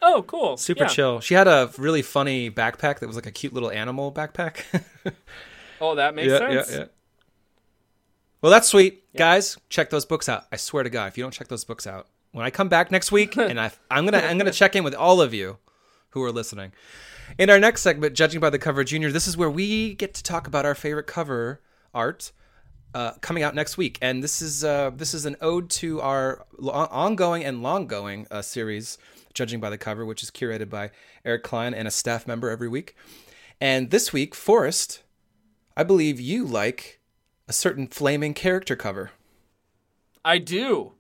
Oh, 0.02 0.24
cool. 0.28 0.58
Super 0.58 0.84
Yeah. 0.84 0.90
chill. 0.90 1.20
She 1.22 1.34
had 1.34 1.48
a 1.48 1.72
really 1.78 2.02
funny 2.04 2.52
backpack 2.52 3.00
that 3.00 3.08
was 3.08 3.16
like 3.16 3.26
a 3.26 3.32
cute 3.32 3.54
little 3.54 3.72
animal 3.72 4.12
backpack. 4.12 4.64
Oh, 5.80 5.94
that 5.94 6.16
makes 6.16 6.30
sense. 6.32 6.72
Yeah, 6.72 6.78
yeah. 6.80 6.86
Well, 8.42 8.52
that's 8.52 8.68
sweet, 8.68 9.04
guys. 9.16 9.58
Check 9.70 9.92
those 9.92 10.06
books 10.06 10.28
out. 10.28 10.46
I 10.52 10.56
swear 10.56 10.84
to 10.84 10.90
God, 10.90 11.08
if 11.08 11.18
you 11.18 11.24
don't 11.24 11.30
check 11.34 11.50
those 11.50 11.64
books 11.66 11.86
out, 11.86 12.08
when 12.32 12.46
I 12.46 12.50
come 12.50 12.68
back 12.68 12.90
next 12.90 13.12
week, 13.12 13.38
and 13.38 13.60
I, 13.60 13.72
I'm 13.92 14.06
gonna 14.06 14.18
I'm 14.26 14.38
gonna 14.40 14.52
check 14.52 14.76
in 14.76 14.84
with 14.84 14.96
all 14.96 15.22
of 15.22 15.36
you 15.36 15.58
who 16.12 16.24
are 16.24 16.32
listening. 16.32 16.72
In 17.38 17.50
our 17.50 17.60
next 17.60 17.82
segment, 17.82 18.16
judging 18.16 18.40
by 18.40 18.50
the 18.50 18.60
cover, 18.60 18.84
Junior, 18.84 19.12
this 19.12 19.28
is 19.28 19.36
where 19.38 19.50
we 19.50 19.94
get 19.94 20.14
to 20.14 20.24
talk 20.24 20.48
about 20.48 20.66
our 20.66 20.76
favorite 20.76 21.08
cover 21.08 21.62
art. 21.94 22.32
Uh, 22.94 23.12
coming 23.22 23.44
out 23.44 23.54
next 23.54 23.78
week, 23.78 24.00
and 24.02 24.24
this 24.24 24.42
is 24.42 24.64
uh, 24.64 24.90
this 24.96 25.14
is 25.14 25.26
an 25.26 25.36
ode 25.42 25.70
to 25.70 26.02
our 26.02 26.48
lo- 26.58 26.72
ongoing 26.72 27.44
and 27.44 27.62
long-going 27.62 28.26
uh, 28.32 28.42
series, 28.42 28.98
judging 29.34 29.60
by 29.60 29.70
the 29.70 29.78
cover, 29.78 30.04
which 30.06 30.24
is 30.24 30.32
curated 30.32 30.70
by 30.70 30.90
Eric 31.24 31.44
Klein 31.44 31.76
and 31.76 31.88
a 31.88 31.92
staff 31.92 32.26
member 32.26 32.50
every 32.50 32.68
week. 32.68 32.96
And 33.60 33.92
this 33.92 34.14
week, 34.14 34.34
Forrest, 34.34 35.04
I 35.76 35.84
believe 35.84 36.20
you 36.20 36.46
like 36.46 37.00
a 37.48 37.54
certain 37.54 37.88
flaming 37.88 38.34
character 38.34 38.76
cover. 38.76 39.12
I 40.26 40.40
do. 40.40 40.94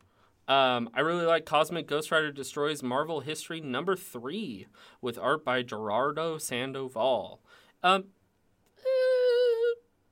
Um, 0.48 0.90
I 0.94 1.02
really 1.02 1.26
like 1.26 1.46
Cosmic 1.46 1.88
Ghost 1.88 2.10
Rider 2.10 2.32
Destroys 2.32 2.82
Marvel 2.82 3.20
History 3.20 3.60
number 3.60 3.98
three 3.98 4.68
with 5.02 5.18
art 5.18 5.44
by 5.44 5.62
Gerardo 5.62 6.38
Sandoval. 6.38 7.42
Um, 7.84 8.06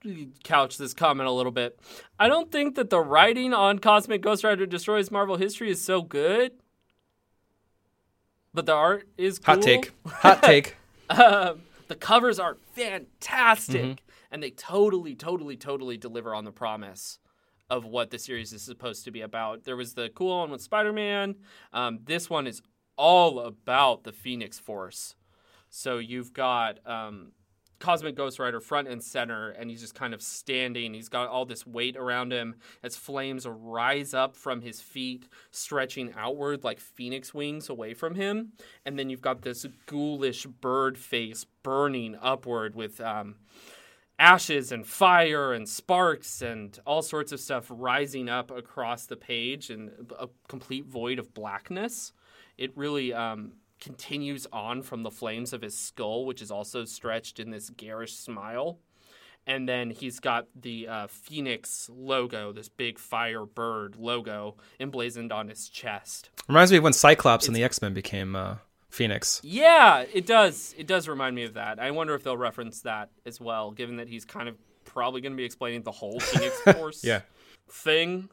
eh, 0.05 0.25
couch 0.43 0.77
this 0.77 0.93
comment 0.93 1.29
a 1.29 1.31
little 1.31 1.53
bit. 1.53 1.79
I 2.19 2.27
don't 2.27 2.51
think 2.51 2.75
that 2.75 2.89
the 2.89 2.99
writing 2.99 3.53
on 3.53 3.79
Cosmic 3.79 4.21
Ghost 4.21 4.43
Rider 4.43 4.65
Destroys 4.65 5.09
Marvel 5.09 5.37
History 5.37 5.71
is 5.71 5.81
so 5.81 6.01
good, 6.01 6.51
but 8.53 8.65
the 8.65 8.73
art 8.73 9.07
is 9.17 9.39
cool. 9.39 9.55
Hot 9.55 9.63
take. 9.63 9.91
Hot 10.05 10.43
take. 10.43 10.75
Um, 11.07 11.61
the 11.87 11.93
covers 11.93 12.39
are 12.39 12.57
fantastic, 12.73 14.01
and 14.31 14.41
they 14.41 14.49
totally, 14.49 15.13
totally, 15.13 15.55
totally 15.55 15.97
deliver 15.97 16.33
on 16.33 16.45
the 16.45 16.51
promise 16.51 17.19
of 17.69 17.85
what 17.85 18.11
the 18.11 18.19
series 18.19 18.53
is 18.53 18.61
supposed 18.61 19.05
to 19.05 19.11
be 19.11 19.21
about. 19.21 19.63
There 19.63 19.75
was 19.75 19.93
the 19.93 20.09
cool 20.09 20.39
one 20.39 20.51
with 20.51 20.61
Spider 20.61 20.93
Man. 20.93 21.35
Um, 21.73 21.99
this 22.03 22.29
one 22.29 22.47
is 22.47 22.61
all 22.97 23.39
about 23.39 24.03
the 24.03 24.11
Phoenix 24.11 24.59
Force. 24.59 25.15
So 25.69 25.97
you've 25.97 26.31
got 26.31 26.79
um, 26.87 27.31
Cosmic 27.79 28.15
Ghost 28.15 28.39
Rider 28.39 28.59
front 28.59 28.87
and 28.87 29.03
center, 29.03 29.49
and 29.49 29.69
he's 29.69 29.81
just 29.81 29.95
kind 29.95 30.13
of 30.13 30.21
standing. 30.21 30.93
He's 30.93 31.09
got 31.09 31.27
all 31.27 31.45
this 31.45 31.67
weight 31.67 31.97
around 31.97 32.31
him 32.31 32.55
as 32.81 32.95
flames 32.95 33.45
rise 33.47 34.13
up 34.13 34.37
from 34.37 34.61
his 34.61 34.79
feet, 34.79 35.27
stretching 35.51 36.13
outward 36.17 36.63
like 36.63 36.79
phoenix 36.79 37.33
wings 37.33 37.69
away 37.69 37.93
from 37.93 38.15
him. 38.15 38.53
And 38.85 38.97
then 38.97 39.09
you've 39.09 39.21
got 39.21 39.41
this 39.41 39.65
ghoulish 39.87 40.45
bird 40.45 40.97
face 40.97 41.45
burning 41.63 42.15
upward 42.21 42.75
with 42.75 43.01
um, 43.01 43.35
ashes 44.17 44.71
and 44.71 44.85
fire 44.85 45.53
and 45.53 45.67
sparks 45.67 46.41
and 46.41 46.79
all 46.85 47.01
sorts 47.01 47.31
of 47.31 47.39
stuff 47.39 47.65
rising 47.69 48.29
up 48.29 48.51
across 48.51 49.05
the 49.05 49.17
page 49.17 49.69
and 49.69 49.91
a 50.17 50.27
complete 50.47 50.85
void 50.85 51.19
of 51.19 51.33
blackness. 51.33 52.13
It 52.57 52.71
really 52.77 53.13
um, 53.13 53.53
continues 53.79 54.47
on 54.53 54.81
from 54.81 55.03
the 55.03 55.11
flames 55.11 55.53
of 55.53 55.61
his 55.61 55.77
skull, 55.77 56.25
which 56.25 56.41
is 56.41 56.51
also 56.51 56.85
stretched 56.85 57.39
in 57.39 57.49
this 57.51 57.69
garish 57.69 58.13
smile. 58.13 58.79
And 59.47 59.69
then 59.69 59.91
he's 59.91 60.19
got 60.19 60.47
the 60.59 60.87
uh, 60.87 61.07
Phoenix 61.07 61.87
logo, 61.93 62.51
this 62.51 62.67
big 62.67 62.97
fire 62.97 63.45
bird 63.45 63.95
logo 63.95 64.55
emblazoned 64.79 65.31
on 65.31 65.49
his 65.49 65.69
chest. 65.69 66.31
Reminds 66.47 66.71
me 66.71 66.77
of 66.77 66.83
when 66.83 66.93
Cyclops 66.93 67.45
and 67.45 67.55
the 67.55 67.63
X 67.63 67.79
Men 67.79 67.93
became 67.93 68.35
uh, 68.35 68.55
Phoenix. 68.95 69.41
Yeah, 69.43 70.05
it 70.13 70.25
does. 70.25 70.73
It 70.77 70.87
does 70.87 71.07
remind 71.07 71.35
me 71.35 71.43
of 71.43 71.53
that. 71.55 71.79
I 71.79 71.91
wonder 71.91 72.15
if 72.15 72.23
they'll 72.23 72.37
reference 72.37 72.81
that 72.81 73.09
as 73.25 73.39
well, 73.41 73.71
given 73.71 73.97
that 73.97 74.07
he's 74.07 74.25
kind 74.25 74.47
of 74.49 74.55
probably 74.85 75.21
going 75.21 75.33
to 75.33 75.37
be 75.37 75.43
explaining 75.45 75.83
the 75.83 75.91
whole 75.91 76.19
Phoenix 76.19 76.59
Force 76.73 77.03
Yeah. 77.03 77.21
thing. 77.69 78.29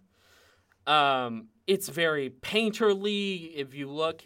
Um, 0.87 1.49
it's 1.67 1.89
very 1.89 2.31
painterly. 2.31 3.53
If 3.55 3.75
you 3.75 3.89
look 3.91 4.23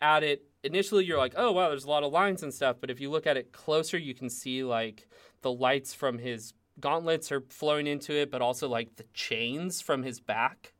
at 0.00 0.22
it 0.22 0.44
initially, 0.62 1.04
you're 1.04 1.18
like, 1.18 1.34
oh 1.36 1.52
wow, 1.52 1.68
there's 1.68 1.84
a 1.84 1.90
lot 1.90 2.02
of 2.04 2.12
lines 2.12 2.42
and 2.42 2.52
stuff. 2.52 2.76
But 2.80 2.90
if 2.90 3.00
you 3.00 3.10
look 3.10 3.26
at 3.26 3.36
it 3.36 3.52
closer, 3.52 3.98
you 3.98 4.14
can 4.14 4.30
see 4.30 4.62
like 4.64 5.08
the 5.42 5.52
lights 5.52 5.94
from 5.94 6.18
his 6.18 6.52
gauntlets 6.80 7.32
are 7.32 7.40
flowing 7.48 7.86
into 7.86 8.12
it, 8.14 8.30
but 8.30 8.40
also 8.42 8.68
like 8.68 8.96
the 8.96 9.04
chains 9.14 9.80
from 9.80 10.02
his 10.02 10.20
back 10.20 10.72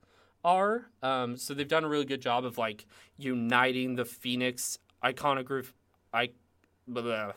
are. 0.45 0.87
Um, 1.03 1.37
so 1.37 1.53
they've 1.55 1.67
done 1.69 1.85
a 1.85 1.89
really 1.89 2.05
good 2.05 2.23
job 2.23 2.45
of 2.45 2.59
like 2.59 2.87
uniting 3.17 3.97
the 3.97 4.05
Phoenix 4.05 4.79
iconograph, 5.05 5.73
I, 6.13 6.31
blah, 6.87 7.03
blah, 7.03 7.33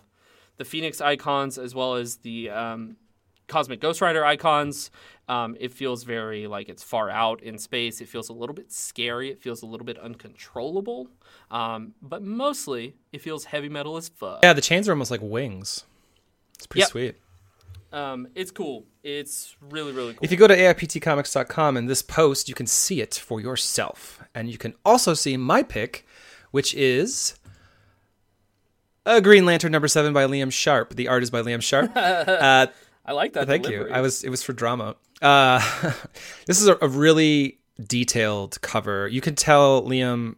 the 0.58 0.66
Phoenix 0.66 1.02
icons 1.02 1.58
as 1.58 1.74
well 1.76 1.96
as 1.96 2.18
the 2.18 2.50
um, 2.50 2.98
Cosmic 3.48 3.80
Ghost 3.82 4.02
Rider 4.02 4.24
icons. 4.26 4.92
Um, 5.28 5.56
it 5.60 5.72
feels 5.74 6.04
very 6.04 6.48
like 6.48 6.70
it's 6.70 6.84
far 6.84 7.10
out 7.10 7.42
in 7.42 7.58
space. 7.58 8.02
It 8.02 8.08
feels 8.10 8.30
a 8.30 8.34
little 8.34 8.54
bit 8.54 8.72
scary. 8.72 9.30
It 9.32 9.42
feels 9.42 9.62
a 9.62 9.66
little 9.66 9.86
bit 9.86 9.98
uncontrollable. 9.98 11.08
Um, 11.50 11.94
but 12.02 12.22
mostly, 12.22 12.96
it 13.12 13.22
feels 13.22 13.46
heavy 13.46 13.70
metal 13.70 13.98
as 13.98 14.10
fuck. 14.10 14.40
Yeah, 14.44 14.54
the 14.54 14.62
chains 14.62 14.88
are 14.88 14.92
almost 14.92 15.12
like 15.12 15.22
wings. 15.24 15.86
It's 16.58 16.68
pretty 16.68 16.82
Yep. 16.82 16.90
sweet. 16.90 17.16
Um, 17.94 18.28
it's 18.36 18.52
cool. 18.52 18.86
It's 19.04 19.56
really, 19.70 19.92
really 19.92 20.14
cool. 20.14 20.20
If 20.22 20.32
you 20.32 20.38
go 20.38 20.48
to 20.48 20.56
AIPTcomics.com 20.56 21.76
in 21.76 21.88
this 21.88 22.02
post, 22.02 22.48
you 22.48 22.56
can 22.56 22.68
see 22.68 23.02
it 23.02 23.16
for 23.16 23.42
yourself. 23.42 24.22
And 24.34 24.50
you 24.50 24.58
can 24.58 24.76
also 24.86 25.14
see 25.14 25.36
my 25.38 25.62
pick, 25.64 26.06
which 26.52 26.74
is 26.74 27.36
a 29.06 29.22
Green 29.22 29.46
Lantern 29.46 29.72
number 29.72 29.88
seven 29.88 30.14
by 30.14 30.26
Liam 30.26 30.52
Sharp. 30.52 30.96
The 30.96 31.08
art 31.08 31.24
is 31.24 31.30
by 31.32 31.42
Liam 31.42 31.62
Sharp. 31.62 31.92
Uh, 31.96 32.68
I 33.04 33.14
like 33.14 33.34
that. 33.34 33.48
Thank 33.48 33.64
delivery. 33.64 33.90
you. 33.90 33.96
I 33.96 34.02
was 34.02 34.24
it 34.24 34.30
was 34.30 34.44
for 34.44 34.54
drama. 34.54 34.96
Uh, 35.22 35.60
this 36.46 36.62
is 36.62 36.68
a, 36.68 36.78
a 36.82 36.88
really 36.88 37.60
detailed 37.84 38.62
cover. 38.62 39.08
You 39.08 39.22
can 39.22 39.36
tell 39.36 39.82
Liam 39.84 40.36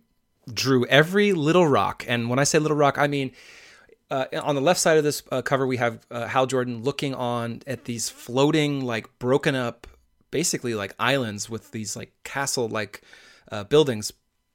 drew 0.52 0.86
every 0.86 1.34
little 1.34 1.68
rock, 1.68 2.06
and 2.08 2.30
when 2.30 2.40
I 2.40 2.46
say 2.46 2.60
little 2.60 2.78
rock, 2.78 2.98
I 2.98 3.08
mean 3.08 3.32
uh, 4.10 4.26
on 4.42 4.56
the 4.56 4.62
left 4.62 4.80
side 4.80 4.98
of 4.98 5.04
this 5.04 5.24
uh, 5.32 5.42
cover 5.42 5.66
we 5.66 5.78
have 5.78 6.06
uh, 6.12 6.28
Hal 6.28 6.46
Jordan 6.46 6.84
looking 6.84 7.14
on 7.16 7.62
at 7.68 7.86
these 7.86 8.10
floating, 8.10 8.82
like 8.82 9.08
broken 9.20 9.56
up, 9.56 9.88
basically 10.32 10.76
like 10.76 10.94
islands 11.00 11.50
with 11.50 11.72
these 11.72 11.96
like 11.96 12.14
castle 12.24 12.70
like 12.70 13.02
uh, 13.52 13.64
buildings 13.66 14.12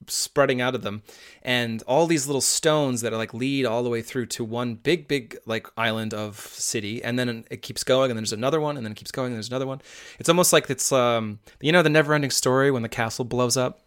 spreading 0.06 0.60
out 0.60 0.74
of 0.74 0.82
them. 0.82 1.02
And 1.42 1.82
all 1.86 2.06
these 2.06 2.26
little 2.26 2.40
stones 2.40 3.00
that 3.02 3.12
are 3.12 3.16
like 3.16 3.34
lead 3.34 3.66
all 3.66 3.82
the 3.82 3.90
way 3.90 4.00
through 4.00 4.26
to 4.26 4.44
one 4.44 4.74
big 4.74 5.08
big 5.08 5.36
like 5.44 5.66
island 5.76 6.14
of 6.14 6.38
city 6.38 7.02
and 7.02 7.18
then 7.18 7.44
it 7.50 7.62
keeps 7.62 7.84
going 7.84 8.10
and 8.10 8.16
then 8.16 8.22
there's 8.22 8.32
another 8.32 8.60
one 8.60 8.76
and 8.76 8.86
then 8.86 8.92
it 8.92 8.96
keeps 8.96 9.10
going 9.10 9.28
and 9.28 9.34
there's 9.36 9.48
another 9.48 9.66
one. 9.66 9.80
It's 10.18 10.28
almost 10.28 10.52
like 10.52 10.70
it's 10.70 10.92
um 10.92 11.40
you 11.60 11.72
know 11.72 11.82
the 11.82 11.90
never 11.90 12.14
ending 12.14 12.30
story 12.30 12.70
when 12.70 12.82
the 12.82 12.88
castle 12.88 13.24
blows 13.24 13.56
up? 13.56 13.80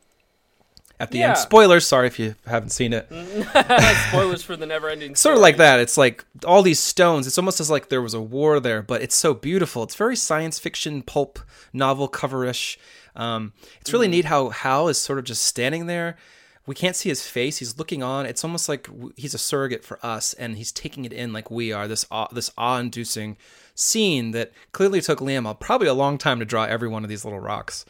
At 1.00 1.10
the 1.10 1.18
Yeah. 1.20 1.30
end 1.30 1.38
spoilers. 1.40 1.88
Sorry 1.88 2.06
if 2.06 2.20
you 2.20 2.36
haven't 2.46 2.70
seen 2.70 2.94
it. 2.94 3.08
Spoilers 4.10 4.44
for 4.44 4.56
the 4.56 4.68
never-ending. 4.68 5.16
sort 5.16 5.36
of 5.36 5.42
like 5.42 5.58
that. 5.58 5.80
It's 5.80 5.98
like 5.98 6.24
all 6.46 6.62
these 6.62 6.80
stones 6.80 7.26
it's 7.26 7.38
almost 7.40 7.60
as 7.60 7.72
like 7.72 7.90
there 7.90 8.02
was 8.04 8.14
a 8.14 8.22
war 8.22 8.60
there 8.60 8.82
but 8.84 9.02
it's 9.02 9.16
so 9.16 9.34
beautiful. 9.34 9.82
It's 9.84 9.96
very 9.96 10.16
science 10.16 10.60
fiction 10.60 11.02
pulp 11.02 11.40
novel 11.74 12.08
coverish 12.08 12.78
um, 13.16 13.54
it's 13.80 13.94
really 13.94 14.08
neat 14.08 14.26
how 14.26 14.50
hal 14.50 14.88
is 14.88 14.98
sort 14.98 15.20
of 15.20 15.26
just 15.26 15.44
standing 15.44 15.86
there 15.86 16.18
we 16.66 16.76
can't 16.76 16.96
see 16.96 17.10
his 17.10 17.26
face 17.26 17.58
he's 17.58 17.78
looking 17.78 18.04
on 18.04 18.26
it's 18.26 18.44
almost 18.44 18.70
like 18.70 18.90
he's 19.16 19.34
a 19.34 19.40
surrogate 19.40 19.84
for 19.84 20.04
us 20.06 20.34
and 20.34 20.58
he's 20.58 20.72
taking 20.72 21.06
it 21.06 21.14
in 21.14 21.34
like 21.34 21.50
we 21.50 21.72
are 21.72 21.88
this 21.88 22.06
awe, 22.12 22.28
this 22.32 22.52
awe-inducing 22.58 23.38
scene 23.74 24.32
that 24.32 24.52
clearly 24.72 25.02
took 25.02 25.20
liam 25.20 25.60
probably 25.60 25.88
a 25.88 25.94
long 25.94 26.18
time 26.18 26.40
to 26.40 26.46
draw 26.46 26.66
every 26.66 26.88
one 26.88 27.04
of 27.04 27.10
these 27.10 27.26
little 27.26 27.40
rocks 27.40 27.86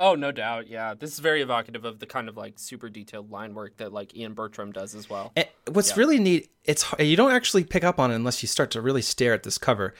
Oh, 0.00 0.14
no 0.14 0.30
doubt. 0.30 0.68
Yeah, 0.68 0.94
this 0.94 1.12
is 1.12 1.18
very 1.18 1.42
evocative 1.42 1.84
of 1.84 1.98
the 1.98 2.06
kind 2.06 2.28
of 2.28 2.36
like 2.36 2.58
super 2.58 2.88
detailed 2.88 3.30
line 3.30 3.54
work 3.54 3.76
that 3.78 3.92
like 3.92 4.16
Ian 4.16 4.32
Bertram 4.32 4.70
does 4.70 4.94
as 4.94 5.10
well. 5.10 5.32
And 5.34 5.48
what's 5.72 5.96
really 5.96 6.20
neat, 6.20 6.50
it's 6.64 6.84
you 7.00 7.16
don't 7.16 7.32
actually 7.32 7.64
pick 7.64 7.82
up 7.82 7.98
on 7.98 8.12
it 8.12 8.14
unless 8.14 8.42
you 8.42 8.46
start 8.46 8.70
to 8.72 8.80
really 8.80 9.02
stare 9.02 9.34
at 9.34 9.42
this 9.42 9.58
cover. 9.58 9.94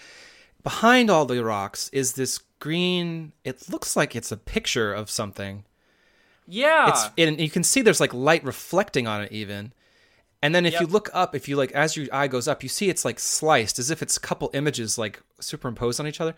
Behind 0.63 1.11
all 1.11 1.25
the 1.25 1.43
rocks 1.45 1.89
is 1.91 2.13
this 2.13 2.39
green. 2.59 3.33
It 3.45 3.71
looks 3.71 3.97
like 3.97 4.17
it's 4.17 4.33
a 4.33 4.37
picture 4.37 4.93
of 4.93 5.11
something. 5.11 5.65
Yeah, 6.47 6.89
It's 6.89 7.11
and 7.19 7.39
you 7.39 7.51
can 7.51 7.63
see 7.63 7.83
there's 7.83 8.01
like 8.01 8.15
light 8.15 8.43
reflecting 8.43 9.07
on 9.07 9.23
it 9.23 9.33
even. 9.33 9.73
And 10.43 10.55
then 10.55 10.65
if 10.67 10.81
you 10.81 10.87
look 10.87 11.11
up, 11.13 11.35
if 11.35 11.49
you 11.49 11.57
like 11.57 11.73
as 11.73 11.97
your 11.97 12.07
eye 12.13 12.29
goes 12.29 12.49
up, 12.49 12.63
you 12.63 12.69
see 12.69 12.89
it's 12.89 13.05
like 13.05 13.19
sliced 13.19 13.79
as 13.79 13.91
if 13.91 14.03
it's 14.03 14.17
a 14.17 14.21
couple 14.21 14.51
images 14.55 14.97
like 14.97 15.21
superimposed 15.41 16.01
on 16.01 16.07
each 16.07 16.21
other. 16.21 16.35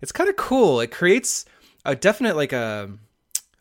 It's 0.00 0.12
kind 0.12 0.30
of 0.30 0.36
cool. 0.36 0.80
It 0.80 0.90
creates 0.90 1.44
a 1.84 1.94
definite 1.94 2.36
like 2.36 2.52
a 2.52 2.90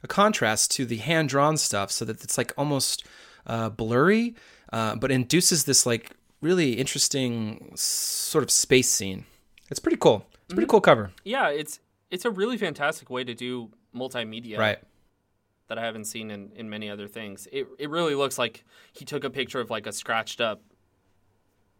a 0.03 0.07
contrast 0.07 0.71
to 0.71 0.85
the 0.85 0.97
hand 0.97 1.29
drawn 1.29 1.57
stuff, 1.57 1.91
so 1.91 2.05
that 2.05 2.23
it's 2.23 2.37
like 2.37 2.53
almost 2.57 3.05
uh, 3.45 3.69
blurry, 3.69 4.35
uh, 4.71 4.95
but 4.95 5.11
induces 5.11 5.65
this 5.65 5.85
like 5.85 6.11
really 6.41 6.73
interesting 6.73 7.71
sort 7.75 8.43
of 8.43 8.49
space 8.51 8.89
scene. 8.89 9.25
It's 9.71 9.79
pretty 9.79 9.97
cool. 9.97 10.25
It's 10.45 10.53
a 10.53 10.55
pretty 10.55 10.65
mm-hmm. 10.65 10.71
cool 10.71 10.81
cover. 10.81 11.11
Yeah, 11.23 11.49
it's 11.49 11.79
it's 12.11 12.25
a 12.25 12.29
really 12.29 12.57
fantastic 12.57 13.09
way 13.09 13.23
to 13.23 13.33
do 13.33 13.69
multimedia. 13.95 14.57
Right. 14.57 14.79
that 15.67 15.77
I 15.77 15.85
haven't 15.85 16.05
seen 16.05 16.29
in, 16.29 16.51
in 16.55 16.69
many 16.69 16.89
other 16.89 17.07
things. 17.07 17.47
It 17.51 17.67
it 17.79 17.89
really 17.89 18.13
looks 18.13 18.37
like 18.37 18.65
he 18.91 19.05
took 19.05 19.23
a 19.23 19.29
picture 19.29 19.59
of 19.61 19.69
like 19.69 19.87
a 19.87 19.93
scratched 19.93 20.41
up 20.41 20.61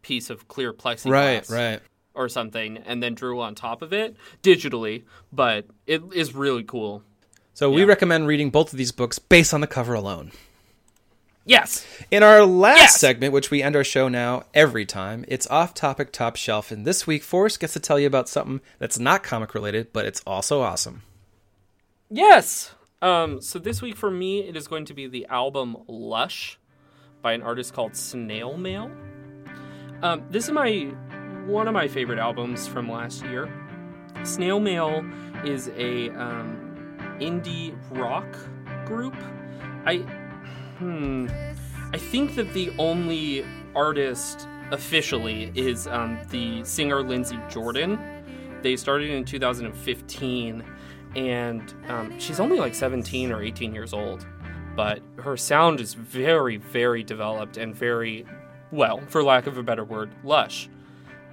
piece 0.02 0.30
of 0.30 0.48
clear 0.48 0.74
plexiglass 0.74 1.12
Right. 1.12 1.50
Right. 1.50 1.80
or 2.16 2.28
something 2.28 2.78
and 2.78 3.04
then 3.04 3.14
drew 3.14 3.40
on 3.42 3.54
top 3.54 3.82
of 3.82 3.94
it 3.94 4.16
digitally, 4.42 5.04
but 5.32 5.68
it 5.86 6.02
is 6.14 6.34
really 6.34 6.64
cool. 6.64 7.04
So 7.54 7.70
we 7.70 7.84
recommend 7.84 8.28
reading 8.28 8.50
both 8.50 8.72
of 8.72 8.78
these 8.78 8.92
books 8.92 9.20
based 9.20 9.54
on 9.54 9.62
the 9.62 9.68
cover 9.68 9.94
alone. 9.94 10.32
Yes. 11.46 11.86
In 12.12 12.22
our 12.24 12.46
last 12.46 12.78
Yes! 12.78 13.00
segment, 13.00 13.34
which 13.34 13.50
we 13.50 13.64
end 13.64 13.76
our 13.76 13.84
show 13.84 14.08
now 14.08 14.44
every 14.54 14.86
time, 14.86 15.26
it's 15.28 15.48
off 15.48 15.74
topic 15.74 16.12
top 16.12 16.36
shelf. 16.36 16.72
And 16.72 16.86
this 16.86 17.08
week, 17.08 17.24
Forrest 17.24 17.60
gets 17.60 17.74
to 17.74 17.80
tell 17.80 18.00
you 18.00 18.08
about 18.08 18.30
something 18.30 18.62
that's 18.80 19.00
not 19.00 19.24
comic 19.24 19.56
related, 19.56 19.92
but 19.92 20.06
it's 20.06 20.22
also 20.28 20.62
awesome. 20.62 21.02
Yes. 22.10 22.76
Um, 23.02 23.42
so 23.42 23.58
this 23.58 23.82
week 23.82 23.96
for 23.96 24.12
me, 24.12 24.42
it 24.42 24.56
is 24.56 24.68
going 24.68 24.86
to 24.86 24.94
be 24.94 25.08
the 25.08 25.26
album 25.28 25.78
Lush 25.88 26.60
by 27.22 27.34
an 27.34 27.42
artist 27.42 27.74
called 27.74 27.96
Snail 27.96 28.58
Mail. 28.58 28.92
Um, 30.04 30.24
this 30.30 30.46
is 30.46 30.52
my 30.52 30.92
one 31.48 31.68
of 31.68 31.74
my 31.74 31.88
favorite 31.88 32.20
albums 32.20 32.68
from 32.68 32.90
last 32.92 33.24
year. 33.26 33.52
Snail 34.24 34.60
Mail 34.60 35.04
is 35.44 35.70
a 35.70 36.10
um, 36.10 36.98
indie 37.20 37.76
rock 37.90 38.28
group. 38.86 39.16
I 39.86 40.06
hmm, 40.82 41.28
I 41.94 41.98
think 41.98 42.36
that 42.36 42.54
the 42.54 42.74
only 42.78 43.46
artist 43.76 44.48
officially 44.72 45.52
is 45.56 45.88
um, 45.88 46.20
the 46.30 46.64
singer 46.64 47.04
Lindsay 47.04 47.40
Jordan. 47.50 48.00
They 48.62 48.76
started 48.76 49.10
in 49.10 49.26
2015 49.26 50.64
and 51.16 51.74
um, 51.88 52.20
she's 52.20 52.40
only 52.40 52.58
like 52.58 52.74
17 52.74 53.32
or 53.32 53.42
18 53.42 53.74
years 53.74 53.94
old 53.94 54.26
but 54.76 55.02
her 55.18 55.36
sound 55.36 55.82
is 55.82 55.94
very 55.94 56.56
very 56.58 57.04
developed 57.04 57.58
and 57.58 57.76
very 57.76 58.26
well 58.72 59.02
for 59.08 59.24
lack 59.24 59.48
of 59.48 59.58
a 59.58 59.64
better 59.64 59.84
word 59.84 60.12
lush. 60.24 60.70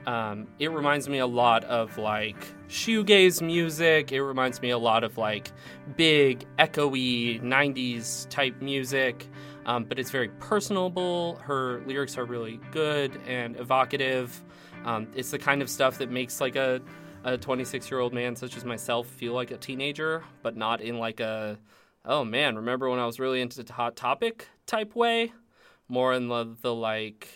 Um, 0.06 0.48
it 0.58 0.70
reminds 0.70 1.08
me 1.08 1.18
a 1.18 1.26
lot 1.26 1.64
of 1.64 1.98
like 1.98 2.36
shoegaze 2.68 3.42
music. 3.42 4.10
It 4.10 4.22
reminds 4.22 4.62
me 4.62 4.70
a 4.70 4.78
lot 4.78 5.04
of 5.04 5.18
like 5.18 5.52
big 5.96 6.46
echoey 6.58 7.42
90s 7.42 8.28
type 8.30 8.60
music 8.62 9.28
um, 9.68 9.84
but 9.84 10.00
it's 10.00 10.10
very 10.10 10.28
personable 10.40 11.36
her 11.36 11.80
lyrics 11.86 12.18
are 12.18 12.24
really 12.24 12.58
good 12.72 13.20
and 13.28 13.54
evocative 13.60 14.42
um, 14.84 15.06
it's 15.14 15.30
the 15.30 15.38
kind 15.38 15.62
of 15.62 15.70
stuff 15.70 15.98
that 15.98 16.10
makes 16.10 16.40
like 16.40 16.56
a 16.56 16.80
a 17.24 17.36
26 17.36 17.90
year 17.90 18.00
old 18.00 18.12
man 18.12 18.36
such 18.36 18.56
as 18.56 18.64
myself 18.64 19.06
feel 19.06 19.32
like 19.32 19.50
a 19.50 19.56
teenager, 19.56 20.24
but 20.42 20.56
not 20.56 20.80
in 20.80 20.98
like 20.98 21.20
a, 21.20 21.58
oh 22.04 22.24
man, 22.24 22.56
remember 22.56 22.88
when 22.88 22.98
I 22.98 23.06
was 23.06 23.20
really 23.20 23.40
into 23.40 23.62
the 23.62 23.72
Hot 23.72 23.96
Topic 23.96 24.48
type 24.66 24.94
way? 24.94 25.32
More 25.88 26.12
in 26.14 26.28
the, 26.28 26.56
the 26.60 26.74
like, 26.74 27.28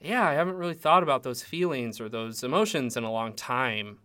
yeah, 0.00 0.26
I 0.26 0.34
haven't 0.34 0.56
really 0.56 0.74
thought 0.74 1.02
about 1.02 1.22
those 1.22 1.42
feelings 1.42 2.00
or 2.00 2.08
those 2.08 2.42
emotions 2.42 2.96
in 2.96 3.04
a 3.04 3.12
long 3.12 3.32
time. 3.32 3.98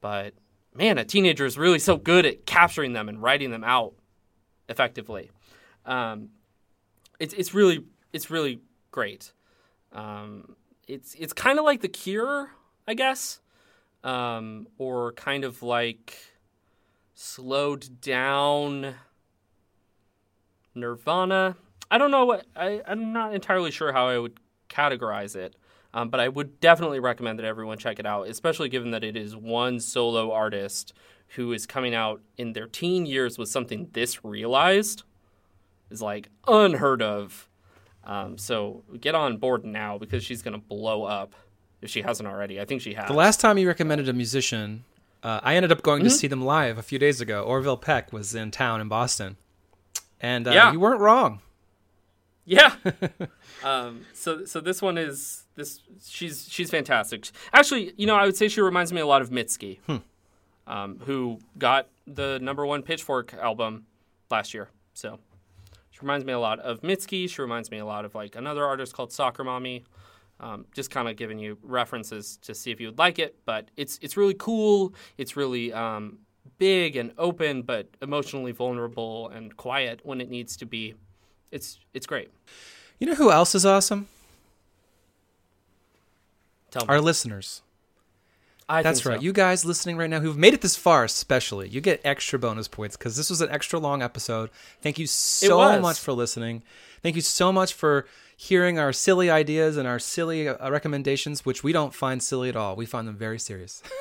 But 0.00 0.34
man, 0.74 0.98
a 0.98 1.04
teenager 1.04 1.46
is 1.46 1.56
really 1.56 1.78
so 1.78 1.96
good 1.96 2.26
at 2.26 2.46
capturing 2.46 2.92
them 2.92 3.08
and 3.08 3.22
writing 3.22 3.50
them 3.50 3.64
out 3.64 3.94
effectively. 4.68 5.30
Um, 5.86 6.30
it's, 7.18 7.34
it's 7.34 7.54
really, 7.54 7.84
it's 8.12 8.30
really 8.30 8.60
great. 8.90 9.32
Um, 9.92 10.56
it's, 10.88 11.14
it's 11.14 11.32
kind 11.32 11.58
of 11.58 11.64
like 11.64 11.80
The 11.80 11.88
Cure, 11.88 12.50
I 12.86 12.94
guess 12.94 13.40
um, 14.04 14.68
or 14.78 15.12
kind 15.12 15.44
of 15.44 15.62
like 15.62 16.16
slowed 17.14 18.00
down 18.00 18.94
Nirvana. 20.74 21.56
I 21.90 21.98
don't 21.98 22.10
know 22.10 22.26
what 22.26 22.46
I, 22.54 22.82
I'm 22.86 23.12
not 23.12 23.34
entirely 23.34 23.70
sure 23.70 23.92
how 23.92 24.08
I 24.08 24.18
would 24.18 24.38
categorize 24.68 25.34
it, 25.34 25.56
um, 25.94 26.10
but 26.10 26.20
I 26.20 26.28
would 26.28 26.60
definitely 26.60 27.00
recommend 27.00 27.38
that 27.38 27.46
everyone 27.46 27.78
check 27.78 27.98
it 27.98 28.06
out, 28.06 28.28
especially 28.28 28.68
given 28.68 28.90
that 28.90 29.02
it 29.02 29.16
is 29.16 29.34
one 29.34 29.80
solo 29.80 30.32
artist 30.32 30.92
who 31.28 31.52
is 31.52 31.66
coming 31.66 31.94
out 31.94 32.20
in 32.36 32.52
their 32.52 32.66
teen 32.66 33.06
years 33.06 33.38
with 33.38 33.48
something 33.48 33.88
this 33.92 34.24
realized 34.24 35.02
is 35.94 36.02
like 36.02 36.28
unheard 36.46 37.00
of. 37.00 37.48
Um, 38.04 38.36
so 38.36 38.82
get 39.00 39.14
on 39.14 39.38
board 39.38 39.64
now 39.64 39.96
because 39.96 40.22
she's 40.22 40.42
gonna 40.42 40.58
blow 40.58 41.04
up 41.04 41.34
if 41.80 41.88
she 41.88 42.02
hasn't 42.02 42.28
already. 42.28 42.60
I 42.60 42.64
think 42.66 42.82
she 42.82 42.92
has. 42.94 43.08
The 43.08 43.14
last 43.14 43.40
time 43.40 43.56
you 43.56 43.66
recommended 43.66 44.08
a 44.08 44.12
musician, 44.12 44.84
uh, 45.22 45.40
I 45.42 45.54
ended 45.56 45.72
up 45.72 45.82
going 45.82 46.04
to 46.04 46.10
see 46.10 46.26
them 46.26 46.42
live 46.42 46.76
a 46.76 46.82
few 46.82 46.98
days 46.98 47.20
ago. 47.22 47.42
Orville 47.44 47.78
Peck 47.78 48.12
was 48.12 48.34
in 48.34 48.50
town 48.50 48.80
in 48.82 48.88
Boston. 48.88 49.36
And 50.20 50.46
uh, 50.46 50.50
Yeah. 50.52 50.72
you 50.72 50.80
weren't 50.80 51.00
wrong. 51.00 51.40
Yeah. 52.44 52.74
um, 53.64 54.04
so 54.12 54.44
so 54.44 54.60
this 54.60 54.82
one 54.82 54.98
is 54.98 55.44
this 55.56 55.80
she's 56.06 56.46
she's 56.50 56.70
fantastic. 56.70 57.30
Actually, 57.54 57.94
you 57.96 58.06
know, 58.06 58.14
I 58.16 58.26
would 58.26 58.36
say 58.36 58.48
she 58.48 58.60
reminds 58.60 58.92
me 58.92 59.00
a 59.00 59.06
lot 59.06 59.22
of 59.22 59.30
Mitski, 59.30 59.78
um, 60.66 61.00
who 61.06 61.38
got 61.58 61.88
the 62.06 62.38
number 62.40 62.66
one 62.66 62.82
Pitchfork 62.82 63.32
album 63.34 63.86
last 64.30 64.52
year. 64.52 64.68
So 64.92 65.18
she 65.94 66.00
reminds 66.00 66.26
me 66.26 66.32
a 66.32 66.40
lot 66.40 66.58
of 66.58 66.80
Mitski. 66.80 67.30
She 67.30 67.40
reminds 67.40 67.70
me 67.70 67.78
a 67.78 67.86
lot 67.86 68.04
of 68.04 68.16
like 68.16 68.34
another 68.34 68.64
artist 68.64 68.92
called 68.94 69.12
Soccer 69.12 69.44
Mommy. 69.44 69.84
Um, 70.40 70.66
just 70.74 70.90
kind 70.90 71.08
of 71.08 71.14
giving 71.14 71.38
you 71.38 71.56
references 71.62 72.36
to 72.38 72.52
see 72.52 72.72
if 72.72 72.80
you 72.80 72.88
would 72.88 72.98
like 72.98 73.20
it, 73.20 73.36
but 73.44 73.70
it's 73.76 74.00
it's 74.02 74.16
really 74.16 74.34
cool. 74.34 74.92
It's 75.18 75.36
really 75.36 75.72
um, 75.72 76.18
big 76.58 76.96
and 76.96 77.12
open, 77.16 77.62
but 77.62 77.86
emotionally 78.02 78.50
vulnerable 78.50 79.28
and 79.28 79.56
quiet 79.56 80.00
when 80.02 80.20
it 80.20 80.28
needs 80.28 80.56
to 80.56 80.66
be. 80.66 80.96
It's 81.52 81.78
it's 81.94 82.06
great. 82.06 82.32
You 82.98 83.06
know 83.06 83.14
who 83.14 83.30
else 83.30 83.54
is 83.54 83.64
awesome? 83.64 84.08
Tell 86.72 86.86
me. 86.86 86.88
Our 86.88 87.00
listeners. 87.00 87.62
I 88.68 88.82
That's 88.82 89.04
right. 89.04 89.20
You 89.20 89.32
guys 89.32 89.64
listening 89.64 89.96
right 89.96 90.08
now 90.08 90.20
who've 90.20 90.38
made 90.38 90.54
it 90.54 90.62
this 90.62 90.76
far, 90.76 91.04
especially, 91.04 91.68
you 91.68 91.80
get 91.80 92.00
extra 92.04 92.38
bonus 92.38 92.66
points 92.68 92.96
because 92.96 93.16
this 93.16 93.28
was 93.28 93.40
an 93.40 93.50
extra 93.50 93.78
long 93.78 94.02
episode. 94.02 94.50
Thank 94.80 94.98
you 94.98 95.06
so 95.06 95.80
much 95.80 95.98
for 95.98 96.12
listening. 96.12 96.62
Thank 97.02 97.16
you 97.16 97.22
so 97.22 97.52
much 97.52 97.74
for 97.74 98.06
hearing 98.36 98.78
our 98.78 98.92
silly 98.92 99.30
ideas 99.30 99.76
and 99.76 99.86
our 99.86 99.98
silly 99.98 100.48
uh, 100.48 100.70
recommendations, 100.70 101.44
which 101.44 101.62
we 101.62 101.72
don't 101.72 101.94
find 101.94 102.22
silly 102.22 102.48
at 102.48 102.56
all. 102.56 102.74
We 102.74 102.86
find 102.86 103.06
them 103.06 103.16
very 103.16 103.38
serious. 103.38 103.82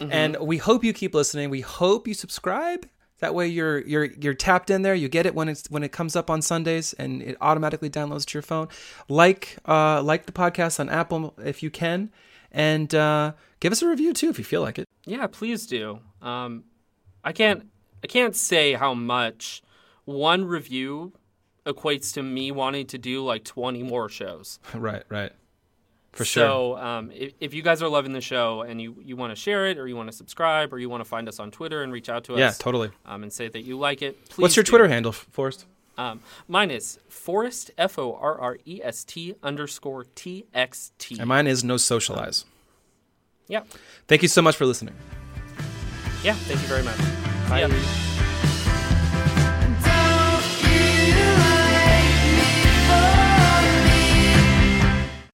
And 0.00 0.36
we 0.40 0.58
hope 0.58 0.84
you 0.84 0.92
keep 0.92 1.14
listening. 1.14 1.50
We 1.50 1.62
hope 1.62 2.06
you 2.06 2.14
subscribe. 2.14 2.88
That 3.20 3.34
way 3.34 3.48
you're 3.48 3.78
you're 3.80 4.04
you're 4.04 4.34
tapped 4.34 4.68
in 4.68 4.82
there. 4.82 4.94
You 4.94 5.08
get 5.08 5.24
it 5.24 5.34
when 5.34 5.48
it's 5.48 5.70
when 5.70 5.82
it 5.82 5.90
comes 5.90 6.16
up 6.16 6.28
on 6.28 6.42
Sundays 6.42 6.92
and 6.94 7.22
it 7.22 7.36
automatically 7.40 7.88
downloads 7.88 8.26
to 8.26 8.34
your 8.34 8.42
phone. 8.42 8.68
Like 9.08 9.56
uh 9.66 10.02
like 10.02 10.26
the 10.26 10.32
podcast 10.32 10.78
on 10.80 10.90
Apple 10.90 11.34
if 11.42 11.62
you 11.62 11.70
can. 11.70 12.10
And 12.56 12.92
uh 12.94 13.32
give 13.60 13.70
us 13.70 13.82
a 13.82 13.88
review 13.88 14.12
too 14.12 14.30
if 14.30 14.38
you 14.38 14.44
feel 14.44 14.62
like 14.62 14.78
it. 14.78 14.86
Yeah, 15.04 15.26
please 15.28 15.66
do. 15.66 16.00
Um, 16.22 16.64
I 17.22 17.32
can't 17.32 17.68
I 18.02 18.06
can't 18.08 18.34
say 18.34 18.72
how 18.72 18.94
much 18.94 19.62
one 20.06 20.44
review 20.44 21.12
equates 21.66 22.14
to 22.14 22.22
me 22.22 22.50
wanting 22.52 22.86
to 22.86 22.98
do 22.98 23.24
like 23.24 23.44
20 23.44 23.82
more 23.82 24.08
shows. 24.08 24.58
right, 24.74 25.02
right. 25.08 25.32
For 26.12 26.24
sure. 26.24 26.46
So 26.46 26.76
um, 26.78 27.10
if, 27.12 27.34
if 27.40 27.52
you 27.52 27.60
guys 27.62 27.82
are 27.82 27.88
loving 27.88 28.12
the 28.12 28.20
show 28.22 28.62
and 28.62 28.80
you, 28.80 28.96
you 29.04 29.16
want 29.16 29.32
to 29.32 29.36
share 29.36 29.66
it 29.66 29.76
or 29.76 29.86
you 29.86 29.96
want 29.96 30.08
to 30.10 30.16
subscribe 30.16 30.72
or 30.72 30.78
you 30.78 30.88
want 30.88 31.02
to 31.02 31.04
find 31.08 31.28
us 31.28 31.38
on 31.38 31.50
Twitter 31.50 31.82
and 31.82 31.92
reach 31.92 32.08
out 32.08 32.24
to 32.24 32.34
us 32.34 32.38
Yeah, 32.38 32.52
totally. 32.52 32.90
um, 33.04 33.22
and 33.22 33.30
say 33.32 33.48
that 33.48 33.62
you 33.64 33.76
like 33.78 34.00
it, 34.00 34.16
please 34.30 34.42
What's 34.42 34.56
your 34.56 34.62
do. 34.62 34.70
Twitter 34.70 34.88
handle, 34.88 35.12
Forrest? 35.12 35.66
Um, 35.98 36.20
mine 36.46 36.70
is 36.70 36.98
Forrest 37.08 37.70
F 37.78 37.98
O 37.98 38.14
R 38.14 38.38
R 38.38 38.58
E 38.66 38.80
S 38.82 39.04
T 39.04 39.34
underscore 39.42 40.04
T 40.14 40.46
X 40.52 40.92
T. 40.98 41.18
And 41.18 41.28
mine 41.28 41.46
is 41.46 41.64
no 41.64 41.76
socialize. 41.76 42.44
Yeah. 43.48 43.62
Thank 44.08 44.22
you 44.22 44.28
so 44.28 44.42
much 44.42 44.56
for 44.56 44.66
listening. 44.66 44.94
Yeah. 46.22 46.34
Thank 46.34 46.60
you 46.62 46.68
very 46.68 46.82
much. 46.82 46.98
Bye. 47.48 47.60
Yeah. 47.60 48.15